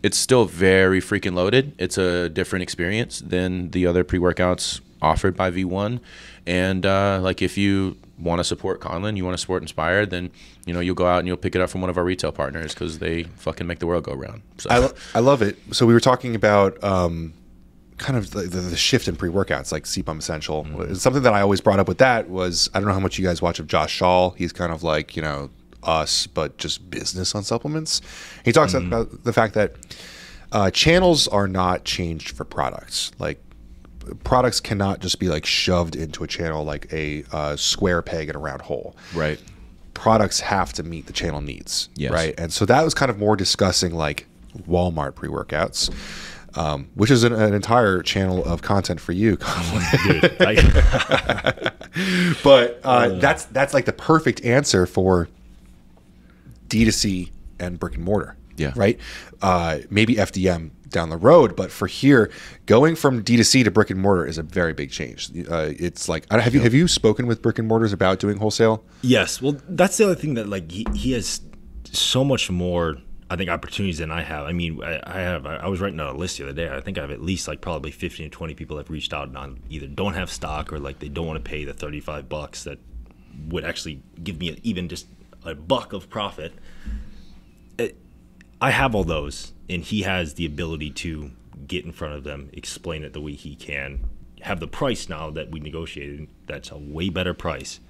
it's 0.00 0.16
still 0.16 0.44
very 0.44 1.00
freaking 1.00 1.34
loaded. 1.34 1.74
It's 1.76 1.98
a 1.98 2.28
different 2.28 2.62
experience 2.62 3.18
than 3.18 3.72
the 3.72 3.84
other 3.84 4.04
pre 4.04 4.20
workouts 4.20 4.80
offered 5.02 5.36
by 5.36 5.50
V1. 5.50 5.98
And 6.46 6.86
uh, 6.86 7.18
like 7.20 7.42
if 7.42 7.58
you 7.58 7.96
want 8.16 8.38
to 8.38 8.44
support 8.44 8.80
Konlan, 8.80 9.16
you 9.16 9.24
want 9.24 9.34
to 9.34 9.40
support 9.40 9.64
Inspired, 9.64 10.10
then 10.10 10.30
you 10.66 10.72
know 10.72 10.78
you'll 10.78 10.94
go 10.94 11.08
out 11.08 11.18
and 11.18 11.26
you'll 11.26 11.36
pick 11.36 11.56
it 11.56 11.60
up 11.60 11.68
from 11.68 11.80
one 11.80 11.90
of 11.90 11.98
our 11.98 12.04
retail 12.04 12.30
partners 12.30 12.74
because 12.74 13.00
they 13.00 13.24
fucking 13.24 13.66
make 13.66 13.80
the 13.80 13.88
world 13.88 14.04
go 14.04 14.14
round. 14.14 14.42
So 14.58 14.70
I, 14.70 14.78
lo- 14.78 14.92
I 15.16 15.18
love 15.18 15.42
it. 15.42 15.58
So 15.72 15.84
we 15.84 15.94
were 15.94 16.00
talking 16.00 16.36
about 16.36 16.82
um, 16.84 17.34
kind 17.98 18.16
of 18.18 18.30
the, 18.30 18.42
the, 18.42 18.60
the 18.60 18.76
shift 18.76 19.08
in 19.08 19.16
pre-workouts, 19.16 19.72
like 19.72 19.84
CBUM 19.84 20.18
Essential. 20.18 20.66
Something 20.94 21.22
that 21.22 21.32
I 21.32 21.40
always 21.40 21.60
brought 21.60 21.78
up 21.78 21.88
with 21.88 21.98
that 21.98 22.28
was 22.28 22.68
I 22.74 22.78
don't 22.80 22.88
know 22.88 22.94
how 22.94 23.00
much 23.00 23.18
you 23.18 23.24
guys 23.24 23.40
watch 23.40 23.58
of 23.58 23.66
Josh 23.66 23.92
Shaw. 23.92 24.30
He's 24.30 24.52
kind 24.52 24.72
of 24.72 24.82
like 24.82 25.16
you 25.16 25.22
know 25.22 25.50
us, 25.82 26.26
but 26.26 26.58
just 26.58 26.90
business 26.90 27.34
on 27.34 27.42
supplements. 27.42 28.02
He 28.44 28.52
talks 28.52 28.74
about 28.74 29.24
the 29.24 29.32
fact 29.32 29.54
that 29.54 29.74
uh, 30.52 30.70
channels 30.70 31.28
are 31.28 31.46
not 31.48 31.84
changed 31.84 32.30
for 32.36 32.44
products. 32.44 33.12
Like 33.18 33.40
products 34.24 34.60
cannot 34.60 35.00
just 35.00 35.18
be 35.18 35.28
like 35.28 35.44
shoved 35.46 35.96
into 35.96 36.22
a 36.24 36.26
channel 36.26 36.64
like 36.64 36.92
a 36.92 37.24
uh, 37.32 37.56
square 37.56 38.02
peg 38.02 38.28
in 38.28 38.36
a 38.36 38.38
round 38.38 38.62
hole 38.62 38.96
right. 39.14 39.40
products 39.94 40.38
have 40.40 40.72
to 40.74 40.82
meet 40.84 41.06
the 41.06 41.12
channel 41.12 41.40
needs, 41.40 41.88
Yes. 41.96 42.12
right? 42.12 42.34
And 42.38 42.52
so 42.52 42.64
that 42.66 42.82
was 42.84 42.94
kind 42.94 43.10
of 43.10 43.18
more 43.18 43.34
discussing 43.36 43.92
like 43.94 44.26
Walmart 44.68 45.16
pre-workouts, 45.16 45.92
um, 46.56 46.88
which 46.94 47.10
is 47.10 47.24
an, 47.24 47.32
an 47.32 47.54
entire 47.54 48.02
channel 48.02 48.44
of 48.44 48.62
content 48.62 49.00
for 49.00 49.12
you. 49.12 49.36
Konlan. 49.36 50.20
Dude, 50.20 50.36
I, 50.40 51.72
but 52.42 52.80
uh, 52.82 53.08
that's 53.20 53.44
that's 53.46 53.74
like 53.74 53.84
the 53.84 53.92
perfect 53.92 54.44
answer 54.44 54.86
for 54.86 55.28
D2C 56.68 57.30
and 57.60 57.78
brick 57.78 57.94
and 57.94 58.04
mortar. 58.04 58.36
Yeah. 58.56 58.72
Right. 58.74 58.98
Uh, 59.42 59.80
maybe 59.90 60.14
FDM 60.14 60.70
down 60.88 61.10
the 61.10 61.16
road, 61.16 61.56
but 61.56 61.70
for 61.70 61.86
here, 61.86 62.30
going 62.64 62.96
from 62.96 63.22
D2C 63.22 63.64
to 63.64 63.70
brick 63.70 63.90
and 63.90 64.00
mortar 64.00 64.26
is 64.26 64.38
a 64.38 64.42
very 64.42 64.72
big 64.72 64.90
change. 64.90 65.30
Uh, 65.48 65.72
it's 65.78 66.08
like, 66.08 66.30
have 66.30 66.54
you 66.54 66.60
have 66.60 66.72
you 66.72 66.88
spoken 66.88 67.26
with 67.26 67.42
brick 67.42 67.58
and 67.58 67.68
mortars 67.68 67.92
about 67.92 68.18
doing 68.18 68.38
wholesale? 68.38 68.82
Yes, 69.02 69.42
well, 69.42 69.56
that's 69.68 69.98
the 69.98 70.04
other 70.04 70.14
thing 70.14 70.34
that 70.34 70.48
like 70.48 70.70
he, 70.70 70.86
he 70.94 71.12
has 71.12 71.40
so 71.84 72.24
much 72.24 72.50
more. 72.50 72.96
I 73.28 73.36
think 73.36 73.50
opportunities 73.50 73.98
than 73.98 74.10
I 74.12 74.22
have. 74.22 74.46
I 74.46 74.52
mean, 74.52 74.82
I, 74.84 75.00
I 75.04 75.20
have. 75.20 75.46
I, 75.46 75.56
I 75.56 75.68
was 75.68 75.80
writing 75.80 75.98
out 75.98 76.14
a 76.14 76.18
list 76.18 76.38
the 76.38 76.44
other 76.44 76.52
day. 76.52 76.68
I 76.68 76.80
think 76.80 76.96
I 76.96 77.00
have 77.00 77.10
at 77.10 77.20
least 77.20 77.48
like 77.48 77.60
probably 77.60 77.90
fifteen 77.90 78.30
to 78.30 78.36
twenty 78.36 78.54
people 78.54 78.76
have 78.76 78.88
reached 78.88 79.12
out 79.12 79.34
on 79.34 79.60
either 79.68 79.86
don't 79.86 80.14
have 80.14 80.30
stock 80.30 80.72
or 80.72 80.78
like 80.78 81.00
they 81.00 81.08
don't 81.08 81.26
want 81.26 81.44
to 81.44 81.48
pay 81.48 81.64
the 81.64 81.72
thirty 81.72 82.00
five 82.00 82.28
bucks 82.28 82.64
that 82.64 82.78
would 83.48 83.64
actually 83.64 84.02
give 84.22 84.38
me 84.38 84.58
even 84.62 84.88
just 84.88 85.06
a 85.44 85.54
buck 85.54 85.92
of 85.92 86.08
profit. 86.08 86.52
It, 87.78 87.96
I 88.60 88.70
have 88.70 88.94
all 88.94 89.04
those, 89.04 89.52
and 89.68 89.82
he 89.82 90.02
has 90.02 90.34
the 90.34 90.46
ability 90.46 90.90
to 90.90 91.32
get 91.66 91.84
in 91.84 91.92
front 91.92 92.14
of 92.14 92.24
them, 92.24 92.48
explain 92.52 93.02
it 93.02 93.12
the 93.12 93.20
way 93.20 93.32
he 93.32 93.56
can, 93.56 94.08
have 94.42 94.60
the 94.60 94.68
price 94.68 95.08
now 95.08 95.30
that 95.30 95.50
we 95.50 95.58
negotiated. 95.60 96.28
That's 96.46 96.70
a 96.70 96.78
way 96.78 97.10
better 97.10 97.34
price, 97.34 97.80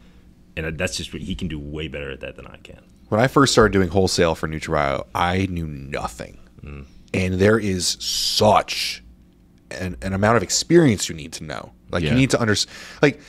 and 0.56 0.78
that's 0.78 0.96
just 0.96 1.12
he 1.12 1.34
can 1.34 1.48
do 1.48 1.58
way 1.58 1.88
better 1.88 2.10
at 2.10 2.20
that 2.20 2.36
than 2.36 2.46
I 2.46 2.56
can. 2.56 2.80
When 3.08 3.20
I 3.20 3.26
first 3.28 3.52
started 3.52 3.72
doing 3.72 3.88
wholesale 3.88 4.34
for 4.34 4.48
Nutri-Bio, 4.48 5.06
I 5.14 5.46
knew 5.46 5.66
nothing, 5.66 6.38
mm. 6.62 6.84
and 7.14 7.34
there 7.34 7.58
is 7.58 7.96
such 8.00 9.02
an, 9.70 9.96
an 10.02 10.12
amount 10.12 10.36
of 10.36 10.42
experience 10.42 11.08
you 11.08 11.14
need 11.14 11.32
to 11.34 11.44
know. 11.44 11.72
Like 11.90 12.02
you 12.02 12.12
need 12.12 12.30
to 12.30 12.40
understand. 12.40 12.76
Like 13.00 13.20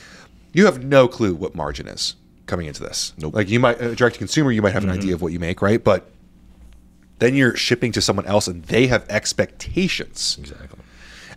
you 0.52 0.64
have 0.66 0.84
no 0.84 1.06
clue 1.06 1.34
what 1.34 1.54
margin 1.54 1.86
is 1.86 2.16
coming 2.46 2.66
into 2.66 2.82
this. 2.82 3.12
Nope. 3.18 3.34
Like 3.34 3.48
you 3.48 3.60
might 3.60 3.80
uh, 3.80 3.94
direct 3.94 4.14
to 4.14 4.18
consumer, 4.18 4.50
you 4.50 4.62
might 4.62 4.72
have 4.72 4.82
an 4.82 4.90
mm-hmm. 4.90 4.98
idea 4.98 5.14
of 5.14 5.22
what 5.22 5.32
you 5.32 5.38
make, 5.38 5.62
right? 5.62 5.82
But 5.82 6.10
then 7.18 7.34
you're 7.34 7.56
shipping 7.56 7.92
to 7.92 8.00
someone 8.00 8.26
else, 8.26 8.48
and 8.48 8.64
they 8.64 8.86
have 8.88 9.06
expectations. 9.08 10.36
Exactly. 10.40 10.80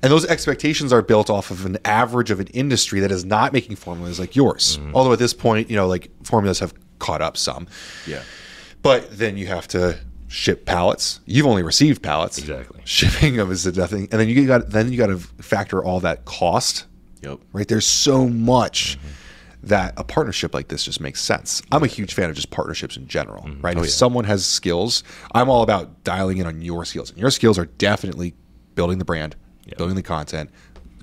And 0.04 0.12
those 0.12 0.26
expectations 0.26 0.92
are 0.92 1.04
built 1.04 1.30
off 1.30 1.52
of 1.52 1.66
an 1.66 1.78
average 1.86 2.32
of 2.32 2.40
an 2.40 2.48
industry 2.48 3.00
that 3.02 3.12
is 3.12 3.24
not 3.24 3.54
making 3.54 3.76
formulas 3.76 4.20
like 4.20 4.36
yours. 4.36 4.78
Mm-hmm. 4.78 4.96
Although 4.96 5.14
at 5.14 5.20
this 5.20 5.34
point, 5.34 5.70
you 5.70 5.76
know, 5.76 5.88
like 5.88 6.10
formulas 6.24 6.60
have 6.60 6.74
caught 7.02 7.22
up 7.22 7.36
some. 7.36 7.68
Yeah. 8.08 8.24
But 8.82 9.18
then 9.18 9.36
you 9.36 9.48
have 9.48 9.68
to 9.70 10.00
ship 10.28 10.66
pallets. 10.66 11.20
You've 11.26 11.46
only 11.46 11.64
received 11.64 12.02
pallets. 12.02 12.38
Exactly. 12.38 12.82
Shipping 12.86 13.36
them 13.36 13.52
is 13.52 13.66
nothing, 13.76 14.08
and 14.12 14.22
then 14.22 14.30
you 14.30 14.48
got 14.48 14.70
then 14.70 14.92
you 14.92 14.98
got 14.98 15.08
to 15.08 15.18
factor 15.18 15.84
all 15.84 16.00
that 16.02 16.24
cost. 16.26 16.86
Yep. 17.22 17.40
Right. 17.52 17.68
There's 17.68 17.86
so 17.86 18.28
much 18.28 18.98
that 19.64 19.94
a 19.98 20.04
partnership 20.04 20.56
like 20.56 20.70
this 20.70 20.84
just 20.84 21.02
makes 21.02 21.22
sense. 21.22 21.62
I'm 21.72 21.84
a 21.84 21.88
huge 21.88 22.16
fan 22.16 22.30
of 22.30 22.36
just 22.36 22.50
partnerships 22.50 22.98
in 22.98 23.08
general. 23.08 23.44
Mm-hmm. 23.44 23.62
Right. 23.62 23.78
Oh, 23.78 23.84
if 23.84 23.92
someone 23.92 24.24
has 24.24 24.46
skills, 24.46 25.04
I'm 25.34 25.50
all 25.50 25.62
about 25.62 26.04
dialing 26.04 26.38
in 26.38 26.48
on 26.48 26.62
your 26.62 26.86
skills, 26.86 27.12
and 27.12 27.20
your 27.20 27.30
skills 27.30 27.60
are 27.60 27.66
definitely 27.66 28.34
building 28.74 28.98
the 28.98 29.06
brand, 29.06 29.36
building 29.78 29.96
the 29.96 30.02
content, 30.04 30.50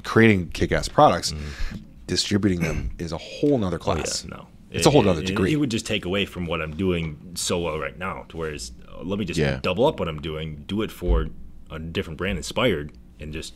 creating 0.02 0.48
kick-ass 0.50 0.88
products. 0.88 1.32
Mm-hmm. 1.32 1.82
Distributing 2.08 2.60
them 2.60 2.90
is 2.98 3.12
a 3.12 3.18
whole 3.18 3.58
nother 3.58 3.76
oh, 3.76 3.84
class. 3.84 4.24
Yeah, 4.24 4.36
no. 4.36 4.46
It's 4.70 4.86
a 4.86 4.90
whole 4.90 5.08
other 5.08 5.22
degree. 5.22 5.52
It, 5.52 5.56
would 5.56 5.70
just 5.70 5.86
take 5.86 6.04
away 6.04 6.26
from 6.26 6.46
what 6.46 6.60
I'm 6.60 6.76
doing 6.76 7.32
so 7.34 7.58
well 7.58 7.78
right 7.78 7.98
now. 7.98 8.26
To 8.28 8.36
whereas, 8.36 8.72
uh, 8.92 9.02
let 9.02 9.18
me 9.18 9.24
just 9.24 9.38
Yeah. 9.38 9.60
double 9.62 9.86
up 9.86 9.98
what 9.98 10.08
I'm 10.08 10.20
doing, 10.20 10.64
do 10.66 10.82
it 10.82 10.90
for 10.90 11.28
a 11.70 11.78
different 11.78 12.18
brand 12.18 12.36
inspired, 12.38 12.92
and 13.18 13.32
just 13.32 13.54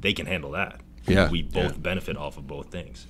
they 0.00 0.12
can 0.12 0.26
handle 0.26 0.50
that. 0.52 0.80
Yeah. 1.06 1.30
we 1.30 1.42
both 1.42 1.82
benefit 1.82 2.16
off 2.16 2.36
of 2.36 2.46
both 2.46 2.70
things. 2.70 3.06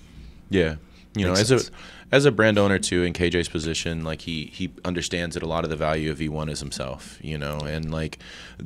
Yeah. 0.48 0.76
You 1.16 1.24
know, 1.24 1.30
Makes 1.32 1.40
as 1.40 1.48
sense. 1.48 1.68
a 1.68 1.99
as 2.12 2.24
a 2.24 2.32
brand 2.32 2.58
owner 2.58 2.78
too, 2.78 3.04
in 3.04 3.12
KJ's 3.12 3.48
position, 3.48 4.02
like 4.02 4.22
he 4.22 4.46
he 4.52 4.72
understands 4.84 5.34
that 5.34 5.42
a 5.42 5.46
lot 5.46 5.64
of 5.64 5.70
the 5.70 5.76
value 5.76 6.10
of 6.10 6.18
V1 6.18 6.50
is 6.50 6.60
himself. 6.60 7.18
You 7.22 7.38
know, 7.38 7.58
and 7.60 7.90
like 7.92 8.18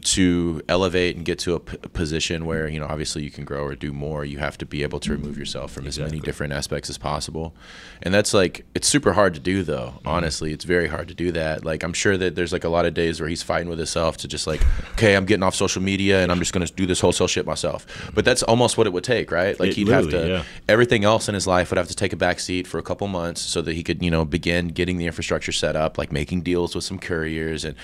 to 0.02 0.62
elevate 0.68 1.16
and 1.16 1.24
get 1.24 1.38
to 1.40 1.54
a 1.54 1.60
p- 1.60 1.76
position 1.92 2.46
where 2.46 2.66
you 2.68 2.80
know 2.80 2.86
obviously 2.86 3.22
you 3.22 3.30
can 3.30 3.44
grow 3.44 3.62
or 3.64 3.74
do 3.74 3.92
more, 3.92 4.24
you 4.24 4.38
have 4.38 4.56
to 4.58 4.66
be 4.66 4.82
able 4.82 4.98
to 5.00 5.12
remove 5.12 5.36
yourself 5.36 5.72
from 5.72 5.86
as 5.86 5.98
many 5.98 6.20
different 6.20 6.52
aspects 6.52 6.88
as 6.88 6.96
possible. 6.96 7.54
And 8.02 8.14
that's 8.14 8.32
like 8.32 8.64
it's 8.74 8.88
super 8.88 9.12
hard 9.12 9.34
to 9.34 9.40
do 9.40 9.62
though. 9.62 9.94
Mm-hmm. 9.96 10.08
Honestly, 10.08 10.52
it's 10.52 10.64
very 10.64 10.88
hard 10.88 11.08
to 11.08 11.14
do 11.14 11.30
that. 11.32 11.64
Like 11.64 11.82
I'm 11.82 11.92
sure 11.92 12.16
that 12.16 12.34
there's 12.36 12.52
like 12.52 12.64
a 12.64 12.68
lot 12.70 12.86
of 12.86 12.94
days 12.94 13.20
where 13.20 13.28
he's 13.28 13.42
fighting 13.42 13.68
with 13.68 13.78
himself 13.78 14.16
to 14.18 14.28
just 14.28 14.46
like, 14.46 14.62
okay, 14.92 15.14
I'm 15.14 15.26
getting 15.26 15.42
off 15.42 15.54
social 15.54 15.82
media 15.82 16.22
and 16.22 16.32
I'm 16.32 16.38
just 16.38 16.54
gonna 16.54 16.66
do 16.66 16.86
this 16.86 17.00
wholesale 17.00 17.28
shit 17.28 17.44
myself. 17.44 17.86
Mm-hmm. 17.86 18.14
But 18.14 18.24
that's 18.24 18.42
almost 18.42 18.78
what 18.78 18.86
it 18.86 18.92
would 18.94 19.04
take, 19.04 19.30
right? 19.30 19.58
Like 19.60 19.70
It 19.70 19.76
he'd 19.76 19.88
have 19.88 20.08
to 20.10 20.28
yeah. 20.28 20.44
everything 20.66 21.04
else 21.04 21.28
in 21.28 21.34
his 21.34 21.46
life 21.46 21.70
would 21.70 21.78
have 21.78 21.88
to 21.88 21.96
take 21.96 22.14
a 22.14 22.16
back 22.16 22.40
seat 22.40 22.66
for 22.66 22.78
a 22.78 22.82
couple 22.82 23.06
months 23.06 23.33
so 23.38 23.62
that 23.62 23.74
he 23.74 23.82
could 23.82 24.02
you 24.02 24.10
know 24.10 24.24
begin 24.24 24.68
getting 24.68 24.96
the 24.96 25.06
infrastructure 25.06 25.52
set 25.52 25.76
up 25.76 25.98
like 25.98 26.12
making 26.12 26.42
deals 26.42 26.74
with 26.74 26.84
some 26.84 26.98
couriers 26.98 27.64
and 27.64 27.76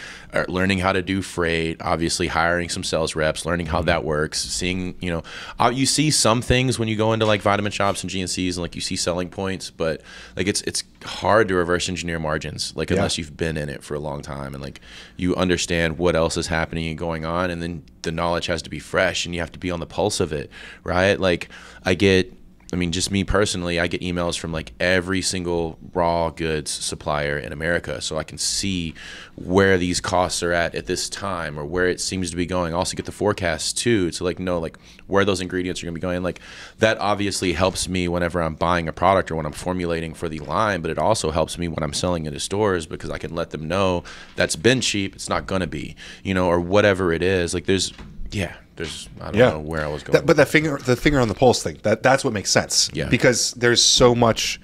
learning 0.48 0.78
how 0.78 0.92
to 0.92 1.02
do 1.02 1.22
freight 1.22 1.76
obviously 1.80 2.26
hiring 2.26 2.68
some 2.68 2.84
sales 2.84 3.14
reps 3.14 3.44
learning 3.44 3.66
how 3.66 3.82
that 3.82 4.04
works 4.04 4.40
seeing 4.40 4.94
you 5.00 5.10
know 5.10 5.22
uh, 5.58 5.70
you 5.72 5.86
see 5.86 6.10
some 6.10 6.42
things 6.42 6.78
when 6.78 6.88
you 6.88 6.96
go 6.96 7.12
into 7.12 7.26
like 7.26 7.42
vitamin 7.42 7.72
shops 7.72 8.02
and 8.02 8.10
gncs 8.10 8.54
and 8.54 8.58
like 8.58 8.74
you 8.74 8.80
see 8.80 8.96
selling 8.96 9.28
points 9.28 9.70
but 9.70 10.00
like 10.36 10.46
it's 10.46 10.60
it's 10.62 10.84
hard 11.04 11.48
to 11.48 11.54
reverse 11.54 11.88
engineer 11.88 12.18
margins 12.18 12.74
like 12.76 12.90
unless 12.90 13.16
you've 13.16 13.36
been 13.36 13.56
in 13.56 13.68
it 13.68 13.82
for 13.82 13.94
a 13.94 14.00
long 14.00 14.20
time 14.20 14.54
and 14.54 14.62
like 14.62 14.80
you 15.16 15.34
understand 15.36 15.98
what 15.98 16.14
else 16.14 16.36
is 16.36 16.46
happening 16.48 16.88
and 16.88 16.98
going 16.98 17.24
on 17.24 17.50
and 17.50 17.62
then 17.62 17.82
the 18.02 18.12
knowledge 18.12 18.46
has 18.46 18.62
to 18.62 18.70
be 18.70 18.78
fresh 18.78 19.24
and 19.24 19.34
you 19.34 19.40
have 19.40 19.52
to 19.52 19.58
be 19.58 19.70
on 19.70 19.80
the 19.80 19.86
pulse 19.86 20.20
of 20.20 20.32
it 20.32 20.50
right? 20.84 21.18
Like 21.18 21.48
i 21.84 21.94
get 21.94 22.32
I 22.72 22.76
mean, 22.76 22.92
just 22.92 23.10
me 23.10 23.24
personally, 23.24 23.80
I 23.80 23.88
get 23.88 24.00
emails 24.00 24.38
from 24.38 24.52
like 24.52 24.72
every 24.78 25.22
single 25.22 25.76
raw 25.92 26.30
goods 26.30 26.70
supplier 26.70 27.36
in 27.36 27.52
America, 27.52 28.00
so 28.00 28.16
I 28.16 28.22
can 28.22 28.38
see 28.38 28.94
where 29.34 29.76
these 29.76 30.00
costs 30.00 30.42
are 30.42 30.52
at 30.52 30.76
at 30.76 30.86
this 30.86 31.08
time 31.08 31.58
or 31.58 31.64
where 31.64 31.88
it 31.88 32.00
seems 32.00 32.30
to 32.30 32.36
be 32.36 32.46
going. 32.46 32.72
I 32.72 32.76
also 32.76 32.96
get 32.96 33.06
the 33.06 33.12
forecasts 33.12 33.72
too 33.72 34.12
to 34.12 34.24
like 34.24 34.38
know 34.38 34.60
like 34.60 34.78
where 35.08 35.24
those 35.24 35.40
ingredients 35.40 35.82
are 35.82 35.86
going 35.86 35.94
to 35.94 35.98
be 35.98 36.02
going. 36.02 36.22
Like 36.22 36.40
that 36.78 36.98
obviously 36.98 37.54
helps 37.54 37.88
me 37.88 38.06
whenever 38.06 38.40
I'm 38.40 38.54
buying 38.54 38.86
a 38.86 38.92
product 38.92 39.32
or 39.32 39.36
when 39.36 39.46
I'm 39.46 39.52
formulating 39.52 40.14
for 40.14 40.28
the 40.28 40.38
line, 40.38 40.80
but 40.80 40.92
it 40.92 40.98
also 40.98 41.32
helps 41.32 41.58
me 41.58 41.66
when 41.66 41.82
I'm 41.82 41.92
selling 41.92 42.26
into 42.26 42.38
stores 42.38 42.86
because 42.86 43.10
I 43.10 43.18
can 43.18 43.34
let 43.34 43.50
them 43.50 43.66
know 43.66 44.04
that's 44.36 44.56
been 44.56 44.80
cheap, 44.80 45.16
it's 45.16 45.28
not 45.28 45.46
going 45.46 45.62
to 45.62 45.66
be, 45.66 45.96
you 46.22 46.34
know, 46.34 46.46
or 46.46 46.60
whatever 46.60 47.12
it 47.12 47.22
is. 47.22 47.52
Like 47.52 47.66
there's, 47.66 47.92
yeah, 48.32 48.54
there's 48.76 49.08
I 49.20 49.26
don't 49.26 49.34
Yeah. 49.36 49.50
know 49.50 49.60
where 49.60 49.84
I 49.84 49.88
was 49.88 50.02
going. 50.02 50.12
That, 50.14 50.26
but 50.26 50.36
that 50.36 50.48
finger, 50.48 50.78
the 50.78 50.96
finger 50.96 51.20
on 51.20 51.28
the 51.28 51.34
pulse 51.34 51.62
thing, 51.62 51.78
that 51.82 52.02
that's 52.02 52.24
what 52.24 52.32
makes 52.32 52.50
sense. 52.50 52.90
Yeah. 52.92 53.08
Because 53.08 53.52
there's 53.52 53.82
so 53.82 54.14
much. 54.14 54.60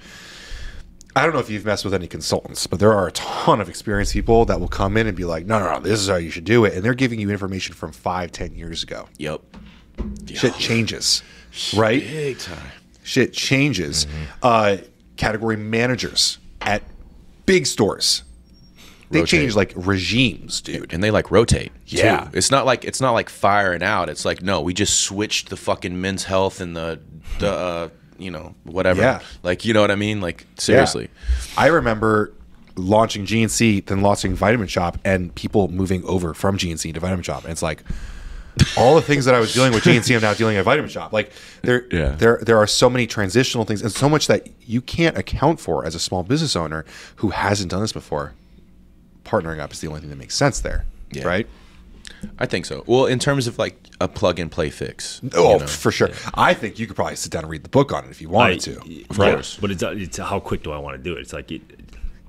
I 1.15 1.23
don't 1.23 1.33
know 1.33 1.39
if 1.39 1.49
you've 1.49 1.65
messed 1.65 1.83
with 1.83 1.95
any 1.95 2.05
consultants, 2.05 2.67
but 2.67 2.79
there 2.79 2.93
are 2.93 3.07
a 3.07 3.11
ton 3.11 3.59
of 3.59 3.69
experienced 3.69 4.13
people 4.13 4.45
that 4.45 4.59
will 4.59 4.67
come 4.67 4.97
in 4.97 5.07
and 5.07 5.17
be 5.17 5.25
like, 5.25 5.47
no, 5.47 5.57
no, 5.57 5.71
no, 5.73 5.79
this 5.79 5.99
is 5.99 6.07
how 6.07 6.17
you 6.17 6.29
should 6.29 6.43
do 6.43 6.63
it. 6.65 6.75
And 6.75 6.83
they're 6.83 6.93
giving 6.93 7.19
you 7.19 7.31
information 7.31 7.73
from 7.73 7.91
five, 7.91 8.31
ten 8.31 8.53
years 8.53 8.83
ago. 8.83 9.09
Yep. 9.17 9.41
Shit 10.27 10.53
changes, 10.57 11.23
right? 11.75 12.01
Big 12.01 12.37
time. 12.37 12.67
Shit 13.01 13.33
changes. 13.33 14.05
Uh, 14.43 14.77
category 15.15 15.57
managers 15.57 16.37
at 16.61 16.83
big 17.47 17.65
stores. 17.65 18.21
They 19.09 19.19
Rotate. 19.19 19.39
change 19.39 19.55
like 19.55 19.71
regimes, 19.75 20.59
dude. 20.61 20.93
and 20.93 21.01
they 21.01 21.11
like 21.11 21.31
rotate. 21.31 21.71
too. 21.85 21.97
Yeah. 21.97 22.29
it's 22.33 22.51
not 22.51 22.65
like 22.65 22.83
it's 22.83 22.99
not 22.99 23.11
like 23.11 23.29
firing 23.29 23.81
out. 23.83 24.09
It's 24.09 24.25
like 24.25 24.41
no, 24.41 24.59
we 24.61 24.73
just 24.73 24.99
switched 25.01 25.49
the 25.49 25.55
fucking 25.57 25.99
men's 26.01 26.25
health 26.25 26.59
and 26.59 26.75
the 26.75 26.99
the 27.39 27.49
uh, 27.51 27.89
you 28.17 28.31
know 28.31 28.53
whatever. 28.63 29.01
Yeah. 29.01 29.21
like 29.43 29.63
you 29.63 29.73
know 29.73 29.81
what 29.81 29.91
I 29.91 29.95
mean. 29.95 30.19
Like 30.19 30.45
seriously, 30.57 31.09
I 31.57 31.67
remember 31.67 32.33
launching 32.75 33.25
GNC, 33.25 33.85
then 33.85 34.01
launching 34.01 34.35
Vitamin 34.35 34.67
Shoppe, 34.67 34.97
and 35.05 35.33
people 35.35 35.67
moving 35.69 36.03
over 36.03 36.33
from 36.33 36.57
GNC 36.57 36.93
to 36.93 36.99
Vitamin 36.99 37.23
Shoppe. 37.23 37.43
And 37.43 37.51
it's 37.51 37.61
like 37.63 37.83
all 38.75 38.95
the 38.95 39.01
things 39.01 39.25
that 39.25 39.33
I 39.35 39.39
was 39.39 39.53
dealing 39.53 39.71
with 39.71 39.83
GNC, 39.83 40.15
I'm 40.15 40.21
now 40.21 40.33
dealing 40.33 40.57
at 40.57 40.65
Vitamin 40.65 40.89
Shoppe. 40.89 41.13
Like 41.13 41.31
there, 41.61 41.85
Yeah. 41.91 42.09
there, 42.11 42.39
there 42.43 42.57
are 42.57 42.67
so 42.67 42.89
many 42.89 43.07
transitional 43.07 43.65
things, 43.65 43.81
and 43.81 43.91
so 43.91 44.09
much 44.09 44.27
that 44.27 44.47
you 44.65 44.81
can't 44.81 45.17
account 45.17 45.59
for 45.59 45.85
as 45.85 45.95
a 45.95 45.99
small 45.99 46.23
business 46.23 46.55
owner 46.55 46.83
who 47.17 47.29
hasn't 47.29 47.71
done 47.71 47.81
this 47.81 47.93
before. 47.93 48.33
Partnering 49.27 49.59
up 49.59 49.71
is 49.73 49.81
the 49.81 49.87
only 49.87 49.99
thing 49.99 50.09
that 50.09 50.15
makes 50.17 50.35
sense 50.35 50.59
there, 50.61 50.85
Yeah. 51.11 51.27
right? 51.27 51.47
I 52.39 52.45
think 52.45 52.65
so. 52.65 52.83
Well, 52.87 53.05
in 53.05 53.19
terms 53.19 53.45
of 53.47 53.59
like 53.59 53.75
a 53.99 54.07
plug 54.07 54.39
and 54.39 54.49
play 54.51 54.69
fix. 54.69 55.21
Oh, 55.35 55.53
you 55.55 55.59
know? 55.59 55.67
for 55.67 55.91
sure. 55.91 56.09
I 56.33 56.53
think 56.53 56.79
you 56.79 56.87
could 56.87 56.95
probably 56.95 57.15
sit 57.17 57.31
down 57.31 57.43
and 57.43 57.51
read 57.51 57.63
the 57.63 57.69
book 57.69 57.91
on 57.91 58.05
it 58.05 58.11
if 58.11 58.21
you 58.21 58.29
wanted 58.29 58.55
I- 58.55 58.59
to. 58.59 59.05
Of 59.09 59.19
right? 59.19 59.33
course. 59.33 59.57
But 59.59 59.71
it's, 59.71 59.83
it's 59.83 60.17
how 60.17 60.39
quick 60.39 60.63
do 60.63 60.71
I 60.71 60.77
want 60.77 60.97
to 60.97 61.03
do 61.03 61.15
it? 61.17 61.19
It's 61.21 61.33
like 61.33 61.51
it, 61.51 61.61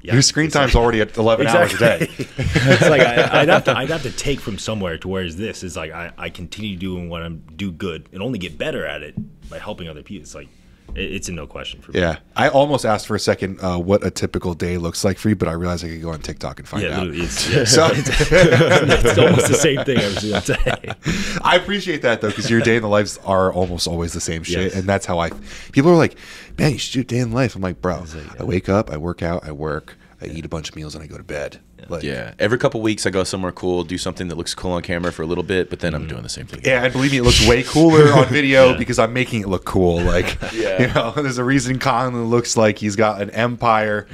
yeah, 0.03 0.13
Your 0.15 0.23
screen 0.23 0.47
it's 0.47 0.55
like- 0.57 0.63
time's 0.65 0.75
already 0.75 1.01
at 1.01 1.17
11 1.17 1.47
hours 1.47 1.75
a 1.75 1.79
day. 1.79 1.99
it's 2.19 2.83
like 2.89 3.01
I, 3.01 3.41
I'd 3.43 3.49
have 3.49 3.65
to 3.65 3.77
I'd 3.77 3.89
have 3.91 4.03
to 4.03 4.11
take 4.13 4.41
from 4.41 4.59
somewhere 4.59 4.99
to 4.99 5.09
whereas 5.09 5.37
this 5.37 5.63
is 5.63 5.77
like 5.77 5.93
I, 5.93 6.13
I 6.19 6.31
continue 6.31 6.77
doing 6.77 7.09
what 7.09 7.23
I'm 7.23 7.43
do 7.57 7.71
good 7.73 8.09
and 8.13 8.23
only 8.23 8.39
get 8.39 8.59
better 8.59 8.85
at 8.87 9.03
it 9.03 9.15
by 9.49 9.59
helping 9.59 9.89
other 9.89 10.03
people. 10.03 10.23
It's 10.23 10.35
like 10.35 10.49
it, 10.49 10.58
it's 10.95 11.28
a 11.28 11.32
no 11.32 11.47
question 11.47 11.80
for 11.80 11.93
me. 11.93 12.01
Yeah, 12.01 12.18
I 12.36 12.49
almost 12.49 12.84
asked 12.84 13.07
for 13.07 13.14
a 13.14 13.20
second 13.20 13.59
uh, 13.62 13.78
what 13.78 14.05
a 14.05 14.11
typical 14.11 14.55
day 14.55 14.78
looks 14.78 15.05
like 15.05 15.18
for 15.18 15.28
you, 15.28 15.36
but 15.36 15.49
I 15.49 15.53
realized 15.53 15.84
I 15.84 15.89
could 15.89 16.03
go 16.03 16.11
on 16.11 16.20
TikTok 16.20 16.59
and 16.59 16.68
find 16.68 16.82
Yeah, 16.84 17.01
out. 17.01 17.09
it's, 17.09 17.49
yeah, 17.55 17.64
So 17.64 17.89
it's 17.93 19.18
almost 19.18 19.49
the 19.49 19.55
same 19.55 19.84
thing 19.84 19.99
every 19.99 20.20
single 20.20 20.41
day. 20.41 20.93
I 21.43 21.57
appreciate 21.57 22.03
that 22.03 22.20
though, 22.20 22.28
because 22.28 22.51
your 22.51 22.61
day 22.61 22.76
in 22.76 22.82
the 22.82 22.89
lives 22.89 23.18
are 23.24 23.53
almost 23.53 23.86
always 23.86 24.12
the 24.12 24.20
same 24.20 24.43
shit, 24.43 24.72
Yes. 24.72 24.74
and 24.74 24.84
that's 24.89 25.07
how 25.07 25.18
I. 25.18 25.30
People 25.72 25.91
are 25.91 25.97
like, 25.97 26.16
"Man, 26.59 26.72
you 26.72 26.78
should 26.78 26.93
do 26.93 27.05
day 27.05 27.20
in 27.20 27.32
life." 27.32 27.55
I'm 27.55 27.62
like, 27.62 27.80
"Bro, 27.80 28.05
like, 28.14 28.41
I 28.41 28.45
wake 28.45 28.68
up, 28.68 28.91
I 28.91 28.97
work 28.97 29.22
out, 29.22 29.45
I 29.47 29.53
work, 29.53 29.97
I 30.20 30.26
eat 30.26 30.45
a 30.45 30.49
bunch 30.49 30.68
of 30.68 30.76
meals, 30.76 30.95
and 30.95 31.05
I 31.05 31.07
go 31.07 31.16
to 31.16 31.22
bed." 31.24 31.61
Like, 31.89 32.03
Yeah, 32.03 32.35
every 32.39 32.59
couple 32.59 32.81
weeks 32.81 33.07
I 33.07 33.11
go 33.11 33.24
somewhere 33.24 33.53
cool, 33.53 33.85
do 33.85 33.97
something 33.99 34.29
that 34.29 34.37
looks 34.37 34.55
cool 34.55 34.72
on 34.72 34.83
camera 34.83 35.12
for 35.12 35.22
a 35.22 35.26
little 35.26 35.45
bit, 35.45 35.70
but 35.70 35.81
then 35.81 35.95
I'm 35.95 36.07
doing 36.07 36.22
the 36.22 36.29
same 36.29 36.47
thing. 36.47 36.61
Yeah, 36.64 36.85
and 36.85 36.93
believe 36.93 37.12
me, 37.12 37.18
it 37.18 37.22
looks 37.22 37.47
way 37.47 37.62
cooler 37.62 38.12
on 38.12 38.26
video 38.29 38.76
because 38.76 38.99
I'm 38.99 39.12
making 39.12 39.43
it 39.43 39.49
look 39.49 39.64
cool. 39.64 40.01
Like, 40.01 40.37
Yeah. 40.53 40.83
you 40.83 40.95
know, 40.95 41.12
there's 41.16 41.39
a 41.39 41.45
reason 41.45 41.79
Konlan 41.79 42.29
looks 42.29 42.57
like 42.57 42.79
he's 42.79 42.97
got 42.97 43.22
an 43.22 43.31
empire. 43.31 44.07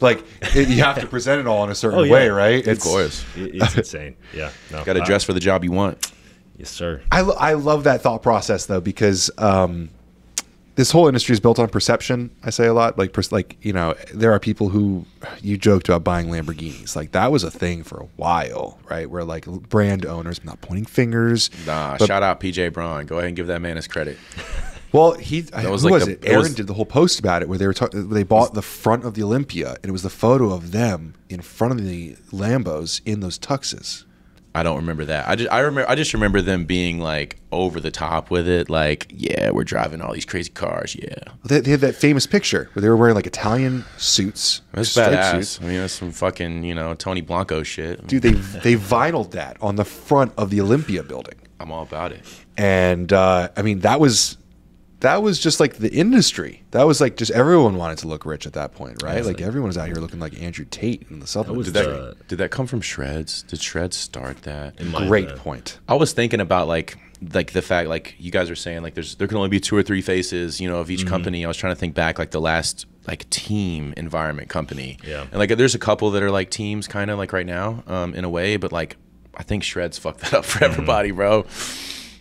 like, 0.00 0.24
it, 0.54 0.68
you 0.68 0.82
have 0.84 1.00
to 1.00 1.06
present 1.06 1.40
it 1.40 1.46
all 1.46 1.64
in 1.64 1.70
a 1.70 1.74
certain 1.74 1.98
Oh, 1.98 2.02
yeah. 2.04 2.12
way, 2.12 2.28
right? 2.28 2.66
Of 2.66 2.80
course, 2.80 3.24
it's 3.36 3.76
insane. 3.76 4.16
Yeah, 4.34 4.50
no, 4.70 4.84
got 4.84 4.94
to 4.94 5.00
dress 5.00 5.24
for 5.24 5.32
the 5.32 5.40
job 5.40 5.64
you 5.64 5.72
want. 5.72 6.10
Yes, 6.56 6.70
sir. 6.70 7.02
I, 7.10 7.22
lo- 7.22 7.36
I 7.38 7.54
love 7.54 7.84
that 7.84 8.02
thought 8.02 8.22
process 8.22 8.66
though 8.66 8.80
because 8.80 9.30
um, 9.38 9.88
this 10.74 10.90
whole 10.90 11.06
industry 11.06 11.32
is 11.34 11.40
built 11.40 11.58
on 11.58 11.68
perception. 11.68 12.30
I 12.42 12.50
say 12.50 12.66
a 12.66 12.72
lot, 12.74 12.98
like 12.98 13.16
like 13.32 13.56
you 13.62 13.72
know, 13.72 13.94
there 14.14 14.32
are 14.32 14.40
people 14.40 14.70
who 14.70 15.04
you 15.40 15.56
joked 15.58 15.88
about 15.88 16.04
buying 16.04 16.28
Lamborghinis. 16.28 16.96
Like 16.96 17.12
that 17.12 17.30
was 17.30 17.44
a 17.44 17.50
thing 17.50 17.82
for 17.82 17.98
a 18.00 18.06
while, 18.16 18.78
right? 18.88 19.08
Where 19.10 19.24
like 19.24 19.44
brand 19.46 20.06
owners, 20.06 20.38
I'm 20.38 20.46
not 20.46 20.60
pointing 20.60 20.86
fingers. 20.86 21.50
Nah, 21.66 21.96
but- 21.98 22.06
shout 22.06 22.22
out 22.22 22.40
PJ 22.40 22.72
Braun. 22.72 23.06
Go 23.06 23.16
ahead 23.16 23.28
and 23.28 23.36
give 23.36 23.46
that 23.48 23.60
man 23.60 23.76
his 23.76 23.86
credit. 23.86 24.18
Well, 24.92 25.12
he 25.12 25.40
that 25.40 25.70
was 25.70 25.84
like 25.84 25.92
was 25.92 26.04
the- 26.04 26.12
it? 26.12 26.24
Aaron 26.26 26.40
was- 26.42 26.54
did 26.54 26.66
the 26.66 26.74
whole 26.74 26.84
post 26.84 27.18
about 27.18 27.40
it 27.40 27.48
where 27.48 27.56
they 27.56 27.66
were 27.66 27.72
talking. 27.72 28.10
They 28.10 28.24
bought 28.24 28.52
the 28.52 28.60
front 28.60 29.06
of 29.06 29.14
the 29.14 29.22
Olympia, 29.22 29.70
and 29.82 29.86
it 29.86 29.90
was 29.90 30.02
the 30.02 30.10
photo 30.10 30.52
of 30.52 30.72
them 30.72 31.14
in 31.30 31.40
front 31.40 31.72
of 31.72 31.82
the 31.86 32.14
Lambos 32.30 33.00
in 33.06 33.20
those 33.20 33.38
tuxes. 33.38 34.04
I 34.54 34.62
don't 34.62 34.76
remember 34.76 35.06
that. 35.06 35.28
I 35.28 35.34
just 35.36 35.50
I 35.50 35.60
remember 35.60 35.88
I 35.90 35.94
just 35.94 36.12
remember 36.12 36.42
them 36.42 36.66
being 36.66 36.98
like 36.98 37.36
over 37.50 37.80
the 37.80 37.90
top 37.90 38.30
with 38.30 38.46
it. 38.46 38.68
Like, 38.68 39.06
yeah, 39.10 39.50
we're 39.50 39.64
driving 39.64 40.02
all 40.02 40.12
these 40.12 40.24
crazy 40.26 40.50
cars. 40.50 40.94
Yeah, 40.94 41.14
They, 41.44 41.60
they 41.60 41.70
had 41.70 41.80
that 41.80 41.94
famous 41.94 42.26
picture 42.26 42.68
where 42.74 42.80
they 42.82 42.88
were 42.90 42.96
wearing 42.96 43.14
like 43.14 43.26
Italian 43.26 43.84
suits, 43.96 44.60
that's 44.72 44.94
badass. 44.94 45.32
suits. 45.32 45.60
I 45.62 45.64
mean, 45.64 45.78
that's 45.78 45.94
some 45.94 46.12
fucking 46.12 46.64
you 46.64 46.74
know 46.74 46.92
Tony 46.94 47.22
Blanco 47.22 47.62
shit. 47.62 48.06
Dude, 48.06 48.22
they 48.22 48.32
they 48.32 48.74
vinyled 48.74 49.30
that 49.30 49.56
on 49.62 49.76
the 49.76 49.84
front 49.86 50.32
of 50.36 50.50
the 50.50 50.60
Olympia 50.60 51.02
building, 51.02 51.36
I'm 51.58 51.72
all 51.72 51.82
about 51.84 52.12
it. 52.12 52.20
and 52.58 53.10
uh, 53.12 53.48
I 53.56 53.62
mean 53.62 53.80
that 53.80 54.00
was 54.00 54.36
that 55.02 55.22
was 55.22 55.38
just 55.38 55.60
like 55.60 55.74
the 55.76 55.92
industry. 55.92 56.62
That 56.72 56.84
was 56.86 57.00
like 57.00 57.16
just 57.16 57.30
everyone 57.30 57.76
wanted 57.76 57.98
to 57.98 58.08
look 58.08 58.24
rich 58.26 58.46
at 58.46 58.54
that 58.54 58.72
point, 58.74 59.02
right? 59.02 59.24
Like 59.24 59.40
everyone 59.40 59.68
was 59.68 59.76
out 59.78 59.86
here 59.86 59.96
looking 59.96 60.18
like 60.18 60.40
Andrew 60.42 60.64
Tate 60.68 61.06
in 61.10 61.20
the 61.20 61.26
supplement. 61.26 61.64
Did 61.66 61.76
industry. 61.76 62.04
that 62.06 62.28
did 62.28 62.38
that 62.38 62.50
come 62.50 62.66
from 62.66 62.80
Shredz? 62.80 63.46
Did 63.46 63.60
Shredz 63.60 63.94
start 63.94 64.42
that? 64.42 64.80
in 64.80 64.90
Great 64.90 65.24
opinion. 65.24 65.38
point. 65.38 65.78
I 65.88 65.94
was 65.94 66.12
thinking 66.12 66.40
about 66.40 66.66
like 66.68 66.96
like 67.34 67.52
the 67.52 67.62
fact 67.62 67.88
like 67.88 68.16
you 68.18 68.32
guys 68.32 68.50
are 68.50 68.56
saying 68.56 68.82
like 68.82 68.94
there's 68.94 69.14
there 69.16 69.28
can 69.28 69.36
only 69.36 69.48
be 69.48 69.60
two 69.60 69.76
or 69.76 69.82
three 69.84 70.02
faces 70.02 70.60
you 70.60 70.68
know 70.68 70.78
of 70.80 70.90
each 70.90 71.00
Mm-hmm. 71.00 71.08
company. 71.08 71.44
I 71.44 71.48
was 71.48 71.56
trying 71.56 71.72
to 71.74 71.78
think 71.78 71.94
back 71.94 72.18
like 72.18 72.30
the 72.32 72.40
last 72.40 72.86
like 73.06 73.28
team 73.30 73.94
environment 73.96 74.48
company. 74.48 74.98
Yeah. 75.06 75.22
And 75.30 75.34
like 75.38 75.50
there's 75.56 75.74
a 75.74 75.78
couple 75.80 76.10
that 76.12 76.22
are 76.22 76.30
like 76.30 76.50
teams 76.50 76.86
kind 76.88 77.10
of 77.10 77.18
like 77.18 77.32
right 77.32 77.46
now 77.46 77.82
um 77.86 78.14
in 78.14 78.24
a 78.24 78.28
way, 78.30 78.56
but 78.56 78.72
like 78.72 78.96
I 79.34 79.42
think 79.42 79.62
Shredz 79.62 79.98
fucked 79.98 80.20
that 80.20 80.34
up 80.34 80.44
for 80.44 80.58
Mm-hmm. 80.60 80.72
everybody, 80.72 81.10
bro. 81.10 81.44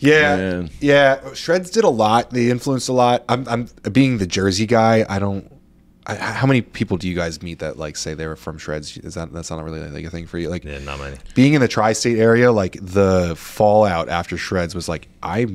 Yeah, 0.01 0.35
Man. 0.35 0.69
yeah. 0.79 1.19
Shredz 1.31 1.71
did 1.71 1.83
a 1.83 1.89
lot. 1.89 2.31
They 2.31 2.49
influenced 2.49 2.89
a 2.89 2.93
lot. 2.93 3.23
I'm, 3.29 3.47
I'm 3.47 3.67
being 3.91 4.17
the 4.17 4.27
Jersey 4.27 4.65
guy. 4.65 5.05
I 5.07 5.19
don't. 5.19 5.51
I, 6.07 6.15
how 6.15 6.47
many 6.47 6.61
people 6.63 6.97
do 6.97 7.07
you 7.07 7.13
guys 7.15 7.43
meet 7.43 7.59
that 7.59 7.77
like 7.77 7.95
say 7.95 8.15
they 8.15 8.25
were 8.25 8.35
from 8.35 8.57
Shredz? 8.57 9.03
Is 9.05 9.13
that 9.13 9.31
that's 9.31 9.51
not 9.51 9.63
really 9.63 9.79
like 9.79 10.03
a 10.03 10.09
thing 10.09 10.25
for 10.25 10.39
you? 10.39 10.49
Like 10.49 10.63
Yeah, 10.63 10.79
not 10.79 10.99
many. 10.99 11.17
being 11.35 11.53
in 11.53 11.61
the 11.61 11.67
tri-state 11.67 12.17
area, 12.17 12.51
like 12.51 12.77
the 12.81 13.35
fallout 13.37 14.09
after 14.09 14.35
Shredz 14.35 14.73
was 14.73 14.89
like 14.89 15.07
I 15.21 15.45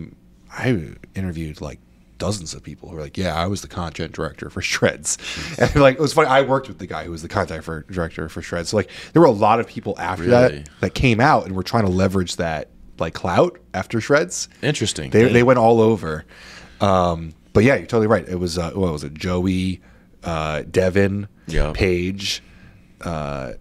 I 0.56 0.92
interviewed 1.16 1.60
like 1.60 1.80
dozens 2.18 2.54
of 2.54 2.62
people 2.62 2.88
who 2.88 2.94
were 2.94 3.02
like, 3.02 3.18
yeah, 3.18 3.34
I 3.34 3.46
was 3.48 3.60
the 3.60 3.68
content 3.68 4.12
director 4.12 4.48
for 4.48 4.60
Shredz, 4.62 5.18
and 5.72 5.82
like 5.82 5.96
it 5.96 6.00
was 6.00 6.12
funny. 6.12 6.28
I 6.28 6.42
worked 6.42 6.68
with 6.68 6.78
the 6.78 6.86
guy 6.86 7.02
who 7.04 7.10
was 7.10 7.22
the 7.22 7.28
content 7.28 7.64
for, 7.64 7.82
director 7.90 8.28
for 8.28 8.40
Shreds. 8.40 8.68
So 8.68 8.76
like 8.76 8.88
there 9.14 9.20
were 9.20 9.26
a 9.28 9.32
lot 9.32 9.58
of 9.58 9.66
people 9.66 9.96
after 9.98 10.26
Really? 10.26 10.58
that 10.60 10.68
that 10.80 10.94
came 10.94 11.20
out 11.20 11.46
and 11.46 11.56
were 11.56 11.64
trying 11.64 11.86
to 11.86 11.90
leverage 11.90 12.36
that 12.36 12.68
like 12.98 13.14
clout 13.14 13.58
after 13.74 13.98
Shredz. 13.98 14.48
Interesting. 14.62 15.10
They 15.10 15.32
they 15.32 15.42
went 15.42 15.58
all 15.58 15.80
over. 15.80 16.24
Um, 16.80 17.32
but 17.52 17.64
yeah, 17.64 17.76
you're 17.76 17.86
totally 17.86 18.06
right. 18.06 18.28
It 18.28 18.38
was 18.38 18.58
uh, 18.58 18.70
what 18.72 18.92
was 18.92 19.04
it? 19.04 19.14
Joey, 19.14 19.80
uh, 20.24 20.62
Devin, 20.70 21.28
Yeah. 21.46 21.72
Paige, 21.74 22.42
uh, 23.02 23.52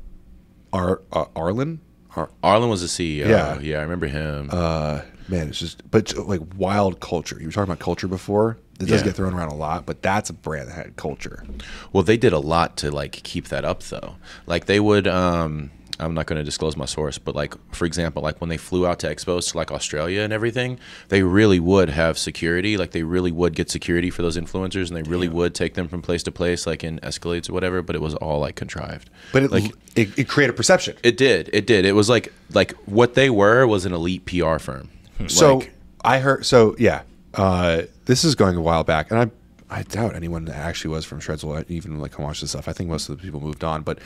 Ar- 0.73 1.01
uh, 1.11 1.25
Arlen. 1.35 1.79
Ar- 2.15 2.29
Arlen 2.43 2.69
was 2.69 2.81
the 2.81 2.87
CEO. 2.87 3.27
Yeah. 3.27 3.59
Yeah, 3.59 3.79
I 3.79 3.81
remember 3.81 4.07
him. 4.07 4.49
uh, 4.51 5.01
man, 5.27 5.47
it's 5.49 5.59
just 5.59 5.89
but 5.89 6.15
like 6.17 6.41
wild 6.57 6.99
culture. 6.99 7.37
You 7.39 7.47
were 7.47 7.51
talking 7.51 7.71
about 7.71 7.79
culture 7.79 8.07
before. 8.07 8.57
It 8.79 8.87
does 8.87 8.99
Yeah. 9.01 9.05
get 9.07 9.15
thrown 9.15 9.33
around 9.33 9.49
a 9.49 9.55
lot, 9.55 9.85
but 9.85 10.01
that's 10.01 10.29
a 10.29 10.33
brand 10.33 10.67
that 10.67 10.73
had 10.75 10.95
culture. 10.97 11.45
Well, 11.93 12.03
they 12.03 12.17
did 12.17 12.33
a 12.33 12.39
lot 12.39 12.75
to 12.77 12.91
like 12.91 13.13
keep 13.23 13.47
that 13.47 13.63
up 13.63 13.81
though. 13.83 14.15
Like 14.47 14.65
they 14.65 14.81
would 14.81 15.07
um 15.07 15.71
I'm 15.99 16.13
not 16.13 16.25
going 16.25 16.37
to 16.37 16.43
disclose 16.43 16.75
my 16.75 16.85
source, 16.85 17.17
but 17.17 17.35
like 17.35 17.55
for 17.73 17.85
example, 17.85 18.21
like 18.21 18.41
when 18.41 18.49
they 18.49 18.57
flew 18.57 18.85
out 18.85 18.99
to 18.99 19.07
expos 19.13 19.51
to 19.51 19.57
like 19.57 19.71
Australia 19.71 20.21
and 20.21 20.33
everything, 20.33 20.79
they 21.09 21.23
really 21.23 21.59
would 21.59 21.89
have 21.89 22.17
security. 22.17 22.77
Like 22.77 22.91
they 22.91 23.03
really 23.03 23.31
would 23.31 23.55
get 23.55 23.69
security 23.69 24.09
for 24.09 24.21
those 24.21 24.37
influencers 24.37 24.87
and 24.87 24.97
they 24.97 25.09
really 25.09 25.29
would 25.29 25.55
take 25.55 25.75
them 25.75 25.87
from 25.87 26.01
place 26.01 26.23
to 26.23 26.31
place 26.31 26.67
like 26.67 26.83
in 26.83 26.99
escalates 26.99 27.49
or 27.49 27.53
whatever, 27.53 27.81
but 27.81 27.95
it 27.95 28.01
was 28.01 28.15
all 28.15 28.39
like 28.39 28.55
contrived. 28.55 29.09
But 29.31 29.43
it 29.43 29.51
like 29.51 29.71
it, 29.95 30.17
it 30.19 30.27
created 30.27 30.53
perception. 30.53 30.97
it 31.03 31.17
did. 31.17 31.49
It 31.53 31.65
did. 31.65 31.85
It 31.85 31.93
was 31.93 32.09
like 32.09 32.33
like 32.53 32.73
what 32.85 33.13
they 33.13 33.29
were 33.29 33.65
was 33.65 33.85
an 33.85 33.93
elite 33.93 34.25
PR 34.25 34.57
firm. 34.57 34.89
So 35.27 35.57
Like, 35.57 35.73
I 36.03 36.19
heard. 36.19 36.45
So 36.45 36.75
yeah, 36.77 37.03
uh, 37.33 37.83
this 38.05 38.23
is 38.23 38.35
going 38.35 38.55
a 38.55 38.61
while 38.61 38.83
back, 38.83 39.11
and 39.11 39.19
I 39.19 39.31
I 39.79 39.83
doubt 39.83 40.15
anyone 40.15 40.45
that 40.45 40.55
actually 40.55 40.91
was 40.93 41.05
from 41.05 41.19
Shredz 41.19 41.43
will 41.43 41.63
even 41.69 41.99
like 41.99 42.19
watch 42.19 42.41
this 42.41 42.51
stuff. 42.51 42.67
I 42.67 42.73
think 42.73 42.89
most 42.89 43.09
of 43.09 43.17
the 43.17 43.23
people 43.23 43.41
moved 43.41 43.63
on, 43.63 43.81
but. 43.81 43.99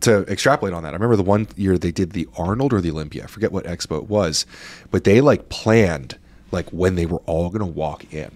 To 0.00 0.20
extrapolate 0.22 0.74
on 0.74 0.82
that, 0.84 0.90
I 0.90 0.92
remember 0.94 1.16
the 1.16 1.22
one 1.22 1.46
year 1.56 1.76
they 1.78 1.92
did 1.92 2.12
the 2.12 2.26
Arnold 2.36 2.72
or 2.72 2.80
the 2.80 2.90
Olympia. 2.90 3.24
I 3.24 3.26
forget 3.26 3.52
what 3.52 3.64
expo 3.66 3.98
it 3.98 4.08
was, 4.08 4.46
but 4.90 5.04
they 5.04 5.20
like 5.20 5.48
planned 5.48 6.18
like 6.50 6.68
when 6.70 6.94
they 6.96 7.06
were 7.06 7.20
all 7.26 7.50
gonna 7.50 7.66
walk 7.66 8.12
in 8.12 8.30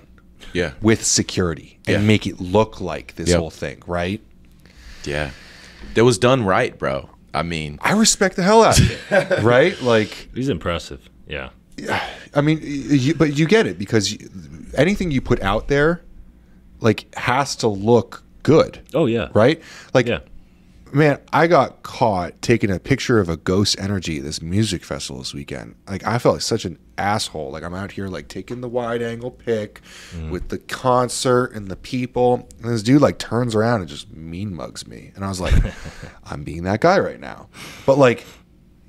yeah. 0.52 0.72
with 0.82 1.04
security 1.04 1.78
and 1.86 2.02
Yeah. 2.02 2.06
make 2.06 2.26
it 2.26 2.40
look 2.40 2.80
like 2.80 3.14
this 3.16 3.30
Yep. 3.30 3.38
whole 3.38 3.50
thing, 3.50 3.82
right? 3.86 4.20
Yeah. 5.04 5.30
That 5.94 6.04
was 6.04 6.18
done 6.18 6.44
right, 6.44 6.78
bro. 6.78 7.08
I 7.34 7.42
mean, 7.42 7.78
I 7.82 7.92
respect 7.92 8.36
the 8.36 8.42
hell 8.42 8.62
out 8.62 8.78
of 8.78 8.90
it, 9.12 9.42
right? 9.42 9.80
Like 9.82 10.28
He's 10.34 10.48
impressive. 10.50 11.00
Yeah. 11.26 11.50
I 12.34 12.40
mean, 12.42 12.60
you, 12.62 13.14
but 13.14 13.36
you 13.36 13.46
get 13.46 13.66
it 13.66 13.78
because 13.78 14.12
you, 14.12 14.30
anything 14.76 15.10
you 15.10 15.20
put 15.20 15.42
out 15.42 15.68
there, 15.68 16.02
like, 16.80 17.14
has 17.16 17.56
to 17.56 17.68
look 17.68 18.22
good, 18.42 18.80
Oh 18.94 19.06
yeah. 19.06 19.28
right? 19.34 19.60
Like, 19.92 20.06
Yeah. 20.06 20.20
Man, 20.92 21.18
I 21.32 21.46
got 21.46 21.82
caught 21.82 22.40
taking 22.42 22.70
a 22.70 22.78
picture 22.78 23.18
of 23.18 23.28
a 23.28 23.36
Ghost 23.36 23.76
Energy 23.78 24.18
this 24.18 24.40
music 24.40 24.84
festival 24.84 25.20
this 25.20 25.34
weekend. 25.34 25.74
Like, 25.88 26.06
I 26.06 26.18
felt 26.18 26.36
like 26.36 26.42
such 26.42 26.64
an 26.64 26.78
asshole. 26.98 27.50
Like, 27.50 27.62
I'm 27.62 27.74
out 27.74 27.92
here 27.92 28.08
like 28.08 28.28
taking 28.28 28.60
the 28.60 28.68
wide 28.68 29.02
angle 29.02 29.30
pic 29.30 29.80
mm. 30.12 30.30
with 30.30 30.48
the 30.48 30.58
concert 30.58 31.52
and 31.52 31.68
the 31.68 31.76
people, 31.76 32.48
and 32.62 32.72
this 32.72 32.82
dude 32.82 33.02
like 33.02 33.18
turns 33.18 33.54
around 33.54 33.80
and 33.80 33.88
just 33.88 34.12
mean 34.12 34.54
mugs 34.54 34.86
me, 34.86 35.12
and 35.14 35.24
I 35.24 35.28
was 35.28 35.40
like, 35.40 35.54
I'm 36.24 36.44
being 36.44 36.64
that 36.64 36.80
guy 36.80 36.98
right 36.98 37.20
now. 37.20 37.48
But 37.84 37.98
like, 37.98 38.24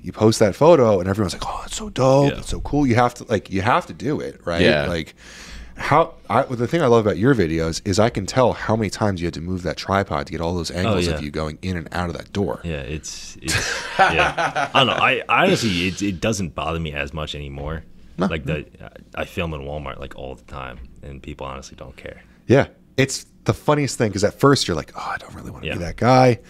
you 0.00 0.12
post 0.12 0.38
that 0.38 0.54
photo, 0.54 1.00
and 1.00 1.08
everyone's 1.08 1.34
like, 1.34 1.44
"Oh, 1.46 1.62
it's 1.66 1.76
so 1.76 1.90
dope! 1.90 2.32
Yeah. 2.32 2.38
It's 2.38 2.48
so 2.48 2.60
cool!" 2.60 2.86
You 2.86 2.94
have 2.94 3.14
to 3.14 3.24
like, 3.24 3.50
you 3.50 3.62
have 3.62 3.86
to 3.86 3.92
do 3.92 4.20
it, 4.20 4.40
right? 4.46 4.62
Yeah. 4.62 4.86
Like, 4.86 5.14
how 5.78 6.14
I, 6.28 6.42
the 6.42 6.66
thing 6.66 6.82
I 6.82 6.86
love 6.86 7.06
about 7.06 7.18
your 7.18 7.34
videos 7.34 7.80
is 7.86 7.98
I 7.98 8.10
can 8.10 8.26
tell 8.26 8.52
how 8.52 8.76
many 8.76 8.90
times 8.90 9.20
you 9.20 9.26
had 9.26 9.34
to 9.34 9.40
move 9.40 9.62
that 9.62 9.76
tripod 9.76 10.26
to 10.26 10.32
get 10.32 10.40
all 10.40 10.54
those 10.54 10.70
oh, 10.70 10.74
angles 10.74 11.06
yeah. 11.06 11.14
of 11.14 11.22
you 11.22 11.30
going 11.30 11.58
in 11.62 11.76
and 11.76 11.88
out 11.92 12.10
of 12.10 12.16
that 12.16 12.32
door. 12.32 12.60
Yeah, 12.64 12.80
it's, 12.80 13.36
it's 13.40 13.54
yeah. 13.98 14.70
I 14.74 14.84
don't 14.84 14.88
know. 14.88 15.02
I 15.02 15.22
honestly, 15.28 15.88
it, 15.88 16.02
it 16.02 16.20
doesn't 16.20 16.54
bother 16.54 16.80
me 16.80 16.92
as 16.92 17.14
much 17.14 17.34
anymore. 17.34 17.84
like 18.18 18.44
the, 18.44 18.66
I 19.14 19.24
film 19.24 19.54
in 19.54 19.60
Walmart 19.62 19.98
like 20.00 20.16
all 20.16 20.34
the 20.34 20.44
time, 20.44 20.78
and 21.02 21.22
people 21.22 21.46
honestly 21.46 21.76
don't 21.76 21.96
care. 21.96 22.22
Yeah. 22.46 22.66
It's 22.96 23.26
the 23.44 23.54
funniest 23.54 23.96
thing 23.96 24.10
because 24.10 24.24
at 24.24 24.38
first 24.38 24.66
you're 24.66 24.76
like, 24.76 24.92
oh, 24.96 25.12
I 25.14 25.16
don't 25.18 25.34
really 25.34 25.50
want 25.52 25.62
to 25.62 25.68
Yeah. 25.68 25.74
be 25.74 25.80
that 25.80 25.96
guy. 25.96 26.40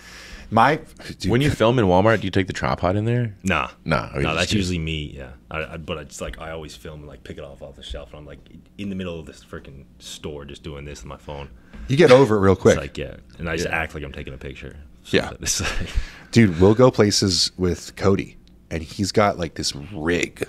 My 0.51 0.81
dude, 1.19 1.31
When 1.31 1.41
you 1.43 1.51
film 1.51 1.79
in 1.79 1.85
Walmart, 1.85 2.21
do 2.21 2.27
you 2.27 2.31
take 2.31 2.47
the 2.47 2.53
tripod 2.55 2.97
in 2.97 3.05
there? 3.05 3.35
Nah, 3.43 3.69
Nah, 3.85 4.09
no, 4.15 4.23
just 4.23 4.37
that's 4.37 4.51
do- 4.53 4.57
usually 4.57 4.79
me. 4.79 5.13
Yeah, 5.15 5.33
I, 5.51 5.75
I, 5.75 5.77
but 5.77 5.99
it's 5.99 6.21
like 6.23 6.41
I 6.41 6.53
always 6.53 6.75
film 6.75 7.01
and 7.01 7.09
like 7.09 7.23
pick 7.23 7.37
it 7.37 7.45
off 7.45 7.61
off 7.61 7.77
the 7.77 7.83
shelf, 7.83 8.11
and 8.13 8.21
I'm 8.21 8.25
like 8.27 8.39
in 8.79 8.89
the 8.89 8.97
middle 8.97 9.19
of 9.21 9.27
this 9.27 9.45
freaking 9.45 9.85
store 9.99 10.47
just 10.47 10.63
doing 10.63 10.87
this 10.87 11.01
with 11.03 11.07
my 11.09 11.19
phone. 11.19 11.51
you 11.89 11.97
get 11.99 12.11
over 12.11 12.37
it 12.37 12.41
real 12.41 12.57
quick. 12.57 12.77
It's 12.77 12.81
like 12.83 12.97
yeah, 12.97 13.17
and 13.39 13.49
I 13.49 13.57
just 13.57 13.69
act 13.69 13.95
like 13.95 14.03
I'm 14.05 14.13
taking 14.13 14.33
a 14.33 14.39
picture. 14.39 14.77
Yeah. 15.07 15.33
it's 15.41 15.61
like, 15.81 15.91
Dude, 16.33 16.59
we'll 16.61 16.75
go 16.75 16.91
places 16.91 17.53
with 17.59 17.95
Cody, 17.97 18.39
and 18.71 18.83
he's 18.83 19.13
got 19.13 19.39
like 19.39 19.55
this 19.55 19.75
rig, 19.75 20.49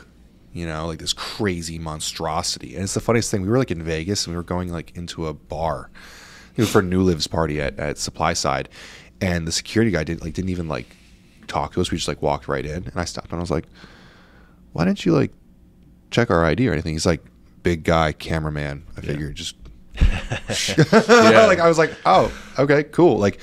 you 0.53 0.65
know, 0.65 0.87
like 0.87 0.99
this 0.99 1.11
crazy 1.13 1.77
monstrosity. 1.77 2.75
And 2.75 2.83
it's 2.85 2.93
the 2.93 2.99
funniest 3.01 3.31
thing. 3.31 3.41
We 3.41 3.49
were 3.49 3.57
like 3.57 3.71
in 3.71 3.83
Vegas, 3.83 4.25
and 4.25 4.33
we 4.33 4.37
were 4.37 4.43
going 4.43 4.69
like 4.71 4.95
into 4.97 5.27
a 5.27 5.33
bar, 5.33 5.89
you 6.55 6.63
know, 6.63 6.69
for 6.69 6.81
NuLiv's 6.81 7.27
party 7.27 7.61
at, 7.61 7.77
at 7.79 7.95
SupplySide, 7.97 8.67
and 9.21 9.47
the 9.47 9.51
security 9.51 9.91
guy 9.91 10.03
didn't 10.03 10.21
like 10.23 10.33
didn't 10.33 10.49
even 10.49 10.67
like 10.67 10.95
talk 11.47 11.73
to 11.73 11.81
us. 11.81 11.91
We 11.91 11.97
just 11.97 12.07
like 12.07 12.21
walked 12.21 12.47
right 12.47 12.65
in, 12.65 12.85
and 12.85 12.93
I 12.95 13.05
stopped 13.05 13.31
and 13.31 13.37
I 13.37 13.41
was 13.41 13.51
like, 13.51 13.65
"Why 14.73 14.85
didn't 14.85 15.05
you 15.05 15.13
like 15.13 15.31
check 16.11 16.29
our 16.29 16.45
ID 16.45 16.67
or 16.67 16.73
anything?" 16.73 16.93
He's 16.93 17.05
like, 17.05 17.23
"Big 17.63 17.83
guy, 17.83 18.11
cameraman." 18.11 18.85
I 18.97 19.01
figured 19.01 19.35
just. 19.35 19.55
like 19.99 21.59
I 21.59 21.67
was 21.67 21.77
like, 21.77 21.91
oh, 22.05 22.31
okay, 22.57 22.83
cool. 22.83 23.17
Like, 23.17 23.39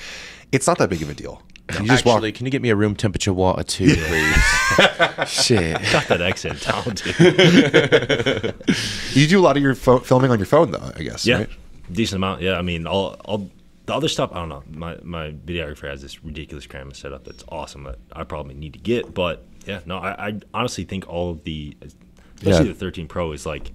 it's 0.52 0.66
not 0.66 0.78
that 0.78 0.88
big 0.88 1.02
of 1.02 1.10
a 1.10 1.14
deal. 1.14 1.42
You 1.80 1.86
just 1.86 2.04
walk 2.04 2.16
Actually, 2.16 2.32
can 2.32 2.46
you 2.46 2.52
get 2.52 2.62
me 2.62 2.70
a 2.70 2.76
room 2.76 2.94
temperature 2.94 3.32
water 3.32 3.64
too, 3.64 3.92
please? 3.94 4.36
Shit. 5.28 5.74
got 5.90 6.06
that 6.06 6.20
accent 6.22 6.60
down, 6.62 6.84
dude. 6.94 8.54
You 9.16 9.26
do 9.26 9.40
a 9.40 9.42
lot 9.42 9.56
of 9.56 9.62
your 9.62 9.74
filming 9.74 10.30
on 10.30 10.38
your 10.38 10.46
phone, 10.46 10.70
though. 10.70 10.92
I 10.94 11.02
guess. 11.02 11.26
Yeah, 11.26 11.38
Right? 11.38 11.48
decent 11.90 12.16
amount. 12.16 12.40
Yeah, 12.40 12.56
I 12.56 12.62
mean, 12.62 12.86
all 12.86 13.16
all 13.24 13.50
the 13.86 13.94
other 13.94 14.08
stuff. 14.08 14.30
I 14.32 14.36
don't 14.36 14.48
know. 14.48 14.62
My 14.70 14.98
my 15.02 15.30
videographer 15.30 15.88
has 15.88 16.02
this 16.02 16.22
ridiculous 16.24 16.66
camera 16.66 16.94
setup 16.94 17.24
that's 17.24 17.44
awesome 17.48 17.84
that 17.84 17.98
I 18.12 18.24
probably 18.24 18.54
need 18.54 18.72
to 18.74 18.78
get. 18.78 19.14
But 19.14 19.44
yeah, 19.66 19.80
no, 19.86 19.98
I, 19.98 20.28
I 20.28 20.40
honestly 20.54 20.84
think 20.84 21.08
all 21.08 21.30
of 21.30 21.44
the, 21.44 21.76
especially 22.36 22.66
Yeah. 22.66 22.72
the 22.72 22.78
13 22.78 23.08
Pro 23.08 23.32
is 23.32 23.46
like, 23.46 23.72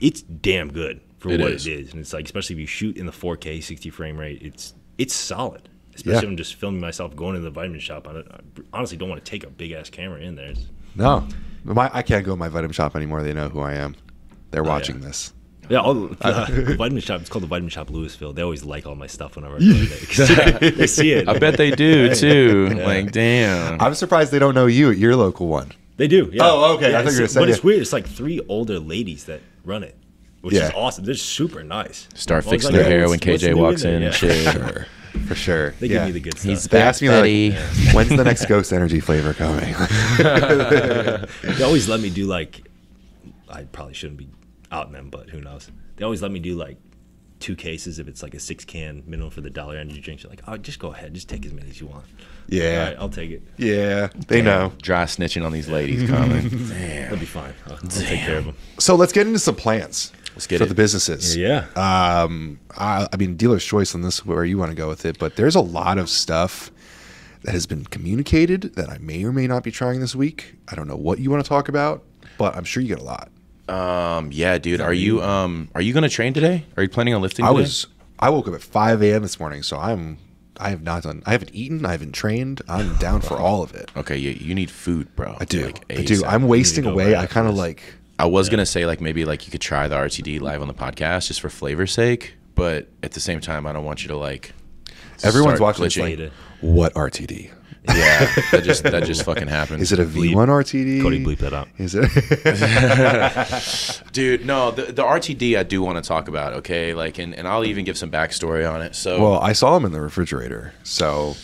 it's 0.00 0.22
damn 0.22 0.72
good 0.72 1.00
for 1.18 1.30
It 1.30 1.40
what 1.40 1.52
is. 1.52 1.66
it 1.66 1.72
is, 1.72 1.92
and 1.92 2.00
it's 2.00 2.12
like 2.12 2.24
especially 2.24 2.54
if 2.54 2.60
you 2.60 2.66
shoot 2.66 2.96
in 2.96 3.06
the 3.06 3.12
4K 3.12 3.62
60 3.62 3.90
frame 3.90 4.18
rate, 4.18 4.40
it's 4.42 4.74
it's 4.98 5.14
solid. 5.14 5.68
Especially 5.94 6.12
Yeah. 6.12 6.18
if 6.22 6.24
I'm 6.28 6.36
just 6.38 6.54
filming 6.54 6.80
myself 6.80 7.14
going 7.14 7.34
to 7.34 7.40
the 7.40 7.50
Vitamin 7.50 7.78
Shoppe. 7.80 8.06
I, 8.08 8.12
don't- 8.14 8.32
I 8.32 8.40
honestly 8.72 8.96
don't 8.96 9.08
want 9.10 9.22
to 9.24 9.30
take 9.30 9.44
a 9.44 9.50
big 9.50 9.72
ass 9.72 9.90
camera 9.90 10.20
in 10.20 10.36
there. 10.36 10.50
It's- 10.50 10.66
No, 10.96 11.26
my 11.64 11.90
I 11.92 12.02
can't 12.02 12.24
go 12.24 12.32
to 12.32 12.36
my 12.36 12.48
Vitamin 12.48 12.72
Shoppe 12.72 12.96
anymore. 12.96 13.22
They 13.22 13.34
know 13.34 13.48
who 13.50 13.60
I 13.60 13.74
am. 13.74 13.94
They're 14.50 14.62
Oh, 14.62 14.64
yeah. 14.64 14.70
watching 14.70 15.00
this. 15.00 15.32
Yeah, 15.68 15.78
all, 15.78 16.10
uh, 16.20 16.46
the 16.50 16.74
Vitamin 16.76 17.00
Shoppe. 17.02 17.20
It's 17.20 17.30
called 17.30 17.44
the 17.44 17.46
Vitamin 17.48 17.70
Shoppe 17.70 17.90
Louisville. 17.90 18.32
They 18.32 18.42
always 18.42 18.64
like 18.64 18.84
all 18.86 18.94
my 18.96 19.06
stuff 19.06 19.36
whenever 19.36 19.56
I 19.56 19.58
go 19.60 19.64
there. 19.72 19.98
'Cause 20.60 20.76
they 20.76 20.86
see 20.86 21.12
it. 21.12 21.28
I 21.28 21.38
bet 21.38 21.56
they 21.56 21.70
do 21.70 22.14
too. 22.14 22.68
Like, 22.84 23.12
damn. 23.12 23.80
I'm 23.80 23.94
surprised 23.94 24.32
they 24.32 24.38
don't 24.40 24.54
know 24.54 24.66
you 24.66 24.90
at 24.90 24.98
your 24.98 25.14
local 25.16 25.46
one. 25.46 25.70
They 25.98 26.08
do. 26.08 26.28
Yeah. 26.32 26.42
Oh, 26.44 26.74
okay. 26.74 26.86
I 26.86 26.88
Yeah, 26.90 27.02
thought 27.04 27.12
you 27.12 27.18
were 27.18 27.24
it's- 27.24 27.34
gonna 27.34 27.46
But 27.46 27.50
it's 27.54 27.62
weird. 27.62 27.80
It's 27.80 27.92
like 27.92 28.06
three 28.08 28.40
older 28.48 28.78
ladies 28.80 29.24
that 29.26 29.40
run 29.64 29.82
it, 29.84 29.96
which 30.40 30.54
Yeah. 30.54 30.66
is 30.68 30.72
awesome. 30.74 31.04
They're 31.04 31.14
super 31.14 31.62
nice. 31.62 32.08
Start 32.14 32.44
I 32.46 32.50
fixing 32.50 32.72
like, 32.72 32.80
their 32.80 32.84
"Hey, 32.84 32.90
hair 32.90 33.00
when 33.08 33.10
what's- 33.20 33.26
what's 33.26 33.42
KJ 33.44 33.54
walks 33.54 33.84
in 33.84 34.00
Yeah. 34.02 34.06
and 34.08 34.14
shit. 34.16 34.52
Sure, 34.52 34.86
for 35.26 35.34
sure. 35.36 35.70
They 35.78 35.86
yeah. 35.86 35.98
give 35.98 36.06
me 36.06 36.12
the 36.12 36.20
good 36.20 36.38
stuff. 36.38 36.50
He's 36.50 36.64
They 36.64 36.78
back, 36.78 36.86
asked 36.88 37.02
me 37.02 37.08
Betty. 37.08 37.50
like, 37.52 37.94
when's 37.94 38.08
the 38.08 38.24
next 38.24 38.46
Ghost 38.46 38.72
Energy 38.72 38.98
flavor 39.00 39.32
coming? 39.32 39.74
they 40.18 41.62
always 41.62 41.88
let 41.88 42.00
me 42.00 42.10
do 42.10 42.26
like, 42.26 42.62
I 43.48 43.62
probably 43.64 43.94
shouldn't 43.94 44.18
be 44.18 44.28
outing 44.72 44.92
them, 44.92 45.10
but 45.10 45.30
who 45.30 45.40
knows? 45.40 45.70
They 45.96 46.04
always 46.04 46.22
let 46.22 46.32
me 46.32 46.40
do 46.40 46.54
like 46.56 46.78
two 47.42 47.56
cases 47.56 47.98
if 47.98 48.06
it's 48.06 48.22
like 48.22 48.34
a 48.34 48.38
six 48.38 48.64
can 48.64 49.02
minimum 49.04 49.30
for 49.30 49.40
the 49.40 49.50
dollar 49.50 49.76
energy 49.76 50.00
drinks. 50.00 50.22
You're 50.22 50.30
like, 50.30 50.42
oh, 50.46 50.56
just 50.56 50.78
go 50.78 50.92
ahead, 50.92 51.12
just 51.12 51.28
take 51.28 51.44
as 51.44 51.52
many 51.52 51.68
as 51.68 51.80
you 51.80 51.88
want. 51.88 52.04
Yeah. 52.48 52.88
Right, 52.88 52.96
I'll 52.98 53.08
take 53.08 53.30
it. 53.30 53.42
yeah, 53.56 54.08
they 54.28 54.42
know. 54.42 54.72
Dry 54.80 55.04
snitching 55.04 55.44
on 55.44 55.52
these 55.52 55.68
ladies, 55.68 56.08
Konlan. 56.08 56.50
That'll 56.68 57.18
be 57.18 57.26
fine. 57.26 57.52
I'll, 57.66 57.72
I'll 57.74 57.78
take 57.88 58.20
care 58.20 58.38
of 58.38 58.46
them. 58.46 58.56
So 58.78 58.94
let's 58.94 59.12
get 59.12 59.26
into 59.26 59.38
some 59.38 59.56
plans. 59.56 60.12
Let's 60.34 60.46
get 60.46 60.58
for 60.58 60.64
it. 60.64 60.68
the 60.68 60.74
businesses. 60.74 61.36
Yeah. 61.36 61.66
Um, 61.76 62.58
I, 62.76 63.06
I 63.12 63.16
mean, 63.16 63.36
dealer's 63.36 63.64
choice 63.64 63.94
on 63.94 64.00
this 64.02 64.24
where 64.24 64.44
you 64.44 64.56
want 64.56 64.70
to 64.70 64.76
go 64.76 64.88
with 64.88 65.04
it, 65.04 65.18
but 65.18 65.36
there's 65.36 65.54
a 65.54 65.60
lot 65.60 65.98
of 65.98 66.08
stuff 66.08 66.70
that 67.42 67.52
has 67.52 67.66
been 67.66 67.84
communicated 67.84 68.74
that 68.76 68.88
I 68.88 68.98
may 68.98 69.24
or 69.24 69.32
may 69.32 69.46
not 69.46 69.62
be 69.64 69.70
trying 69.70 70.00
this 70.00 70.14
week. 70.14 70.54
I 70.68 70.74
don't 70.74 70.88
know 70.88 70.96
what 70.96 71.18
you 71.18 71.30
want 71.30 71.44
to 71.44 71.48
talk 71.48 71.68
about, 71.68 72.04
but 72.38 72.56
I'm 72.56 72.64
sure 72.64 72.82
you 72.82 72.88
get 72.88 73.00
a 73.00 73.04
lot. 73.04 73.30
Um, 73.72 74.30
yeah, 74.32 74.58
dude. 74.58 74.80
Are 74.80 74.92
you 74.92 75.22
um 75.22 75.68
are 75.74 75.80
you 75.80 75.92
gonna 75.92 76.08
train 76.08 76.32
today? 76.32 76.64
Are 76.76 76.82
you 76.82 76.88
planning 76.88 77.14
on 77.14 77.22
lifting? 77.22 77.44
I 77.44 77.48
today? 77.48 77.60
was 77.60 77.86
I 78.18 78.30
woke 78.30 78.46
up 78.46 78.54
at 78.54 78.62
5 78.62 79.02
a.m. 79.02 79.22
this 79.22 79.40
morning, 79.40 79.62
so 79.62 79.78
I'm 79.78 80.18
I 80.58 80.70
have 80.70 80.82
not 80.82 81.02
done. 81.02 81.22
I 81.26 81.32
haven't 81.32 81.54
eaten. 81.54 81.84
I 81.86 81.92
haven't 81.92 82.12
trained. 82.12 82.60
I'm 82.68 82.96
down 82.98 83.20
for 83.20 83.36
all 83.36 83.62
of 83.62 83.74
it. 83.74 83.90
Okay, 83.96 84.16
you, 84.16 84.30
you 84.30 84.54
need 84.54 84.70
food, 84.70 85.14
bro. 85.16 85.36
I 85.40 85.44
do. 85.44 85.66
Like, 85.66 85.84
I 85.90 86.02
do. 86.02 86.20
ASAP. 86.20 86.28
I'm 86.28 86.46
wasting 86.46 86.86
away. 86.86 87.16
I 87.16 87.26
kind 87.26 87.48
of 87.48 87.54
like. 87.54 87.82
I 88.18 88.26
was 88.26 88.48
gonna 88.48 88.66
say 88.66 88.86
like 88.86 89.00
maybe 89.00 89.24
like 89.24 89.46
you 89.46 89.50
could 89.50 89.62
try 89.62 89.88
the 89.88 89.96
RTD 89.96 90.40
live 90.40 90.60
on 90.62 90.68
the 90.68 90.74
podcast 90.74 91.28
just 91.28 91.40
for 91.40 91.48
flavor's 91.48 91.92
sake, 91.92 92.34
but 92.54 92.88
at 93.02 93.12
the 93.12 93.20
same 93.20 93.40
time, 93.40 93.66
I 93.66 93.72
don't 93.72 93.84
want 93.84 94.02
you 94.02 94.08
to 94.08 94.16
like. 94.16 94.52
Everyone's 95.24 95.56
start 95.56 95.78
watching. 95.78 96.02
Glitching. 96.04 96.20
like, 96.20 96.32
what 96.60 96.92
RTD? 96.94 97.50
Yeah, 97.88 98.32
that 98.52 98.62
just 98.64 98.84
that 98.84 99.04
just 99.04 99.24
fucking 99.24 99.48
happened. 99.48 99.82
Is 99.82 99.90
it 99.92 99.98
a 99.98 100.04
V1 100.04 100.34
RTD? 100.48 101.02
Cody, 101.02 101.24
bleep 101.24 101.38
that 101.38 101.52
out. 101.52 101.68
Is 101.78 101.94
it? 101.96 102.08
dude? 104.12 104.46
No, 104.46 104.70
the 104.70 104.92
the 104.92 105.02
RTD 105.02 105.58
I 105.58 105.62
do 105.62 105.82
want 105.82 106.02
to 106.02 106.06
talk 106.06 106.28
about. 106.28 106.52
Okay, 106.54 106.94
like 106.94 107.18
and, 107.18 107.34
and 107.34 107.46
I'll 107.48 107.64
even 107.64 107.84
give 107.84 107.98
some 107.98 108.10
backstory 108.10 108.70
on 108.70 108.82
it. 108.82 108.94
So 108.94 109.20
well, 109.20 109.40
I 109.40 109.52
saw 109.52 109.74
them 109.74 109.84
in 109.84 109.92
the 109.92 110.00
refrigerator, 110.00 110.72
so 110.84 111.34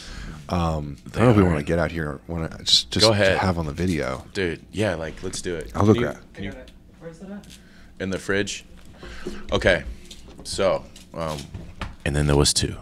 um, 0.48 0.96
I 1.06 1.10
don't 1.18 1.24
know 1.24 1.30
if 1.30 1.36
we 1.36 1.42
want 1.42 1.58
to 1.58 1.64
get 1.64 1.78
out 1.78 1.90
here. 1.90 2.20
Want 2.28 2.50
to 2.50 2.58
just 2.64 2.90
just 2.90 3.04
Go 3.06 3.12
ahead. 3.12 3.38
have 3.38 3.58
on 3.58 3.66
the 3.66 3.72
video? 3.72 4.24
dude, 4.34 4.60
yeah, 4.72 4.94
like 4.94 5.22
let's 5.22 5.42
do 5.42 5.54
it. 5.56 5.72
I'll 5.74 5.86
go 5.86 5.92
Can 5.94 6.02
you- 6.02 6.06
grab- 6.08 6.34
Can 6.34 6.44
you 6.44 6.52
Where's 7.00 7.18
that 7.20 7.30
at? 7.30 7.46
in 8.00 8.10
the 8.10 8.18
fridge. 8.18 8.64
Okay, 9.52 9.82
so 10.44 10.84
um, 11.14 11.38
and 12.04 12.14
then 12.14 12.26
there 12.26 12.36
was 12.36 12.52
two. 12.54 12.76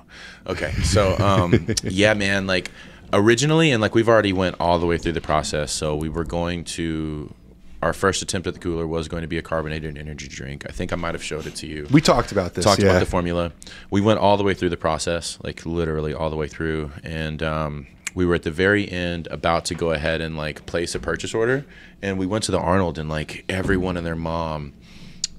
Okay, 0.46 0.72
so 0.84 1.16
um, 1.18 1.66
yeah, 1.82 2.14
man, 2.14 2.46
like 2.46 2.70
originally, 3.16 3.72
and 3.72 3.80
like 3.80 3.94
we've 3.94 4.08
already 4.08 4.32
went 4.32 4.56
all 4.60 4.78
the 4.78 4.86
way 4.86 4.98
through 4.98 5.12
the 5.12 5.20
process. 5.20 5.72
So 5.72 5.96
we 5.96 6.08
were 6.08 6.24
going 6.24 6.64
to. 6.64 7.34
Our 7.82 7.92
first 7.92 8.22
attempt 8.22 8.46
at 8.48 8.54
the 8.54 8.58
cooler 8.58 8.86
was 8.86 9.06
going 9.06 9.20
to 9.20 9.28
be 9.28 9.36
a 9.36 9.42
carbonated 9.42 9.98
energy 9.98 10.28
drink. 10.28 10.64
I 10.66 10.72
think 10.72 10.92
I 10.94 10.96
might 10.96 11.14
have 11.14 11.22
showed 11.22 11.46
it 11.46 11.54
to 11.56 11.66
you. 11.66 11.86
We 11.90 12.00
talked 12.00 12.32
about 12.32 12.54
this. 12.54 12.64
talked 12.64 12.80
yeah. 12.80 12.88
about 12.88 13.00
the 13.00 13.06
formula. 13.06 13.52
We 13.90 14.00
went 14.00 14.18
all 14.18 14.36
the 14.38 14.44
way 14.44 14.54
through 14.54 14.70
the 14.70 14.78
process, 14.78 15.38
like 15.42 15.66
literally 15.66 16.14
all 16.14 16.30
the 16.30 16.36
way 16.36 16.48
through, 16.48 16.90
and 17.04 17.42
um, 17.42 17.86
we 18.14 18.24
were 18.24 18.34
at 18.34 18.44
the 18.44 18.50
very 18.50 18.90
end 18.90 19.28
about 19.30 19.66
to 19.66 19.74
go 19.74 19.90
ahead 19.90 20.22
and 20.22 20.38
like 20.38 20.64
place 20.64 20.94
a 20.94 20.98
purchase 20.98 21.34
order, 21.34 21.66
and 22.00 22.18
we 22.18 22.24
went 22.24 22.44
to 22.44 22.50
the 22.50 22.58
Arnold, 22.58 22.98
and 22.98 23.10
like 23.10 23.44
everyone 23.48 23.98
and 23.98 24.06
their 24.06 24.16
mom 24.16 24.72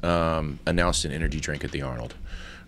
um, 0.03 0.59
announced 0.67 1.03
an 1.03 1.11
energy 1.11 1.39
drink 1.39 1.63
at 1.63 1.71
the 1.71 1.82
Arnold. 1.82 2.13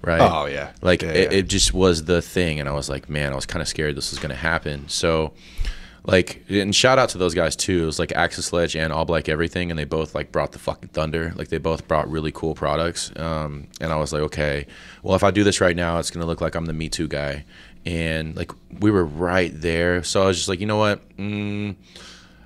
Right. 0.02 0.22
Oh, 0.22 0.46
yeah. 0.46 0.72
Like 0.82 1.02
Yeah, 1.02 1.10
it, 1.10 1.32
yeah. 1.32 1.38
it 1.40 1.48
just 1.48 1.74
was 1.74 2.06
the 2.06 2.22
thing, 2.22 2.60
and 2.60 2.70
I 2.70 2.72
was 2.72 2.90
like, 2.90 3.10
man, 3.10 3.34
I 3.34 3.36
was 3.36 3.46
kind 3.46 3.62
of 3.62 3.68
scared 3.68 3.96
this 3.96 4.12
was 4.12 4.20
going 4.20 4.30
to 4.30 4.36
happen. 4.36 4.88
So, 4.88 5.34
like, 6.06 6.44
and 6.50 6.74
shout 6.74 6.98
out 6.98 7.10
to 7.10 7.18
those 7.18 7.34
guys 7.34 7.56
too. 7.56 7.84
It 7.84 7.86
was 7.86 8.00
like 8.00 8.14
Axe 8.14 8.38
and 8.38 8.46
Sledge 8.46 8.76
and 8.76 8.94
All 8.94 9.04
Black 9.06 9.28
Everything, 9.28 9.70
and 9.70 9.78
they 9.78 9.84
both 9.84 10.16
like 10.16 10.32
brought 10.32 10.54
the 10.54 10.60
fucking 10.60 10.90
thunder. 10.90 11.34
Like 11.36 11.50
they 11.50 11.58
both 11.58 11.88
brought 11.88 12.10
really 12.10 12.32
cool 12.32 12.56
products. 12.56 13.12
Um, 13.18 13.68
and 13.82 13.92
I 13.92 13.98
was 13.98 14.14
like, 14.14 14.22
okay, 14.24 14.66
well, 15.04 15.16
if 15.16 15.24
I 15.24 15.32
do 15.32 15.44
this 15.44 15.60
right 15.60 15.76
now, 15.76 16.00
it's 16.00 16.10
gonna 16.12 16.26
look 16.26 16.40
like 16.42 16.56
I'm 16.56 16.66
the 16.66 16.74
Me 16.74 16.88
Too 16.90 17.08
guy. 17.08 17.46
And 17.86 18.36
like 18.36 18.52
we 18.80 18.92
were 18.92 19.06
right 19.06 19.52
there, 19.54 20.04
so 20.04 20.24
I 20.24 20.28
was 20.28 20.38
just 20.38 20.48
like, 20.50 20.60
you 20.62 20.66
know 20.66 20.78
what? 20.78 21.08
Mm, 21.18 21.76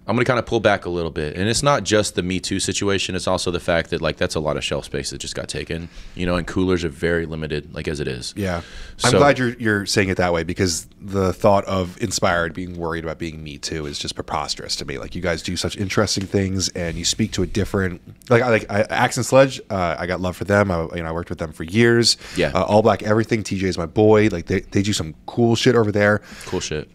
I'm 0.05 0.15
gonna 0.15 0.25
kind 0.25 0.39
of 0.39 0.45
pull 0.45 0.59
back 0.59 0.85
a 0.85 0.89
little 0.89 1.11
bit, 1.11 1.37
and 1.37 1.47
it's 1.47 1.63
not 1.63 1.83
just 1.83 2.15
the 2.15 2.23
Me 2.23 2.39
Too 2.39 2.59
situation. 2.59 3.15
It's 3.15 3.27
also 3.27 3.51
the 3.51 3.59
fact 3.59 3.89
that 3.91 4.01
like 4.01 4.17
that's 4.17 4.35
a 4.35 4.39
lot 4.41 4.57
of 4.57 4.63
shelf 4.63 4.85
space 4.85 5.11
that 5.11 5.19
just 5.19 5.33
got 5.33 5.47
taken, 5.47 5.87
you 6.13 6.25
know, 6.25 6.35
and 6.35 6.45
coolers 6.45 6.83
are 6.83 6.89
very 6.89 7.25
limited, 7.25 7.73
like 7.73 7.87
as 7.87 8.01
it 8.01 8.07
is. 8.07 8.33
Yeah, 8.35 8.61
I'm 9.03 9.13
glad 9.13 9.39
you're 9.39 9.53
you're 9.53 9.85
saying 9.85 10.09
it 10.09 10.17
that 10.17 10.33
way 10.33 10.43
because 10.43 10.87
the 10.99 11.31
thought 11.31 11.63
of 11.65 12.01
inspired 12.01 12.53
being 12.53 12.77
worried 12.77 13.05
about 13.05 13.17
being 13.17 13.41
me 13.43 13.57
too 13.57 13.85
is 13.85 13.97
just 13.97 14.15
preposterous 14.15 14.75
to 14.77 14.85
me. 14.85 14.97
Like 14.97 15.15
you 15.15 15.21
guys 15.21 15.41
do 15.41 15.55
such 15.55 15.77
interesting 15.77 16.25
things 16.25 16.67
and 16.69 16.97
you 16.97 17.05
speak 17.05 17.31
to 17.33 17.43
a 17.43 17.47
different 17.47 18.01
like 18.29 18.41
I 18.41 18.49
like 18.49 18.69
I, 18.69 18.81
Axe 18.89 19.15
and 19.15 19.25
Sledge. 19.25 19.61
Uh, 19.69 19.95
I 19.97 20.05
got 20.05 20.19
love 20.19 20.35
for 20.35 20.43
them. 20.43 20.69
I, 20.69 20.83
you 20.95 21.03
know 21.03 21.09
I 21.09 21.11
worked 21.13 21.29
with 21.29 21.39
them 21.39 21.53
for 21.53 21.63
years. 21.63 22.17
Yeah. 22.35 22.51
uh, 22.53 22.63
All 22.63 22.81
Black 22.81 23.03
Everything. 23.03 23.41
TJ 23.43 23.63
is 23.63 23.77
my 23.77 23.85
boy. 23.85 24.27
Like 24.27 24.47
they 24.47 24.61
they 24.61 24.81
do 24.81 24.91
some 24.91 25.15
cool 25.27 25.55
shit 25.55 25.75
over 25.75 25.91
there. 25.93 26.21
Cool 26.45 26.59
shit. 26.59 26.89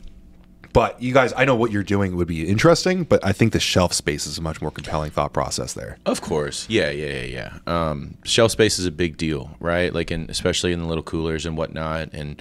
But 0.78 1.02
you 1.02 1.12
guys, 1.12 1.32
I 1.36 1.44
know 1.44 1.56
what 1.56 1.72
you're 1.72 1.82
doing 1.82 2.14
would 2.14 2.28
be 2.28 2.46
interesting, 2.48 3.02
but 3.02 3.24
I 3.24 3.32
think 3.32 3.52
the 3.52 3.58
shelf 3.58 3.92
space 3.92 4.28
is 4.28 4.38
a 4.38 4.40
much 4.40 4.62
more 4.62 4.70
compelling 4.70 5.10
thought 5.10 5.32
process 5.32 5.72
there. 5.72 5.98
Of 6.06 6.20
course, 6.20 6.66
yeah, 6.68 6.90
yeah, 6.90 7.22
yeah, 7.24 7.24
yeah. 7.24 7.58
Um, 7.90 8.16
shelf 8.24 8.52
space 8.52 8.78
is 8.78 8.86
a 8.86 8.92
big 8.92 9.16
deal, 9.16 9.50
right? 9.58 9.92
Like, 9.92 10.12
in, 10.12 10.30
especially 10.30 10.72
in 10.72 10.78
the 10.78 10.86
little 10.86 11.02
coolers 11.02 11.46
and 11.46 11.56
whatnot. 11.56 12.10
And 12.12 12.40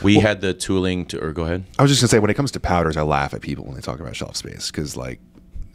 we 0.00 0.20
had 0.20 0.42
the 0.42 0.54
tooling 0.54 1.06
to, 1.06 1.20
or 1.20 1.32
go 1.32 1.42
ahead. 1.42 1.64
I 1.76 1.82
was 1.82 1.90
just 1.90 2.00
gonna 2.00 2.08
say 2.08 2.20
when 2.20 2.30
it 2.30 2.34
comes 2.34 2.52
to 2.52 2.60
powders, 2.60 2.96
I 2.96 3.02
laugh 3.02 3.34
at 3.34 3.40
people 3.40 3.64
when 3.64 3.74
they 3.74 3.80
talk 3.80 3.98
about 3.98 4.14
shelf 4.14 4.36
space 4.36 4.70
because 4.70 4.96
like, 4.96 5.18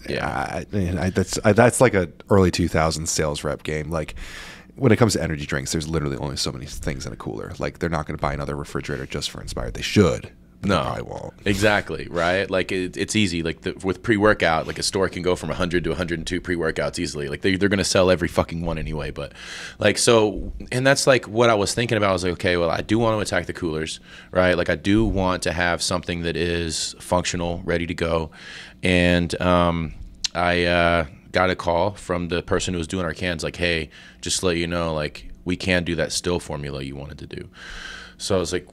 Yeah. 0.08 0.26
I, 0.26 0.66
I, 0.74 1.10
that's 1.10 1.38
I, 1.44 1.52
that's 1.52 1.82
like 1.82 1.94
a 1.94 2.08
early 2.30 2.52
2000s 2.52 3.06
sales 3.10 3.44
rep 3.44 3.64
game. 3.64 3.90
Like 3.90 4.16
when 4.78 4.94
it 4.94 4.96
comes 4.96 5.12
to 5.14 5.22
energy 5.22 5.46
drinks, 5.46 5.74
there's 5.74 5.90
literally 5.90 6.16
only 6.16 6.38
so 6.38 6.54
many 6.54 6.68
things 6.68 7.06
in 7.06 7.12
a 7.12 7.18
cooler. 7.18 7.52
Like 7.60 7.80
they're 7.80 7.90
not 7.90 8.06
gonna 8.06 8.18
buy 8.18 8.34
another 8.34 8.56
refrigerator 8.56 9.06
just 9.06 9.30
for 9.30 9.42
Inspired. 9.42 9.74
They 9.74 9.82
should. 9.82 10.32
No, 10.64 10.80
I 10.80 11.02
won't. 11.02 11.34
Exactly, 11.46 12.08
right? 12.10 12.50
Like 12.50 12.72
it, 12.72 12.98
it's 12.98 13.16
easy. 13.16 13.44
Like 13.44 13.62
the, 13.62 13.74
with 13.84 14.02
pre-workout, 14.02 14.66
like 14.66 14.80
a 14.80 14.84
store 14.84 15.08
can 15.08 15.22
go 15.22 15.36
from 15.36 15.50
100 15.50 15.84
to 15.84 15.92
102 15.92 16.42
pre-workouts 16.42 16.98
easily. 16.98 17.30
Like 17.30 17.42
they, 17.42 17.56
they're 17.56 17.70
going 17.70 17.78
to 17.78 17.84
sell 17.84 18.10
every 18.10 18.28
fucking 18.28 18.66
one 18.66 18.78
anyway. 18.78 19.12
But 19.12 19.34
like 19.78 19.98
so, 19.98 20.52
and 20.72 20.86
that's 20.86 21.06
like 21.06 21.28
what 21.28 21.50
I 21.50 21.56
was 21.56 21.74
thinking 21.74 21.98
about. 21.98 22.10
I 22.10 22.14
was 22.14 22.24
like, 22.24 22.34
okay, 22.34 22.58
well, 22.58 22.72
I 22.72 22.82
do 22.82 22.98
want 22.98 23.16
to 23.16 23.22
attack 23.22 23.46
the 23.46 23.54
coolers, 23.54 24.00
right? 24.32 24.58
Like 24.58 24.70
I 24.70 24.76
do 24.76 25.06
want 25.06 25.44
to 25.44 25.54
have 25.54 25.82
something 25.82 26.24
that 26.24 26.36
is 26.36 26.96
functional, 27.00 27.62
ready 27.64 27.86
to 27.86 27.94
go, 27.94 28.32
and 28.82 29.40
um, 29.40 29.94
I 30.34 30.66
uh, 30.66 31.06
got 31.32 31.50
a 31.52 31.56
call 31.56 31.92
from 31.92 32.30
the 32.30 32.42
person 32.42 32.74
who 32.74 32.80
was 32.80 32.88
doing 32.88 33.06
our 33.06 33.14
cans, 33.14 33.44
like, 33.44 33.58
hey, 33.58 33.90
just 34.22 34.40
to 34.40 34.48
let 34.48 34.58
you 34.58 34.68
know, 34.68 34.94
like 34.94 35.30
we 35.46 35.56
can 35.56 35.84
do 35.84 35.96
that 35.96 36.12
still 36.12 36.40
formula 36.40 36.82
you 36.82 36.96
wanted 36.96 37.20
to 37.20 37.28
do. 37.28 37.48
So 38.18 38.36
I 38.36 38.40
was 38.40 38.52
like, 38.52 38.68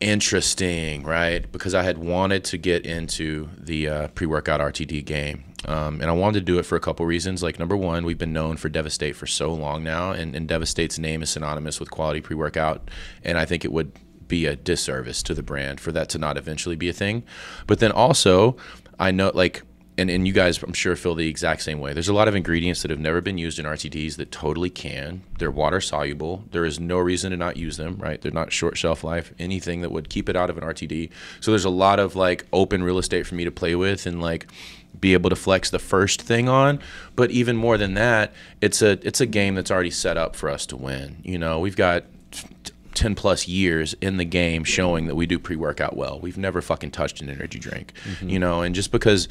interesting, 0.00 1.02
right? 1.02 1.50
Because 1.50 1.74
I 1.74 1.82
had 1.82 1.98
wanted 1.98 2.44
to 2.44 2.58
get 2.58 2.86
into 2.86 3.48
the 3.56 3.88
uh, 3.88 4.08
pre-workout 4.08 4.60
RTD 4.60 5.04
game, 5.04 5.44
um, 5.66 6.00
and 6.00 6.10
I 6.10 6.12
wanted 6.12 6.40
to 6.40 6.44
do 6.44 6.58
it 6.58 6.64
for 6.64 6.76
a 6.76 6.80
couple 6.80 7.04
reasons. 7.06 7.42
Like 7.42 7.58
number 7.58 7.76
one, 7.76 8.04
we've 8.04 8.18
been 8.18 8.32
known 8.32 8.56
for 8.56 8.68
Devastate 8.68 9.16
for 9.16 9.26
so 9.26 9.52
long 9.52 9.82
now, 9.82 10.12
and, 10.12 10.34
and 10.34 10.48
Devastate's 10.48 10.98
name 10.98 11.22
is 11.22 11.30
synonymous 11.30 11.80
with 11.80 11.90
quality 11.90 12.20
pre-workout, 12.20 12.90
and 13.24 13.38
I 13.38 13.44
think 13.44 13.64
it 13.64 13.72
would 13.72 13.92
be 14.28 14.46
a 14.46 14.54
disservice 14.54 15.22
to 15.22 15.34
the 15.34 15.42
brand 15.42 15.80
for 15.80 15.90
that 15.92 16.08
to 16.10 16.18
not 16.18 16.36
eventually 16.36 16.76
be 16.76 16.88
a 16.88 16.92
thing. 16.92 17.24
But 17.66 17.80
then 17.80 17.90
also, 17.90 18.56
I 18.98 19.10
know 19.10 19.32
like 19.34 19.62
and, 19.98 20.08
and 20.08 20.26
you 20.26 20.32
guys 20.32 20.62
I'm 20.62 20.72
sure 20.72 20.96
feel 20.96 21.14
the 21.14 21.28
exact 21.28 21.62
same 21.62 21.80
way. 21.80 21.92
There's 21.92 22.08
a 22.08 22.14
lot 22.14 22.28
of 22.28 22.34
ingredients 22.34 22.82
that 22.82 22.90
have 22.90 23.00
never 23.00 23.20
been 23.20 23.36
used 23.36 23.58
in 23.58 23.66
RTDs 23.66 24.16
that 24.16 24.30
totally 24.30 24.70
can. 24.70 25.22
They're 25.38 25.50
water 25.50 25.80
soluble. 25.80 26.44
There 26.52 26.64
is 26.64 26.78
no 26.78 26.98
reason 26.98 27.32
to 27.32 27.36
not 27.36 27.56
use 27.56 27.76
them, 27.76 27.96
right? 27.98 28.20
They're 28.20 28.32
not 28.32 28.52
short 28.52 28.76
shelf 28.78 29.02
life, 29.02 29.32
anything 29.38 29.80
that 29.82 29.90
would 29.90 30.08
keep 30.08 30.28
it 30.28 30.36
out 30.36 30.50
of 30.50 30.56
an 30.56 30.64
RTD. 30.64 31.10
So 31.40 31.50
there's 31.50 31.64
a 31.64 31.70
lot 31.70 31.98
of 31.98 32.14
like 32.14 32.46
open 32.52 32.82
real 32.82 32.98
estate 32.98 33.26
for 33.26 33.34
me 33.34 33.44
to 33.44 33.50
play 33.50 33.74
with 33.74 34.06
and 34.06 34.22
like 34.22 34.46
be 35.00 35.12
able 35.12 35.30
to 35.30 35.36
flex 35.36 35.70
the 35.70 35.78
first 35.78 36.22
thing 36.22 36.48
on. 36.48 36.80
But 37.16 37.30
even 37.30 37.56
more 37.56 37.76
than 37.76 37.94
that, 37.94 38.32
it's 38.60 38.80
a 38.82 38.92
it's 39.06 39.20
a 39.20 39.26
game 39.26 39.56
that's 39.56 39.70
already 39.70 39.90
set 39.90 40.16
up 40.16 40.36
for 40.36 40.48
us 40.48 40.64
to 40.66 40.76
win. 40.76 41.16
You 41.24 41.38
know, 41.38 41.58
we've 41.58 41.76
got 41.76 42.04
10 42.94 43.14
plus 43.14 43.46
years 43.46 43.94
in 44.00 44.16
the 44.16 44.24
game 44.24 44.64
showing 44.64 45.06
that 45.06 45.14
we 45.14 45.24
do 45.24 45.38
pre-workout 45.38 45.96
well. 45.96 46.18
We've 46.18 46.36
never 46.36 46.60
fucking 46.60 46.90
touched 46.90 47.20
an 47.20 47.28
energy 47.28 47.60
drink, 47.60 47.92
mm-hmm. 48.04 48.28
you 48.28 48.38
know, 48.40 48.62
and 48.62 48.74
just 48.74 48.90
because 48.90 49.28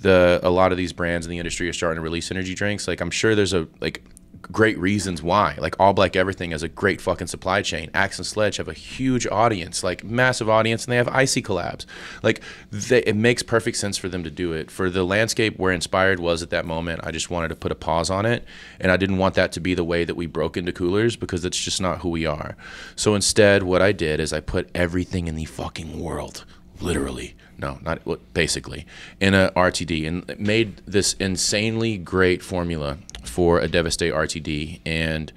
the 0.00 0.40
a 0.42 0.50
lot 0.50 0.72
of 0.72 0.78
these 0.78 0.92
brands 0.92 1.26
in 1.26 1.30
the 1.30 1.38
industry 1.38 1.68
are 1.68 1.72
starting 1.72 1.96
to 1.96 2.02
release 2.02 2.30
energy 2.30 2.54
drinks, 2.54 2.86
like 2.88 3.00
I'm 3.00 3.10
sure 3.10 3.34
there's 3.34 3.52
a 3.52 3.68
like 3.80 4.04
great 4.52 4.78
reasons 4.78 5.22
why. 5.22 5.56
Like 5.58 5.78
All 5.80 5.92
Black 5.92 6.16
Everything 6.16 6.50
has 6.50 6.62
a 6.62 6.68
great 6.68 7.00
fucking 7.00 7.26
supply 7.26 7.62
chain. 7.62 7.90
Axe 7.94 8.18
and 8.18 8.26
Sledge 8.26 8.56
have 8.58 8.68
a 8.68 8.74
huge 8.74 9.26
audience, 9.26 9.82
like 9.82 10.04
massive 10.04 10.48
audience, 10.48 10.84
and 10.84 10.92
they 10.92 10.96
have 10.96 11.08
icy 11.08 11.42
collabs. 11.42 11.86
Like 12.22 12.42
they, 12.70 13.02
it 13.02 13.16
makes 13.16 13.42
perfect 13.42 13.76
sense 13.76 13.96
for 13.96 14.08
them 14.08 14.24
to 14.24 14.30
do 14.30 14.52
it. 14.52 14.70
For 14.70 14.90
the 14.90 15.04
landscape 15.04 15.58
where 15.58 15.72
Inspired 15.72 16.20
was 16.20 16.42
at 16.42 16.50
that 16.50 16.66
moment, 16.66 17.00
I 17.04 17.10
just 17.10 17.30
wanted 17.30 17.48
to 17.48 17.56
put 17.56 17.72
a 17.72 17.76
pause 17.76 18.10
on 18.10 18.26
it, 18.26 18.44
and 18.80 18.92
I 18.92 18.96
didn't 18.96 19.18
want 19.18 19.34
that 19.34 19.52
to 19.52 19.60
be 19.60 19.74
the 19.74 19.84
way 19.84 20.04
that 20.04 20.14
we 20.14 20.26
broke 20.26 20.56
into 20.56 20.72
coolers 20.72 21.16
because 21.16 21.42
that's 21.42 21.62
just 21.62 21.80
not 21.80 22.00
who 22.00 22.10
we 22.10 22.26
are. 22.26 22.56
So 22.96 23.14
instead, 23.14 23.62
what 23.62 23.82
I 23.82 23.92
did 23.92 24.20
is 24.20 24.32
I 24.32 24.40
put 24.40 24.70
everything 24.74 25.26
in 25.28 25.36
the 25.36 25.46
fucking 25.46 26.00
world, 26.00 26.44
literally. 26.80 27.34
No, 27.58 27.78
not 27.82 28.00
basically 28.34 28.86
in 29.20 29.34
a 29.34 29.52
RTD, 29.56 30.06
and 30.06 30.38
made 30.40 30.78
this 30.86 31.14
insanely 31.14 31.96
great 31.98 32.42
formula 32.42 32.98
for 33.24 33.60
a 33.60 33.68
Devastate 33.68 34.12
RTD, 34.12 34.80
and 34.84 35.32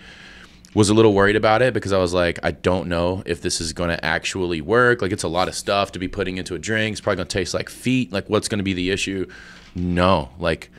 was 0.74 0.90
a 0.90 0.94
little 0.94 1.14
worried 1.14 1.36
about 1.36 1.62
it 1.62 1.74
because 1.74 1.94
I 1.94 1.98
was 1.98 2.14
like, 2.14 2.40
I 2.44 2.52
don't 2.52 2.88
know 2.88 3.24
if 3.26 3.42
this 3.42 3.62
is 3.62 3.74
going 3.74 3.90
to 3.90 4.06
actually 4.06 4.62
work. 4.62 5.02
Like, 5.02 5.12
it's 5.12 5.24
a 5.24 5.28
lot 5.28 5.48
of 5.48 5.56
stuff 5.56 5.92
to 5.94 6.00
be 6.00 6.08
putting 6.08 6.38
into 6.38 6.54
a 6.56 6.60
drink. 6.60 6.94
It's 6.94 7.02
probably 7.02 7.18
going 7.18 7.28
to 7.28 7.34
taste 7.34 7.54
like 7.54 7.70
feet. 7.70 8.12
Like, 8.12 8.30
what's 8.30 8.48
going 8.48 8.60
to 8.60 8.64
be 8.64 8.74
the 8.74 8.92
issue? 8.92 9.28
No, 9.76 10.30
like 10.40 10.72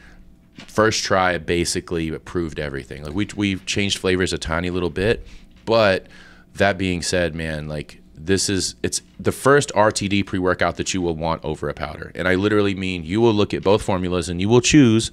first 0.66 1.04
try 1.04 1.38
basically 1.38 2.10
proved 2.18 2.58
everything. 2.58 3.04
Like 3.04 3.14
we 3.14 3.28
we 3.36 3.56
changed 3.60 3.98
flavors 3.98 4.32
a 4.32 4.38
tiny 4.38 4.70
little 4.70 4.90
bit, 4.90 5.26
but 5.64 6.06
that 6.54 6.78
being 6.78 7.02
said, 7.02 7.34
man, 7.34 7.68
like 7.68 8.00
this 8.26 8.48
is 8.48 8.74
it's 8.82 9.02
the 9.18 9.32
first 9.32 9.70
RTD 9.74 10.26
pre-workout 10.26 10.76
that 10.76 10.92
you 10.94 11.00
will 11.02 11.16
want 11.16 11.44
over 11.44 11.68
a 11.68 11.74
powder. 11.74 12.12
And 12.14 12.26
I 12.28 12.34
literally 12.34 12.74
mean 12.74 13.04
you 13.04 13.20
will 13.20 13.32
look 13.34 13.52
at 13.54 13.62
both 13.62 13.82
formulas 13.82 14.28
and 14.28 14.40
you 14.40 14.48
will 14.48 14.60
choose 14.60 15.10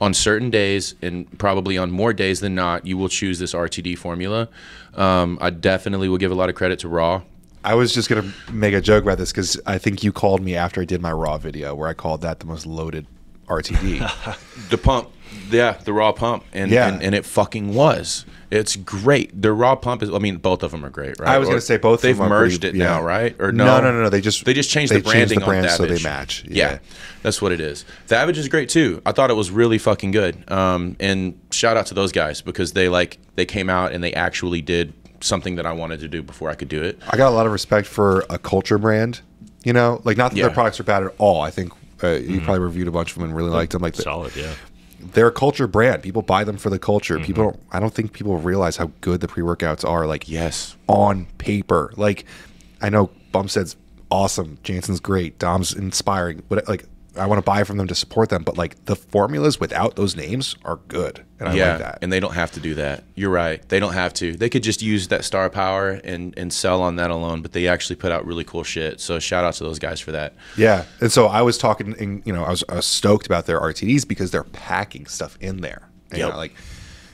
on 0.00 0.12
certain 0.14 0.50
days 0.50 0.94
and 1.02 1.26
probably 1.38 1.78
on 1.78 1.90
more 1.90 2.12
days 2.12 2.40
than 2.40 2.54
not, 2.54 2.84
you 2.84 2.98
will 2.98 3.08
choose 3.08 3.38
this 3.38 3.54
RTD 3.54 3.96
formula. 3.96 4.48
Um, 4.94 5.38
I 5.40 5.50
definitely 5.50 6.08
will 6.08 6.18
give 6.18 6.32
a 6.32 6.34
lot 6.34 6.48
of 6.48 6.54
credit 6.56 6.78
to 6.80 6.88
Raw. 6.88 7.22
I 7.64 7.74
was 7.76 7.94
just 7.94 8.08
gonna 8.08 8.32
make 8.50 8.74
a 8.74 8.80
joke 8.80 9.04
about 9.04 9.18
this 9.18 9.30
because 9.30 9.60
I 9.66 9.78
think 9.78 10.02
you 10.02 10.10
called 10.12 10.40
me 10.42 10.56
after 10.56 10.80
I 10.80 10.84
did 10.84 11.00
my 11.00 11.12
raw 11.12 11.38
video 11.38 11.76
where 11.76 11.88
I 11.88 11.94
called 11.94 12.22
that 12.22 12.40
the 12.40 12.46
most 12.46 12.66
loaded 12.66 13.06
RTD. 13.48 14.36
The 14.70 14.78
pump, 14.78 15.10
yeah, 15.50 15.72
the 15.84 15.92
raw 15.92 16.10
pump, 16.12 16.44
and 16.52 16.70
Yeah. 16.72 16.88
and, 16.88 17.02
and 17.02 17.14
it 17.14 17.24
fucking 17.24 17.72
was. 17.74 18.24
It's 18.52 18.76
great. 18.76 19.40
The 19.40 19.50
raw 19.52 19.74
pump 19.74 20.02
is. 20.02 20.10
I 20.12 20.18
mean, 20.18 20.36
both 20.36 20.62
of 20.62 20.70
them 20.72 20.84
are 20.84 20.90
great, 20.90 21.18
right? 21.18 21.30
I 21.30 21.38
was 21.38 21.48
gonna 21.48 21.60
say 21.62 21.78
both. 21.78 22.02
They've 22.02 22.16
them 22.16 22.28
merged 22.28 22.60
pretty- 22.60 22.78
it 22.78 22.82
now, 22.82 23.02
right? 23.02 23.34
Or 23.40 23.50
no? 23.50 23.64
no, 23.64 23.80
no, 23.80 23.92
no, 23.92 24.02
no. 24.02 24.08
They 24.10 24.20
just 24.20 24.44
they 24.44 24.52
just 24.52 24.68
changed 24.68 24.92
they 24.92 24.98
the 24.98 25.02
branding 25.04 25.28
changed 25.28 25.40
the 25.42 25.46
brand 25.46 25.66
on 25.66 25.72
so 25.72 25.86
they 25.86 26.02
match. 26.02 26.44
Yeah. 26.46 26.78
that's 27.22 27.40
what 27.40 27.50
it 27.52 27.60
is. 27.60 27.86
Thavage 28.08 28.36
is 28.36 28.48
great 28.48 28.68
too. 28.68 29.00
I 29.06 29.12
thought 29.12 29.30
it 29.30 29.34
was 29.36 29.50
really 29.50 29.78
fucking 29.78 30.10
good. 30.10 30.50
Um, 30.52 30.96
and 31.00 31.40
shout 31.50 31.76
out 31.78 31.86
to 31.86 31.94
those 31.94 32.12
guys 32.12 32.42
because 32.42 32.72
they 32.74 32.88
like 32.90 33.18
they 33.36 33.46
came 33.46 33.70
out 33.70 33.92
and 33.92 34.04
they 34.04 34.12
actually 34.12 34.60
did 34.60 34.92
something 35.20 35.56
that 35.56 35.64
I 35.64 35.72
wanted 35.72 36.00
to 36.00 36.08
do 36.08 36.22
before 36.22 36.50
I 36.50 36.54
could 36.54 36.68
do 36.68 36.82
it. 36.82 36.98
I 37.08 37.16
got 37.16 37.28
a 37.30 37.34
lot 37.34 37.46
of 37.46 37.52
respect 37.52 37.86
for 37.86 38.24
a 38.28 38.38
culture 38.38 38.76
brand. 38.76 39.20
You 39.64 39.72
know, 39.72 40.02
like 40.04 40.16
not 40.18 40.32
that 40.32 40.36
Yeah. 40.36 40.46
their 40.48 40.54
products 40.54 40.78
are 40.78 40.84
bad 40.84 41.04
at 41.04 41.14
all. 41.16 41.40
I 41.40 41.50
think 41.50 41.72
uh, 42.04 42.08
you 42.14 42.40
probably 42.40 42.58
reviewed 42.58 42.88
a 42.88 42.90
bunch 42.90 43.12
of 43.12 43.14
them 43.18 43.24
and 43.28 43.34
really 43.36 43.50
liked 43.50 43.72
them. 43.72 43.80
Like 43.80 43.94
the, 43.94 44.02
Solid, 44.02 44.34
yeah. 44.36 44.52
They're 45.02 45.28
a 45.28 45.32
culture 45.32 45.66
brand. 45.66 46.02
People 46.02 46.22
buy 46.22 46.44
them 46.44 46.56
for 46.56 46.70
the 46.70 46.78
culture. 46.78 47.16
Mm-hmm. 47.16 47.24
People, 47.24 47.44
don't, 47.44 47.60
I 47.72 47.80
don't 47.80 47.92
think 47.92 48.12
people 48.12 48.38
realize 48.38 48.76
how 48.76 48.90
good 49.00 49.20
the 49.20 49.28
pre 49.28 49.42
workouts 49.42 49.88
are. 49.88 50.06
Like 50.06 50.28
Yes. 50.28 50.76
on 50.88 51.26
paper. 51.38 51.92
Like 51.96 52.24
I 52.80 52.88
know 52.88 53.10
Bumstead's 53.32 53.76
awesome. 54.10 54.58
Jansen's 54.62 55.00
great. 55.00 55.38
Dom's 55.38 55.72
inspiring. 55.74 56.42
But 56.48 56.68
like 56.68 56.84
I 57.16 57.26
want 57.26 57.38
to 57.38 57.42
buy 57.42 57.64
from 57.64 57.76
them 57.76 57.86
to 57.88 57.94
support 57.94 58.28
them. 58.28 58.42
But 58.42 58.56
like 58.56 58.84
the 58.86 58.96
formulas 58.96 59.60
without 59.60 59.96
those 59.96 60.16
names 60.16 60.56
are 60.64 60.76
good, 60.88 61.24
and 61.38 61.48
I 61.48 61.54
yeah, 61.54 61.70
like 61.70 61.78
that. 61.78 61.98
and 62.02 62.12
they 62.12 62.20
don't 62.20 62.34
have 62.34 62.52
to 62.52 62.60
do 62.60 62.74
that. 62.76 63.04
You're 63.14 63.30
right. 63.30 63.66
They 63.68 63.80
don't 63.80 63.92
have 63.92 64.14
to. 64.14 64.36
They 64.36 64.48
could 64.48 64.62
just 64.62 64.82
use 64.82 65.08
that 65.08 65.24
star 65.24 65.50
power 65.50 65.90
and 66.04 66.34
and 66.36 66.52
sell 66.52 66.82
on 66.82 66.96
that 66.96 67.10
alone. 67.10 67.42
But 67.42 67.52
they 67.52 67.68
actually 67.68 67.96
put 67.96 68.12
out 68.12 68.26
really 68.26 68.44
cool 68.44 68.64
shit. 68.64 69.00
So 69.00 69.18
shout 69.18 69.44
out 69.44 69.54
to 69.54 69.64
those 69.64 69.78
guys 69.78 70.00
for 70.00 70.12
that. 70.12 70.34
Yeah, 70.56 70.84
and 71.00 71.12
so 71.12 71.26
I 71.26 71.42
was 71.42 71.58
talking, 71.58 71.94
and 71.98 72.22
you 72.24 72.32
know, 72.32 72.44
I 72.44 72.50
was, 72.50 72.64
I 72.68 72.76
was 72.76 72.86
stoked 72.86 73.26
about 73.26 73.46
their 73.46 73.60
RTDs 73.60 74.06
because 74.06 74.30
they're 74.30 74.44
packing 74.44 75.06
stuff 75.06 75.36
in 75.40 75.60
there. 75.60 75.88
You 76.12 76.20
know, 76.20 76.36
like 76.36 76.54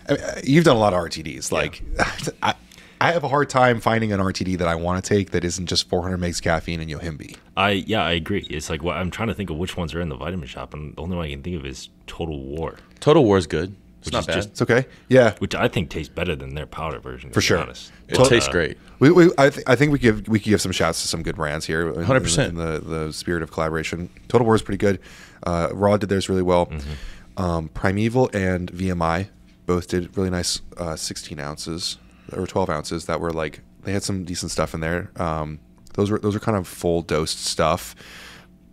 I 0.08 0.12
mean, 0.12 0.22
uh, 0.22 0.40
you've 0.42 0.64
done 0.64 0.76
a 0.76 0.80
lot 0.80 0.92
of 0.92 1.00
RTDs. 1.00 1.52
Like 1.52 1.82
I, 2.42 2.54
I 3.00 3.12
have 3.12 3.22
a 3.24 3.28
hard 3.28 3.48
time 3.48 3.80
finding 3.80 4.12
an 4.12 4.20
RTD 4.20 4.58
that 4.58 4.68
I 4.68 4.74
want 4.74 5.02
to 5.04 5.08
take 5.08 5.30
that 5.30 5.44
isn't 5.44 5.66
just 5.66 5.88
400 5.88 6.18
megs 6.18 6.42
caffeine 6.42 6.80
and 6.80 6.90
Yohimbe. 6.90 7.36
I 7.56 7.70
yeah, 7.70 8.02
I 8.02 8.12
agree. 8.12 8.46
It's 8.50 8.68
like 8.70 8.82
what 8.82 8.96
I'm 8.96 9.10
trying 9.10 9.28
to 9.28 9.34
think 9.34 9.50
of 9.50 9.56
which 9.56 9.76
ones 9.76 9.94
are 9.94 10.00
in 10.00 10.08
the 10.08 10.16
Vitamin 10.16 10.48
Shoppe, 10.48 10.74
and 10.74 10.96
the 10.96 11.00
only 11.02 11.16
one 11.16 11.26
I 11.26 11.30
can 11.30 11.42
think 11.42 11.56
of 11.56 11.64
is 11.66 11.88
Total 12.06 12.38
War. 12.40 12.76
Total 13.00 13.24
War 13.24 13.38
is 13.38 13.46
good. 13.46 13.74
It's 14.00 14.12
not 14.12 14.20
is 14.20 14.26
bad. 14.26 14.34
just- 14.34 14.48
It's 14.50 14.62
okay. 14.62 14.86
Yeah, 15.08 15.34
which 15.38 15.54
I 15.54 15.68
think 15.68 15.90
tastes 15.90 16.12
better 16.12 16.34
than 16.36 16.54
their 16.54 16.66
powder 16.66 16.98
version. 17.00 17.30
For 17.30 17.40
sure. 17.40 17.58
Honest. 17.58 17.92
it 18.08 18.16
But, 18.16 18.28
tastes 18.28 18.48
uh, 18.48 18.52
great. 18.52 18.78
we, 19.00 19.10
we 19.10 19.30
I, 19.38 19.50
th- 19.50 19.64
I 19.66 19.74
think 19.76 19.92
we 19.92 19.98
give 19.98 20.26
we 20.28 20.38
could 20.38 20.50
give 20.50 20.60
some 20.60 20.72
shouts 20.72 21.02
to 21.02 21.08
some 21.08 21.22
good 21.22 21.36
brands 21.36 21.66
here. 21.66 21.92
100%. 21.92 22.48
in 22.48 22.54
the 22.56 22.80
the 22.80 23.12
spirit 23.12 23.42
of 23.42 23.50
collaboration. 23.50 24.08
Total 24.28 24.44
War 24.44 24.54
is 24.54 24.62
pretty 24.62 24.78
good. 24.78 25.00
Uh, 25.44 25.68
Raw 25.72 25.96
did 25.96 26.08
theirs 26.08 26.28
really 26.28 26.42
well. 26.42 26.70
Um, 27.36 27.68
Primeval 27.68 28.28
and 28.32 28.72
VMI 28.72 29.28
both 29.66 29.88
did 29.88 30.16
really 30.16 30.30
nice 30.30 30.60
uh, 30.76 30.96
16 30.96 31.38
ounces 31.38 31.98
or 32.32 32.46
12 32.46 32.70
ounces 32.70 33.06
that 33.06 33.20
were 33.20 33.32
like 33.32 33.60
they 33.82 33.92
had 33.92 34.02
some 34.02 34.24
decent 34.24 34.50
stuff 34.50 34.74
in 34.74 34.80
there. 34.80 35.10
Um, 35.16 35.60
those 35.94 36.10
were 36.10 36.18
those 36.18 36.36
are 36.36 36.40
kind 36.40 36.56
of 36.56 36.66
full 36.66 37.02
dosed 37.02 37.44
stuff. 37.44 37.94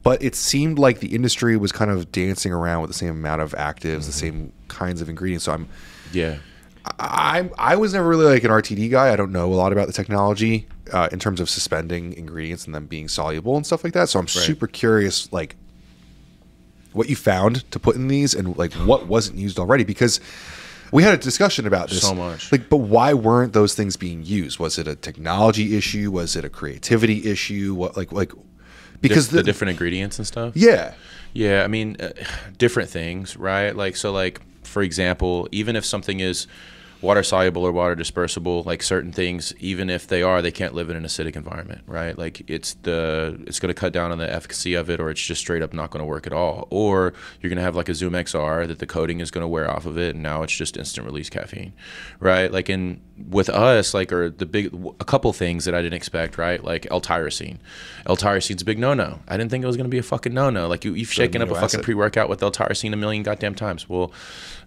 But 0.04 0.22
it 0.22 0.36
seemed 0.36 0.78
like 0.78 1.00
the 1.00 1.16
industry 1.16 1.58
was 1.58 1.72
kind 1.72 1.90
of 1.90 2.12
dancing 2.12 2.52
around 2.52 2.82
with 2.82 2.92
the 2.92 2.96
same 2.96 3.10
amount 3.10 3.42
of 3.42 3.54
actives, 3.54 4.06
the 4.06 4.12
same 4.12 4.54
kinds 4.68 5.02
of 5.02 5.10
ingredients. 5.10 5.46
So 5.46 5.54
I'm 5.54 5.68
Yeah. 6.12 6.38
I 7.00 7.50
I 7.58 7.76
was 7.76 7.94
never 7.94 8.08
really 8.08 8.26
like 8.26 8.44
an 8.44 8.52
RTD 8.52 8.92
guy. 8.92 9.12
I 9.12 9.16
don't 9.16 9.32
know 9.32 9.52
a 9.52 9.56
lot 9.56 9.72
about 9.72 9.88
the 9.88 9.94
technology 9.94 10.68
uh, 10.94 11.10
in 11.12 11.18
terms 11.18 11.40
of 11.40 11.50
suspending 11.50 12.14
ingredients 12.14 12.66
and 12.66 12.76
them 12.76 12.86
being 12.86 13.08
soluble 13.08 13.56
and 13.56 13.66
stuff 13.66 13.84
like 13.84 13.94
that. 13.94 14.10
So 14.10 14.20
I'm 14.20 14.28
super 14.28 14.68
curious, 14.68 15.32
like 15.34 15.56
what 16.94 17.10
you 17.10 17.16
found 17.16 17.70
to 17.72 17.80
put 17.80 17.96
in 17.96 18.08
these 18.08 18.34
and 18.34 18.56
like 18.58 18.74
what 18.74 19.08
wasn't 19.08 19.38
used 19.38 19.60
already 19.60 19.84
because 19.84 20.20
we 20.92 21.04
had 21.04 21.14
a 21.14 21.18
discussion 21.18 21.68
about 21.68 21.90
this 21.90 22.02
So 22.02 22.14
much. 22.16 22.52
Like, 22.52 22.70
but 22.70 22.78
why 22.78 23.14
weren't 23.14 23.54
those 23.54 23.76
things 23.76 23.98
being 23.98 24.24
used? 24.24 24.60
Was 24.60 24.78
it 24.78 24.88
a 24.88 24.96
technology 24.96 25.76
issue? 25.78 26.12
Was 26.12 26.36
it 26.36 26.46
a 26.46 26.50
creativity 26.50 27.26
issue? 27.30 27.74
What 27.74 27.98
like 27.98 28.12
like 28.12 28.32
because 28.32 28.50
Because 29.02 29.30
the, 29.30 29.44
different 29.44 29.72
ingredients 29.72 30.18
and 30.18 30.26
stuff. 30.28 30.56
yeah 30.56 30.94
Yeah, 31.34 31.64
I 31.64 31.68
mean, 31.68 31.98
uh, 32.00 32.12
different 32.58 32.90
things, 32.90 33.36
right? 33.36 33.76
Like, 33.76 33.98
so, 33.98 34.14
like, 34.14 34.40
for 34.64 34.82
example, 34.82 35.50
even 35.52 35.76
if 35.76 35.86
something 35.86 36.22
is 36.22 36.48
water 37.06 37.24
soluble 37.24 37.64
or 37.66 37.72
water 37.72 37.96
dispersible, 37.96 38.66
like 38.66 38.84
certain 38.84 39.12
things, 39.12 39.54
even 39.60 39.90
if 39.90 40.08
they 40.08 40.22
are, 40.24 40.42
they 40.42 40.52
can't 40.52 40.74
live 40.74 40.90
in 40.90 40.98
an 40.98 41.04
acidic 41.04 41.36
environment, 41.36 41.84
right? 41.88 42.18
Like, 42.18 42.50
it's 42.50 42.74
the 42.82 43.42
it's 43.48 43.60
going 43.60 43.74
to 43.74 43.80
cut 43.80 43.94
down 43.94 44.12
on 44.12 44.18
the 44.18 44.32
efficacy 44.32 44.74
of 44.74 44.90
it, 44.90 45.00
or 45.00 45.10
it's 45.10 45.22
just 45.22 45.40
straight 45.42 45.62
up 45.62 45.74
not 45.74 45.92
going 45.92 46.02
to 46.02 46.06
work 46.06 46.28
at 46.28 46.34
all. 46.34 46.68
Or 46.70 47.14
you're 47.40 47.50
going 47.50 47.58
to 47.58 47.64
have 47.64 47.76
like 47.76 47.90
a 47.90 47.94
zümXR 47.94 48.68
that 48.68 48.80
the 48.80 48.88
coating 48.88 49.20
is 49.20 49.32
going 49.32 49.44
to 49.44 49.48
wear 49.48 49.70
off 49.70 49.86
of 49.86 49.98
it, 49.98 50.16
and 50.16 50.24
now 50.24 50.44
it's 50.44 50.56
just 50.56 50.76
instant 50.76 51.06
release 51.06 51.30
caffeine, 51.30 51.74
right? 52.20 52.52
Like, 52.52 52.70
in 52.70 53.00
with 53.30 53.50
us, 53.50 53.94
like, 53.94 54.12
or 54.12 54.30
the 54.30 54.46
big 54.46 54.74
a 55.00 55.06
couple 55.06 55.32
things 55.34 55.66
that 55.66 55.74
I 55.74 55.82
didn't 55.82 55.96
expect, 55.96 56.38
right? 56.38 56.64
Like 56.64 56.88
L-tyrosine. 56.92 57.58
L-tyrosine's 58.06 58.62
a 58.62 58.66
big 58.66 58.78
no-no. 58.78 59.20
I 59.28 59.38
didn't 59.38 59.52
think 59.52 59.64
it 59.64 59.68
was 59.68 59.78
going 59.78 59.86
to 59.86 59.90
be 59.90 59.98
a 59.98 60.04
fucking 60.04 60.34
no-no. 60.34 60.68
Like, 60.68 60.84
you, 60.84 60.94
you've 60.94 61.12
shaken 61.12 61.42
up 61.42 61.50
a 61.50 61.52
amino 61.52 61.56
fucking 61.56 61.80
acid. 61.80 61.84
pre-workout 61.84 62.28
with 62.30 62.44
L-tyrosine 62.44 62.94
a 62.94 62.98
million 62.98 63.24
goddamn 63.24 63.56
times. 63.56 63.88
Well, 63.88 64.12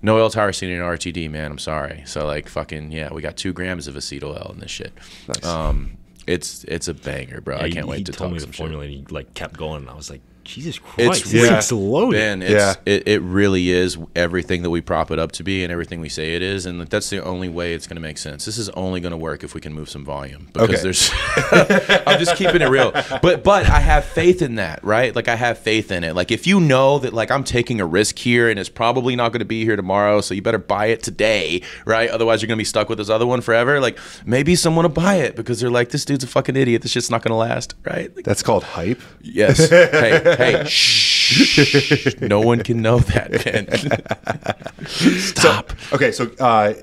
no 0.03 0.19
L-tyrosine 0.19 0.71
in 0.71 0.81
RTD, 0.81 1.31
man. 1.31 1.51
I'm 1.53 1.59
sorry. 1.59 2.03
So 2.07 2.27
like, 2.27 2.49
fucking 2.49 2.91
yeah, 2.93 3.13
we 3.13 3.21
got 3.23 3.37
two 3.37 3.53
grams 3.53 3.87
of 3.87 3.95
acetyl 3.95 4.37
L 4.37 4.53
in 4.53 4.61
this 4.61 4.71
shit. 4.71 4.93
Nice. 5.29 5.45
Um, 5.45 5.99
it's 6.27 6.65
it's 6.65 6.89
a 6.89 6.95
banger, 6.95 7.41
bro. 7.41 7.57
I 7.57 7.71
can't 7.71 7.87
he 7.87 7.91
wait 7.91 8.07
to 8.07 8.13
told 8.13 8.29
talk 8.29 8.35
me 8.35 8.39
some 8.39 8.51
the 8.51 8.53
shit. 8.53 8.59
formula 8.59 8.85
and 8.85 8.93
he 8.93 9.05
like 9.09 9.33
kept 9.35 9.57
going 9.57 9.81
and 9.83 9.91
I 9.91 9.95
was 9.95 10.11
like, 10.11 10.21
Jesus 10.49 10.79
Christ, 10.79 11.21
It's 11.23 11.31
this 11.31 11.43
yeah, 11.45 11.51
thing's 11.51 11.73
loaded. 11.73 12.17
Ben, 12.19 12.41
it's, 12.43 12.51
Yeah. 12.53 12.75
it, 12.87 13.07
it 13.07 13.21
really 13.21 13.71
is 13.71 13.99
everything 14.17 14.63
that 14.63 14.71
we 14.71 14.81
prop 14.81 15.11
it 15.11 15.19
up 15.19 15.31
to 15.33 15.45
be 15.45 15.63
and 15.63 15.71
everything 15.71 16.01
we 16.01 16.09
say 16.09 16.35
it 16.37 16.41
is, 16.43 16.65
and 16.65 16.81
that's 16.89 17.11
the 17.11 17.23
only 17.23 17.51
way 17.51 17.75
it's 17.75 17.87
going 17.87 17.97
to 17.97 18.01
make 18.01 18.17
sense. 18.17 18.47
This 18.47 18.57
is 18.57 18.71
only 18.71 19.01
going 19.01 19.11
to 19.11 19.19
work 19.19 19.45
if 19.45 19.55
we 19.55 19.61
can 19.61 19.75
move 19.75 19.91
some 19.91 20.07
volume 20.07 20.49
because 20.55 20.71
Okay. 20.71 20.81
there's. 20.83 21.11
I'm 22.07 22.19
just 22.19 22.37
keeping 22.37 22.63
it 22.63 22.69
real, 22.71 22.93
but 23.21 23.45
but 23.45 23.67
I 23.69 23.81
have 23.81 24.07
faith 24.07 24.41
in 24.41 24.55
that, 24.55 24.83
right? 24.83 25.15
Like 25.15 25.29
I 25.29 25.37
have 25.37 25.59
faith 25.59 25.93
in 25.93 26.03
it. 26.03 26.15
Like 26.15 26.31
if 26.31 26.47
you 26.47 26.61
know 26.61 26.99
that 27.01 27.13
like 27.13 27.31
I'm 27.31 27.45
taking 27.45 27.81
a 27.81 27.87
risk 27.87 28.19
here 28.19 28.49
and 28.49 28.59
it's 28.59 28.71
probably 28.71 29.17
not 29.17 29.33
going 29.33 29.41
to 29.41 29.45
be 29.45 29.65
here 29.65 29.77
tomorrow, 29.77 30.23
so 30.23 30.33
you 30.33 30.41
better 30.41 30.57
buy 30.59 30.87
it 30.87 31.03
today, 31.03 31.61
right? 31.85 32.09
Otherwise 32.09 32.41
you're 32.41 32.49
going 32.49 32.57
to 32.57 32.61
be 32.61 32.65
stuck 32.65 32.89
with 32.89 32.97
this 32.99 33.11
other 33.11 33.27
one 33.27 33.43
forever. 33.43 33.81
Like 33.81 33.99
maybe 34.25 34.57
someone 34.57 34.85
will 34.85 34.89
buy 34.91 35.17
it 35.17 35.37
because 35.37 35.61
they're 35.61 35.71
like, 35.71 35.91
this 35.91 36.07
dude's 36.07 36.25
a 36.25 36.27
fucking 36.27 36.57
idiot. 36.57 36.81
This 36.83 36.93
shit's 36.93 37.11
not 37.11 37.23
going 37.23 37.33
to 37.33 37.37
last, 37.37 37.75
right? 37.85 38.15
Like, 38.17 38.25
that's 38.25 38.43
called 38.43 38.65
hype. 38.65 39.01
Yes. 39.21 39.69
hey, 39.69 40.37
hey, 40.39 40.65
shh. 40.67 42.15
No 42.21 42.41
one 42.41 42.63
can 42.63 42.81
know 42.81 42.99
that, 43.01 43.45
man. 43.45 44.87
Stop. 44.87 45.73
Okay, 45.93 46.13
so 46.13 46.31
uh, 46.41 46.75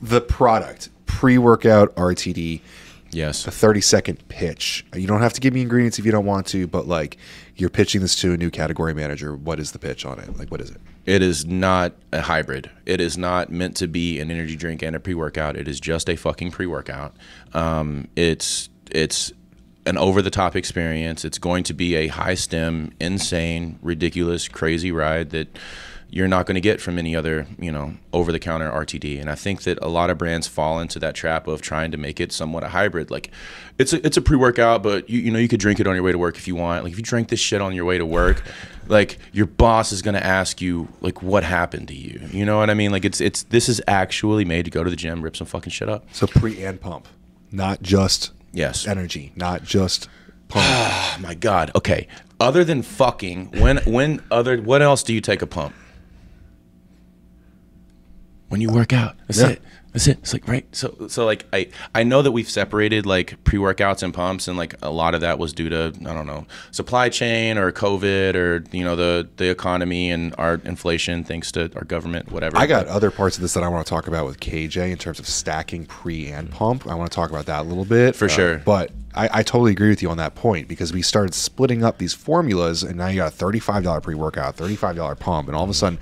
the 0.00 0.20
product 0.20 0.90
pre-workout 1.06 1.94
RTD. 1.96 2.60
yes. 3.10 3.46
a 3.46 3.50
30 3.50 3.80
second 3.80 4.28
pitch. 4.28 4.86
You 4.94 5.06
don't 5.08 5.20
have 5.20 5.32
to 5.32 5.40
give 5.40 5.52
me 5.52 5.62
ingredients 5.62 5.98
if 5.98 6.04
you 6.06 6.12
don't 6.12 6.26
want 6.26 6.46
to, 6.48 6.66
but 6.68 6.86
like 6.86 7.16
you're 7.56 7.70
pitching 7.70 8.00
this 8.00 8.14
to 8.16 8.32
a 8.32 8.36
new 8.36 8.50
category 8.50 8.94
manager. 8.94 9.34
What 9.34 9.58
is 9.58 9.72
the 9.72 9.78
pitch 9.80 10.06
on 10.06 10.20
it? 10.20 10.38
Like, 10.38 10.50
what 10.50 10.60
is 10.60 10.70
it? 10.70 10.80
It 11.06 11.22
is 11.22 11.44
not 11.44 11.94
a 12.12 12.20
hybrid. 12.20 12.70
It 12.86 13.00
is 13.00 13.18
not 13.18 13.50
meant 13.50 13.76
to 13.78 13.88
be 13.88 14.20
an 14.20 14.30
energy 14.30 14.54
drink 14.54 14.82
and 14.82 14.94
a 14.94 15.00
pre-workout. 15.00 15.56
It 15.56 15.66
is 15.66 15.80
just 15.80 16.08
a 16.08 16.16
fucking 16.16 16.52
pre-workout. 16.52 17.16
Um, 17.54 18.08
it's 18.14 18.68
it's 18.90 19.32
an 19.88 19.98
over-the-top 19.98 20.54
experience. 20.54 21.24
It's 21.24 21.38
going 21.38 21.64
to 21.64 21.74
be 21.74 21.96
a 21.96 22.08
high-stim, 22.08 22.92
insane, 23.00 23.78
ridiculous, 23.82 24.46
crazy 24.46 24.92
ride 24.92 25.30
that 25.30 25.48
you're 26.10 26.28
not 26.28 26.46
going 26.46 26.54
to 26.54 26.60
get 26.60 26.80
from 26.80 26.98
any 26.98 27.14
other, 27.14 27.46
you 27.58 27.70
know, 27.70 27.94
over-the-counter 28.12 28.70
RTD. 28.70 29.20
And 29.20 29.28
I 29.28 29.34
think 29.34 29.62
that 29.62 29.78
a 29.82 29.88
lot 29.88 30.08
of 30.08 30.16
brands 30.16 30.46
fall 30.46 30.80
into 30.80 30.98
that 31.00 31.14
trap 31.14 31.46
of 31.46 31.60
trying 31.60 31.90
to 31.90 31.98
make 31.98 32.18
it 32.18 32.32
somewhat 32.32 32.64
a 32.64 32.68
hybrid. 32.68 33.10
Like, 33.10 33.30
it's 33.78 33.92
a 33.92 34.04
it's 34.06 34.16
a 34.16 34.22
pre-workout, 34.22 34.82
but 34.82 35.08
you 35.10 35.20
you 35.20 35.30
know 35.30 35.38
you 35.38 35.48
could 35.48 35.60
drink 35.60 35.80
it 35.80 35.86
on 35.86 35.94
your 35.94 36.02
way 36.02 36.12
to 36.12 36.18
work 36.18 36.36
if 36.38 36.48
you 36.48 36.54
want. 36.54 36.84
Like, 36.84 36.92
if 36.92 36.98
you 36.98 37.04
drink 37.04 37.28
this 37.28 37.40
shit 37.40 37.60
on 37.60 37.74
your 37.74 37.84
way 37.84 37.98
to 37.98 38.06
work, 38.06 38.42
like 38.88 39.18
your 39.32 39.46
boss 39.46 39.92
is 39.92 40.00
going 40.00 40.14
to 40.14 40.24
ask 40.24 40.62
you 40.62 40.88
like 41.02 41.22
what 41.22 41.44
happened 41.44 41.88
to 41.88 41.94
you. 41.94 42.20
You 42.30 42.46
know 42.46 42.56
what 42.58 42.70
I 42.70 42.74
mean? 42.74 42.90
Like, 42.90 43.04
it's 43.04 43.20
it's 43.20 43.42
this 43.44 43.68
is 43.68 43.82
actually 43.86 44.46
made 44.46 44.64
to 44.64 44.70
go 44.70 44.82
to 44.82 44.90
the 44.90 44.96
gym, 44.96 45.20
rip 45.20 45.36
some 45.36 45.46
fucking 45.46 45.72
shit 45.72 45.90
up. 45.90 46.06
So 46.12 46.26
pre 46.26 46.64
and 46.64 46.80
pump, 46.80 47.06
not 47.52 47.82
just 47.82 48.32
Yes. 48.58 48.86
energy, 48.86 49.32
not 49.36 49.62
just 49.64 50.08
pump. 50.48 50.64
Oh 50.68 51.16
my 51.20 51.34
god. 51.34 51.70
Okay. 51.74 52.08
Other 52.40 52.64
than 52.64 52.82
fucking, 52.82 53.52
when 53.60 53.78
when 53.84 54.22
other 54.30 54.60
what 54.60 54.82
else 54.82 55.02
do 55.02 55.12
you 55.14 55.20
take 55.20 55.42
a 55.42 55.46
pump? 55.46 55.74
When 58.48 58.60
you 58.60 58.70
work 58.70 58.92
out. 58.92 59.16
That's 59.26 59.40
Yeah. 59.40 59.48
it. 59.48 59.62
That's 59.92 60.06
it. 60.06 60.18
It's 60.18 60.32
like 60.32 60.46
right. 60.46 60.66
So 60.72 61.08
so 61.08 61.24
like 61.24 61.46
I 61.52 61.68
I 61.94 62.02
know 62.02 62.20
that 62.22 62.32
we've 62.32 62.48
separated 62.48 63.06
like 63.06 63.42
pre 63.44 63.58
workouts 63.58 64.02
and 64.02 64.12
pumps, 64.12 64.46
and 64.46 64.56
like 64.58 64.74
a 64.82 64.90
lot 64.90 65.14
of 65.14 65.22
that 65.22 65.38
was 65.38 65.52
due 65.52 65.68
to 65.70 65.92
I 66.00 66.12
don't 66.12 66.26
know 66.26 66.46
supply 66.70 67.08
chain 67.08 67.56
or 67.58 67.72
COVID 67.72 68.34
or 68.34 68.64
you 68.70 68.84
know 68.84 68.96
the 68.96 69.28
the 69.38 69.48
economy 69.50 70.10
and 70.10 70.34
our 70.38 70.60
inflation 70.64 71.24
thanks 71.24 71.50
to 71.52 71.70
our 71.74 71.84
government 71.84 72.30
whatever. 72.30 72.58
I 72.58 72.66
got 72.66 72.86
other 72.86 73.10
parts 73.10 73.36
of 73.36 73.42
this 73.42 73.54
that 73.54 73.62
I 73.64 73.68
want 73.68 73.86
to 73.86 73.90
talk 73.90 74.06
about 74.06 74.26
with 74.26 74.40
KJ 74.40 74.90
in 74.90 74.98
terms 74.98 75.18
of 75.18 75.26
stacking 75.26 75.86
pre 75.86 76.26
and 76.28 76.50
pump. 76.50 76.86
I 76.86 76.94
want 76.94 77.10
to 77.10 77.14
talk 77.14 77.30
about 77.30 77.46
that 77.46 77.60
a 77.60 77.64
little 77.64 77.86
bit 77.86 78.14
For 78.14 78.26
Uh, 78.26 78.28
sure. 78.28 78.58
But 78.58 78.90
I, 79.14 79.28
I 79.32 79.42
totally 79.42 79.72
agree 79.72 79.88
with 79.88 80.02
you 80.02 80.10
on 80.10 80.18
that 80.18 80.34
point 80.34 80.68
because 80.68 80.92
we 80.92 81.00
started 81.02 81.32
splitting 81.34 81.82
up 81.82 81.96
these 81.98 82.12
formulas, 82.12 82.82
and 82.82 82.96
now 82.96 83.08
you 83.08 83.16
got 83.16 83.28
a 83.28 83.34
thirty-five 83.34 83.82
dollar 83.82 84.02
pre-workout, 84.02 84.54
thirty-five 84.56 84.96
dollar 84.96 85.14
pump, 85.14 85.48
and 85.48 85.56
all 85.56 85.64
of 85.64 85.70
a 85.70 85.74
sudden. 85.74 85.98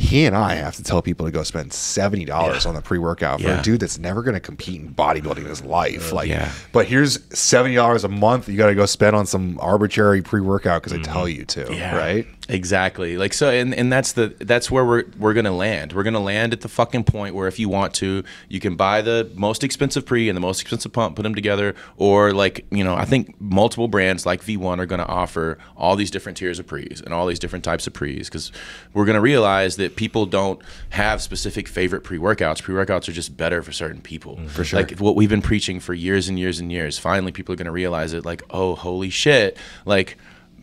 He 0.00 0.24
and 0.24 0.34
I 0.34 0.54
have 0.54 0.76
to 0.76 0.82
tell 0.82 1.02
people 1.02 1.26
to 1.26 1.30
go 1.32 1.42
spend 1.42 1.74
seventy 1.74 2.24
dollars 2.24 2.64
on 2.64 2.74
the 2.74 2.80
pre-workout 2.80 3.40
for 3.42 3.48
Yeah. 3.48 3.60
a 3.60 3.62
dude 3.62 3.80
that's 3.80 3.98
never 3.98 4.22
going 4.22 4.34
to 4.34 4.40
compete 4.40 4.80
in 4.80 4.94
bodybuilding 4.94 5.38
in 5.38 5.44
his 5.44 5.62
life. 5.62 6.10
Uh, 6.10 6.16
like, 6.16 6.28
Yeah. 6.28 6.50
but 6.72 6.86
here's 6.86 7.18
seventy 7.38 7.74
dollars 7.74 8.02
a 8.02 8.08
month 8.08 8.48
you 8.48 8.56
got 8.56 8.68
to 8.68 8.74
go 8.74 8.86
spend 8.86 9.14
on 9.14 9.26
some 9.26 9.58
arbitrary 9.60 10.22
pre-workout 10.22 10.82
because 10.82 10.94
I 10.94 10.96
mm-hmm. 10.96 11.12
tell 11.12 11.28
you 11.28 11.44
to, 11.44 11.74
Yeah. 11.74 11.96
right? 11.96 12.26
Exactly. 12.50 13.16
Like 13.16 13.32
so 13.32 13.50
and, 13.50 13.74
and 13.74 13.92
that's 13.92 14.12
the 14.12 14.34
that's 14.40 14.70
where 14.70 14.84
we're 14.84 15.04
we're 15.18 15.34
gonna 15.34 15.54
land. 15.54 15.92
We're 15.92 16.02
gonna 16.02 16.20
land 16.20 16.52
at 16.52 16.60
the 16.60 16.68
fucking 16.68 17.04
point 17.04 17.34
where 17.34 17.48
if 17.48 17.58
you 17.58 17.68
want 17.68 17.94
to, 17.94 18.24
you 18.48 18.60
can 18.60 18.76
buy 18.76 19.02
the 19.02 19.30
most 19.34 19.62
expensive 19.62 20.04
pre 20.04 20.28
and 20.28 20.36
the 20.36 20.40
most 20.40 20.60
expensive 20.60 20.92
pump, 20.92 21.16
put 21.16 21.22
them 21.22 21.34
together, 21.34 21.74
or 21.96 22.32
like, 22.32 22.66
you 22.70 22.82
know, 22.82 22.94
I 22.94 23.04
think 23.04 23.40
multiple 23.40 23.88
brands 23.88 24.26
like 24.26 24.42
V1 24.42 24.78
are 24.78 24.86
gonna 24.86 25.04
offer 25.04 25.58
all 25.76 25.96
these 25.96 26.10
different 26.10 26.38
tiers 26.38 26.58
of 26.58 26.66
pre's 26.66 27.00
and 27.00 27.14
all 27.14 27.26
these 27.26 27.38
different 27.38 27.64
types 27.64 27.86
of 27.86 27.92
pre's 27.92 28.28
because 28.28 28.50
we're 28.92 29.06
gonna 29.06 29.20
realize 29.20 29.76
that 29.76 29.96
people 29.96 30.26
don't 30.26 30.60
have 30.90 31.22
specific 31.22 31.68
favorite 31.68 32.02
pre-workouts. 32.02 32.62
Pre-workouts 32.62 33.08
are 33.08 33.12
just 33.12 33.36
better 33.36 33.62
for 33.62 33.72
certain 33.72 34.00
people. 34.00 34.36
Mm-hmm. 34.36 34.46
For 34.48 34.64
sure. 34.64 34.80
Like 34.80 34.98
what 34.98 35.14
we've 35.16 35.30
been 35.30 35.42
preaching 35.42 35.78
for 35.80 35.94
years 35.94 36.28
and 36.28 36.38
years 36.38 36.58
and 36.58 36.72
years. 36.72 36.98
Finally 36.98 37.32
people 37.32 37.52
are 37.52 37.56
gonna 37.56 37.70
realize 37.70 38.12
it 38.12 38.24
like, 38.24 38.42
oh 38.50 38.74
holy 38.74 39.10
shit, 39.10 39.56
like 39.84 40.16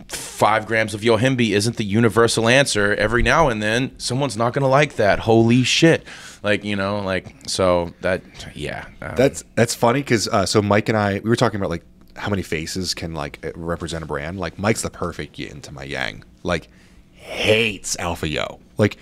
five 0.10 0.66
grams 0.66 0.94
of 0.94 1.02
Yohimbe 1.02 1.50
isn't 1.52 1.78
the 1.78 1.84
universal 1.84 2.48
answer. 2.48 2.94
Every 2.96 3.24
now 3.24 3.50
and 3.50 3.62
then, 3.62 3.98
someone's 4.00 4.38
not 4.38 4.54
going 4.54 4.62
to 4.64 4.68
like 4.70 4.96
that. 4.96 5.20
Holy 5.20 5.64
shit. 5.64 6.06
Like, 6.44 6.64
you 6.64 6.76
know, 6.76 7.00
like, 7.02 7.36
so 7.48 7.94
that, 8.02 8.22
yeah. 8.56 8.86
um, 9.02 9.16
That's 9.16 9.44
that's 9.56 9.74
funny 9.76 10.00
because 10.02 10.28
uh, 10.28 10.46
so 10.46 10.62
Mike 10.62 10.88
and 10.90 10.98
I 10.98 11.16
we 11.16 11.30
were 11.30 11.36
talking 11.36 11.60
about 11.60 11.70
like 11.70 11.84
how 12.16 12.30
many 12.30 12.42
faces 12.42 12.94
can 12.94 13.14
like 13.14 13.46
uh, 13.46 13.52
represent 13.56 14.04
a 14.04 14.08
brand. 14.08 14.40
Like 14.40 14.58
Mike's 14.58 14.82
the 14.82 14.90
perfect 14.90 15.38
yin 15.38 15.62
to 15.62 15.72
my 15.72 15.84
yang. 15.84 16.24
Like 16.44 16.70
hates 17.12 17.98
Alpha 18.00 18.28
Yo. 18.28 18.60
Like 18.78 18.98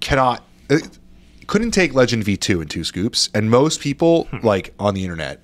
cannot 0.00 0.44
uh, 0.70 0.78
couldn't 1.46 1.70
take 1.70 1.94
Legend 1.94 2.24
V 2.24 2.36
two 2.36 2.60
in 2.60 2.68
two 2.68 2.84
scoops. 2.84 3.30
And 3.34 3.50
most 3.50 3.80
people 3.80 4.28
like 4.42 4.74
on 4.78 4.94
the 4.94 5.02
internet 5.04 5.42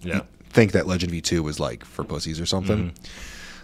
Yeah. 0.00 0.22
think 0.50 0.72
that 0.72 0.86
Legend 0.86 1.12
V 1.12 1.20
two 1.20 1.42
was 1.42 1.60
like 1.60 1.84
for 1.84 2.04
pussies 2.04 2.40
or 2.40 2.46
something. 2.46 2.92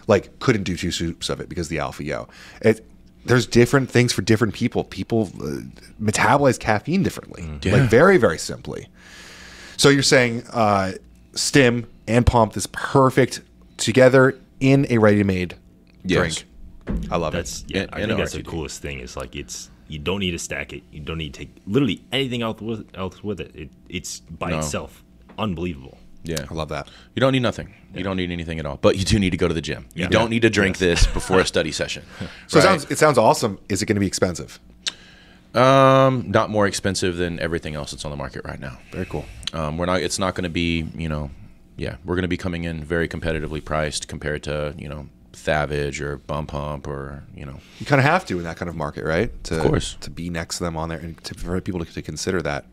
Like 0.09 0.39
couldn't 0.39 0.63
do 0.63 0.75
two 0.75 0.91
scoops 0.91 1.29
of 1.29 1.39
it 1.39 1.47
because 1.49 1.67
the 1.69 1.79
Alpha 1.79 2.03
Yo. 2.03 2.27
It 2.61 2.85
there's 3.25 3.45
different 3.45 3.89
things 3.91 4.11
for 4.11 4.21
different 4.23 4.53
people. 4.53 4.83
People 4.83 5.29
uh, 5.41 5.61
metabolize 6.01 6.57
caffeine 6.59 7.03
differently, 7.03 7.43
Yeah. 7.63 7.73
like 7.77 7.89
very 7.89 8.17
very 8.17 8.37
simply. 8.39 8.87
So 9.77 9.89
you're 9.89 10.01
saying 10.03 10.43
uh, 10.51 10.93
stim 11.33 11.85
and 12.07 12.25
pump 12.25 12.57
is 12.57 12.65
perfect 12.67 13.41
together 13.77 14.37
in 14.59 14.87
a 14.89 14.97
ready-made 14.97 15.55
Yes. 16.03 16.43
drink. 16.87 17.11
I 17.11 17.17
love 17.17 17.33
That's 17.33 17.61
it. 17.63 17.71
yeah. 17.71 17.81
And- 17.83 17.89
I 17.93 17.99
and 17.99 18.07
think 18.09 18.19
that's 18.19 18.33
the 18.33 18.43
coolest 18.43 18.81
thing. 18.81 18.99
Is 18.99 19.15
like 19.15 19.35
it's 19.35 19.69
you 19.87 19.99
don't 19.99 20.19
need 20.19 20.31
to 20.31 20.39
stack 20.39 20.73
it. 20.73 20.81
You 20.91 21.01
don't 21.01 21.17
need 21.19 21.33
to 21.33 21.39
take 21.39 21.51
literally 21.67 22.03
anything 22.11 22.41
else 22.41 22.61
with 22.61 22.87
else 22.95 23.23
with 23.23 23.39
it. 23.41 23.51
it 23.55 23.69
it's 23.89 24.21
by 24.21 24.49
No. 24.51 24.59
itself 24.59 25.03
unbelievable. 25.37 25.97
Yeah. 26.23 26.45
I 26.49 26.53
love 26.53 26.69
that. 26.69 26.87
You 27.15 27.21
don't 27.21 27.31
need 27.31 27.41
nothing. 27.41 27.73
You 27.95 28.03
don't 28.03 28.17
need 28.17 28.29
anything 28.31 28.59
at 28.59 28.65
all. 28.65 28.77
But 28.77 28.97
you 28.97 29.05
do 29.05 29.19
need 29.19 29.29
to 29.31 29.37
go 29.37 29.47
to 29.47 29.53
the 29.53 29.61
gym. 29.61 29.87
You 29.93 30.07
don't 30.07 30.29
need 30.29 30.41
to 30.41 30.49
drink 30.49 30.77
this 30.77 31.07
before 31.07 31.39
a 31.39 31.45
study 31.45 31.71
session. 31.71 32.03
So 32.47 32.59
it 32.59 32.63
sounds 32.63 32.91
it 32.91 32.97
sounds 32.97 33.17
awesome. 33.17 33.59
Is 33.69 33.81
it 33.81 33.85
going 33.85 33.95
to 33.95 33.99
be 34.01 34.07
expensive? 34.07 34.59
um, 35.55 36.29
not 36.29 36.49
more 36.49 36.67
expensive 36.67 37.17
than 37.17 37.39
everything 37.39 37.73
else 37.75 37.91
that's 37.91 38.05
on 38.05 38.11
the 38.11 38.17
market 38.17 38.45
right 38.45 38.59
now. 38.59 38.77
Very 38.91 39.05
cool. 39.05 39.25
Um, 39.53 39.77
we're 39.77 39.85
not. 39.87 40.01
It's 40.01 40.19
not 40.19 40.35
going 40.35 40.43
to 40.43 40.49
be. 40.49 40.87
You 40.95 41.09
know, 41.09 41.31
yeah, 41.77 41.95
we're 42.05 42.15
going 42.15 42.23
to 42.23 42.27
be 42.27 42.37
coming 42.37 42.65
in 42.65 42.83
very 42.83 43.07
competitively 43.07 43.63
priced 43.63 44.07
compared 44.07 44.43
to 44.43 44.75
you 44.77 44.87
know 44.87 45.07
Thavage 45.33 46.01
or 46.01 46.17
Bum 46.17 46.45
Pump 46.45 46.87
or 46.87 47.23
you 47.35 47.45
know. 47.45 47.59
You 47.79 47.85
kind 47.85 47.99
of 47.99 48.05
have 48.05 48.25
to 48.27 48.37
in 48.37 48.43
that 48.43 48.57
kind 48.57 48.69
of 48.69 48.75
market, 48.75 49.05
right? 49.05 49.31
To, 49.45 49.57
Of 49.57 49.63
course. 49.63 49.97
To 50.01 50.09
be 50.09 50.29
next 50.29 50.57
to 50.59 50.65
them 50.65 50.77
on 50.77 50.89
there 50.89 50.99
and 50.99 51.23
to, 51.23 51.33
for 51.33 51.59
people 51.61 51.83
to, 51.83 51.91
to 51.93 52.01
consider 52.01 52.41
that. 52.43 52.65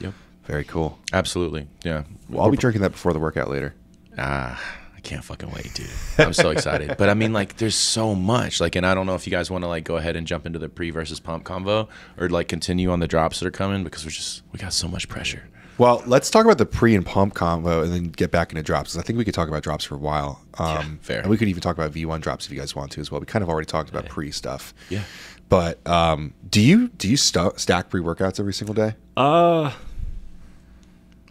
Yep. 0.00 0.14
Very 0.46 0.64
cool. 0.64 0.98
Absolutely. 1.12 1.66
Yeah. 1.84 2.04
Well, 2.28 2.44
I'll 2.44 2.50
be 2.50 2.56
drinking 2.56 2.82
that 2.82 2.92
before 2.92 3.12
the 3.12 3.18
workout 3.18 3.48
later. 3.50 3.74
Ah, 4.18 4.60
I 4.96 5.00
can't 5.00 5.24
fucking 5.24 5.50
wait, 5.50 5.72
dude. 5.74 5.88
I'm 6.18 6.32
so 6.32 6.50
excited. 6.50 6.96
But 6.98 7.08
I 7.08 7.14
mean, 7.14 7.32
like, 7.32 7.56
there's 7.56 7.74
so 7.74 8.14
much. 8.14 8.60
Like, 8.60 8.76
and 8.76 8.86
I 8.86 8.94
don't 8.94 9.06
know 9.06 9.14
if 9.14 9.26
you 9.26 9.30
guys 9.30 9.50
want 9.50 9.64
to 9.64 9.68
like 9.68 9.84
go 9.84 9.96
ahead 9.96 10.16
and 10.16 10.26
jump 10.26 10.46
into 10.46 10.58
the 10.58 10.68
pre 10.68 10.90
versus 10.90 11.18
pump 11.20 11.44
convo 11.44 11.88
or 12.18 12.28
like 12.28 12.48
continue 12.48 12.90
on 12.90 13.00
the 13.00 13.08
drops 13.08 13.40
that 13.40 13.46
are 13.46 13.50
coming 13.50 13.84
because 13.84 14.04
we're 14.04 14.10
just 14.10 14.42
we 14.52 14.58
got 14.58 14.72
so 14.72 14.86
much 14.88 15.08
pressure. 15.08 15.42
Well, 15.76 16.04
let's 16.06 16.30
talk 16.30 16.44
about 16.44 16.58
the 16.58 16.66
pre 16.66 16.94
and 16.94 17.04
pump 17.04 17.34
combo 17.34 17.82
and 17.82 17.92
then 17.92 18.04
get 18.04 18.30
back 18.30 18.52
into 18.52 18.62
drops. 18.62 18.92
'cause 18.92 18.98
I 19.02 19.02
think 19.04 19.18
we 19.18 19.24
could 19.24 19.34
talk 19.34 19.48
about 19.48 19.62
drops 19.64 19.84
for 19.84 19.96
a 19.96 19.98
while. 19.98 20.40
Um, 20.58 20.98
fair. 21.02 21.20
And 21.20 21.28
we 21.30 21.36
could 21.36 21.48
even 21.48 21.60
talk 21.62 21.76
about 21.76 21.90
V1 21.90 22.20
drops 22.20 22.46
if 22.46 22.52
you 22.52 22.58
guys 22.58 22.76
want 22.76 22.92
to 22.92 23.00
as 23.00 23.10
well. 23.10 23.18
We 23.20 23.26
kind 23.26 23.42
of 23.42 23.48
already 23.48 23.66
talked 23.66 23.90
about 23.90 24.06
pre 24.06 24.30
stuff. 24.30 24.72
Yeah. 24.88 25.02
But 25.48 25.84
um, 25.86 26.32
do 26.48 26.60
you 26.60 26.88
do 26.88 27.08
you 27.08 27.16
st- 27.16 27.58
stack 27.58 27.90
pre 27.90 28.00
workouts 28.00 28.38
every 28.38 28.54
single 28.54 28.74
day? 28.74 28.94
Uh, 29.16 29.72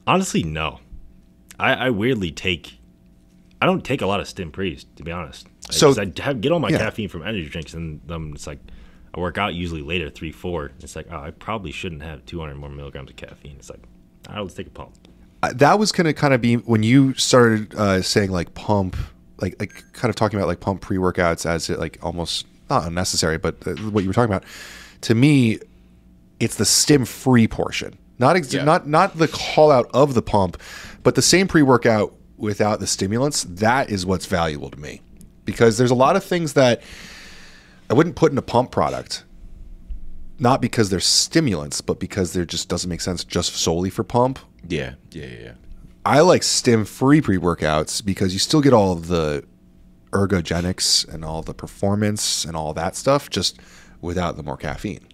honestly, 0.07 0.43
no. 0.43 0.80
I, 1.59 1.73
I 1.73 1.89
weirdly 1.91 2.31
take. 2.31 2.80
I 3.61 3.65
don't 3.65 3.84
take 3.84 4.01
a 4.01 4.05
lot 4.05 4.19
of 4.19 4.27
stim 4.27 4.51
pre's 4.51 4.84
to 4.95 5.03
be 5.03 5.11
honest. 5.11 5.47
Like, 5.69 5.73
So- 5.77 5.95
I 6.01 6.11
have, 6.21 6.41
get 6.41 6.51
all 6.51 6.59
my 6.59 6.69
yeah. 6.69 6.80
caffeine 6.80 7.09
from 7.09 7.23
energy 7.23 7.47
drinks, 7.49 7.73
and 7.73 8.01
um, 8.11 8.34
it's 8.34 8.47
like 8.47 8.59
I 9.13 9.19
work 9.19 9.38
out 9.38 9.53
usually 9.53 9.81
later, 9.81 10.09
three, 10.09 10.31
four. 10.31 10.71
It's 10.80 10.95
like 10.95 11.07
oh, 11.11 11.17
I 11.17 11.31
probably 11.31 11.71
shouldn't 11.71 12.01
have 12.03 12.25
200 12.25 12.55
more 12.55 12.69
milligrams 12.69 13.09
of 13.09 13.15
caffeine. 13.15 13.55
It's 13.57 13.69
like, 13.69 13.84
all 14.27 14.35
right, 14.35 14.41
let's 14.41 14.55
take 14.55 14.67
a 14.67 14.71
pump. 14.71 14.95
Uh, 15.41 15.51
that 15.55 15.77
was 15.77 15.91
going 15.91 16.05
to 16.05 16.13
kind 16.13 16.34
of 16.34 16.41
be 16.41 16.55
when 16.55 16.84
you 16.84 17.13
started 17.15 17.73
uh, 17.75 18.01
saying 18.01 18.31
like 18.31 18.53
pump, 18.53 18.95
like 19.39 19.55
like 19.59 19.84
kind 19.93 20.09
of 20.09 20.15
talking 20.15 20.38
about 20.39 20.47
like 20.47 20.59
pump 20.59 20.81
pre 20.81 20.97
workouts 20.97 21.45
as 21.45 21.69
it 21.69 21.80
like 21.80 21.97
almost 22.01 22.47
not 22.69 22.88
unnecessary, 22.88 23.38
but 23.38 23.55
uh, 23.67 23.71
what 23.91 24.03
you 24.03 24.09
were 24.09 24.13
talking 24.13 24.34
about. 24.34 24.43
To 25.01 25.15
me, 25.15 25.59
it's 26.39 26.55
the 26.55 26.65
stim 26.65 27.03
free 27.05 27.47
portion, 27.47 27.97
not 28.19 28.35
ex- 28.35 28.53
Yeah. 28.53 28.64
not 28.64 28.88
not 28.88 29.18
the 29.18 29.27
call 29.27 29.72
out 29.72 29.90
of 29.94 30.14
the 30.14 30.22
pump, 30.22 30.57
but 31.03 31.15
the 31.15 31.22
same 31.22 31.48
pre 31.48 31.61
workout 31.61 32.15
without 32.38 32.80
the 32.80 32.88
stimulants. 32.88 33.45
That 33.49 33.90
is 33.90 34.06
what's 34.06 34.26
valuable 34.26 34.69
to 34.69 34.80
me 34.80 35.02
because 35.45 35.77
there's 35.77 35.91
a 35.91 35.95
lot 35.95 36.15
of 36.15 36.23
things 36.23 36.53
that 36.53 36.81
I 37.90 37.94
wouldn't 37.94 38.15
put 38.15 38.31
in 38.31 38.38
a 38.38 38.41
pump 38.44 38.72
product. 38.72 39.23
Not 40.40 40.61
because 40.61 40.90
they're 40.90 40.99
stimulants, 40.99 41.80
but 41.81 41.99
because 41.99 42.34
there 42.34 42.44
just 42.45 42.68
doesn't 42.68 42.90
make 42.90 43.02
sense 43.02 43.23
just 43.23 43.56
solely 43.56 43.90
for 43.90 44.03
pump 44.03 44.40
Yeah. 44.68 44.94
Yeah. 45.11 45.26
Yeah. 45.26 45.40
yeah. 45.41 45.52
I 46.06 46.19
like 46.22 46.44
stim 46.44 46.84
free 46.85 47.22
pre 47.22 47.38
workouts 47.38 48.03
because 48.03 48.34
you 48.34 48.40
still 48.40 48.60
get 48.61 48.73
all 48.73 48.91
of 48.91 49.07
the 49.07 49.44
ergogenics 50.11 51.07
and 51.11 51.23
all 51.26 51.41
the 51.41 51.53
performance 51.53 52.45
and 52.45 52.56
all 52.56 52.73
that 52.73 52.95
stuff 52.95 53.30
just 53.30 53.60
without 54.02 54.35
the 54.38 54.44
more 54.44 54.57
caffeine. 54.57 55.07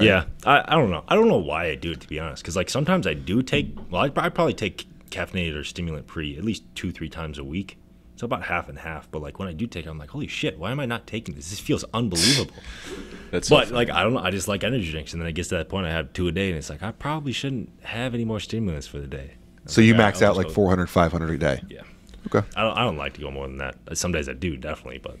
Yeah, 0.00 0.24
I, 0.44 0.64
I 0.66 0.74
don't 0.76 0.90
know. 0.90 1.04
I 1.08 1.14
don't 1.14 1.28
know 1.28 1.38
why 1.38 1.66
I 1.66 1.74
do 1.74 1.92
it 1.92 2.00
to 2.00 2.08
be 2.08 2.18
honest. 2.18 2.42
Because 2.42 2.56
like 2.56 2.70
sometimes 2.70 3.06
I 3.06 3.14
do 3.14 3.42
take. 3.42 3.76
Well, 3.90 4.02
I, 4.02 4.06
I 4.16 4.28
probably 4.28 4.54
take 4.54 4.86
caffeinated 5.10 5.54
or 5.56 5.64
stimulant 5.64 6.06
pre 6.06 6.36
at 6.38 6.44
least 6.44 6.62
two, 6.74 6.90
three 6.92 7.08
times 7.10 7.38
a 7.38 7.44
week. 7.44 7.78
So 8.16 8.24
about 8.26 8.44
half 8.44 8.68
and 8.68 8.78
half. 8.78 9.10
But 9.10 9.20
like 9.22 9.38
when 9.38 9.48
I 9.48 9.52
do 9.52 9.66
take 9.66 9.84
it, 9.86 9.88
I'm 9.88 9.98
like, 9.98 10.10
holy 10.10 10.28
shit, 10.28 10.58
why 10.58 10.70
am 10.70 10.80
I 10.80 10.86
not 10.86 11.06
taking 11.06 11.34
this? 11.34 11.50
This 11.50 11.60
feels 11.60 11.84
unbelievable. 11.92 12.54
That's 13.30 13.48
so 13.48 13.56
but 13.56 13.64
funny. 13.68 13.76
like 13.76 13.90
I 13.90 14.02
don't 14.02 14.14
know. 14.14 14.20
I 14.20 14.30
just 14.30 14.48
like 14.48 14.64
energy 14.64 14.90
drinks, 14.90 15.12
and 15.12 15.20
then 15.20 15.28
it 15.28 15.32
gets 15.32 15.48
to 15.50 15.56
that 15.56 15.68
point 15.68 15.86
I 15.86 15.90
have 15.90 16.12
two 16.12 16.28
a 16.28 16.32
day, 16.32 16.48
and 16.48 16.56
it's 16.58 16.70
like 16.70 16.82
I 16.82 16.92
probably 16.92 17.32
shouldn't 17.32 17.70
have 17.82 18.14
any 18.14 18.24
more 18.24 18.40
stimulants 18.40 18.86
for 18.86 18.98
the 18.98 19.06
day. 19.06 19.32
So 19.66 19.80
you 19.80 19.94
max 19.94 20.22
out 20.22 20.36
like 20.36 20.48
go- 20.48 20.52
400, 20.54 20.86
500 20.88 21.30
a 21.30 21.38
day. 21.38 21.62
Yeah, 21.68 21.82
Okay. 22.26 22.46
I 22.56 22.62
don't. 22.62 22.76
I 22.78 22.80
don't 22.84 22.96
like 22.96 23.14
to 23.14 23.20
go 23.20 23.30
more 23.30 23.46
than 23.46 23.58
that. 23.58 23.76
Some 23.94 24.12
days 24.12 24.28
I 24.28 24.32
do 24.34 24.56
definitely, 24.56 24.98
but 24.98 25.18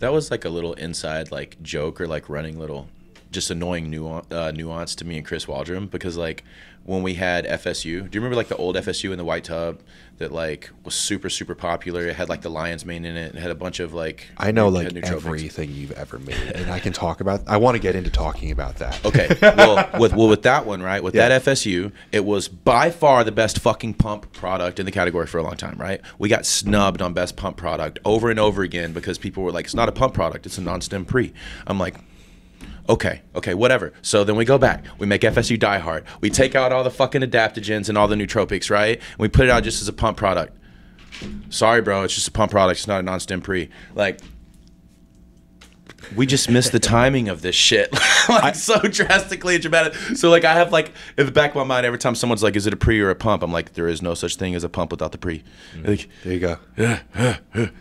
That 0.00 0.12
was 0.12 0.30
like 0.30 0.44
a 0.44 0.48
little 0.48 0.72
inside 0.74 1.30
like 1.30 1.60
joke 1.62 2.00
or 2.00 2.06
like 2.06 2.28
running 2.28 2.58
little 2.58 2.88
just 3.32 3.50
annoying 3.50 3.90
nuance, 3.90 4.30
uh, 4.30 4.50
nuance 4.52 4.94
to 4.96 5.04
me 5.04 5.16
and 5.16 5.26
Chris 5.26 5.48
Waldron 5.48 5.86
because 5.86 6.16
like 6.16 6.44
when 6.84 7.02
we 7.04 7.14
had 7.14 7.46
FSU, 7.46 7.84
do 7.84 7.90
you 8.16 8.20
remember 8.20 8.34
like 8.36 8.48
the 8.48 8.56
old 8.56 8.74
FSU 8.76 9.12
in 9.12 9.18
the 9.18 9.24
white 9.24 9.44
tub 9.44 9.78
that 10.18 10.32
like 10.32 10.70
was 10.84 10.94
super 10.96 11.30
super 11.30 11.54
popular? 11.54 12.06
It 12.08 12.16
had 12.16 12.28
like 12.28 12.42
the 12.42 12.50
lion's 12.50 12.84
mane 12.84 13.04
in 13.04 13.16
it. 13.16 13.34
It 13.36 13.38
had 13.40 13.52
a 13.52 13.54
bunch 13.54 13.78
of 13.78 13.94
like 13.94 14.26
I 14.36 14.50
know 14.50 14.68
like 14.68 14.92
everything 15.04 15.70
you've 15.72 15.92
ever 15.92 16.18
made, 16.18 16.36
and 16.56 16.70
I 16.72 16.80
can 16.80 16.92
talk 16.92 17.20
about. 17.20 17.42
I 17.46 17.56
want 17.58 17.76
to 17.76 17.78
get 17.80 17.94
into 17.94 18.10
talking 18.10 18.50
about 18.50 18.76
that. 18.76 19.04
Okay, 19.06 19.28
well 19.40 19.88
with 20.00 20.12
well 20.12 20.28
with 20.28 20.42
that 20.42 20.66
one 20.66 20.82
right 20.82 21.02
with 21.02 21.14
Yeah. 21.14 21.28
that 21.28 21.42
FSU, 21.44 21.92
it 22.10 22.24
was 22.24 22.48
by 22.48 22.90
far 22.90 23.22
the 23.22 23.32
best 23.32 23.60
fucking 23.60 23.94
pump 23.94 24.32
product 24.32 24.80
in 24.80 24.84
the 24.86 24.92
category 24.92 25.26
for 25.28 25.38
a 25.38 25.42
long 25.44 25.56
time. 25.56 25.76
Right? 25.78 26.00
We 26.18 26.28
got 26.28 26.44
snubbed 26.46 27.00
on 27.00 27.12
best 27.14 27.36
pump 27.36 27.56
product 27.56 28.00
over 28.04 28.28
and 28.28 28.40
over 28.40 28.62
again 28.62 28.92
because 28.92 29.18
people 29.18 29.44
were 29.44 29.52
like, 29.52 29.66
"It's 29.66 29.74
not 29.74 29.88
a 29.88 29.92
pump 29.92 30.14
product; 30.14 30.46
it's 30.46 30.58
a 30.58 30.62
non-stim 30.62 31.04
pre." 31.04 31.32
I'm 31.66 31.78
like. 31.78 31.94
Okay, 32.88 33.22
okay, 33.34 33.54
whatever. 33.54 33.92
So 34.02 34.24
then 34.24 34.36
we 34.36 34.44
go 34.44 34.58
back. 34.58 34.84
We 34.98 35.06
make 35.06 35.22
FSU 35.22 35.58
Die 35.58 35.78
Hard. 35.78 36.04
We 36.20 36.30
take 36.30 36.54
out 36.54 36.72
all 36.72 36.82
the 36.82 36.90
fucking 36.90 37.22
adaptogens 37.22 37.88
and 37.88 37.96
all 37.96 38.08
the 38.08 38.16
nootropics, 38.16 38.70
right? 38.70 38.98
And 38.98 39.18
we 39.18 39.28
put 39.28 39.44
it 39.44 39.50
out 39.50 39.62
just 39.62 39.80
as 39.82 39.88
a 39.88 39.92
pump 39.92 40.16
product. 40.16 40.56
Sorry, 41.50 41.80
bro, 41.80 42.02
it's 42.02 42.14
just 42.14 42.26
a 42.28 42.32
pump 42.32 42.50
product. 42.50 42.80
It's 42.80 42.88
not 42.88 42.98
a 43.00 43.02
non-stim 43.02 43.40
pre. 43.42 43.70
Like, 43.94 44.18
we 46.16 46.26
just 46.26 46.50
missed 46.50 46.72
the 46.72 46.80
timing 46.80 47.28
of 47.28 47.42
this 47.42 47.54
shit 47.54 47.90
like 48.28 48.54
so 48.54 48.78
drastically 48.80 49.58
dramatic. 49.58 49.94
So 50.16 50.30
like 50.30 50.44
I 50.44 50.54
have 50.54 50.72
like 50.72 50.92
in 51.16 51.26
the 51.26 51.32
back 51.32 51.50
of 51.50 51.56
my 51.56 51.64
mind 51.64 51.86
every 51.86 51.98
time 51.98 52.14
someone's 52.14 52.42
like, 52.42 52.56
"Is 52.56 52.66
it 52.66 52.72
a 52.72 52.76
pre 52.76 53.00
or 53.00 53.10
a 53.10 53.14
pump?" 53.14 53.42
I'm 53.42 53.52
like, 53.52 53.74
"There 53.74 53.88
is 53.88 54.02
no 54.02 54.14
such 54.14 54.36
thing 54.36 54.54
as 54.54 54.64
a 54.64 54.68
pump 54.68 54.90
without 54.90 55.12
the 55.12 55.18
pre." 55.18 55.42
Mm. 55.76 55.88
Like, 55.88 56.08
There 56.24 56.32
you 56.32 56.40
go. 56.40 56.58
yeah. 56.76 57.00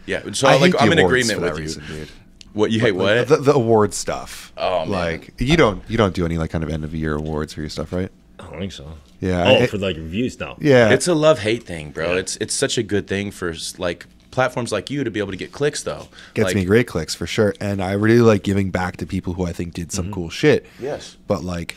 Yeah. 0.05 0.21
So 0.33 0.47
I 0.47 0.57
like 0.57 0.75
i'm 0.79 0.91
in 0.91 0.99
agreement 0.99 1.41
with 1.41 1.59
you. 1.59 1.81
dude. 1.87 2.09
What 2.53 2.71
you 2.71 2.79
hate? 2.79 2.91
What? 2.91 3.27
The, 3.27 3.37
the 3.37 3.53
award 3.53 3.93
stuff. 3.93 4.51
Oh, 4.57 4.79
man. 4.79 4.89
like 4.89 5.33
you 5.39 5.57
don't 5.57 5.83
you 5.89 5.97
don't 5.97 6.13
do 6.13 6.25
any 6.25 6.37
like 6.37 6.49
kind 6.49 6.63
of 6.63 6.69
end 6.69 6.83
of 6.83 6.93
year 6.93 7.15
awards 7.15 7.53
for 7.53 7.61
your 7.61 7.69
stuff, 7.69 7.93
right? 7.93 8.11
I 8.39 8.43
don't 8.49 8.59
think 8.59 8.71
so. 8.71 8.91
Yeah, 9.19 9.47
Oh, 9.47 9.55
I- 9.57 9.67
for 9.67 9.77
like 9.77 9.97
reviews 9.97 10.39
now. 10.39 10.57
Yeah, 10.59 10.89
It's 10.89 11.07
a 11.07 11.13
love 11.13 11.39
hate 11.39 11.63
thing, 11.63 11.91
bro. 11.91 12.17
It's 12.17 12.37
it's 12.37 12.53
such 12.53 12.77
a 12.77 12.83
good 12.83 13.07
thing 13.07 13.31
for 13.31 13.53
like 13.77 14.07
platforms 14.31 14.71
like 14.71 14.89
you 14.89 15.03
to 15.03 15.11
be 15.11 15.19
able 15.19 15.31
to 15.31 15.37
get 15.37 15.51
clicks 15.51 15.83
though. 15.83 16.07
gets 16.33 16.47
like, 16.47 16.55
me 16.55 16.65
great 16.65 16.87
clicks 16.87 17.13
for 17.13 17.27
sure 17.27 17.53
and 17.59 17.83
i 17.83 17.91
really 17.91 18.21
like 18.21 18.43
giving 18.43 18.71
back 18.71 18.95
to 18.97 19.05
people 19.05 19.33
who 19.33 19.45
i 19.45 19.51
think 19.51 19.73
did 19.73 19.91
some 19.91 20.05
mm-hmm. 20.05 20.13
cool 20.13 20.29
shit 20.29 20.65
Yes. 20.79 21.17
but 21.27 21.43
like 21.43 21.75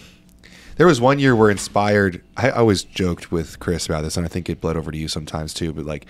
there 0.76 0.86
was 0.86 1.01
one 1.01 1.18
year 1.18 1.34
where 1.36 1.51
inspired 1.51 2.22
I, 2.36 2.51
I 2.51 2.59
always 2.59 2.84
joked 2.84 3.32
with 3.32 3.59
chris 3.59 3.86
about 3.86 4.02
this 4.02 4.16
and 4.16 4.24
i 4.24 4.28
think 4.28 4.48
it 4.48 4.60
bled 4.60 4.76
over 4.76 4.92
to 4.92 4.96
you 4.96 5.09
sometimes 5.09 5.52
too 5.52 5.72
but 5.72 5.84
like 5.84 6.06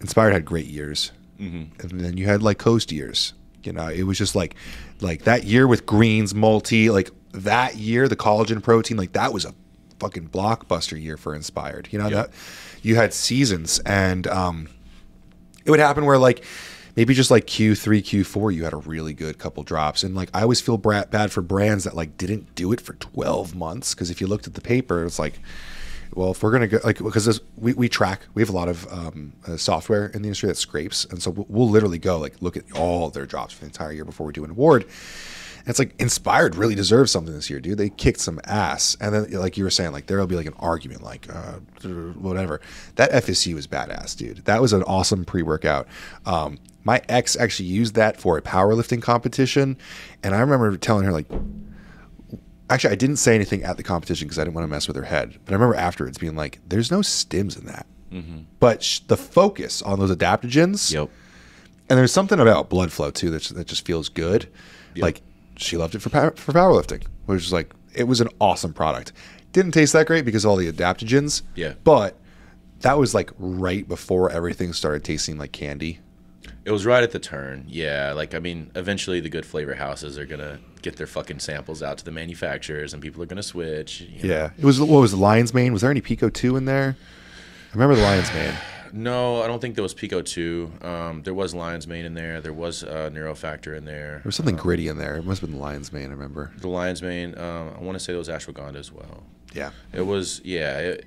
inspired 0.00 0.32
had 0.32 0.44
great 0.44 0.66
years 0.66 1.10
mm-hmm. 1.40 1.64
and 1.80 2.00
then 2.00 2.16
you 2.16 2.26
had 2.26 2.40
like 2.40 2.58
coast 2.58 2.92
years 2.92 3.34
you 3.66 3.72
know 3.72 3.88
it 3.88 4.04
was 4.04 4.18
just 4.18 4.34
like 4.34 4.54
like 5.00 5.22
that 5.24 5.44
year 5.44 5.66
with 5.66 5.86
greens 5.86 6.34
multi 6.34 6.90
like 6.90 7.10
that 7.32 7.76
year 7.76 8.08
the 8.08 8.16
collagen 8.16 8.62
protein 8.62 8.96
like 8.96 9.12
that 9.12 9.32
was 9.32 9.44
a 9.44 9.54
fucking 9.98 10.28
blockbuster 10.28 11.00
year 11.00 11.16
for 11.16 11.34
inspired 11.34 11.88
you 11.90 11.98
know 11.98 12.10
that 12.10 12.30
you 12.82 12.96
had 12.96 13.12
seasons 13.14 13.78
and 13.80 14.26
um 14.26 14.68
it 15.64 15.70
would 15.70 15.80
happen 15.80 16.04
where 16.04 16.18
like 16.18 16.44
maybe 16.96 17.14
just 17.14 17.30
like 17.30 17.46
Q3, 17.46 18.02
Q4, 18.02 18.54
you 18.54 18.64
had 18.64 18.72
a 18.72 18.76
really 18.78 19.14
good 19.14 19.38
couple 19.38 19.62
drops. 19.62 20.02
And 20.02 20.14
like 20.14 20.30
I 20.32 20.42
always 20.42 20.60
feel 20.60 20.76
bad 20.76 21.32
for 21.32 21.42
brands 21.42 21.84
that 21.84 21.96
like 21.96 22.16
didn't 22.16 22.54
do 22.54 22.72
it 22.72 22.80
for 22.80 22.94
12 22.94 23.54
months. 23.54 23.94
Cause 23.94 24.10
if 24.10 24.20
you 24.20 24.26
looked 24.26 24.46
at 24.46 24.54
the 24.54 24.60
paper, 24.60 25.04
it's 25.04 25.18
like, 25.18 25.40
well, 26.14 26.30
if 26.30 26.42
we're 26.42 26.50
going 26.50 26.62
to 26.62 26.68
go, 26.68 26.80
like, 26.84 26.98
because 26.98 27.40
we, 27.56 27.74
we 27.74 27.88
track, 27.88 28.22
we 28.34 28.42
have 28.42 28.48
a 28.48 28.52
lot 28.52 28.68
of 28.68 28.90
um, 28.92 29.32
uh, 29.46 29.56
software 29.56 30.06
in 30.06 30.22
the 30.22 30.28
industry 30.28 30.48
that 30.48 30.56
scrapes. 30.56 31.04
And 31.06 31.22
so 31.22 31.30
we'll, 31.30 31.46
we'll 31.48 31.70
literally 31.70 31.98
go 31.98 32.18
like 32.18 32.40
look 32.40 32.56
at 32.56 32.64
all 32.76 33.10
their 33.10 33.26
drops 33.26 33.54
for 33.54 33.60
the 33.60 33.66
entire 33.66 33.92
year 33.92 34.04
before 34.04 34.26
we 34.26 34.32
do 34.32 34.44
an 34.44 34.50
award. 34.50 34.84
And 34.84 35.70
it's 35.70 35.78
like 35.78 35.94
Inspired 35.98 36.56
really 36.56 36.74
deserves 36.74 37.10
something 37.10 37.34
this 37.34 37.48
year, 37.48 37.58
dude. 37.58 37.78
They 37.78 37.88
kicked 37.88 38.20
some 38.20 38.38
ass, 38.44 38.98
and 39.00 39.14
then 39.14 39.30
like 39.32 39.56
you 39.56 39.64
were 39.64 39.70
saying, 39.70 39.92
like 39.92 40.06
there'll 40.06 40.26
be 40.26 40.36
like 40.36 40.44
an 40.44 40.54
argument, 40.58 41.02
like 41.02 41.26
uh, 41.34 41.54
whatever. 42.18 42.60
That 42.96 43.10
FSU 43.12 43.54
was 43.54 43.66
badass, 43.66 44.14
dude. 44.14 44.44
That 44.44 44.60
was 44.60 44.74
an 44.74 44.82
awesome 44.82 45.24
pre 45.24 45.40
workout. 45.42 45.88
Um, 46.26 46.58
my 46.84 47.00
ex 47.08 47.34
actually 47.34 47.70
used 47.70 47.94
that 47.94 48.20
for 48.20 48.36
a 48.36 48.42
powerlifting 48.42 49.00
competition, 49.00 49.78
and 50.22 50.34
I 50.34 50.40
remember 50.40 50.76
telling 50.76 51.06
her 51.06 51.12
like 51.12 51.28
actually 52.70 52.92
I 52.92 52.96
didn't 52.96 53.16
say 53.16 53.34
anything 53.34 53.62
at 53.64 53.76
the 53.76 53.82
competition 53.82 54.26
because 54.28 54.38
I 54.38 54.44
didn't 54.44 54.54
want 54.54 54.64
to 54.64 54.70
mess 54.70 54.86
with 54.88 54.96
her 54.96 55.02
head. 55.04 55.38
But 55.44 55.52
I 55.52 55.54
remember 55.56 55.74
afterwards 55.76 56.18
being 56.18 56.36
like, 56.36 56.60
"There's 56.66 56.90
no 56.90 57.00
stims 57.00 57.58
in 57.58 57.66
that." 57.66 57.86
Mm-hmm. 58.12 58.38
But 58.60 58.82
sh- 58.82 59.00
the 59.00 59.16
focus 59.16 59.82
on 59.82 59.98
those 59.98 60.14
adaptogens, 60.14 60.92
Yep. 60.92 61.08
and 61.90 61.98
there's 61.98 62.12
something 62.12 62.38
about 62.40 62.70
blood 62.70 62.92
flow 62.92 63.10
too 63.10 63.30
that 63.30 63.42
that 63.44 63.66
just 63.66 63.84
feels 63.86 64.08
good. 64.08 64.48
Like 64.96 65.22
she 65.56 65.76
loved 65.76 65.94
it 65.94 66.00
for 66.00 66.10
power, 66.10 66.30
for 66.32 66.52
powerlifting, 66.52 67.04
which 67.26 67.42
is 67.44 67.52
like 67.52 67.72
it 67.94 68.04
was 68.04 68.20
an 68.20 68.28
awesome 68.40 68.72
product. 68.72 69.12
Didn't 69.52 69.72
taste 69.72 69.92
that 69.92 70.06
great 70.06 70.24
because 70.24 70.44
of 70.44 70.50
all 70.50 70.56
the 70.56 70.70
adaptogens. 70.72 71.42
Yeah. 71.54 71.74
but 71.84 72.16
that 72.80 72.98
was 72.98 73.14
like 73.14 73.30
right 73.38 73.86
before 73.88 74.30
everything 74.30 74.72
started 74.72 75.04
tasting 75.04 75.38
like 75.38 75.52
candy. 75.52 76.00
It 76.64 76.70
was 76.70 76.86
right 76.86 77.02
at 77.02 77.10
the 77.10 77.18
turn. 77.18 77.64
Yeah, 77.68 78.12
like 78.12 78.34
I 78.34 78.38
mean, 78.38 78.70
eventually 78.74 79.20
the 79.20 79.28
good 79.28 79.44
flavor 79.44 79.74
houses 79.74 80.18
are 80.18 80.26
gonna 80.26 80.58
get 80.82 80.96
their 80.96 81.06
fucking 81.06 81.40
samples 81.40 81.82
out 81.82 81.98
to 81.98 82.04
the 82.04 82.10
manufacturers, 82.10 82.92
and 82.94 83.02
people 83.02 83.22
are 83.22 83.26
gonna 83.26 83.42
switch. 83.42 84.00
you 84.00 84.28
know. 84.28 84.34
Yeah, 84.34 84.50
it 84.58 84.64
was 84.64 84.80
what 84.80 85.00
was 85.00 85.10
the 85.10 85.18
lion's 85.18 85.52
mane? 85.52 85.72
Was 85.72 85.82
there 85.82 85.90
any 85.90 86.00
PeakO2 86.00 86.56
in 86.56 86.64
there? 86.64 86.96
I 86.98 87.72
remember 87.74 87.96
the 87.96 88.02
lion's 88.02 88.32
mane. 88.32 88.54
No, 88.96 89.42
I 89.42 89.48
don't 89.48 89.58
think 89.60 89.74
there 89.74 89.82
was 89.82 89.92
PeakO2. 89.92 90.84
Um, 90.84 91.22
there 91.24 91.34
was 91.34 91.52
Lion's 91.52 91.88
Mane 91.88 92.04
in 92.04 92.14
there. 92.14 92.40
There 92.40 92.52
was 92.52 92.84
uh, 92.84 93.10
Neurofactor 93.12 93.76
in 93.76 93.84
there. 93.84 94.18
There 94.18 94.22
was 94.24 94.36
something 94.36 94.54
gritty 94.54 94.86
in 94.86 94.98
there. 94.98 95.16
It 95.16 95.24
must 95.24 95.40
have 95.40 95.50
been 95.50 95.58
the 95.58 95.62
lion's 95.64 95.92
mane. 95.92 96.06
I 96.06 96.10
remember. 96.10 96.52
The 96.58 96.68
Lion's 96.68 97.02
Mane. 97.02 97.36
Um, 97.36 97.72
I 97.76 97.80
want 97.82 97.98
to 97.98 97.98
say 97.98 98.12
there 98.12 98.18
was 98.20 98.28
ashwagandha 98.28 98.76
as 98.76 98.92
well. 98.92 99.24
Yeah. 99.52 99.70
It 99.92 100.02
was 100.02 100.40
yeah. 100.44 100.78
It, 100.78 101.06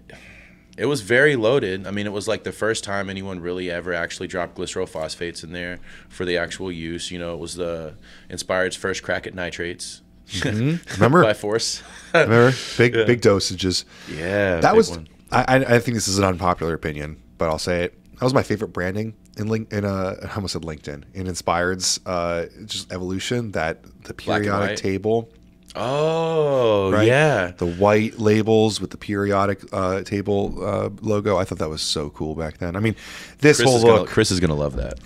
it 0.78 0.86
was 0.86 1.02
very 1.02 1.36
loaded. 1.36 1.88
I 1.88 1.92
mean, 1.92 2.06
it 2.06 2.14
was 2.14 2.28
like 2.28 2.44
the 2.44 2.52
first 2.52 2.84
time 2.84 3.10
anyone 3.10 3.40
really 3.40 3.70
ever 3.72 3.94
actually 3.94 4.28
dropped 4.28 4.58
glycerophosphates 4.58 5.44
in 5.44 5.52
there 5.52 5.80
for 6.10 6.24
the 6.24 6.38
actual 6.38 6.72
use. 6.72 7.12
You 7.12 7.20
know, 7.20 7.34
it 7.34 7.40
was 7.40 7.56
the 7.56 7.96
Inspired's 8.30 8.76
first 8.76 9.04
crack 9.04 9.26
at 9.28 9.34
nitrates. 9.34 10.02
Remember? 10.44 11.24
by 11.24 11.34
force. 11.34 11.82
Remember? 12.14 12.52
Big 12.78 12.94
big 12.94 13.22
dosages. 13.22 13.86
yeah, 14.10 14.60
That 14.60 14.76
was. 14.76 14.92
one. 14.92 15.08
I, 15.32 15.44
I 15.48 15.76
I 15.76 15.80
think 15.80 15.96
this 15.96 16.08
is 16.08 16.18
an 16.20 16.26
unpopular 16.26 16.74
opinion, 16.74 17.22
but 17.38 17.50
I'll 17.50 17.58
say 17.60 17.84
it. 17.84 17.98
That 18.14 18.24
was 18.24 18.34
my 18.34 18.44
favorite 18.44 18.70
branding 18.70 19.14
in 19.38 19.48
link 19.48 19.72
in 19.72 19.86
uh 19.86 20.16
I 20.30 20.36
almost 20.36 20.54
said 20.54 20.64
LinkedIn 20.64 21.04
in 21.14 21.28
Inspired's 21.28 22.00
uh 22.06 22.46
just 22.66 22.92
evolution 22.92 23.52
that 23.52 23.84
the 24.04 24.14
periodic 24.14 24.78
table 24.78 25.30
Oh 25.78 26.92
right 26.92 27.08
yeah. 27.08 27.52
the 27.58 27.66
white 27.68 28.20
labels 28.20 28.82
with 28.82 28.90
the 28.92 28.98
periodic 28.98 29.62
uh, 29.72 30.02
table 30.04 30.56
uh, 30.64 30.90
logo 31.02 31.38
I 31.38 31.44
thought 31.44 31.60
that 31.60 31.70
was 31.70 31.82
so 31.82 32.10
cool 32.10 32.36
back 32.36 32.58
then 32.58 32.76
I 32.76 32.80
mean 32.80 32.96
this 33.40 33.58
Chris 33.58 33.68
whole 33.70 33.78
is, 33.78 33.84
gonna, 33.84 34.06
Chris 34.06 34.32
is 34.32 34.40
gonna 34.40 34.56
love 34.56 34.76
that. 34.78 35.00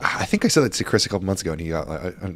I 0.00 0.26
think 0.26 0.44
I 0.44 0.48
said 0.48 0.64
that 0.64 0.72
to 0.74 0.84
Chris 0.84 1.06
a 1.06 1.08
couple 1.08 1.24
months 1.24 1.40
ago, 1.40 1.52
and 1.52 1.60
he 1.60 1.68
got. 1.68 1.88
I, 1.88 2.12
I 2.20 2.26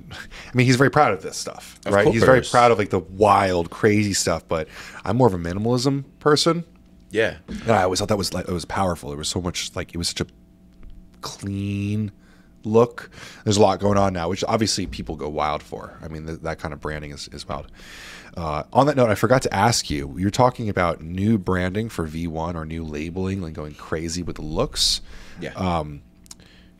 mean, 0.55 0.65
he's 0.66 0.77
very 0.77 0.91
proud 0.91 1.12
of 1.12 1.23
this 1.23 1.37
stuff, 1.37 1.79
Of 1.85 1.93
right? 1.93 2.07
He's 2.07 2.23
very 2.23 2.41
proud 2.41 2.70
of 2.70 2.79
like 2.79 2.89
the 2.89 3.01
wild, 3.01 3.69
crazy 3.69 4.15
stuff. 4.15 4.47
But 4.49 4.69
I'm 5.05 5.19
more 5.19 5.27
of 5.27 5.35
a 5.35 5.39
minimalism 5.39 6.05
person, 6.19 6.65
Yeah. 7.11 7.37
and 7.49 7.70
I 7.70 7.83
always 7.83 7.99
thought 7.99 8.09
that 8.09 8.16
was 8.16 8.33
like 8.33 8.49
it 8.49 8.53
was 8.53 8.65
powerful. 8.65 9.12
It 9.12 9.19
was 9.19 9.29
so 9.29 9.43
much 9.43 9.75
like 9.75 9.93
it 9.93 9.99
was 9.99 10.09
such 10.09 10.23
a 10.23 10.27
clean 11.20 12.11
look. 12.64 13.10
There's 13.44 13.56
a 13.56 13.62
lot 13.62 13.80
going 13.80 13.98
on 13.98 14.12
now, 14.12 14.28
which 14.28 14.44
obviously 14.44 14.86
people 14.86 15.16
go 15.16 15.28
wild 15.28 15.62
for. 15.62 15.98
I 16.02 16.09
mean, 16.09 16.26
th- 16.26 16.40
that 16.40 16.59
kind 16.59 16.72
of 16.74 16.80
branding 16.80 17.12
is, 17.12 17.28
is 17.32 17.47
wild. 17.48 17.70
Uh, 18.36 18.64
on 18.72 18.86
that 18.86 18.97
note, 18.97 19.10
I 19.10 19.14
forgot 19.14 19.43
to 19.43 19.55
ask 19.55 19.90
you. 19.90 20.14
You're 20.18 20.30
talking 20.30 20.68
about 20.68 21.01
new 21.01 21.39
branding 21.39 21.89
for 21.89 22.06
V1 22.06 22.55
or 22.55 22.64
new 22.64 22.85
labeling, 22.85 23.40
like 23.43 23.55
going 23.55 23.74
crazy 23.74 24.22
with 24.22 24.36
the 24.36 24.43
looks 24.43 25.01
Yeah. 25.40 25.52
Um, 25.55 26.02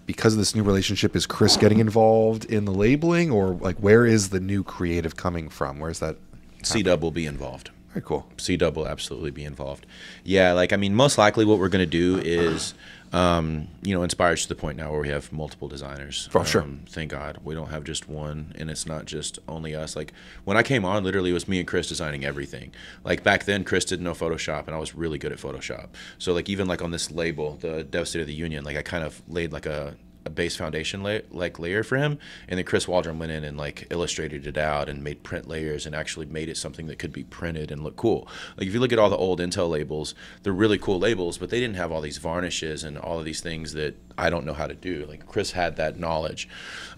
because 0.06 0.32
of 0.32 0.38
this 0.38 0.55
new 0.55 0.62
relationship 0.62 1.14
is 1.14 1.26
chris 1.26 1.59
getting 1.59 1.80
involved 1.80 2.46
in 2.46 2.64
the 2.64 2.72
labeling 2.72 3.30
or 3.30 3.50
like 3.56 3.76
where 3.76 4.06
is 4.06 4.30
the 4.30 4.40
new 4.40 4.64
creative 4.64 5.16
coming 5.16 5.50
from 5.50 5.78
where's 5.78 5.98
that 5.98 6.16
C 6.62 6.82
Dub 6.82 7.02
will 7.02 7.10
be 7.10 7.26
involved. 7.26 7.70
Very 7.93 8.02
cool 8.02 8.27
C 8.36 8.56
Dub 8.56 8.77
will 8.77 8.86
absolutely 8.86 9.31
be 9.31 9.44
involved. 9.44 9.86
Yeah, 10.24 10.52
like 10.52 10.73
I 10.73 10.77
mean, 10.77 10.94
most 10.94 11.19
likely 11.19 11.44
what 11.44 11.59
we're 11.59 11.69
gonna 11.69 11.86
do 11.86 12.19
is, 12.19 12.74
um, 13.12 13.69
you 13.82 13.94
know, 13.94 14.02
inspired 14.02 14.39
to 14.39 14.48
the 14.48 14.55
point 14.55 14.77
now 14.77 14.90
where 14.90 15.01
we 15.01 15.09
have 15.09 15.32
multiple 15.32 15.69
designers. 15.69 16.28
For 16.31 16.44
sure. 16.44 16.62
Um, 16.62 16.82
thank 16.89 17.10
God 17.10 17.39
we 17.43 17.55
don't 17.55 17.70
have 17.70 17.85
just 17.85 18.09
one, 18.09 18.55
and 18.59 18.70
it's 18.70 18.86
not 18.86 19.06
just 19.06 19.39
only 19.48 19.74
us. 19.74 19.97
Like 19.97 20.12
when 20.44 20.56
I 20.56 20.62
came 20.62 20.85
on, 20.85 21.02
literally 21.02 21.31
it 21.31 21.35
was 21.35 21.48
me 21.48 21.60
and 21.60 21.66
Chris 21.66 21.89
designing 21.89 22.24
everything. 22.24 22.73
Like 23.05 23.23
back 23.23 23.44
then, 23.44 23.65
Chris 23.65 23.85
didn't 23.85 24.05
know 24.05 24.12
Photoshop, 24.12 24.66
and 24.66 24.74
I 24.74 24.78
was 24.78 24.94
really 24.94 25.19
good 25.19 25.32
at 25.32 25.39
Photoshop. 25.39 25.89
So 26.19 26.35
like 26.35 26.48
even 26.48 26.69
like 26.69 26.82
on 26.82 26.90
this 26.90 27.10
label, 27.10 27.56
the 27.56 27.85
Dev 27.85 28.06
State 28.06 28.20
of 28.20 28.27
the 28.27 28.35
Union, 28.35 28.65
like 28.65 28.77
I 28.77 28.82
kind 28.82 29.05
of 29.05 29.23
laid 29.28 29.52
like 29.52 29.66
a 29.66 29.97
a 30.24 30.31
base 30.31 30.57
foundation 30.57 31.03
la- 31.03 31.19
like 31.31 31.59
layer 31.59 31.82
for 31.82 31.97
him. 31.97 32.19
And 32.49 32.59
then 32.59 32.65
chris 32.65 32.86
waldron 32.86 33.19
went 33.19 33.32
in 33.32 33.45
and 33.45 33.57
like 33.57 33.86
illustrated 33.90 34.47
it 34.47 34.59
out 34.59 34.89
and 34.89 35.03
made 35.03 35.23
print 35.23 35.49
layers 35.49 35.86
and 35.86 35.95
actually 35.95 36.27
made 36.27 36.49
it 36.49 36.57
something 36.57 36.86
that 36.89 36.99
could 36.99 37.12
be 37.12 37.24
printed 37.24 37.70
and 37.70 37.82
look 37.82 37.97
cool. 37.97 38.28
Like 38.57 38.66
if 38.66 38.74
you 38.74 38.81
look 38.81 38.93
at 38.93 38.99
all 38.99 39.11
the 39.11 39.16
old 39.16 39.40
intel 39.40 39.69
labels 39.69 40.15
they're 40.43 40.53
really 40.53 40.78
cool 40.78 40.99
labels 40.99 41.39
but 41.39 41.51
they 41.51 41.61
didn't 41.61 41.77
have 41.77 41.93
all 41.93 42.01
these 42.01 42.19
varnishes 42.19 42.85
and 42.85 42.99
all 42.99 43.19
of 43.19 43.24
these 43.24 43.40
things 43.40 43.73
that 43.73 43.97
i 44.16 44.31
don't 44.31 44.45
know 44.45 44.55
how 44.55 44.66
to 44.66 44.74
do. 44.74 45.07
Like 45.07 45.27
chris 45.27 45.53
had 45.53 45.77
that 45.77 45.99
knowledge. 45.99 46.49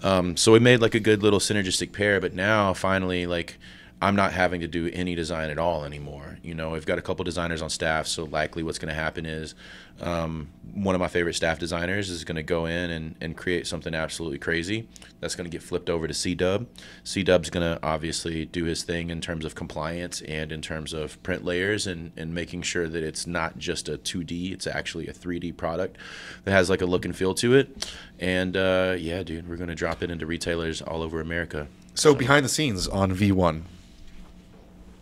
Um, 0.03 0.37
so 0.37 0.53
we 0.53 0.59
made 0.59 0.81
like 0.81 0.95
a 0.95 1.01
good 1.01 1.23
little 1.23 1.41
synergistic 1.41 1.93
pair 1.93 2.21
but 2.21 2.35
now 2.35 2.73
finally 2.75 3.27
like 3.27 3.59
I'm 4.03 4.17
not 4.17 4.33
having 4.33 4.63
to 4.63 4.69
do 4.69 4.89
any 4.95 5.15
design 5.15 5.51
at 5.51 5.59
all 5.59 5.85
anymore. 5.85 6.39
You 6.43 6.55
know, 6.55 6.71
we've 6.71 6.87
got 6.87 6.99
a 6.99 7.03
couple 7.03 7.23
designers 7.23 7.61
on 7.61 7.69
staff, 7.69 8.07
so 8.07 8.25
likely 8.25 8.63
what's 8.63 8.79
going 8.79 8.89
to 8.89 8.95
happen 8.95 9.27
is 9.27 9.55
um, 10.01 10.49
one 10.73 10.95
of 10.95 11.01
my 11.03 11.09
favorite 11.09 11.35
staff 11.35 11.59
designers 11.59 12.09
is 12.09 12.25
going 12.25 12.37
to 12.37 12.43
go 12.43 12.65
in 12.65 12.91
and, 12.91 13.15
and 13.21 13.37
create 13.37 13.67
something 13.67 13.95
absolutely 13.95 14.39
crazy. 14.39 14.89
That's 15.21 15.37
going 15.37 15.45
to 15.45 15.51
get 15.51 15.63
flipped 15.63 15.91
over 15.91 16.09
to 16.09 16.15
C 16.15 16.35
Dub. 16.35 16.67
C 17.05 17.23
Dub's 17.23 17.51
going 17.51 17.75
to 17.75 17.79
obviously 17.87 18.47
do 18.47 18.65
his 18.65 18.85
thing 18.85 19.11
in 19.11 19.21
terms 19.21 19.45
of 19.45 19.55
compliance 19.55 20.23
and 20.23 20.51
in 20.51 20.63
terms 20.63 20.95
of 20.95 21.23
print 21.23 21.45
layers 21.45 21.87
and, 21.87 22.13
and 22.17 22.35
making 22.35 22.63
sure 22.63 22.89
that 22.89 23.03
it's 23.03 23.27
not 23.27 23.59
just 23.59 23.87
a 23.91 23.99
2D, 23.99 24.53
it's 24.53 24.67
actually 24.67 25.09
a 25.09 25.13
3D 25.13 25.55
product 25.59 25.99
that 26.45 26.53
has 26.53 26.71
like 26.71 26.81
a 26.81 26.87
look 26.87 27.05
and 27.05 27.15
feel 27.15 27.35
to 27.35 27.53
it. 27.53 27.91
And 28.19 28.57
uh, 28.57 28.97
yeah, 28.99 29.23
dude, 29.23 29.47
we're 29.47 29.57
going 29.57 29.69
to 29.69 29.75
drop 29.75 30.03
it 30.03 30.11
into 30.11 30.25
retailers 30.25 30.81
all 30.81 31.03
over 31.03 31.21
America. 31.21 31.69
so 31.95 32.15
behind 32.15 32.47
the 32.47 32.49
scenes 32.49 32.89
on 32.89 33.13
v1 33.13 33.65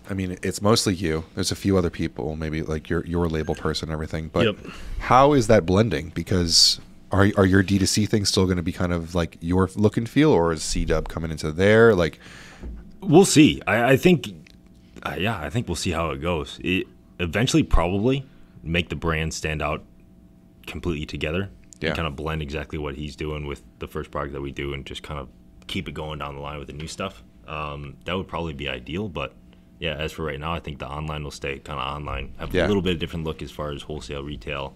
i 0.08 0.14
mean 0.14 0.36
it's 0.42 0.60
mostly 0.62 0.94
you 0.94 1.24
there's 1.34 1.50
a 1.52 1.56
few 1.56 1.76
other 1.78 1.90
people 1.90 2.34
maybe 2.36 2.62
like 2.62 2.88
your 2.88 3.04
your 3.06 3.28
label 3.28 3.54
person 3.54 3.88
and 3.88 3.92
everything 3.92 4.28
but 4.28 4.44
Yep. 4.46 4.56
how 5.00 5.32
is 5.32 5.46
that 5.46 5.64
blending 5.66 6.10
because 6.14 6.80
are, 7.12 7.28
are 7.36 7.46
your 7.46 7.62
d2c 7.62 8.08
things 8.08 8.28
still 8.28 8.44
going 8.44 8.56
to 8.58 8.62
be 8.62 8.72
kind 8.72 8.92
of 8.92 9.14
like 9.14 9.36
your 9.40 9.70
look 9.76 9.96
and 9.96 10.08
feel 10.08 10.30
or 10.30 10.52
is 10.52 10.62
c-dub 10.62 11.08
coming 11.08 11.30
into 11.30 11.52
there 11.52 11.94
like 11.94 12.18
We'll 13.00 13.24
see. 13.24 13.62
I, 13.64 13.92
I 13.92 13.96
think, 13.96 14.28
uh, 15.04 15.14
yeah, 15.16 15.38
I 15.40 15.50
think 15.50 15.68
we'll 15.68 15.76
see 15.76 15.92
how 15.92 16.10
it 16.10 16.18
goes. 16.18 16.58
It 16.64 16.88
eventually 17.20 17.62
probably 17.62 18.26
make 18.64 18.88
the 18.88 18.96
brand 18.96 19.32
stand 19.32 19.62
out 19.62 19.84
completely 20.66 21.06
together. 21.06 21.48
Yeah. 21.80 21.90
And 21.90 21.96
kind 21.96 22.08
of 22.08 22.16
blend 22.16 22.42
exactly 22.42 22.76
what 22.76 22.96
he's 22.96 23.14
doing 23.14 23.46
with 23.46 23.62
the 23.78 23.86
first 23.86 24.10
product 24.10 24.32
that 24.34 24.40
we 24.40 24.50
do, 24.50 24.74
and 24.74 24.84
just 24.84 25.04
kind 25.04 25.20
of 25.20 25.28
keep 25.68 25.88
it 25.88 25.92
going 25.92 26.18
down 26.18 26.34
the 26.34 26.40
line 26.40 26.58
with 26.58 26.66
the 26.66 26.72
new 26.72 26.88
stuff. 26.88 27.22
Um, 27.46 27.96
that 28.04 28.16
would 28.16 28.26
probably 28.26 28.52
be 28.52 28.68
ideal, 28.68 29.08
but 29.08 29.32
yeah, 29.78 29.94
as 29.94 30.12
for 30.12 30.24
right 30.24 30.40
now, 30.40 30.52
I 30.54 30.60
think 30.60 30.78
the 30.78 30.88
online 30.88 31.22
will 31.24 31.30
stay 31.30 31.58
kind 31.58 31.78
of 31.78 31.86
online, 31.96 32.32
have 32.38 32.54
Yeah. 32.54 32.66
a 32.66 32.68
little 32.68 32.82
bit 32.82 32.94
of 32.94 32.98
different 32.98 33.24
look 33.24 33.42
as 33.42 33.50
far 33.50 33.70
as 33.72 33.82
wholesale, 33.82 34.22
retail, 34.22 34.74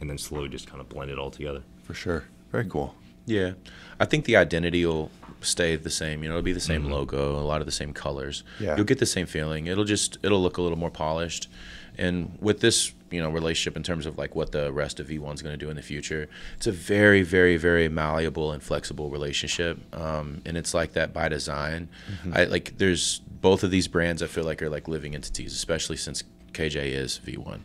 and 0.00 0.08
then 0.10 0.18
slowly 0.18 0.48
just 0.48 0.66
kind 0.68 0.80
of 0.80 0.88
blend 0.88 1.10
it 1.10 1.18
all 1.18 1.30
together. 1.30 1.62
for 1.82 1.92
sure 1.94 2.24
very 2.50 2.64
cool 2.64 2.94
Yeah, 3.26 3.52
I 4.00 4.04
think 4.06 4.24
the 4.26 4.36
identity 4.36 4.84
will 4.86 5.10
stay 5.40 5.76
the 5.76 5.90
same. 5.90 6.22
You 6.22 6.28
know, 6.28 6.36
it'll 6.36 6.44
be 6.44 6.52
the 6.52 6.60
same 6.60 6.84
logo, 6.90 7.36
a 7.38 7.44
lot 7.44 7.60
of 7.60 7.66
the 7.66 7.72
same 7.72 7.92
colors. 7.92 8.42
Yeah. 8.60 8.76
you'll 8.76 8.84
get 8.86 8.98
the 8.98 9.06
same 9.06 9.26
feeling. 9.26 9.66
It'll 9.66 9.84
just 9.84 10.18
it'll 10.22 10.42
look 10.42 10.56
a 10.58 10.62
little 10.62 10.78
more 10.78 10.90
polished. 10.90 11.48
And 11.96 12.36
with 12.40 12.60
this, 12.60 12.92
you 13.10 13.22
know, 13.22 13.30
relationship 13.30 13.76
in 13.76 13.82
terms 13.82 14.04
of 14.06 14.18
like 14.18 14.34
what 14.34 14.52
the 14.52 14.72
rest 14.72 14.98
of 15.00 15.06
V1's 15.08 15.40
going 15.42 15.58
to 15.58 15.64
do 15.64 15.70
in 15.70 15.76
the 15.76 15.82
future, 15.82 16.28
it's 16.56 16.66
a 16.66 16.72
very, 16.72 17.22
very, 17.22 17.56
very 17.56 17.88
malleable 17.88 18.50
and 18.52 18.62
flexible 18.62 19.10
relationship. 19.10 19.78
Um, 19.94 20.42
and 20.44 20.56
it's 20.56 20.74
like 20.74 20.92
that 20.94 21.12
by 21.14 21.28
design. 21.28 21.88
I 22.32 22.44
like 22.44 22.76
there's 22.78 23.20
both 23.44 23.62
of 23.62 23.70
these 23.70 23.88
brands. 23.88 24.22
I 24.22 24.26
feel 24.26 24.44
like 24.44 24.62
are 24.62 24.70
like 24.70 24.88
living 24.88 25.14
entities, 25.14 25.52
especially 25.52 25.98
since 25.98 26.24
KJ 26.54 26.76
is 26.76 27.20
V1, 27.26 27.60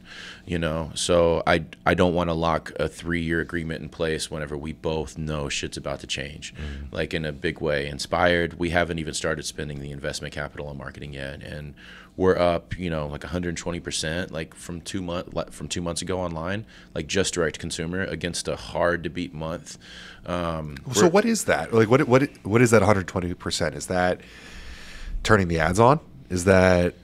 you 0.46 0.60
know. 0.60 0.92
So 0.94 1.42
I 1.48 1.64
I 1.86 1.94
don't 1.94 2.14
want 2.14 2.30
to 2.30 2.34
lock 2.34 2.74
a 2.78 2.90
three 2.90 3.22
year 3.22 3.40
agreement 3.40 3.82
in 3.82 3.88
place 3.88 4.30
whenever 4.30 4.58
we 4.58 4.74
both 4.74 5.18
know 5.18 5.48
shit's 5.48 5.78
about 5.78 6.02
to 6.02 6.08
change, 6.08 6.54
like 6.92 7.14
in 7.14 7.24
a 7.24 7.32
big 7.32 7.62
way. 7.62 7.88
Inspired, 7.88 8.60
we 8.60 8.72
haven't 8.72 9.00
even 9.00 9.14
started 9.14 9.46
spending 9.46 9.80
the 9.80 9.92
investment 9.92 10.34
capital 10.34 10.68
on 10.68 10.78
marketing 10.78 11.14
yet, 11.14 11.42
and 11.42 11.76
we're 12.18 12.38
up, 12.38 12.78
you 12.78 12.90
know, 12.90 13.08
like 13.08 13.24
120 13.24 13.80
percent, 13.80 14.32
like 14.32 14.54
from 14.56 14.82
two 14.82 15.02
month 15.02 15.54
from 15.54 15.70
two 15.70 15.82
months 15.82 16.02
ago 16.02 16.20
online, 16.20 16.66
like 16.94 17.08
just 17.08 17.34
direct 17.36 17.58
consumer 17.58 18.04
against 18.04 18.50
a 18.50 18.58
hard 18.58 19.06
to 19.06 19.10
beat 19.10 19.34
month. 19.34 19.78
Um, 20.26 20.76
So 20.92 21.08
what 21.08 21.24
is 21.24 21.46
that? 21.46 21.74
Like 21.74 21.90
what 21.90 22.06
what 22.06 22.24
what 22.44 22.62
is 22.62 22.72
that 22.72 22.82
120%? 22.82 23.76
Is 23.78 23.86
that 23.88 24.20
turning 25.24 25.48
the 25.48 25.60
ads 25.60 25.80
on? 25.80 26.00
Is 26.30 26.46
that 26.46 26.96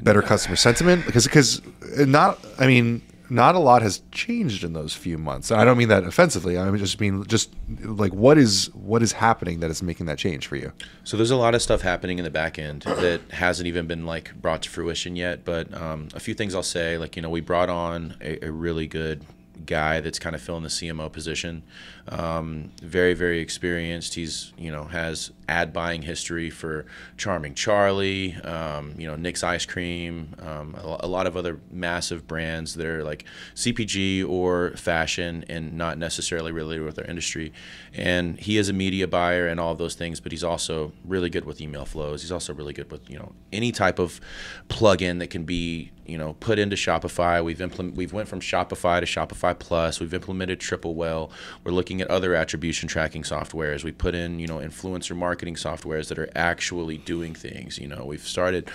better 0.00 0.22
customer 0.22 0.56
sentiment? 0.56 1.06
Because 1.06 1.24
because 1.24 1.60
not 1.98 2.44
I 2.58 2.66
mean 2.66 3.02
not 3.30 3.54
a 3.54 3.58
lot 3.58 3.82
has 3.82 4.02
changed 4.12 4.64
in 4.64 4.74
those 4.74 4.94
few 4.94 5.16
months. 5.16 5.50
I 5.50 5.64
don't 5.64 5.78
mean 5.78 5.88
that 5.88 6.04
offensively. 6.04 6.58
I 6.58 6.76
just 6.76 7.00
mean 7.00 7.24
just 7.26 7.54
like 7.82 8.12
what 8.12 8.38
is 8.38 8.70
what 8.74 9.02
is 9.02 9.12
happening 9.12 9.60
that 9.60 9.70
is 9.70 9.82
making 9.82 10.06
that 10.06 10.18
change 10.18 10.46
for 10.46 10.56
you? 10.56 10.72
So 11.04 11.16
there's 11.16 11.30
a 11.30 11.36
lot 11.36 11.54
of 11.54 11.62
stuff 11.62 11.80
happening 11.80 12.18
in 12.18 12.24
the 12.24 12.30
back 12.30 12.58
end 12.58 12.82
that 12.82 13.20
hasn't 13.30 13.66
even 13.66 13.86
been 13.86 14.04
like 14.06 14.34
brought 14.40 14.62
to 14.62 14.70
fruition 14.70 15.16
yet. 15.16 15.44
But 15.44 15.72
um, 15.74 16.08
a 16.14 16.20
few 16.20 16.34
things 16.34 16.54
I'll 16.54 16.62
say, 16.62 16.98
like 16.98 17.16
you 17.16 17.22
know, 17.22 17.30
we 17.30 17.40
brought 17.40 17.70
on 17.70 18.16
a, 18.20 18.46
a 18.46 18.50
really 18.50 18.86
good 18.86 19.24
guy 19.66 20.00
that's 20.00 20.18
kind 20.18 20.34
of 20.34 20.42
filling 20.42 20.62
the 20.62 20.68
CMO 20.68 21.10
position. 21.10 21.62
Um, 22.08 22.72
very 22.82 23.14
very 23.14 23.40
experienced. 23.40 24.14
He's 24.14 24.52
you 24.58 24.70
know 24.70 24.84
has 24.84 25.30
ad 25.48 25.72
buying 25.72 26.02
history 26.02 26.50
for 26.50 26.86
Charming 27.16 27.54
Charlie, 27.54 28.34
um, 28.36 28.94
you 28.98 29.06
know 29.06 29.16
Nick's 29.16 29.42
Ice 29.42 29.66
Cream, 29.66 30.34
um, 30.40 30.74
a, 30.78 31.06
lot 31.06 31.26
of 31.26 31.36
other 31.36 31.60
massive 31.70 32.26
brands 32.26 32.74
that 32.74 32.86
are 32.86 33.04
like 33.04 33.24
CPG 33.54 34.28
or 34.28 34.70
fashion 34.76 35.44
and 35.48 35.74
not 35.74 35.98
necessarily 35.98 36.52
related 36.52 36.84
with 36.84 36.98
our 36.98 37.04
industry. 37.04 37.52
And 37.92 38.38
he 38.40 38.58
is 38.58 38.68
a 38.68 38.72
media 38.72 39.06
buyer 39.06 39.46
and 39.46 39.60
all 39.60 39.72
of 39.72 39.78
those 39.78 39.94
things, 39.94 40.20
but 40.20 40.32
he's 40.32 40.44
also 40.44 40.92
really 41.04 41.30
good 41.30 41.44
with 41.44 41.60
email 41.60 41.84
flows. 41.84 42.22
He's 42.22 42.32
also 42.32 42.54
really 42.54 42.72
good 42.72 42.90
with 42.90 43.08
you 43.08 43.18
know 43.18 43.32
any 43.52 43.72
type 43.72 43.98
of 43.98 44.20
plugin 44.68 45.18
that 45.20 45.28
can 45.28 45.44
be 45.44 45.90
you 46.06 46.18
know 46.18 46.34
put 46.40 46.58
into 46.58 46.76
Shopify. 46.76 47.44
We've 47.44 47.60
implement 47.60 47.96
we've 47.96 48.12
went 48.12 48.28
from 48.28 48.40
Shopify 48.40 49.00
to 49.00 49.06
Shopify 49.06 49.58
Plus. 49.58 50.00
We've 50.00 50.14
implemented 50.14 50.60
Triple 50.60 50.94
Whale. 50.94 51.30
We're 51.64 51.72
looking 51.72 52.00
at 52.00 52.08
other 52.08 52.34
attribution 52.34 52.88
tracking 52.88 53.22
softwares. 53.22 53.84
We 53.84 53.92
put 53.92 54.14
in 54.14 54.38
you 54.38 54.46
know 54.46 54.58
influencer 54.58 55.14
marketing 55.16 55.33
softwares 55.36 56.08
that 56.08 56.18
are 56.18 56.30
actually 56.34 56.98
doing 56.98 57.34
things. 57.34 57.78
You 57.78 57.88
know 57.88 58.04
we've 58.04 58.26
started 58.26 58.70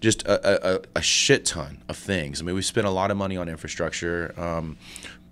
just 0.00 0.22
a, 0.24 0.76
a, 0.76 0.80
a 0.96 1.02
shit 1.02 1.44
ton 1.44 1.82
of 1.88 1.96
things. 1.96 2.40
I 2.40 2.44
mean 2.44 2.54
we 2.54 2.62
spent 2.62 2.86
a 2.86 2.90
lot 2.90 3.10
of 3.10 3.16
money 3.16 3.36
on 3.36 3.48
infrastructure. 3.48 4.34
Um, 4.36 4.76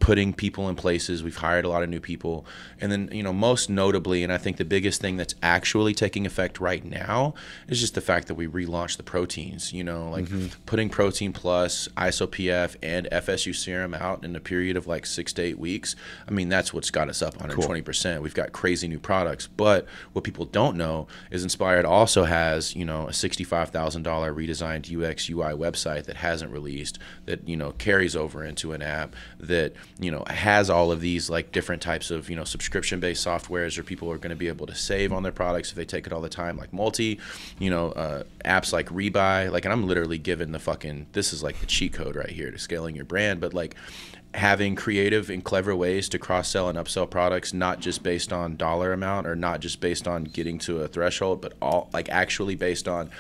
putting 0.01 0.33
people 0.33 0.69
in 0.69 0.75
places. 0.75 1.23
We've 1.23 1.37
hired 1.37 1.65
a 1.65 1.69
lot 1.69 1.83
of 1.83 1.91
new 1.91 2.01
people. 2.01 2.47
And 2.81 2.91
then, 2.91 3.11
you 3.13 3.23
know, 3.23 3.35
most 3.35 3.69
notably, 3.69 4.25
and 4.25 4.33
I 4.33 4.39
think 4.39 4.57
the 4.57 4.65
biggest 4.65 5.01
thing 5.01 5.19
that's 5.19 5.35
actually 5.43 5.95
taking 5.95 6.25
effect 6.27 6.59
right 6.59 6.83
now 6.85 7.35
is 7.69 7.79
just 7.79 7.95
the 7.95 8.01
fact 8.01 8.27
that 8.29 8.35
we 8.35 8.49
relaunched 8.49 8.97
the 8.97 9.03
proteins, 9.03 9.73
you 9.73 9.85
know, 9.85 10.11
like 10.11 10.25
mm-hmm. 10.25 10.47
putting 10.65 10.89
Protein 10.89 11.33
Plus, 11.33 11.87
ISOPF, 11.97 12.77
and 12.83 13.09
FSU 13.13 13.55
serum 13.55 13.93
out 13.93 14.25
in 14.25 14.35
a 14.35 14.41
period 14.41 14.77
of 14.77 14.87
like 14.87 15.05
six 15.05 15.35
to 15.35 15.43
eight 15.43 15.59
weeks. 15.59 15.95
I 16.27 16.31
mean, 16.31 16.49
that's 16.49 16.73
what's 16.73 16.91
got 16.91 17.11
us 17.11 17.21
up 17.21 17.37
120%. 17.37 18.23
We've 18.23 18.35
got 18.35 18.53
crazy 18.53 18.89
new 18.89 18.99
products. 18.99 19.47
But 19.47 19.87
what 20.15 20.25
people 20.25 20.47
don't 20.47 20.77
know 20.77 21.09
is 21.31 21.43
Inspired 21.43 21.85
also 21.85 22.25
has, 22.25 22.75
you 22.75 22.87
know, 22.87 23.07
a 23.07 23.13
$65,000 23.13 23.71
redesigned 24.03 24.89
UX 24.91 25.29
UI 25.29 25.53
website 25.53 26.05
that 26.05 26.17
hasn't 26.17 26.53
released 26.53 26.99
that, 27.27 27.47
you 27.47 27.57
know, 27.57 27.73
carries 27.73 28.17
over 28.17 28.43
into 28.43 28.73
an 28.73 28.81
app 28.81 29.15
that 29.39 29.75
you 30.01 30.11
know 30.11 30.25
has 30.29 30.71
all 30.71 30.91
of 30.91 31.01
these 31.01 31.29
like 31.29 31.53
different 31.53 31.83
types 31.83 32.11
of 32.11 32.31
you 32.31 32.37
know 32.37 32.45
subscription 32.45 33.01
based 33.01 33.25
softwares 33.25 33.79
or 33.79 33.83
people 33.83 34.11
are 34.11 34.19
going 34.19 34.31
to 34.31 34.37
be 34.37 34.49
able 34.49 34.67
to 34.67 34.75
save 34.75 35.13
on 35.13 35.23
their 35.23 35.33
products 35.33 35.71
if 35.71 35.75
they 35.77 35.85
take 35.85 36.07
it 36.07 36.13
all 36.13 36.21
the 36.21 36.29
time 36.29 36.57
like 36.57 36.73
multi 36.73 37.19
you 37.59 37.71
know 37.71 37.93
uh, 37.93 38.23
apps 38.45 38.73
like 38.73 38.87
rebuy 38.89 39.51
like 39.51 39.65
and 39.65 39.73
i'm 39.73 39.87
literally 39.87 40.19
given 40.19 40.53
the 40.53 40.59
fucking 40.59 41.07
this 41.13 41.33
is 41.33 41.43
like 41.43 41.59
the 41.61 41.67
cheat 41.67 41.93
code 41.93 42.17
right 42.17 42.31
here 42.31 42.51
to 42.51 42.59
scaling 42.59 42.97
your 42.97 43.05
brand 43.05 43.41
but 43.41 43.53
like 43.53 43.75
having 44.33 44.77
creative 44.77 45.29
and 45.29 45.43
clever 45.45 45.75
ways 45.75 46.09
to 46.09 46.19
cross 46.19 46.49
sell 46.49 46.69
and 46.69 46.79
upsell 46.79 47.09
products 47.09 47.53
not 47.53 47.81
just 47.81 48.03
based 48.03 48.33
on 48.33 48.57
dollar 48.57 48.93
amount 48.93 49.27
or 49.27 49.35
not 49.35 49.61
just 49.61 49.81
based 49.81 50.07
on 50.07 50.25
getting 50.25 50.59
to 50.59 50.81
a 50.81 50.89
threshold 50.89 51.41
but 51.41 51.53
all 51.61 51.91
like 51.93 52.09
actually 52.09 52.55
based 52.55 52.87
on 52.87 53.11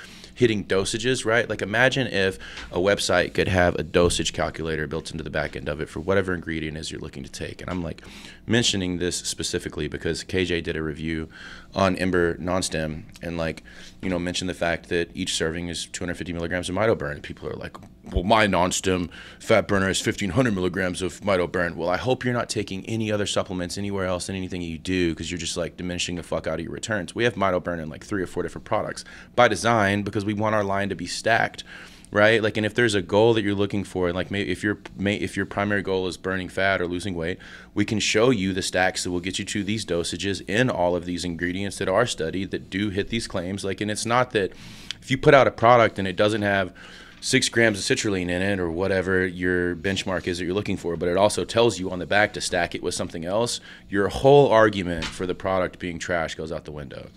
hitting 0.40 0.64
dosages, 0.64 1.26
right? 1.26 1.50
Like 1.50 1.60
imagine 1.60 2.06
if 2.06 2.38
a 2.72 2.78
website 2.78 3.34
could 3.34 3.46
have 3.46 3.74
a 3.74 3.82
dosage 3.82 4.32
calculator 4.32 4.86
built 4.86 5.10
into 5.10 5.22
the 5.22 5.28
back 5.28 5.54
end 5.54 5.68
of 5.68 5.82
it 5.82 5.88
for 5.90 6.00
whatever 6.00 6.32
ingredient 6.32 6.78
is 6.78 6.90
you're 6.90 6.98
looking 6.98 7.22
to 7.22 7.30
take. 7.30 7.60
And 7.60 7.68
I'm 7.68 7.82
like 7.82 8.00
mentioning 8.46 8.96
this 8.96 9.16
specifically 9.16 9.86
because 9.86 10.24
KJ 10.24 10.62
did 10.62 10.76
a 10.76 10.82
review 10.82 11.28
on 11.74 11.94
Ember 11.96 12.38
non-stim 12.38 13.04
and 13.20 13.36
like, 13.36 13.62
you 14.00 14.08
know, 14.08 14.18
mentioned 14.18 14.48
the 14.48 14.54
fact 14.54 14.88
that 14.88 15.10
each 15.14 15.34
serving 15.34 15.68
is 15.68 15.84
250 15.84 16.32
milligrams 16.32 16.70
of 16.70 16.74
mitoburn. 16.74 17.20
People 17.20 17.46
are 17.46 17.56
like, 17.56 17.76
well, 18.12 18.24
my 18.24 18.46
non-stim 18.46 19.10
fat 19.38 19.68
burner 19.68 19.88
is 19.88 20.04
1500 20.04 20.54
milligrams 20.54 21.02
of 21.02 21.20
mitoburn. 21.20 21.76
Well, 21.76 21.88
I 21.88 21.96
hope 21.96 22.24
you're 22.24 22.34
not 22.34 22.48
taking 22.48 22.84
any 22.86 23.10
other 23.10 23.26
supplements 23.26 23.78
anywhere 23.78 24.06
else 24.06 24.28
in 24.28 24.36
anything 24.36 24.62
you 24.62 24.78
do 24.78 25.10
because 25.10 25.30
you're 25.30 25.38
just 25.38 25.56
like 25.56 25.76
diminishing 25.76 26.16
the 26.16 26.22
fuck 26.22 26.46
out 26.46 26.58
of 26.58 26.64
your 26.64 26.72
returns. 26.72 27.14
We 27.14 27.24
have 27.24 27.34
mitoburn 27.34 27.80
in 27.80 27.88
like 27.88 28.04
three 28.04 28.22
or 28.22 28.26
four 28.26 28.42
different 28.42 28.64
products 28.64 29.04
by 29.34 29.48
design 29.48 30.02
because 30.02 30.24
we 30.24 30.34
want 30.34 30.54
our 30.54 30.64
line 30.64 30.88
to 30.88 30.94
be 30.94 31.06
stacked 31.06 31.64
right 32.10 32.42
like 32.42 32.56
and 32.56 32.66
if 32.66 32.74
there's 32.74 32.94
a 32.94 33.02
goal 33.02 33.34
that 33.34 33.42
you're 33.42 33.54
looking 33.54 33.84
for 33.84 34.12
like 34.12 34.30
maybe 34.30 34.50
if 34.50 34.64
your 34.64 34.78
if 34.98 35.36
your 35.36 35.46
primary 35.46 35.82
goal 35.82 36.06
is 36.06 36.16
burning 36.16 36.48
fat 36.48 36.80
or 36.80 36.86
losing 36.86 37.14
weight 37.14 37.38
we 37.72 37.84
can 37.84 38.00
show 38.00 38.30
you 38.30 38.52
the 38.52 38.62
stacks 38.62 39.04
that 39.04 39.10
will 39.10 39.20
get 39.20 39.38
you 39.38 39.44
to 39.44 39.62
these 39.62 39.84
dosages 39.84 40.42
in 40.48 40.68
all 40.68 40.96
of 40.96 41.04
these 41.04 41.24
ingredients 41.24 41.78
that 41.78 41.88
are 41.88 42.06
studied 42.06 42.50
that 42.50 42.68
do 42.68 42.90
hit 42.90 43.08
these 43.08 43.28
claims 43.28 43.64
like 43.64 43.80
and 43.80 43.90
it's 43.90 44.06
not 44.06 44.32
that 44.32 44.52
if 45.00 45.10
you 45.10 45.16
put 45.16 45.34
out 45.34 45.46
a 45.46 45.52
product 45.52 45.98
and 45.98 46.08
it 46.08 46.16
doesn't 46.16 46.42
have 46.42 46.74
six 47.20 47.48
grams 47.48 47.78
of 47.78 47.84
citrulline 47.84 48.28
in 48.30 48.42
it 48.42 48.58
or 48.58 48.70
whatever 48.70 49.26
your 49.26 49.76
benchmark 49.76 50.26
is 50.26 50.38
that 50.38 50.44
you're 50.44 50.54
looking 50.54 50.76
for 50.76 50.96
but 50.96 51.08
it 51.08 51.16
also 51.16 51.44
tells 51.44 51.78
you 51.78 51.90
on 51.90 51.98
the 51.98 52.06
back 52.06 52.32
to 52.32 52.40
stack 52.40 52.74
it 52.74 52.82
with 52.82 52.94
something 52.94 53.24
else 53.24 53.60
your 53.88 54.08
whole 54.08 54.48
argument 54.50 55.04
for 55.04 55.26
the 55.26 55.34
product 55.34 55.78
being 55.78 55.98
trash 55.98 56.34
goes 56.34 56.50
out 56.50 56.64
the 56.64 56.72
window 56.72 57.08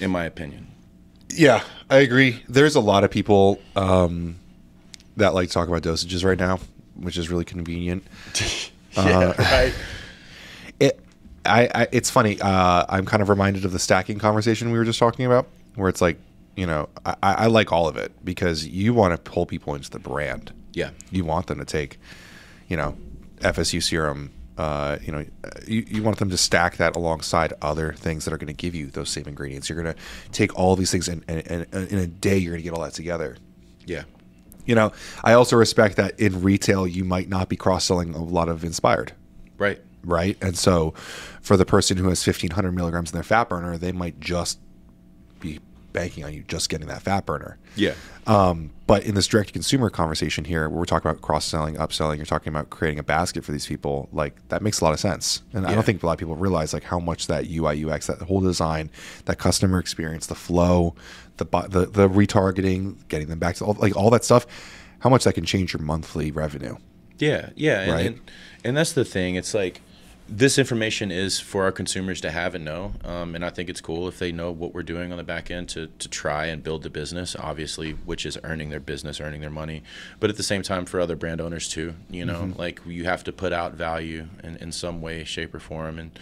in 0.00 0.10
my 0.10 0.24
opinion 0.24 0.66
Yeah, 1.30 1.62
I 1.90 1.98
agree. 1.98 2.42
There's 2.48 2.74
a 2.74 2.80
lot 2.80 3.04
of 3.04 3.10
people 3.10 3.60
um, 3.76 4.36
that 5.16 5.34
like 5.34 5.48
to 5.48 5.54
talk 5.54 5.68
about 5.68 5.82
dosages 5.82 6.24
right 6.24 6.38
now, 6.38 6.58
which 6.96 7.18
is 7.18 7.28
really 7.30 7.44
convenient. 7.44 8.02
yeah 8.96 9.32
right 9.36 9.74
It, 10.80 11.00
I, 11.44 11.68
I 11.74 11.88
it's 11.92 12.08
funny. 12.10 12.40
Uh, 12.40 12.84
I'm 12.88 13.04
kind 13.04 13.20
of 13.20 13.28
reminded 13.28 13.64
of 13.64 13.72
the 13.72 13.78
stacking 13.78 14.18
conversation 14.18 14.70
we 14.70 14.78
were 14.78 14.84
just 14.84 14.98
talking 14.98 15.26
about, 15.26 15.48
where 15.74 15.88
it's 15.88 16.00
like, 16.00 16.18
you 16.58 16.66
know, 16.66 16.88
I, 17.06 17.16
I 17.22 17.46
like 17.46 17.70
all 17.70 17.86
of 17.86 17.96
it 17.96 18.12
because 18.24 18.66
you 18.66 18.92
want 18.92 19.14
to 19.14 19.30
pull 19.30 19.46
people 19.46 19.76
into 19.76 19.90
the 19.90 20.00
brand. 20.00 20.52
yeah 20.72 20.90
You 21.12 21.24
want 21.24 21.46
them 21.46 21.60
to 21.60 21.64
take, 21.64 22.00
you 22.66 22.76
know, 22.76 22.96
FSU 23.36 23.80
serum. 23.80 24.32
Uh, 24.56 24.98
you 25.00 25.12
know, 25.12 25.24
you, 25.68 25.84
you 25.86 26.02
want 26.02 26.18
them 26.18 26.30
to 26.30 26.36
stack 26.36 26.78
that 26.78 26.96
alongside 26.96 27.52
other 27.62 27.92
things 27.92 28.24
that 28.24 28.34
are 28.34 28.38
going 28.38 28.48
to 28.48 28.52
give 28.52 28.74
you 28.74 28.88
those 28.88 29.08
same 29.08 29.26
ingredients. 29.28 29.68
You're 29.68 29.80
going 29.80 29.94
to 29.94 30.00
take 30.32 30.52
all 30.58 30.74
these 30.74 30.90
things 30.90 31.06
and, 31.06 31.22
and, 31.28 31.46
and 31.46 31.92
in 31.92 31.98
a 32.00 32.08
day 32.08 32.36
you're 32.36 32.54
going 32.54 32.64
to 32.64 32.68
get 32.68 32.74
all 32.74 32.82
that 32.82 32.94
together. 32.94 33.36
yeah 33.86 34.02
You 34.66 34.74
know, 34.74 34.90
I 35.22 35.34
also 35.34 35.54
respect 35.54 35.94
that 35.98 36.18
in 36.18 36.42
retail 36.42 36.88
you 36.88 37.04
might 37.04 37.28
not 37.28 37.48
be 37.48 37.54
cross 37.54 37.84
selling 37.84 38.16
a 38.16 38.22
lot 38.24 38.48
of 38.48 38.64
inspired, 38.64 39.12
right 39.58 39.80
right? 40.04 40.36
And 40.40 40.56
so, 40.56 40.94
for 41.42 41.56
the 41.56 41.66
person 41.66 41.96
who 41.96 42.08
has 42.08 42.24
1500 42.24 42.72
milligrams 42.72 43.10
in 43.10 43.14
their 43.14 43.24
fat 43.24 43.48
burner, 43.48 43.76
they 43.76 43.90
might 43.90 44.20
just 44.20 44.58
be 45.40 45.60
banking 45.92 46.24
on 46.24 46.32
you 46.34 46.42
just 46.48 46.68
getting 46.68 46.86
that 46.88 47.02
fat 47.02 47.24
burner. 47.26 47.56
yeah 47.76 47.94
Um, 48.26 48.70
but 48.86 49.04
in 49.04 49.14
this 49.14 49.26
direct 49.26 49.52
consumer 49.52 49.90
conversation 49.90 50.44
here, 50.44 50.68
where 50.68 50.78
we're 50.78 50.84
talking 50.84 51.10
about 51.10 51.22
cross 51.22 51.44
selling, 51.44 51.76
upselling, 51.76 52.16
you're 52.16 52.26
talking 52.26 52.52
about 52.52 52.70
creating 52.70 52.98
a 52.98 53.02
basket 53.02 53.44
for 53.44 53.52
these 53.52 53.66
people, 53.66 54.08
like 54.12 54.34
that 54.48 54.62
makes 54.62 54.80
a 54.80 54.84
lot 54.84 54.92
of 54.92 55.00
sense. 55.00 55.42
And 55.52 55.66
I 55.66 55.74
don't 55.74 55.84
think 55.84 56.02
a 56.02 56.06
lot 56.06 56.12
of 56.12 56.18
people 56.18 56.36
realize 56.36 56.72
like 56.72 56.84
how 56.84 56.98
much 56.98 57.26
that 57.26 57.46
UI 57.50 57.84
UX, 57.84 58.06
that 58.06 58.20
whole 58.22 58.40
design, 58.40 58.90
that 59.26 59.38
customer 59.38 59.78
experience, 59.78 60.26
the 60.26 60.34
flow, 60.34 60.94
the 61.38 61.44
the 61.68 61.86
the 61.86 62.08
retargeting, 62.08 62.96
getting 63.08 63.28
them 63.28 63.38
back 63.38 63.56
to 63.56 63.64
all, 63.64 63.74
like 63.78 63.96
all 63.96 64.10
that 64.10 64.24
stuff, 64.24 64.46
how 65.00 65.10
much 65.10 65.24
that 65.24 65.34
can 65.34 65.44
change 65.44 65.72
your 65.72 65.82
monthly 65.82 66.30
revenue. 66.30 66.76
Yeah, 67.18 67.50
yeah, 67.56 67.80
and, 67.80 67.92
Right. 67.92 68.06
and 68.06 68.20
and 68.64 68.76
that's 68.76 68.92
the 68.92 69.04
thing. 69.04 69.34
It's 69.36 69.54
like 69.54 69.80
this 70.28 70.58
information 70.58 71.10
is 71.10 71.40
for 71.40 71.64
our 71.64 71.72
consumers 71.72 72.20
to 72.20 72.30
have 72.30 72.54
and 72.54 72.64
know. 72.64 72.92
Um, 73.02 73.34
and 73.34 73.44
I 73.44 73.50
think 73.50 73.70
it's 73.70 73.80
cool 73.80 74.08
if 74.08 74.18
they 74.18 74.30
know 74.30 74.50
what 74.50 74.74
we're 74.74 74.82
doing 74.82 75.10
on 75.10 75.16
the 75.16 75.24
back 75.24 75.50
end 75.50 75.70
to, 75.70 75.86
to 75.86 76.08
try 76.08 76.46
and 76.46 76.62
build 76.62 76.82
the 76.82 76.90
business, 76.90 77.34
obviously, 77.34 77.92
which 77.92 78.26
is 78.26 78.38
earning 78.44 78.68
their 78.68 78.80
business, 78.80 79.20
earning 79.20 79.40
their 79.40 79.50
money. 79.50 79.82
But 80.20 80.28
at 80.28 80.36
the 80.36 80.42
same 80.42 80.62
time, 80.62 80.84
for 80.84 81.00
other 81.00 81.16
brand 81.16 81.40
owners 81.40 81.68
too, 81.68 81.94
you 82.10 82.26
know, 82.26 82.42
mm-hmm. 82.42 82.58
like 82.58 82.80
you 82.86 83.04
have 83.04 83.24
to 83.24 83.32
put 83.32 83.54
out 83.54 83.72
value 83.72 84.28
in, 84.44 84.56
in 84.56 84.70
some 84.70 85.00
way, 85.00 85.24
shape, 85.24 85.54
or 85.54 85.60
form. 85.60 85.98
And 85.98 86.18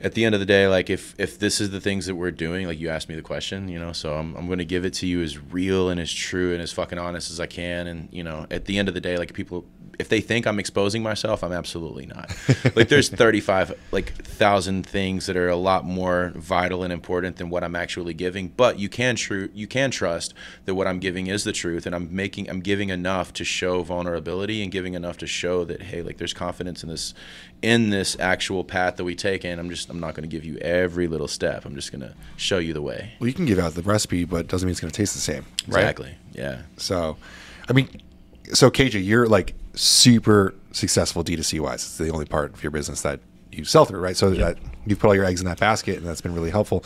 at 0.00 0.14
the 0.14 0.24
end 0.24 0.34
of 0.34 0.40
the 0.40 0.46
day, 0.46 0.66
like 0.66 0.88
if, 0.88 1.14
if 1.18 1.38
this 1.38 1.60
is 1.60 1.70
the 1.70 1.80
things 1.80 2.06
that 2.06 2.14
we're 2.14 2.30
doing, 2.30 2.66
like 2.66 2.80
you 2.80 2.88
asked 2.88 3.10
me 3.10 3.14
the 3.14 3.22
question, 3.22 3.68
you 3.68 3.78
know, 3.78 3.92
so 3.92 4.14
I'm, 4.14 4.34
I'm 4.36 4.46
going 4.46 4.58
to 4.58 4.64
give 4.64 4.86
it 4.86 4.94
to 4.94 5.06
you 5.06 5.22
as 5.22 5.38
real 5.38 5.90
and 5.90 6.00
as 6.00 6.12
true 6.12 6.54
and 6.54 6.62
as 6.62 6.72
fucking 6.72 6.98
honest 6.98 7.30
as 7.30 7.40
I 7.40 7.46
can. 7.46 7.86
And, 7.88 8.08
you 8.10 8.24
know, 8.24 8.46
at 8.50 8.64
the 8.64 8.78
end 8.78 8.88
of 8.88 8.94
the 8.94 9.00
day, 9.02 9.18
like 9.18 9.34
people, 9.34 9.66
if 9.98 10.08
they 10.08 10.20
think 10.20 10.46
I'm 10.46 10.58
exposing 10.58 11.02
myself, 11.02 11.42
I'm 11.42 11.52
absolutely 11.52 12.06
not. 12.06 12.34
like 12.74 12.88
there's 12.88 13.08
35 13.08 13.78
like 13.92 14.12
thousand 14.12 14.86
things 14.86 15.26
that 15.26 15.36
are 15.36 15.48
a 15.48 15.56
lot 15.56 15.84
more 15.84 16.32
vital 16.34 16.82
and 16.82 16.92
important 16.92 17.36
than 17.36 17.50
what 17.50 17.64
I'm 17.64 17.76
actually 17.76 18.14
giving. 18.14 18.48
But 18.48 18.78
you 18.78 18.88
can 18.88 19.16
true 19.16 19.50
you 19.54 19.66
can 19.66 19.90
trust 19.90 20.34
that 20.64 20.74
what 20.74 20.86
I'm 20.86 20.98
giving 20.98 21.26
is 21.26 21.44
the 21.44 21.52
truth, 21.52 21.86
and 21.86 21.94
I'm 21.94 22.14
making 22.14 22.50
I'm 22.50 22.60
giving 22.60 22.90
enough 22.90 23.32
to 23.34 23.44
show 23.44 23.82
vulnerability 23.82 24.62
and 24.62 24.70
giving 24.70 24.94
enough 24.94 25.18
to 25.18 25.26
show 25.26 25.64
that 25.64 25.82
hey, 25.82 26.02
like 26.02 26.18
there's 26.18 26.34
confidence 26.34 26.82
in 26.82 26.88
this 26.88 27.14
in 27.62 27.90
this 27.90 28.16
actual 28.20 28.64
path 28.64 28.96
that 28.96 29.04
we 29.04 29.14
take. 29.14 29.44
And 29.44 29.60
I'm 29.60 29.70
just 29.70 29.90
I'm 29.90 30.00
not 30.00 30.14
going 30.14 30.28
to 30.28 30.34
give 30.34 30.44
you 30.44 30.56
every 30.58 31.06
little 31.06 31.28
step. 31.28 31.64
I'm 31.64 31.74
just 31.74 31.92
going 31.92 32.02
to 32.02 32.14
show 32.36 32.58
you 32.58 32.72
the 32.72 32.82
way. 32.82 33.12
Well, 33.20 33.28
you 33.28 33.34
can 33.34 33.46
give 33.46 33.58
out 33.58 33.74
the 33.74 33.82
recipe, 33.82 34.24
but 34.24 34.40
it 34.40 34.48
doesn't 34.48 34.66
mean 34.66 34.72
it's 34.72 34.80
going 34.80 34.90
to 34.90 34.96
taste 34.96 35.14
the 35.14 35.20
same, 35.20 35.46
right? 35.66 35.80
Exactly. 35.80 36.14
Yeah. 36.32 36.62
So, 36.76 37.16
I 37.68 37.72
mean, 37.72 37.88
so 38.52 38.70
KJ, 38.70 39.04
you're 39.04 39.26
like 39.26 39.54
super 39.74 40.54
successful 40.72 41.24
D2C 41.24 41.60
wise. 41.60 41.82
It's 41.82 41.98
the 41.98 42.10
only 42.10 42.26
part 42.26 42.52
of 42.52 42.62
your 42.62 42.70
business 42.70 43.02
that 43.02 43.20
you 43.52 43.64
sell 43.64 43.84
through, 43.84 44.00
right? 44.00 44.16
So 44.16 44.30
that 44.30 44.58
you've 44.86 44.98
put 44.98 45.08
all 45.08 45.14
your 45.14 45.24
eggs 45.24 45.40
in 45.40 45.46
that 45.46 45.58
basket, 45.58 45.98
and 45.98 46.06
that's 46.06 46.20
been 46.20 46.34
really 46.34 46.50
helpful. 46.50 46.84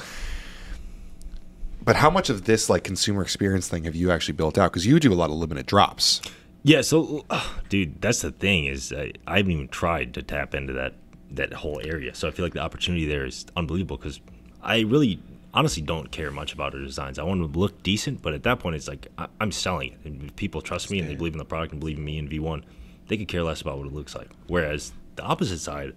But 1.83 1.97
how 1.97 2.11
much 2.11 2.29
of 2.29 2.45
this 2.45 2.69
like 2.69 2.85
consumer 2.85 3.23
experience 3.23 3.69
thing 3.69 3.85
have 3.85 3.95
you 3.95 4.11
actually 4.11 4.35
built 4.35 4.59
out? 4.59 4.73
Because 4.73 4.87
you 4.87 5.01
do 5.01 5.13
a 5.13 5.15
lot 5.15 5.31
of 5.31 5.37
limited 5.37 5.67
drops. 5.67 6.21
Yeah. 6.63 6.83
So, 6.83 7.25
uh, 7.31 7.49
dude, 7.69 8.01
that's 8.03 8.23
the 8.23 8.33
thing 8.33 8.67
is 8.67 8.93
I, 8.93 9.13
I 9.27 9.39
haven't 9.39 9.53
even 9.53 9.69
tried 9.69 10.15
to 10.15 10.23
tap 10.23 10.55
into 10.55 10.73
that 10.75 10.95
that 11.31 11.53
whole 11.53 11.81
area. 11.85 12.15
So 12.15 12.29
I 12.29 12.31
feel 12.31 12.45
like 12.45 12.55
the 12.55 12.61
opportunity 12.61 13.07
there 13.07 13.25
is 13.25 13.47
unbelievable 13.57 13.97
because 13.97 14.21
I 14.63 14.81
really 14.81 15.21
honestly 15.55 15.83
don't 15.83 16.11
care 16.11 16.31
much 16.31 16.53
about 16.53 16.75
our 16.75 16.81
designs. 16.81 17.19
I 17.19 17.23
want 17.23 17.41
them 17.41 17.53
to 17.53 17.59
look 17.59 17.83
decent, 17.83 18.23
but 18.23 18.35
at 18.35 18.43
that 18.45 18.61
point, 18.61 18.77
it's 18.77 18.89
like 18.89 19.09
I, 19.19 19.29
am 19.41 19.53
selling 19.53 19.93
it. 19.93 19.99
And 20.05 20.23
if 20.23 20.37
people 20.37 20.61
trust 20.61 20.91
me 20.91 20.99
and 20.99 21.09
they 21.09 21.15
believe 21.15 21.35
in 21.35 21.39
the 21.39 21.45
product 21.45 21.73
and 21.73 21.81
believe 21.81 21.99
in 21.99 22.05
me 22.05 22.19
and 22.19 22.31
V1, 22.31 22.63
they 23.09 23.17
could 23.17 23.29
care 23.29 23.43
less 23.43 23.61
about 23.61 23.79
what 23.79 23.87
it 23.87 23.93
looks 23.93 24.15
like. 24.15 24.29
Whereas 24.47 24.93
the 25.17 25.23
opposite 25.23 25.59
side, 25.59 25.95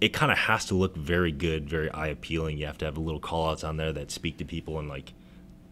it 0.00 0.12
kind 0.12 0.32
of 0.32 0.38
has 0.38 0.64
to 0.66 0.74
look 0.74 0.96
very 0.96 1.32
good, 1.32 1.68
very 1.68 1.90
eye 1.90 2.08
appealing. 2.08 2.58
You 2.58 2.66
have 2.66 2.78
to 2.78 2.84
have 2.84 2.96
a 2.96 3.00
little 3.00 3.20
call 3.20 3.50
outs 3.50 3.64
on 3.64 3.76
there 3.76 3.92
that 3.92 4.10
speak 4.10 4.38
to 4.38 4.44
people, 4.44 4.78
and 4.78 4.88
like 4.88 5.12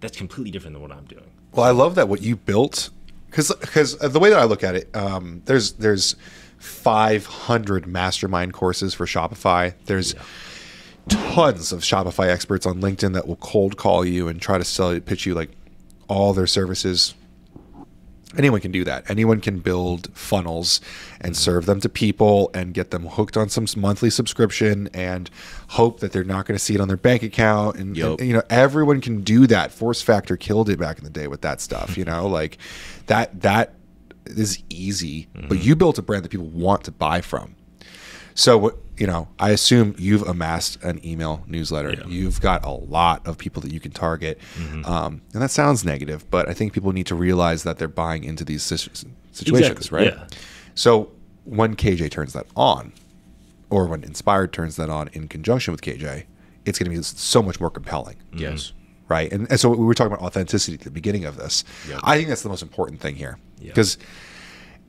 that's 0.01 0.17
completely 0.17 0.51
different 0.51 0.75
than 0.75 0.83
what 0.83 0.93
I'm 0.93 1.05
doing. 1.05 1.31
Well, 1.53 1.65
I 1.65 1.71
love 1.71 1.95
that 1.95 2.09
what 2.09 2.23
you 2.23 2.37
built 2.37 2.91
because 3.31 3.53
because 3.61 3.97
the 3.99 4.19
way 4.19 4.31
that 4.31 4.39
I 4.39 4.45
look 4.45 4.63
at 4.63 4.75
it, 4.75 4.95
um, 4.95 5.43
there's 5.47 5.73
there's 5.73 6.17
500 6.59 7.87
mastermind 7.87 8.53
courses 8.53 8.95
for 8.95 9.07
Shopify. 9.07 9.75
There's 9.87 10.15
yeah 10.15 10.23
tons 11.09 11.73
of 11.73 11.81
Shopify 11.81 12.29
experts 12.29 12.67
on 12.67 12.81
LinkedIn 12.81 13.13
that 13.15 13.27
will 13.27 13.37
cold 13.37 13.77
call 13.77 14.05
you 14.05 14.29
and 14.29 14.41
try 14.41 14.59
to 14.59 14.65
sell 14.65 14.95
you, 14.95 15.01
pitch 15.01 15.27
you 15.27 15.35
like 15.35 15.51
all 16.09 16.33
their 16.33 16.47
services. 16.47 17.15
Anyone 18.37 18.61
can 18.61 18.73
do 18.73 18.85
that. 18.85 19.09
Anyone 19.11 19.41
can 19.41 19.59
build 19.59 20.09
funnels 20.15 20.81
and 21.21 21.37
serve 21.37 21.67
them 21.67 21.81
to 21.81 21.89
people 21.89 22.51
and 22.55 22.75
get 22.75 22.91
them 22.91 23.07
hooked 23.07 23.37
on 23.37 23.49
some 23.49 23.67
monthly 23.77 24.11
subscription 24.11 24.89
and 24.93 25.31
hope 25.69 26.01
that 26.01 26.13
they're 26.13 26.25
not 26.25 26.47
going 26.47 26.57
to 26.57 26.65
see 26.65 26.75
it 26.75 26.81
on 26.81 26.89
their 26.89 26.97
bank 26.97 27.23
account. 27.23 27.77
And, 27.77 27.97
yep. 27.97 28.19
and, 28.21 28.29
you 28.29 28.35
know, 28.35 28.43
everyone 28.51 29.01
can 29.01 29.23
do 29.23 29.47
that. 29.47 29.73
Force 29.73 30.03
Factor 30.03 30.37
killed 30.37 30.69
it 30.69 30.79
back 30.79 30.99
in 30.99 31.05
the 31.05 31.11
day 31.11 31.27
with 31.27 31.43
that 31.43 31.61
stuff. 31.61 31.97
You 31.97 32.05
know, 32.05 32.27
like 32.35 32.59
that 33.07 33.41
that 33.43 33.75
is 34.27 34.63
easy. 34.69 35.29
Mm-hmm. 35.35 35.49
But 35.49 35.63
you 35.63 35.77
built 35.77 35.99
a 35.99 36.03
brand 36.03 36.25
that 36.25 36.31
people 36.31 36.47
want 36.47 36.85
to 36.85 36.93
buy 36.93 37.21
from. 37.21 37.57
So 38.35 38.79
you 38.97 39.07
know, 39.07 39.29
I 39.39 39.51
assume 39.51 39.95
you've 39.99 40.23
amassed 40.23 40.83
an 40.85 41.05
email 41.05 41.43
newsletter. 41.47 41.95
Yeah. 41.95 42.07
You've 42.07 42.41
got 42.41 42.65
a 42.65 42.71
lot 42.71 43.27
of 43.27 43.39
people 43.39 43.61
that 43.63 43.73
you 43.73 43.81
can 43.81 43.91
target, 43.91 44.39
mm-hmm. 44.57 44.85
um, 44.85 45.21
and 45.33 45.43
that 45.43 45.51
sounds 45.51 45.85
negative, 45.85 46.29
but 46.31 46.49
I 46.49 46.55
think 46.55 46.73
people 46.73 46.93
need 46.93 47.07
to 47.07 47.15
realize 47.15 47.65
that 47.65 47.79
they're 47.79 47.89
buying 47.89 48.25
into 48.25 48.45
these 48.45 48.63
situations, 48.63 49.09
exactly. 49.43 49.99
right? 49.99 50.15
Yeah. 50.15 50.27
So 50.75 51.11
when 51.45 51.75
KJ 51.75 52.11
turns 52.11 52.35
that 52.35 52.47
on, 52.57 52.93
or 53.69 53.87
when 53.87 54.05
Inspired 54.05 54.53
turns 54.53 54.77
that 54.77 54.91
on 54.91 55.09
in 55.13 55.27
conjunction 55.27 55.73
with 55.73 55.83
KJ, 55.83 56.25
it's 56.65 56.79
going 56.79 56.91
to 56.91 56.97
be 56.97 57.03
so 57.03 57.43
much 57.43 57.59
more 57.61 57.71
compelling. 57.71 58.17
Mm-hmm. 58.31 58.39
Yes. 58.39 58.73
Right. 59.09 59.31
And, 59.33 59.51
and, 59.51 59.61
so 59.61 59.69
we 59.69 59.85
were 59.85 59.93
talking 59.93 60.13
about 60.13 60.25
authenticity 60.25 60.75
at 60.75 60.81
the 60.81 60.91
beginning 60.91 61.27
of 61.27 61.37
this. 61.37 61.65
Yep. 61.89 62.01
I 62.05 62.17
think 62.17 62.29
that's 62.29 62.43
the 62.43 62.49
most 62.49 62.63
important 62.63 63.01
thing 63.01 63.17
here 63.17 63.39
because 63.61 63.99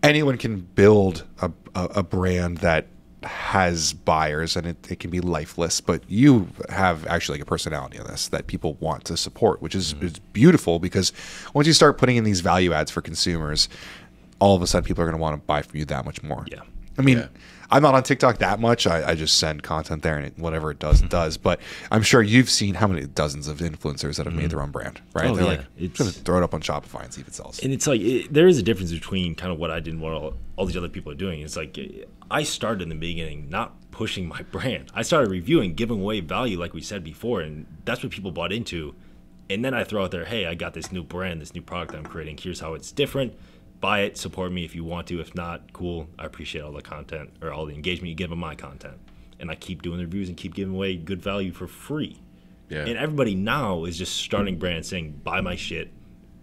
anyone 0.03 0.37
can 0.37 0.61
build 0.61 1.25
a, 1.41 1.51
a, 1.73 1.83
a 1.85 2.03
brand 2.03 2.59
that 2.59 2.87
has 3.25 3.93
buyers 3.93 4.55
and 4.55 4.67
it, 4.67 4.91
it 4.91 4.99
can 4.99 5.09
be 5.09 5.19
lifeless, 5.19 5.81
but 5.81 6.01
you 6.07 6.47
have 6.69 7.05
actually 7.07 7.37
like 7.39 7.47
a 7.47 7.49
personality 7.49 7.99
on 7.99 8.07
this 8.07 8.27
that 8.29 8.47
people 8.47 8.75
want 8.79 9.05
to 9.05 9.17
support, 9.17 9.61
which 9.61 9.75
is, 9.75 9.93
mm-hmm. 9.93 10.05
is 10.05 10.19
beautiful 10.33 10.79
because 10.79 11.11
once 11.53 11.67
you 11.67 11.73
start 11.73 11.97
putting 11.97 12.15
in 12.15 12.23
these 12.23 12.41
value 12.41 12.73
adds 12.73 12.91
for 12.91 13.01
consumers, 13.01 13.69
all 14.39 14.55
of 14.55 14.61
a 14.61 14.67
sudden 14.67 14.85
people 14.85 15.03
are 15.03 15.07
going 15.07 15.17
to 15.17 15.21
want 15.21 15.35
to 15.35 15.45
buy 15.45 15.61
from 15.61 15.79
you 15.79 15.85
that 15.85 16.05
much 16.05 16.21
more. 16.23 16.45
Yeah. 16.49 16.61
I 16.97 17.01
mean, 17.01 17.17
yeah. 17.17 17.27
I'm 17.71 17.81
not 17.81 17.95
on 17.95 18.03
TikTok 18.03 18.37
that 18.39 18.59
much. 18.59 18.87
I, 18.87 19.11
I 19.11 19.15
just 19.15 19.37
send 19.37 19.63
content 19.63 20.03
there, 20.03 20.17
and 20.17 20.27
it, 20.27 20.37
whatever 20.37 20.71
it 20.71 20.79
does, 20.79 21.01
it 21.01 21.09
does. 21.09 21.37
But 21.37 21.59
I'm 21.91 22.01
sure 22.01 22.21
you've 22.21 22.49
seen 22.49 22.75
how 22.75 22.87
many 22.87 23.05
dozens 23.05 23.47
of 23.47 23.57
influencers 23.59 24.17
that 24.17 24.25
have 24.25 24.27
mm-hmm. 24.27 24.37
made 24.37 24.51
their 24.51 24.61
own 24.61 24.71
brand, 24.71 25.01
right? 25.13 25.29
Oh, 25.29 25.35
They're 25.35 25.45
yeah. 25.45 25.51
like, 25.51 25.65
it's, 25.77 25.97
just 25.97 26.25
throw 26.25 26.37
it 26.37 26.43
up 26.43 26.53
on 26.53 26.61
Shopify 26.61 27.03
and 27.03 27.13
see 27.13 27.21
if 27.21 27.27
it 27.27 27.33
sells. 27.33 27.59
And 27.59 27.73
it's 27.73 27.87
like 27.87 28.01
it, 28.01 28.33
there 28.33 28.47
is 28.47 28.57
a 28.57 28.63
difference 28.63 28.91
between 28.91 29.35
kind 29.35 29.51
of 29.51 29.59
what 29.59 29.71
I 29.71 29.79
did 29.79 29.93
and 29.93 30.01
what 30.01 30.13
all, 30.13 30.33
all 30.55 30.65
these 30.65 30.77
other 30.77 30.89
people 30.89 31.11
are 31.11 31.15
doing. 31.15 31.41
It's 31.41 31.57
like 31.57 31.77
I 32.29 32.43
started 32.43 32.83
in 32.83 32.89
the 32.89 32.95
beginning 32.95 33.49
not 33.49 33.73
pushing 33.91 34.27
my 34.27 34.41
brand. 34.51 34.91
I 34.93 35.01
started 35.01 35.31
reviewing, 35.31 35.73
giving 35.73 35.99
away 35.99 36.19
value, 36.19 36.59
like 36.59 36.73
we 36.73 36.81
said 36.81 37.03
before, 37.03 37.41
and 37.41 37.65
that's 37.85 38.03
what 38.03 38.11
people 38.11 38.31
bought 38.31 38.51
into. 38.51 38.95
And 39.47 39.63
then 39.63 39.75
I 39.75 39.83
throw 39.83 40.03
out 40.03 40.11
there, 40.11 40.25
hey, 40.25 40.47
I 40.47 40.55
got 40.55 40.73
this 40.73 40.91
new 40.91 41.03
brand, 41.03 41.39
this 41.39 41.53
new 41.53 41.61
product 41.61 41.93
I'm 41.93 42.03
creating. 42.03 42.39
Here's 42.41 42.59
how 42.59 42.73
it's 42.73 42.91
different 42.91 43.35
buy 43.79 44.01
it, 44.01 44.17
support 44.17 44.51
me 44.51 44.65
if 44.65 44.75
you 44.75 44.83
want 44.83 45.07
to. 45.07 45.19
If 45.19 45.35
not, 45.35 45.73
cool. 45.73 46.07
I 46.17 46.25
appreciate 46.25 46.61
all 46.61 46.71
the 46.71 46.81
content 46.81 47.31
or 47.41 47.51
all 47.51 47.65
the 47.65 47.73
engagement 47.73 48.09
you 48.09 48.15
give 48.15 48.31
on 48.31 48.39
my 48.39 48.55
content. 48.55 48.97
And 49.39 49.51
I 49.51 49.55
keep 49.55 49.81
doing 49.81 49.97
the 49.97 50.05
reviews 50.05 50.29
and 50.29 50.37
keep 50.37 50.53
giving 50.53 50.73
away 50.73 50.95
good 50.95 51.21
value 51.21 51.51
for 51.51 51.67
free. 51.67 52.19
Yeah. 52.69 52.85
And 52.85 52.97
everybody 52.97 53.35
now 53.35 53.85
is 53.85 53.97
just 53.97 54.15
starting 54.15 54.57
brands 54.57 54.87
saying, 54.87 55.21
buy 55.23 55.41
my 55.41 55.55
shit. 55.55 55.91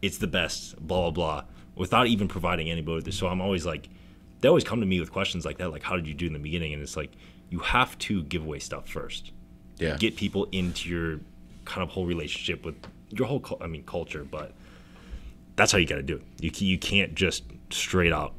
It's 0.02 0.18
the 0.18 0.26
best, 0.26 0.76
blah, 0.86 1.10
blah, 1.10 1.10
blah, 1.10 1.44
without 1.74 2.06
even 2.06 2.28
providing 2.28 2.70
anybody. 2.70 2.96
With 2.96 3.06
this. 3.06 3.16
So 3.16 3.26
I'm 3.26 3.40
always 3.40 3.64
like, 3.64 3.88
they 4.40 4.48
always 4.48 4.64
come 4.64 4.80
to 4.80 4.86
me 4.86 5.00
with 5.00 5.12
questions 5.12 5.44
like 5.44 5.58
that, 5.58 5.70
like, 5.70 5.82
how 5.82 5.96
did 5.96 6.06
you 6.06 6.14
do 6.14 6.26
in 6.26 6.32
the 6.32 6.38
beginning? 6.38 6.74
And 6.74 6.82
it's 6.82 6.96
like, 6.96 7.12
you 7.50 7.60
have 7.60 7.96
to 7.98 8.22
give 8.24 8.44
away 8.44 8.58
stuff 8.58 8.88
first. 8.88 9.32
Yeah. 9.78 9.96
Get 9.96 10.16
people 10.16 10.48
into 10.52 10.88
your 10.88 11.20
kind 11.64 11.82
of 11.82 11.90
whole 11.90 12.06
relationship 12.06 12.64
with 12.64 12.76
your 13.10 13.26
whole, 13.26 13.44
I 13.60 13.66
mean, 13.66 13.84
culture, 13.84 14.24
but 14.24 14.52
that's 15.56 15.72
how 15.72 15.78
you 15.78 15.86
got 15.86 15.96
to 15.96 16.02
do 16.02 16.16
it. 16.16 16.22
You 16.40 16.66
you 16.66 16.78
can't 16.78 17.14
just 17.14 17.44
straight 17.70 18.12
out 18.12 18.34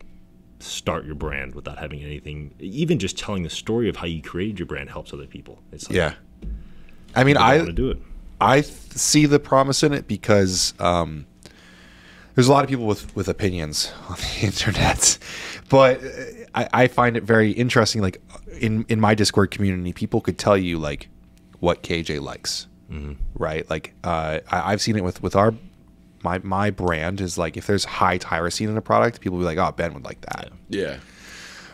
start 0.59 1.05
your 1.05 1.15
brand 1.15 1.55
without 1.55 1.77
having 1.77 2.01
anything. 2.01 2.53
Even 2.59 2.99
just 2.99 3.17
telling 3.17 3.43
the 3.43 3.49
story 3.49 3.89
of 3.89 3.97
how 3.97 4.05
you 4.05 4.21
created 4.21 4.59
your 4.59 4.65
brand 4.65 4.89
helps 4.89 5.13
other 5.13 5.27
people. 5.27 5.59
It's 5.71 5.89
like, 5.89 5.95
yeah. 5.95 6.13
I 7.15 7.23
mean, 7.23 7.37
I 7.37 7.69
do 7.69 7.91
it. 7.91 7.99
I 8.41 8.61
see 8.61 9.25
the 9.25 9.39
promise 9.39 9.83
in 9.83 9.93
it 9.93 10.07
because 10.07 10.73
um, 10.79 11.25
there's 12.35 12.47
a 12.47 12.51
lot 12.51 12.63
of 12.63 12.69
people 12.69 12.85
with 12.85 13.15
with 13.15 13.27
opinions 13.27 13.91
on 14.09 14.15
the 14.15 14.45
internet, 14.45 15.17
but 15.69 16.01
I, 16.55 16.69
I 16.73 16.87
find 16.87 17.15
it 17.17 17.23
very 17.23 17.51
interesting. 17.51 18.01
Like 18.01 18.21
in 18.59 18.85
in 18.89 18.99
my 18.99 19.15
Discord 19.15 19.51
community, 19.51 19.93
people 19.93 20.21
could 20.21 20.37
tell 20.37 20.57
you 20.57 20.79
like 20.79 21.09
what 21.59 21.83
KJ 21.83 22.21
likes, 22.21 22.67
mm-hmm. 22.91 23.13
right? 23.35 23.69
Like 23.69 23.93
uh, 24.03 24.39
I, 24.51 24.73
I've 24.73 24.81
seen 24.81 24.97
it 24.97 25.03
with 25.03 25.21
with 25.21 25.35
our 25.35 25.53
my 26.23 26.39
my 26.39 26.69
brand 26.69 27.21
is 27.21 27.37
like 27.37 27.57
if 27.57 27.67
there's 27.67 27.85
high 27.85 28.17
tyrosine 28.17 28.69
in 28.69 28.77
a 28.77 28.81
product, 28.81 29.21
people 29.21 29.37
will 29.37 29.43
be 29.43 29.55
like, 29.55 29.57
oh, 29.57 29.71
Ben 29.75 29.93
would 29.93 30.03
like 30.03 30.21
that. 30.21 30.51
Yeah. 30.69 30.97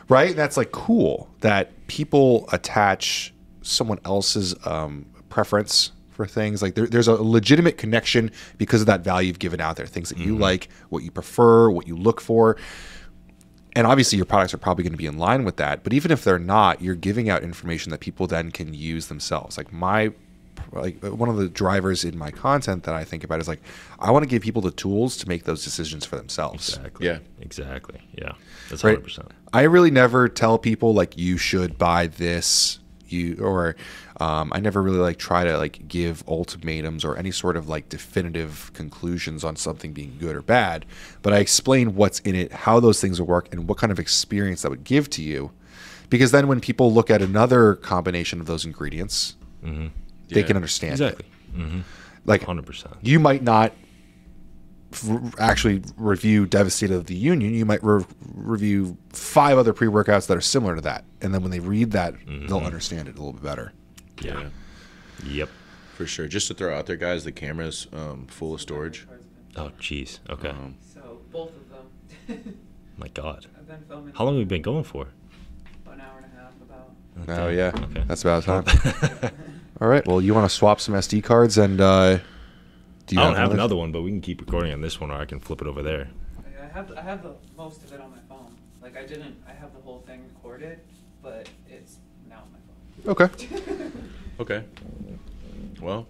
Right? 0.08 0.36
That's 0.36 0.58
like 0.58 0.72
cool 0.72 1.30
that 1.42 1.88
people 1.88 2.50
attach 2.52 3.34
someone 3.62 4.00
else's 4.06 4.56
um, 4.66 5.06
preference 5.30 5.92
for 6.10 6.26
things. 6.26 6.62
Like 6.62 6.76
there, 6.76 6.88
there's 6.88 7.08
a 7.08 7.14
legitimate 7.14 7.78
connection 7.78 8.32
because 8.58 8.82
of 8.82 8.88
that 8.88 9.02
value 9.02 9.28
you've 9.28 9.40
given 9.40 9.62
out 9.62 9.76
there, 9.76 9.86
things 9.86 10.10
that 10.10 10.18
you 10.18 10.34
mm-hmm. 10.34 10.42
like, 10.42 10.70
what 10.90 11.04
you 11.04 11.12
prefer, 11.12 11.70
what 11.70 11.88
you 11.88 11.96
look 11.96 12.20
for. 12.20 12.58
And 13.76 13.86
obviously, 13.86 14.18
your 14.18 14.26
products 14.26 14.54
are 14.54 14.58
probably 14.58 14.84
going 14.84 14.94
to 14.94 14.98
be 14.98 15.06
in 15.06 15.18
line 15.18 15.46
with 15.46 15.58
that. 15.58 15.84
But 15.84 15.94
even 15.94 16.12
if 16.12 16.24
they're 16.24 16.40
not, 16.40 16.82
you're 16.82 16.96
giving 16.96 17.30
out 17.30 17.44
information 17.44 17.92
that 17.92 18.00
people 18.00 18.28
then 18.28 18.52
can 18.52 18.74
use 18.74 19.08
themselves. 19.08 19.58
Like 19.58 19.72
my 19.72 20.12
like 20.72 21.02
one 21.04 21.30
of 21.30 21.38
the 21.38 21.48
drivers 21.50 22.04
in 22.04 22.18
my 22.18 22.32
content 22.32 22.84
that 22.84 22.96
I 22.96 23.04
think 23.04 23.24
about 23.24 23.40
is 23.40 23.48
like 23.48 23.62
I 24.00 24.12
want 24.12 24.24
to 24.24 24.30
give 24.30 24.42
people 24.42 24.62
the 24.62 24.72
tools 24.72 25.18
to 25.18 25.28
make 25.28 25.44
those 25.46 25.64
decisions 25.64 26.06
for 26.06 26.16
themselves. 26.16 26.70
Exactly. 26.78 27.06
Yeah. 27.08 27.20
Exactly. 27.42 28.02
Yeah. 28.18 28.34
That's 28.70 28.84
Right. 28.84 28.92
hundred 28.92 29.04
percent. 29.04 29.32
I 29.54 29.64
really 29.64 29.92
never 29.92 30.30
tell 30.30 30.58
people 30.58 30.94
like 30.94 31.18
you 31.18 31.38
should 31.38 31.78
buy 31.78 32.08
this 32.08 32.80
you 33.08 33.38
or 33.42 33.76
um, 34.20 34.52
I 34.54 34.60
never 34.60 34.84
really 34.84 35.00
like 35.00 35.18
try 35.18 35.44
to 35.44 35.58
like 35.58 35.88
give 35.88 36.24
ultimatums 36.28 37.04
or 37.04 37.18
any 37.18 37.32
sort 37.32 37.58
of 37.58 37.68
like 37.68 37.90
definitive 37.90 38.72
conclusions 38.74 39.44
on 39.44 39.56
something 39.56 39.94
being 39.94 40.18
good 40.20 40.36
or 40.36 40.42
bad, 40.42 40.86
but 41.22 41.34
I 41.34 41.38
explain 41.38 41.96
what's 41.96 42.20
in 42.20 42.36
it, 42.36 42.52
how 42.52 42.80
those 42.80 43.00
things 43.02 43.20
will 43.20 43.28
work, 43.28 43.48
and 43.52 43.68
what 43.68 43.78
kind 43.78 43.92
of 43.92 44.00
experience 44.00 44.62
that 44.62 44.70
would 44.70 44.84
give 44.84 45.10
to 45.12 45.24
you. 45.24 45.52
Because 46.10 46.32
then 46.32 46.48
when 46.48 46.60
people 46.60 46.92
look 46.94 47.10
at 47.10 47.22
another 47.22 47.76
combination 47.76 48.40
of 48.42 48.46
those 48.46 48.66
ingredients, 48.66 49.36
they 50.30 50.42
Yeah. 50.42 50.48
can 50.48 50.56
understand 50.56 50.94
Exactly. 50.94 51.26
it. 51.58 51.84
Like 52.26 52.44
Hundred 52.44 52.66
percent. 52.66 52.96
you 53.02 53.20
might 53.20 53.42
not 53.44 53.74
r- 55.10 55.22
actually 55.40 55.82
review 55.98 56.46
Devastated 56.46 56.96
of 56.96 57.06
the 57.06 57.16
Union. 57.16 57.54
You 57.54 57.66
might 57.66 57.84
re- 57.84 58.04
review 58.34 58.98
five 59.10 59.58
other 59.58 59.74
pre 59.74 59.88
workouts 59.88 60.28
that 60.28 60.38
are 60.38 60.42
similar 60.42 60.76
to 60.76 60.82
that. 60.82 61.06
And 61.22 61.34
then 61.34 61.42
when 61.42 61.52
they 61.52 61.60
read 61.60 61.92
that, 61.92 62.16
they'll 62.48 62.60
understand 62.60 63.08
it 63.08 63.16
a 63.16 63.18
little 63.18 63.34
bit 63.34 63.44
better. 63.44 63.74
Yeah. 64.22 64.50
Yep. 65.26 65.50
for 65.96 66.06
sure. 66.06 66.28
Just 66.28 66.48
to 66.48 66.54
throw 66.54 66.78
out 66.78 66.86
there, 66.86 66.96
guys, 66.96 67.24
the 67.26 67.32
camera's 67.32 67.88
um, 67.92 68.26
full 68.28 68.54
of 68.54 68.62
storage. 68.62 69.06
Oh, 69.58 69.72
jeez. 69.80 70.20
Okay. 70.30 70.50
Um, 70.50 70.76
So 70.94 71.20
both 71.32 71.52
of 71.52 71.70
them. 72.28 72.58
My 72.98 73.08
God. 73.10 73.48
I've 73.58 73.68
been 73.68 73.82
filming 73.88 74.14
How 74.16 74.24
long 74.26 74.36
have 74.36 74.40
we 74.40 74.46
been 74.46 74.62
going 74.62 74.84
for? 74.84 75.08
About 75.84 75.96
an 75.96 76.02
hour 76.02 76.18
and 76.18 76.26
a 76.26 76.42
half 76.42 76.54
about. 76.62 77.46
Oh, 77.46 77.50
yeah. 77.50 77.72
Okay. 77.76 78.04
That's 78.08 78.22
about 78.24 78.44
time. 78.44 78.64
All 79.82 79.88
right. 79.88 80.06
Well, 80.06 80.22
you 80.22 80.34
want 80.34 80.50
to 80.50 80.54
swap 80.54 80.82
some 80.82 80.94
SD 80.96 81.24
cards 81.24 81.58
and 81.58 81.80
uh, 81.80 82.20
do 83.08 83.16
you 83.16 83.22
I 83.22 83.26
don't 83.26 83.36
have 83.36 83.46
another? 83.46 83.54
another 83.54 83.76
one, 83.78 83.92
but 83.92 84.02
we 84.02 84.12
can 84.12 84.22
keep 84.22 84.42
recording 84.42 84.74
on 84.74 84.82
this 84.82 85.00
one, 85.00 85.10
or 85.10 85.16
I 85.16 85.26
can 85.26 85.40
flip 85.40 85.62
it 85.62 85.68
over 85.68 85.82
there. 85.82 86.10
I 86.62 86.68
have 86.74 86.92
I 86.98 87.02
have 87.02 87.24
the 87.24 87.34
most 87.58 87.84
of 87.84 87.94
it 87.94 88.02
on 88.02 88.12
my 88.12 88.18
phone. 88.28 88.56
Like 88.82 88.98
I 88.98 89.06
didn't 89.06 89.42
I 89.48 89.54
have 89.54 89.74
the 89.74 89.82
whole 89.82 90.00
thing 90.00 90.24
recorded, 90.36 90.82
but 91.24 91.50
it's 91.70 91.98
now 92.30 92.44
on 92.44 92.52
my 92.52 93.16
phone. 93.16 93.30
Okay. 93.30 93.92
okay. 94.40 94.64
Well, 95.82 96.08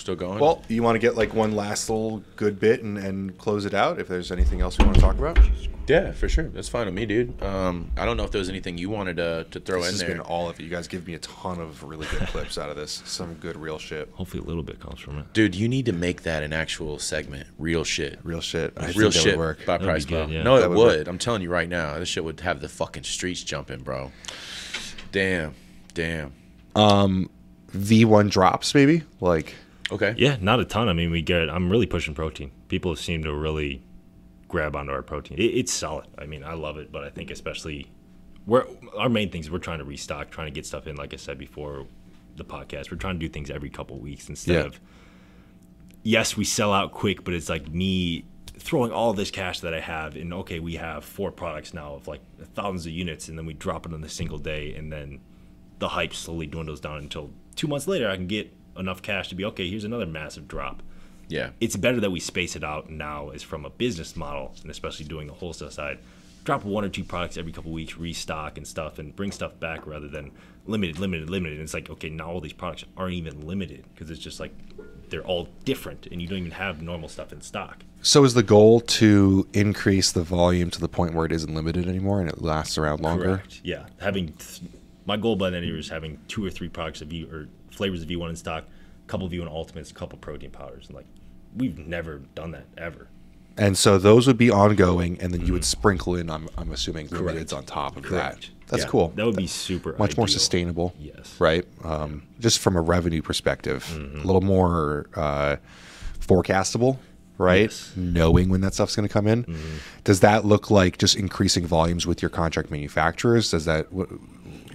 still 0.00 0.16
going. 0.16 0.38
Well, 0.38 0.62
you 0.68 0.82
want 0.82 0.96
to 0.96 0.98
get 0.98 1.16
like 1.16 1.34
one 1.34 1.52
last 1.52 1.88
little 1.88 2.22
good 2.36 2.58
bit 2.58 2.82
and, 2.82 2.98
and 2.98 3.36
close 3.38 3.64
it 3.64 3.74
out 3.74 3.98
if 4.00 4.08
there's 4.08 4.32
anything 4.32 4.60
else 4.60 4.78
we 4.78 4.84
want 4.84 4.96
to 4.96 5.00
talk 5.00 5.18
about? 5.18 5.38
yeah, 5.86 6.12
for 6.12 6.28
sure. 6.28 6.44
That's 6.44 6.68
fine 6.68 6.86
with 6.86 6.94
me, 6.94 7.04
dude. 7.04 7.42
Um, 7.42 7.90
I 7.96 8.04
don't 8.04 8.16
know 8.16 8.22
if 8.24 8.30
there 8.30 8.38
was 8.38 8.48
anything 8.48 8.78
you 8.78 8.90
wanted 8.90 9.16
to, 9.16 9.46
to 9.50 9.58
throw 9.60 9.78
This 9.78 9.88
in 9.88 9.92
has 9.94 10.00
there. 10.00 10.08
been 10.10 10.20
all 10.20 10.48
of 10.48 10.60
it. 10.60 10.62
You 10.62 10.68
guys 10.68 10.86
give 10.86 11.06
me 11.06 11.14
a 11.14 11.18
ton 11.18 11.60
of 11.60 11.82
really 11.82 12.06
good 12.06 12.28
clips 12.28 12.58
out 12.58 12.70
of 12.70 12.76
this. 12.76 13.02
Some 13.04 13.34
good 13.34 13.56
real 13.56 13.78
shit. 13.78 14.08
Hopefully, 14.14 14.42
a 14.42 14.46
little 14.46 14.62
bit 14.62 14.78
comes 14.78 15.00
from 15.00 15.18
it. 15.18 15.32
Dude, 15.32 15.54
you 15.54 15.68
need 15.68 15.86
to 15.86 15.92
make 15.92 16.22
that 16.22 16.42
an 16.42 16.52
actual 16.52 16.98
segment. 16.98 17.48
Real 17.58 17.82
shit. 17.84 18.20
Real 18.22 18.40
shit. 18.40 18.72
I 18.76 18.86
real 18.92 19.10
think 19.10 19.14
shit. 19.14 19.24
That 19.24 19.30
would 19.32 19.38
work 19.38 19.58
by 19.66 19.78
That'd 19.78 19.86
Price 19.86 20.04
good, 20.04 20.30
yeah. 20.30 20.42
No, 20.44 20.58
that 20.58 20.66
it 20.66 20.68
would. 20.70 20.76
would. 20.98 21.08
I'm 21.08 21.18
telling 21.18 21.42
you 21.42 21.50
right 21.50 21.68
now, 21.68 21.98
this 21.98 22.08
shit 22.08 22.24
would 22.24 22.38
have 22.40 22.60
the 22.60 22.68
fucking 22.68 23.02
streets 23.02 23.42
jumping, 23.42 23.80
bro. 23.82 24.12
Damn. 25.12 25.54
Damn. 25.94 26.32
Um, 26.76 27.30
V1 27.72 28.30
drops, 28.30 28.74
maybe? 28.74 29.02
Like, 29.20 29.54
Okay. 29.92 30.14
Yeah, 30.16 30.36
not 30.40 30.60
a 30.60 30.64
ton. 30.64 30.88
I 30.88 30.92
mean, 30.92 31.10
we 31.10 31.22
get. 31.22 31.48
I'm 31.50 31.70
really 31.70 31.86
pushing 31.86 32.14
protein. 32.14 32.52
People 32.68 32.94
seem 32.96 33.22
to 33.24 33.34
really 33.34 33.82
grab 34.48 34.74
onto 34.76 34.92
our 34.92 35.02
protein. 35.02 35.38
It, 35.38 35.44
it's 35.44 35.72
solid. 35.72 36.06
I 36.18 36.26
mean, 36.26 36.44
I 36.44 36.54
love 36.54 36.76
it, 36.78 36.90
but 36.92 37.04
I 37.04 37.10
think 37.10 37.30
especially 37.30 37.90
we're 38.46 38.66
our 38.96 39.08
main 39.08 39.30
things. 39.30 39.50
We're 39.50 39.58
trying 39.58 39.78
to 39.78 39.84
restock, 39.84 40.30
trying 40.30 40.46
to 40.46 40.52
get 40.52 40.66
stuff 40.66 40.86
in. 40.86 40.96
Like 40.96 41.12
I 41.12 41.16
said 41.16 41.38
before, 41.38 41.86
the 42.36 42.44
podcast. 42.44 42.90
We're 42.90 42.96
trying 42.98 43.14
to 43.16 43.20
do 43.26 43.28
things 43.28 43.50
every 43.50 43.70
couple 43.70 43.98
weeks 43.98 44.28
instead 44.28 44.54
Yeah. 44.54 44.60
of. 44.66 44.80
Yes, 46.02 46.36
we 46.36 46.44
sell 46.44 46.72
out 46.72 46.92
quick, 46.92 47.24
but 47.24 47.34
it's 47.34 47.48
like 47.48 47.70
me 47.70 48.24
throwing 48.56 48.92
all 48.92 49.12
this 49.12 49.30
cash 49.30 49.60
that 49.60 49.74
I 49.74 49.80
have 49.80 50.16
and 50.16 50.32
okay, 50.34 50.58
we 50.60 50.74
have 50.76 51.04
four 51.04 51.30
products 51.30 51.72
now 51.74 51.94
of 51.94 52.06
like 52.08 52.20
thousands 52.54 52.86
of 52.86 52.92
units, 52.92 53.28
and 53.28 53.36
then 53.38 53.44
we 53.46 53.52
drop 53.54 53.86
it 53.86 53.92
on 53.92 54.02
a 54.04 54.08
single 54.08 54.38
day, 54.38 54.74
and 54.74 54.90
then 54.92 55.20
the 55.78 55.88
hype 55.88 56.14
slowly 56.14 56.46
dwindles 56.46 56.80
down 56.80 56.98
until 56.98 57.30
two 57.56 57.66
months 57.66 57.86
later 57.86 58.08
I 58.08 58.16
can 58.16 58.26
get 58.26 58.52
enough 58.80 59.02
cash 59.02 59.28
to 59.28 59.34
be 59.34 59.44
okay. 59.46 59.68
Here's 59.68 59.84
another 59.84 60.06
massive 60.06 60.48
drop. 60.48 60.82
Yeah. 61.28 61.50
It's 61.60 61.76
better 61.76 62.00
that 62.00 62.10
we 62.10 62.18
space 62.18 62.56
it 62.56 62.64
out 62.64 62.90
now, 62.90 63.30
as 63.30 63.42
from 63.42 63.64
a 63.64 63.70
business 63.70 64.16
model, 64.16 64.52
and 64.62 64.70
especially 64.70 65.06
doing 65.06 65.28
the 65.28 65.32
wholesale 65.32 65.70
side. 65.70 65.98
Drop 66.42 66.64
one 66.64 66.84
or 66.84 66.88
two 66.88 67.04
products 67.04 67.36
every 67.36 67.52
couple 67.52 67.70
weeks, 67.70 67.96
restock 67.96 68.56
and 68.56 68.66
stuff, 68.66 68.98
and 68.98 69.14
bring 69.14 69.30
stuff 69.30 69.60
back 69.60 69.86
rather 69.86 70.08
than 70.08 70.32
limited, 70.66 70.98
limited, 70.98 71.30
limited. 71.30 71.58
And 71.58 71.64
it's 71.64 71.74
like 71.74 71.88
okay, 71.90 72.08
now 72.08 72.30
all 72.30 72.40
these 72.40 72.54
products 72.54 72.84
aren't 72.96 73.14
even 73.14 73.46
limited 73.46 73.84
because 73.94 74.10
it's 74.10 74.20
just 74.20 74.40
like 74.40 74.52
they're 75.10 75.24
all 75.24 75.48
different, 75.64 76.06
and 76.10 76.20
you 76.22 76.26
don't 76.26 76.38
even 76.38 76.50
have 76.52 76.82
normal 76.82 77.08
stuff 77.08 77.32
in 77.32 77.40
stock. 77.42 77.84
so 78.00 78.24
is 78.24 78.34
the 78.34 78.42
goal 78.42 78.80
to 78.80 79.46
increase 79.52 80.12
the 80.12 80.22
volume 80.22 80.70
to 80.70 80.80
the 80.80 80.88
point 80.88 81.14
where 81.14 81.26
it 81.26 81.32
isn't 81.32 81.54
limited 81.54 81.86
anymore 81.88 82.20
and 82.20 82.30
it 82.30 82.40
lasts 82.40 82.78
around 82.78 83.00
longer? 83.00 83.36
Correct. 83.36 83.60
Yeah, 83.62 83.86
having 84.00 84.28
th- 84.32 84.62
my 85.06 85.16
goal 85.16 85.36
by 85.36 85.50
the 85.50 85.56
end 85.56 85.64
of 85.64 85.68
the 85.68 85.72
year 85.72 85.78
is 85.78 85.88
having 85.88 86.18
two 86.28 86.44
or 86.44 86.50
three 86.50 86.68
products 86.68 87.02
of 87.02 87.08
V 87.08 87.24
or 87.24 87.48
flavors 87.80 88.02
of 88.02 88.08
V1 88.08 88.28
in 88.28 88.36
stock, 88.36 88.64
a 88.64 89.08
couple 89.08 89.26
of 89.26 89.32
V1 89.32 89.46
Ultimates, 89.48 89.90
a 89.90 89.94
couple 89.94 90.18
protein 90.18 90.50
powders, 90.50 90.86
and 90.88 90.94
like 90.96 91.06
we've 91.56 91.78
never 91.78 92.18
done 92.34 92.50
that 92.50 92.66
ever. 92.76 93.08
And 93.56 93.76
so 93.76 93.96
those 93.98 94.26
would 94.26 94.36
be 94.38 94.50
ongoing, 94.50 95.18
and 95.20 95.32
then 95.32 95.46
you 95.46 95.52
would 95.54 95.64
sprinkle 95.64 96.14
in, 96.14 96.28
I'm, 96.30 96.48
I'm 96.58 96.70
assuming, 96.72 97.08
limiteds 97.08 97.54
on 97.56 97.64
top 97.64 97.96
of 97.96 98.02
Mm-hmm. 98.04 98.14
Correct. 98.14 98.40
that. 98.42 98.68
That's 98.68 98.82
Yeah, 98.84 98.88
cool. 98.90 99.08
That 99.16 99.24
would 99.26 99.34
be 99.36 99.46
super. 99.48 99.96
Much 99.98 100.16
more 100.16 100.28
sustainable. 100.28 100.94
Yes. 100.98 101.34
Right? 101.40 101.64
Um, 101.82 102.22
just 102.38 102.58
from 102.60 102.76
a 102.76 102.80
revenue 102.82 103.22
perspective, 103.22 103.84
Mm-hmm. 103.92 104.20
a 104.20 104.24
little 104.24 104.40
more 104.42 105.06
uh, 105.16 105.56
forecastable, 106.20 106.98
right? 107.38 107.62
Yes. 107.62 107.90
Mm-hmm. 107.92 108.12
Knowing 108.12 108.48
when 108.50 108.60
that 108.60 108.74
stuff's 108.74 108.94
going 108.94 109.08
to 109.08 109.12
come 109.12 109.26
in. 109.26 109.44
Does 110.04 110.20
that 110.20 110.44
look 110.44 110.70
like 110.70 110.98
just 110.98 111.16
increasing 111.16 111.66
volumes 111.66 112.06
with 112.06 112.22
your 112.22 112.28
contract 112.28 112.70
manufacturers? 112.70 113.50
Does 113.50 113.64
that. 113.64 113.86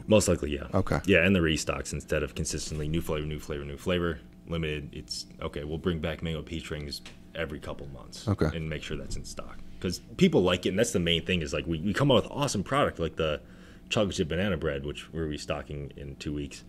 Most 0.08 0.28
likely, 0.28 0.54
yeah. 0.54 0.68
Okay. 0.74 1.00
Yeah, 1.06 1.26
and 1.26 1.36
the 1.36 1.40
restocks 1.40 1.94
instead 1.94 2.24
of 2.24 2.36
consistently 2.36 2.88
new 2.88 3.02
flavor, 3.02 3.26
new 3.26 3.40
flavor, 3.40 3.66
new 3.66 3.78
flavor, 3.78 4.20
limited. 4.48 4.90
It's 4.94 5.26
okay. 5.42 5.64
We'll 5.64 5.78
bring 5.78 6.00
back 6.00 6.22
mango 6.22 6.42
peach 6.42 6.70
rings 6.70 7.02
every 7.34 7.60
couple 7.60 7.88
months. 7.88 8.28
Okay. 8.28 8.56
And 8.56 8.70
make 8.70 8.84
sure 8.84 8.98
that's 8.98 9.16
in 9.16 9.26
stock 9.26 9.58
because 9.80 10.00
people 10.18 10.42
like 10.44 10.66
it, 10.66 10.70
and 10.70 10.80
that's 10.80 10.92
the 10.92 11.00
main 11.00 11.26
thing. 11.26 11.42
Is 11.42 11.54
like 11.54 11.66
we, 11.66 11.80
we 11.80 11.94
come 11.94 12.12
out 12.12 12.24
with 12.24 12.32
awesome 12.32 12.64
product 12.64 13.00
like 13.00 13.16
the 13.16 13.42
chocolate 13.90 14.16
chip 14.16 14.28
banana 14.28 14.58
bread, 14.58 14.86
which 14.86 15.12
we're 15.14 15.28
restocking 15.28 15.92
in 15.96 16.16
two 16.18 16.34
weeks, 16.34 16.64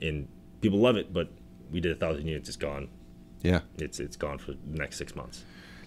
and 0.00 0.28
people 0.60 0.78
love 0.78 0.96
it. 0.96 1.12
But 1.12 1.28
we 1.70 1.80
did 1.80 1.92
a 1.92 1.96
thousand 1.98 2.26
units. 2.26 2.48
It's 2.48 2.56
gone. 2.56 2.88
Yeah. 3.42 3.60
It's 3.78 4.00
it's 4.00 4.16
gone 4.16 4.38
for 4.38 4.52
the 4.52 4.58
next 4.78 4.96
six 4.96 5.14
months. 5.14 5.44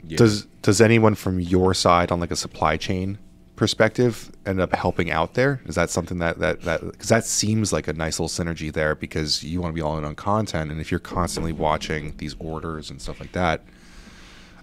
Yeah. 0.08 0.18
Does 0.18 0.46
does 0.62 0.82
anyone 0.82 1.16
from 1.16 1.40
your 1.40 1.74
side 1.74 2.12
on 2.12 2.20
like 2.20 2.32
a 2.32 2.36
supply 2.36 2.78
chain 2.78 3.18
perspective 3.56 4.32
end 4.46 4.60
up 4.60 4.74
helping 4.74 5.12
out 5.12 5.34
there? 5.34 5.62
Is 5.66 5.76
that 5.76 5.90
something 5.90 6.20
that 6.20 6.40
that 6.40 6.62
that 6.62 6.82
because 6.82 7.10
that 7.10 7.26
seems 7.26 7.72
like 7.72 7.88
a 7.88 7.94
nice 7.94 8.20
little 8.20 8.30
synergy 8.30 8.72
there 8.72 8.96
because 8.96 9.44
you 9.44 9.62
want 9.62 9.74
to 9.74 9.76
be 9.76 9.82
all 9.82 9.98
in 9.98 10.04
on 10.04 10.16
content, 10.16 10.72
and 10.72 10.80
if 10.80 10.92
you're 10.92 11.00
constantly 11.00 11.54
watching 11.54 12.16
these 12.18 12.36
orders 12.40 12.90
and 12.90 13.02
stuff 13.02 13.20
like 13.20 13.32
that, 13.34 13.64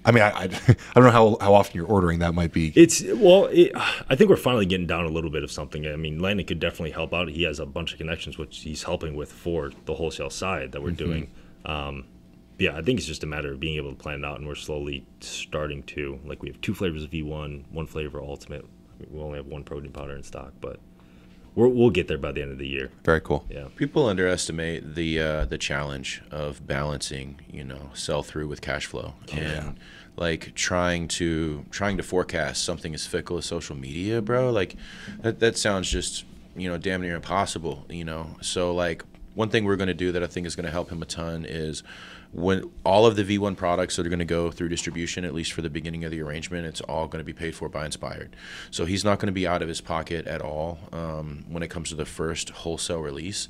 I 0.05 0.13
mean, 0.13 0.23
I 0.23 0.31
I, 0.31 0.43
I 0.69 0.77
don't 0.95 1.05
know 1.05 1.11
how 1.11 1.37
how 1.41 1.55
often 1.55 1.77
you're 1.77 1.87
ordering. 1.87 2.19
That 2.21 2.35
might 2.35 2.53
be 2.53 2.73
It's 2.75 3.03
well, 3.03 3.47
it, 3.47 3.73
I 3.75 4.17
think 4.17 4.31
we're 4.31 4.37
finally 4.37 4.67
getting 4.67 4.87
down 4.87 5.05
a 5.05 5.11
little 5.11 5.31
bit 5.31 5.43
of 5.43 5.51
something. 5.51 5.87
I 5.87 5.97
mean, 5.97 6.21
Landon 6.21 6.47
could 6.47 6.61
definitely 6.61 6.93
help 6.93 7.15
out. 7.15 7.29
He 7.29 7.43
has 7.45 7.59
a 7.59 7.67
bunch 7.67 7.93
of 7.93 7.99
connections, 7.99 8.39
which 8.39 8.59
he's 8.59 8.83
helping 8.83 9.15
with 9.15 9.33
for 9.33 9.73
the 9.87 9.95
wholesale 9.95 10.31
side 10.31 10.73
that 10.73 10.83
we're 10.83 10.91
doing. 10.91 11.31
Um, 11.65 12.05
yeah, 12.59 12.77
I 12.77 12.83
think 12.83 12.99
it's 12.99 13.09
just 13.09 13.25
a 13.25 13.27
matter 13.27 13.53
of 13.53 13.61
being 13.61 13.77
able 13.77 13.91
to 13.91 13.97
plan 13.97 14.21
it 14.21 14.25
out, 14.25 14.39
and 14.39 14.47
we're 14.47 14.55
slowly 14.55 15.05
starting 15.21 15.83
to. 15.85 16.21
Like, 16.25 16.43
we 16.43 16.49
have 16.49 16.61
two 16.61 16.75
flavors 16.75 17.03
of 17.03 17.11
V1, 17.11 17.65
one 17.71 17.87
flavor 17.87 18.21
Ultimate. 18.21 18.65
We 19.11 19.21
only 19.21 19.39
have 19.39 19.47
one 19.47 19.65
protein 19.65 19.93
powder 19.93 20.15
in 20.15 20.23
stock, 20.23 20.53
but 20.61 20.79
we're, 21.55 21.69
we'll 21.69 21.91
get 21.91 22.09
there 22.09 22.19
by 22.19 22.33
the 22.33 22.43
end 22.43 22.53
of 22.53 22.59
the 22.59 22.67
year. 22.67 22.91
very 23.05 23.21
cool. 23.21 23.45
Yeah. 23.51 23.69
People 23.77 24.07
underestimate 24.07 24.95
the 24.95 25.21
uh, 25.21 25.45
the 25.45 25.59
challenge 25.59 26.23
of 26.31 26.67
balancing, 26.67 27.41
you 27.51 27.65
know, 27.65 27.91
sell 27.95 28.23
through 28.23 28.49
with 28.49 28.61
cash 28.61 28.87
flow, 28.87 29.15
and 29.33 29.79
like 30.17 30.55
trying 30.55 31.09
to 31.09 31.65
trying 31.71 31.97
to 31.97 32.03
forecast 32.03 32.65
something 32.65 32.95
as 32.95 33.07
fickle 33.07 33.39
as 33.39 33.47
social 33.47 33.77
media, 33.77 34.23
bro. 34.23 34.51
Like 34.51 34.77
that 35.21 35.41
that 35.41 35.59
sounds 35.59 35.91
just 35.91 36.25
you 36.57 36.69
know 36.69 36.79
damn 36.79 37.03
near 37.03 37.17
impossible, 37.17 37.85
you 37.89 38.05
know. 38.05 38.37
So 38.41 38.75
like 38.75 39.05
one 39.35 39.49
thing 39.49 39.65
we're 39.65 39.77
going 39.77 39.89
to 39.89 39.95
do 39.95 40.13
that 40.13 40.23
I 40.23 40.27
think 40.27 40.47
is 40.47 40.57
going 40.57 40.67
to 40.67 40.73
help 40.73 40.91
him 40.91 41.03
a 41.03 41.07
ton 41.07 41.45
is 41.47 41.83
when 42.33 42.71
all 42.85 43.05
of 43.07 43.17
the 43.17 43.25
V1 43.25 43.57
products 43.57 43.97
that 43.97 44.07
are 44.07 44.09
going 44.09 44.19
to 44.19 44.25
go 44.25 44.51
through 44.51 44.71
distribution, 44.71 45.25
at 45.25 45.35
least 45.35 45.53
for 45.53 45.61
the 45.61 45.69
beginning 45.69 46.05
of 46.05 46.11
the 46.11 46.23
arrangement, 46.23 46.67
it's 46.67 46.81
all 46.83 47.07
going 47.07 47.21
to 47.21 47.25
be 47.25 47.35
paid 47.35 47.55
for 47.55 47.69
by 47.69 47.85
Inspired. 47.85 48.35
So 48.71 48.87
he's 48.87 49.05
not 49.05 49.19
going 49.19 49.27
to 49.27 49.33
be 49.33 49.47
out 49.47 49.61
of 49.61 49.69
his 49.69 49.81
pocket 49.81 50.27
at 50.27 50.41
all 50.41 50.79
um, 50.93 51.45
when 51.49 51.63
it 51.63 51.69
comes 51.69 51.91
to 51.91 51.95
the 51.95 52.07
first 52.07 52.51
wholesale 52.51 53.01
release. 53.01 53.49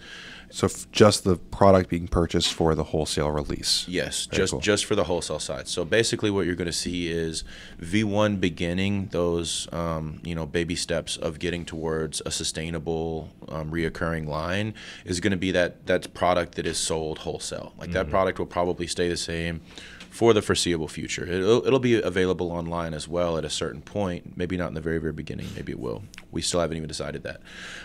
So 0.53 0.67
f- 0.67 0.87
just 0.93 1.25
the 1.25 1.37
product 1.37 1.89
being 1.89 2.07
purchased 2.07 2.53
for 2.53 2.75
the 2.75 2.85
wholesale 2.85 3.31
release. 3.31 3.87
Yes, 3.89 4.27
Very 4.27 4.43
just 4.43 4.51
cool. 4.51 4.61
just 4.61 4.85
for 4.85 4.95
the 4.95 5.05
wholesale 5.05 5.39
side. 5.39 5.67
So 5.67 5.85
basically, 5.87 6.31
what 6.31 6.45
you're 6.45 6.55
going 6.55 6.67
to 6.67 6.73
see 6.73 7.09
is 7.11 7.43
V1 7.81 8.39
beginning 8.39 9.07
those 9.13 9.67
um, 9.73 10.21
you 10.23 10.35
know 10.35 10.45
baby 10.45 10.77
steps 10.77 11.17
of 11.17 11.39
getting 11.39 11.65
towards 11.65 12.21
a 12.27 12.31
sustainable, 12.31 13.31
um, 13.49 13.71
reoccurring 13.71 14.27
line 14.27 14.75
is 15.07 15.21
going 15.21 15.31
to 15.31 15.39
be 15.39 15.53
that 15.53 15.87
that 15.87 16.13
product 16.13 16.57
that 16.57 16.67
is 16.67 16.77
sold 16.77 17.21
wholesale. 17.21 17.73
Like 17.79 17.93
that 17.93 18.11
product 18.11 18.39
will 18.39 18.47
probably 18.47 18.87
stay 18.87 19.09
the 19.09 19.17
same 19.17 19.63
for 20.11 20.35
the 20.35 20.43
foreseeable 20.43 20.89
future. 20.89 21.27
It'll, 21.27 21.67
it'll 21.67 21.79
be 21.79 22.01
available 22.03 22.53
online 22.53 22.93
as 22.93 23.09
well 23.09 23.39
at 23.39 23.47
a 23.47 23.51
certain 23.51 23.81
point. 23.81 24.37
Maybe 24.37 24.59
not 24.59 24.69
in 24.69 24.75
the 24.75 24.83
very 24.83 24.99
very 24.99 25.15
beginning. 25.15 25.47
Maybe 25.57 25.73
it 25.73 25.81
will. 25.81 26.03
We 26.31 26.43
still 26.43 26.61
haven't 26.61 26.77
even 26.77 26.89
decided 26.89 27.23
that. 27.23 27.41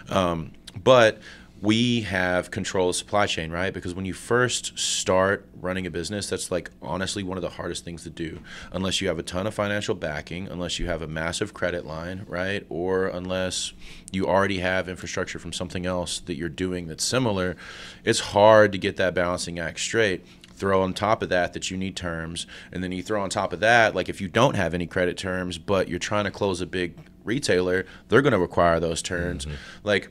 Um, 0.09 0.51
but 0.83 1.21
we 1.61 2.01
have 2.01 2.51
control 2.51 2.89
of 2.89 2.95
supply 2.95 3.25
chain, 3.25 3.51
right? 3.51 3.73
Because 3.73 3.95
when 3.95 4.05
you 4.05 4.13
first 4.13 4.77
start 4.77 5.47
running 5.59 5.87
a 5.87 5.91
business, 5.91 6.29
that's 6.29 6.51
like 6.51 6.69
honestly 6.81 7.23
one 7.23 7.37
of 7.37 7.41
the 7.41 7.49
hardest 7.49 7.83
things 7.83 8.03
to 8.03 8.09
do. 8.09 8.39
Unless 8.71 9.01
you 9.01 9.07
have 9.07 9.17
a 9.17 9.23
ton 9.23 9.47
of 9.47 9.53
financial 9.53 9.95
backing, 9.95 10.47
unless 10.47 10.77
you 10.77 10.85
have 10.85 11.01
a 11.01 11.07
massive 11.07 11.53
credit 11.53 11.85
line, 11.85 12.25
right? 12.27 12.65
Or 12.69 13.07
unless 13.07 13.73
you 14.11 14.27
already 14.27 14.59
have 14.59 14.87
infrastructure 14.87 15.39
from 15.39 15.51
something 15.51 15.85
else 15.85 16.19
that 16.21 16.35
you're 16.35 16.49
doing 16.49 16.87
that's 16.87 17.03
similar, 17.03 17.55
it's 18.03 18.19
hard 18.19 18.71
to 18.73 18.77
get 18.77 18.97
that 18.97 19.15
balancing 19.15 19.59
act 19.59 19.79
straight 19.79 20.25
throw 20.53 20.81
on 20.81 20.91
top 20.91 21.21
of 21.21 21.29
that 21.29 21.53
that 21.53 21.69
you 21.69 21.77
need 21.77 21.95
terms 21.95 22.47
and 22.71 22.83
then 22.83 22.91
you 22.91 23.03
throw 23.03 23.21
on 23.21 23.29
top 23.29 23.53
of 23.53 23.59
that 23.59 23.93
like 23.93 24.09
if 24.09 24.19
you 24.19 24.27
don't 24.27 24.55
have 24.55 24.73
any 24.73 24.87
credit 24.87 25.15
terms 25.15 25.59
but 25.59 25.87
you're 25.87 25.99
trying 25.99 26.25
to 26.25 26.31
close 26.31 26.61
a 26.61 26.65
big 26.65 26.97
retailer 27.23 27.85
they're 28.07 28.23
going 28.23 28.33
to 28.33 28.39
require 28.39 28.79
those 28.79 29.03
terms 29.03 29.45
mm-hmm. 29.45 29.55
like 29.83 30.09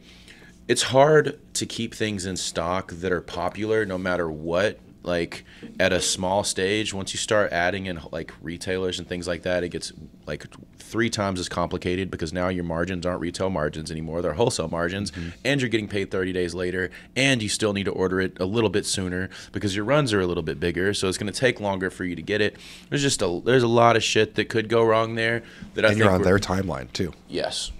it's 0.69 0.83
hard 0.83 1.39
to 1.55 1.67
keep 1.67 1.95
things 1.95 2.27
in 2.27 2.37
stock 2.37 2.93
that 2.93 3.13
are 3.13 3.21
popular 3.21 3.85
no 3.85 3.99
matter 3.99 4.31
what 4.31 4.79
like 5.03 5.45
at 5.79 5.93
a 5.93 6.01
small 6.01 6.43
stage 6.43 6.93
once 6.93 7.15
you 7.15 7.19
start 7.19 7.53
adding 7.53 7.87
in 7.87 8.01
like 8.11 8.33
retailers 8.43 8.99
and 8.99 9.09
things 9.09 9.29
like 9.29 9.43
that 9.43 9.63
it 9.63 9.69
gets 9.69 9.93
like 10.27 10.45
three 10.79 11.09
times 11.09 11.39
as 11.39 11.49
complicated 11.49 12.11
because 12.11 12.33
now 12.33 12.49
your 12.49 12.65
margins 12.65 13.07
aren't 13.07 13.21
retail 13.21 13.49
margins 13.49 13.91
anymore 13.91 14.21
they're 14.21 14.35
wholesale 14.35 14.69
margins 14.69 15.13
mm-hmm. 15.13 15.29
and 15.45 15.61
you're 15.61 15.71
getting 15.71 15.89
paid 15.89 16.11
30 16.11 16.33
days 16.33 16.55
later 16.55 16.91
and 17.15 17.43
you 17.43 17.49
still 17.49 17.73
need 17.73 17.85
to 17.85 17.93
order 17.93 18.21
it 18.21 18.37
a 18.41 18.45
little 18.45 18.71
bit 18.71 18.85
sooner 18.85 19.31
because 19.53 19.77
your 19.77 19.85
runs 19.85 20.13
are 20.13 20.21
a 20.21 20.27
little 20.27 20.43
bit 20.43 20.59
bigger 20.59 20.93
so 20.93 21.09
it's 21.09 21.19
going 21.19 21.33
to 21.33 21.39
take 21.39 21.61
longer 21.61 21.91
for 21.91 22.05
you 22.05 22.17
to 22.17 22.23
get 22.23 22.41
it. 22.41 22.57
There's 22.89 23.03
just 23.03 23.23
a 23.23 23.41
there's 23.45 23.63
a 23.63 23.69
lot 23.69 23.97
of 23.97 24.03
shit 24.03 24.35
that 24.35 24.49
could 24.49 24.69
go 24.69 24.85
wrong 24.85 25.15
there 25.15 25.43
that 25.75 25.85
I 25.85 25.89
And 25.89 25.97
think 25.97 26.05
you're 26.05 26.13
on 26.13 26.23
their 26.23 26.39
timeline 26.39 26.93
too. 26.93 27.13
Yes, 27.29 27.71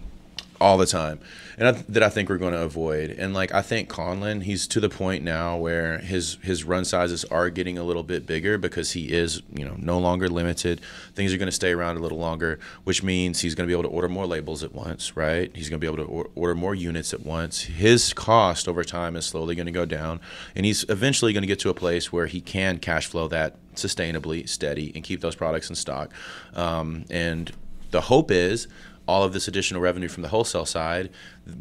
all 0.61 0.79
the 0.79 0.87
time, 0.87 1.21
and 1.59 1.69
I, 1.69 1.73
that 1.73 2.03
I 2.03 2.09
think 2.09 2.29
we're 2.29 2.39
going 2.39 2.53
to 2.53 2.63
avoid. 2.63 3.11
And 3.11 3.35
like 3.35 3.53
I 3.53 3.63
think 3.63 3.89
Konlan, 3.89 4.43
he's 4.43 4.67
to 4.69 4.81
the 4.81 4.89
point 4.89 5.25
now 5.25 5.57
where 5.57 5.99
his 5.99 6.39
his 6.43 6.65
run 6.65 6.85
sizes 6.85 7.25
are 7.27 7.51
getting 7.51 7.79
a 7.79 7.85
little 7.85 8.03
bit 8.03 8.27
bigger 8.27 8.59
because 8.59 8.93
he 8.93 9.13
is 9.13 9.43
you 9.53 9.65
know 9.65 9.75
no 9.79 9.99
longer 9.99 10.29
limited. 10.29 10.81
Things 11.15 11.33
are 11.33 11.39
going 11.39 11.49
to 11.49 11.53
stay 11.53 11.73
around 11.73 11.97
a 11.97 12.01
little 12.01 12.19
longer, 12.19 12.59
which 12.85 13.03
means 13.03 13.41
he's 13.41 13.55
going 13.55 13.67
to 13.67 13.71
be 13.71 13.79
able 13.79 13.89
to 13.89 13.95
order 13.95 14.09
more 14.09 14.27
labels 14.27 14.63
at 14.63 14.75
once, 14.75 15.17
right? 15.17 15.51
He's 15.55 15.69
going 15.69 15.81
to 15.81 15.85
be 15.85 15.93
able 15.93 16.05
to 16.05 16.11
or- 16.11 16.31
order 16.35 16.55
more 16.55 16.75
units 16.75 17.13
at 17.13 17.25
once. 17.25 17.63
His 17.63 18.13
cost 18.13 18.69
over 18.69 18.85
time 18.85 19.17
is 19.17 19.27
slowly 19.27 19.55
going 19.55 19.67
to 19.67 19.73
go 19.73 19.87
down, 19.87 20.21
and 20.55 20.67
he's 20.67 20.85
eventually 20.89 21.33
going 21.33 21.43
to 21.43 21.49
get 21.49 21.61
to 21.61 21.71
a 21.71 21.75
place 21.75 22.13
where 22.13 22.27
he 22.27 22.41
can 22.41 22.79
cash 22.79 23.07
flow 23.07 23.29
that 23.29 23.57
sustainably, 23.75 24.49
steady, 24.49 24.93
and 24.95 25.05
keep 25.05 25.21
those 25.21 25.35
products 25.35 25.69
in 25.69 25.77
stock. 25.77 26.11
Um, 26.55 27.05
and 27.11 27.53
the 27.91 28.03
hope 28.03 28.31
is 28.31 28.67
all 29.07 29.23
of 29.23 29.33
this 29.33 29.49
additional 29.49 29.81
revenue 29.81 30.09
from 30.09 30.23
the 30.23 30.29
wholesale 30.29 30.67
side 30.67 31.11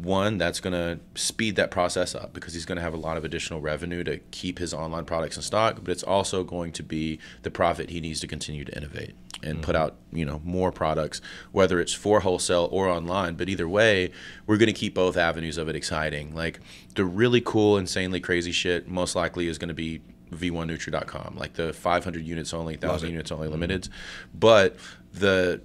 one 0.02 0.36
that's 0.36 0.60
going 0.60 0.72
to 0.72 0.98
speed 1.20 1.56
that 1.56 1.70
process 1.70 2.14
up 2.14 2.32
because 2.32 2.54
he's 2.54 2.64
going 2.64 2.76
to 2.76 2.82
have 2.82 2.94
a 2.94 2.98
lot 2.98 3.16
of 3.16 3.24
additional 3.24 3.60
revenue 3.60 4.02
to 4.02 4.18
keep 4.30 4.58
his 4.58 4.74
online 4.74 5.04
products 5.04 5.36
in 5.36 5.42
stock 5.42 5.78
but 5.82 5.90
it's 5.90 6.02
also 6.02 6.42
going 6.44 6.72
to 6.72 6.82
be 6.82 7.18
the 7.42 7.50
profit 7.50 7.90
he 7.90 8.00
needs 8.00 8.20
to 8.20 8.26
continue 8.26 8.64
to 8.64 8.76
innovate 8.76 9.14
and 9.42 9.62
put 9.62 9.74
mm-hmm. 9.74 9.84
out 9.84 9.96
you 10.12 10.24
know 10.24 10.40
more 10.44 10.72
products 10.72 11.20
whether 11.52 11.80
it's 11.80 11.92
for 11.92 12.20
wholesale 12.20 12.68
or 12.72 12.88
online. 12.88 13.34
But 13.34 13.48
either 13.48 13.68
way 13.68 14.10
we're 14.46 14.56
going 14.56 14.68
to 14.68 14.72
keep 14.72 14.94
both 14.94 15.16
avenues 15.16 15.58
of 15.58 15.68
it 15.68 15.76
exciting. 15.76 16.34
Like 16.34 16.60
the 16.94 17.04
really 17.04 17.40
cool 17.40 17.76
insanely 17.76 18.20
crazy 18.20 18.52
shit 18.52 18.88
most 18.88 19.14
likely 19.14 19.48
is 19.48 19.58
going 19.58 19.68
to 19.68 19.74
be 19.74 20.02
v1nutra.com 20.32 21.36
like 21.38 21.52
the 21.52 21.72
500 21.72 22.26
units 22.26 22.52
only 22.52 22.74
1000 22.74 23.10
units 23.10 23.30
only 23.30 23.44
mm-hmm. 23.44 23.52
limited 23.52 23.88
but 24.34 24.74
the 25.12 25.60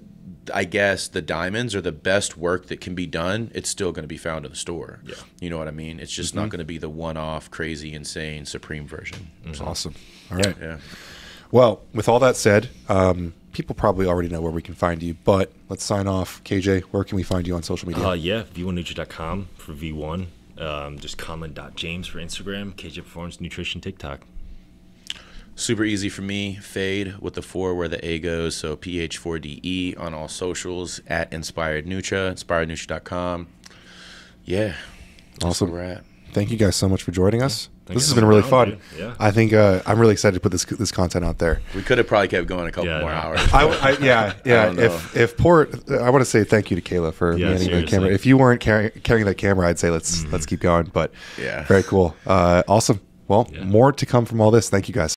I 0.54 0.64
guess 0.64 1.08
the 1.08 1.22
diamonds 1.22 1.76
are 1.76 1.82
the 1.82 1.92
best 1.92 2.38
work 2.38 2.68
that 2.68 2.82
can 2.82 2.96
be 2.96 3.06
done. 3.08 3.52
It's 3.54 3.70
still 3.70 3.92
going 3.92 4.04
to 4.04 4.08
be 4.08 4.18
found 4.18 4.46
in 4.46 4.52
the 4.52 4.58
store. 4.58 5.00
Yeah. 5.06 5.16
You 5.40 5.50
know 5.50 5.58
what 5.58 5.68
I 5.68 5.72
mean? 5.72 6.00
It's 6.00 6.12
just 6.12 6.36
not 6.36 6.50
going 6.50 6.60
to 6.60 6.66
be 6.66 6.78
the 6.78 6.90
one-off, 6.90 7.50
crazy, 7.52 7.94
insane, 7.94 8.46
supreme 8.46 8.88
version. 8.88 9.30
So, 9.54 9.66
Awesome. 9.66 9.96
All 10.32 10.38
right. 10.38 10.56
yeah. 10.62 10.78
Well, 11.52 11.82
with 11.94 12.08
all 12.08 12.20
that 12.20 12.38
said, 12.38 12.70
um, 12.88 13.34
people 13.52 13.76
probably 13.76 14.06
already 14.06 14.30
know 14.30 14.42
where 14.42 14.52
we 14.52 14.62
can 14.62 14.74
find 14.76 15.04
you, 15.04 15.16
but 15.26 15.52
let's 15.70 15.84
sign 15.84 16.08
off. 16.08 16.42
KJ, 16.44 16.84
where 16.84 17.04
can 17.04 17.18
we 17.18 17.24
find 17.24 17.46
you 17.46 17.56
on 17.56 17.64
social 17.64 17.88
media? 17.90 18.08
Uh, 18.08 18.14
yeah, 18.14 18.44
v1nutra.com 18.54 19.50
for 19.58 19.74
V1. 19.74 20.28
Um, 20.58 21.00
just 21.00 21.18
Konlan.james 21.18 22.08
for 22.08 22.20
Instagram, 22.20 22.74
KJ 22.74 22.98
Performance 23.04 23.42
Nutrition 23.42 23.82
TikTok. 23.82 24.22
Super 25.56 25.84
easy 25.84 26.10
for 26.10 26.22
me. 26.24 26.56
Fade 26.56 27.18
with 27.20 27.36
the 27.36 27.42
four 27.42 27.76
where 27.76 27.88
the 27.88 28.04
A 28.06 28.20
goes. 28.20 28.56
So 28.56 28.76
PH4DE 28.76 30.00
on 30.00 30.14
all 30.14 30.28
socials 30.28 31.02
at 31.08 31.32
Inspired 31.32 31.86
Nutra, 31.86 32.34
inspirednutra.com. 32.34 33.48
Yeah. 34.44 34.74
That's 35.34 35.46
Awesome. 35.46 35.72
where 35.72 35.82
we're 35.84 35.88
at. 35.94 36.04
Thank 36.34 36.50
you 36.50 36.58
guys 36.58 36.76
so 36.78 36.88
much 36.88 37.04
for 37.04 37.12
joining 37.12 37.44
us. 37.44 37.68
Thank 37.86 38.00
this 38.00 38.08
has 38.08 38.16
been 38.16 38.26
really 38.26 38.42
fun. 38.42 38.80
Yeah. 38.98 39.16
I 39.20 39.32
think 39.32 39.52
uh, 39.52 39.82
I'm 39.86 40.00
really 40.00 40.14
excited 40.14 40.34
to 40.36 40.40
put 40.40 40.54
this 40.54 40.64
this 40.64 40.92
content 40.92 41.26
out 41.26 41.40
there. 41.40 41.62
We 41.76 41.82
could 41.84 41.98
have 41.98 42.08
probably 42.08 42.30
kept 42.30 42.48
going 42.48 42.68
a 42.68 42.72
couple 42.72 42.90
Yeah, 42.90 43.02
more 43.02 43.10
no. 43.12 43.16
hours. 43.18 43.42
I, 43.54 43.68
I 43.68 43.92
yeah 43.98 44.34
yeah. 44.46 44.66
don't 44.68 44.80
if 44.80 45.18
if 45.18 45.36
poor, 45.36 45.68
I 46.00 46.10
want 46.10 46.22
to 46.22 46.26
say 46.26 46.46
thank 46.46 46.72
you 46.72 46.80
to 46.80 46.82
Kayla 46.82 47.14
for 47.14 47.36
Yeah, 47.38 47.50
manning 47.50 47.70
the 47.72 47.84
camera. 47.84 48.10
If 48.12 48.26
you 48.26 48.38
weren't 48.38 48.62
carrying 48.62 48.92
carrying 49.04 49.26
that 49.26 49.36
camera, 49.36 49.68
I'd 49.68 49.78
say 49.80 49.90
let's 49.90 50.24
let's 50.28 50.46
keep 50.46 50.62
going. 50.62 50.86
But 50.94 51.12
Yeah. 51.38 51.66
very 51.66 51.84
cool. 51.84 52.16
Uh, 52.26 52.64
awesome. 52.66 53.02
Well, 53.28 53.50
Yeah. 53.52 53.66
more 53.66 53.92
to 53.92 54.06
come 54.06 54.26
from 54.26 54.40
all 54.40 54.52
this. 54.52 54.70
Thank 54.70 54.88
you 54.88 54.94
guys. 54.94 55.10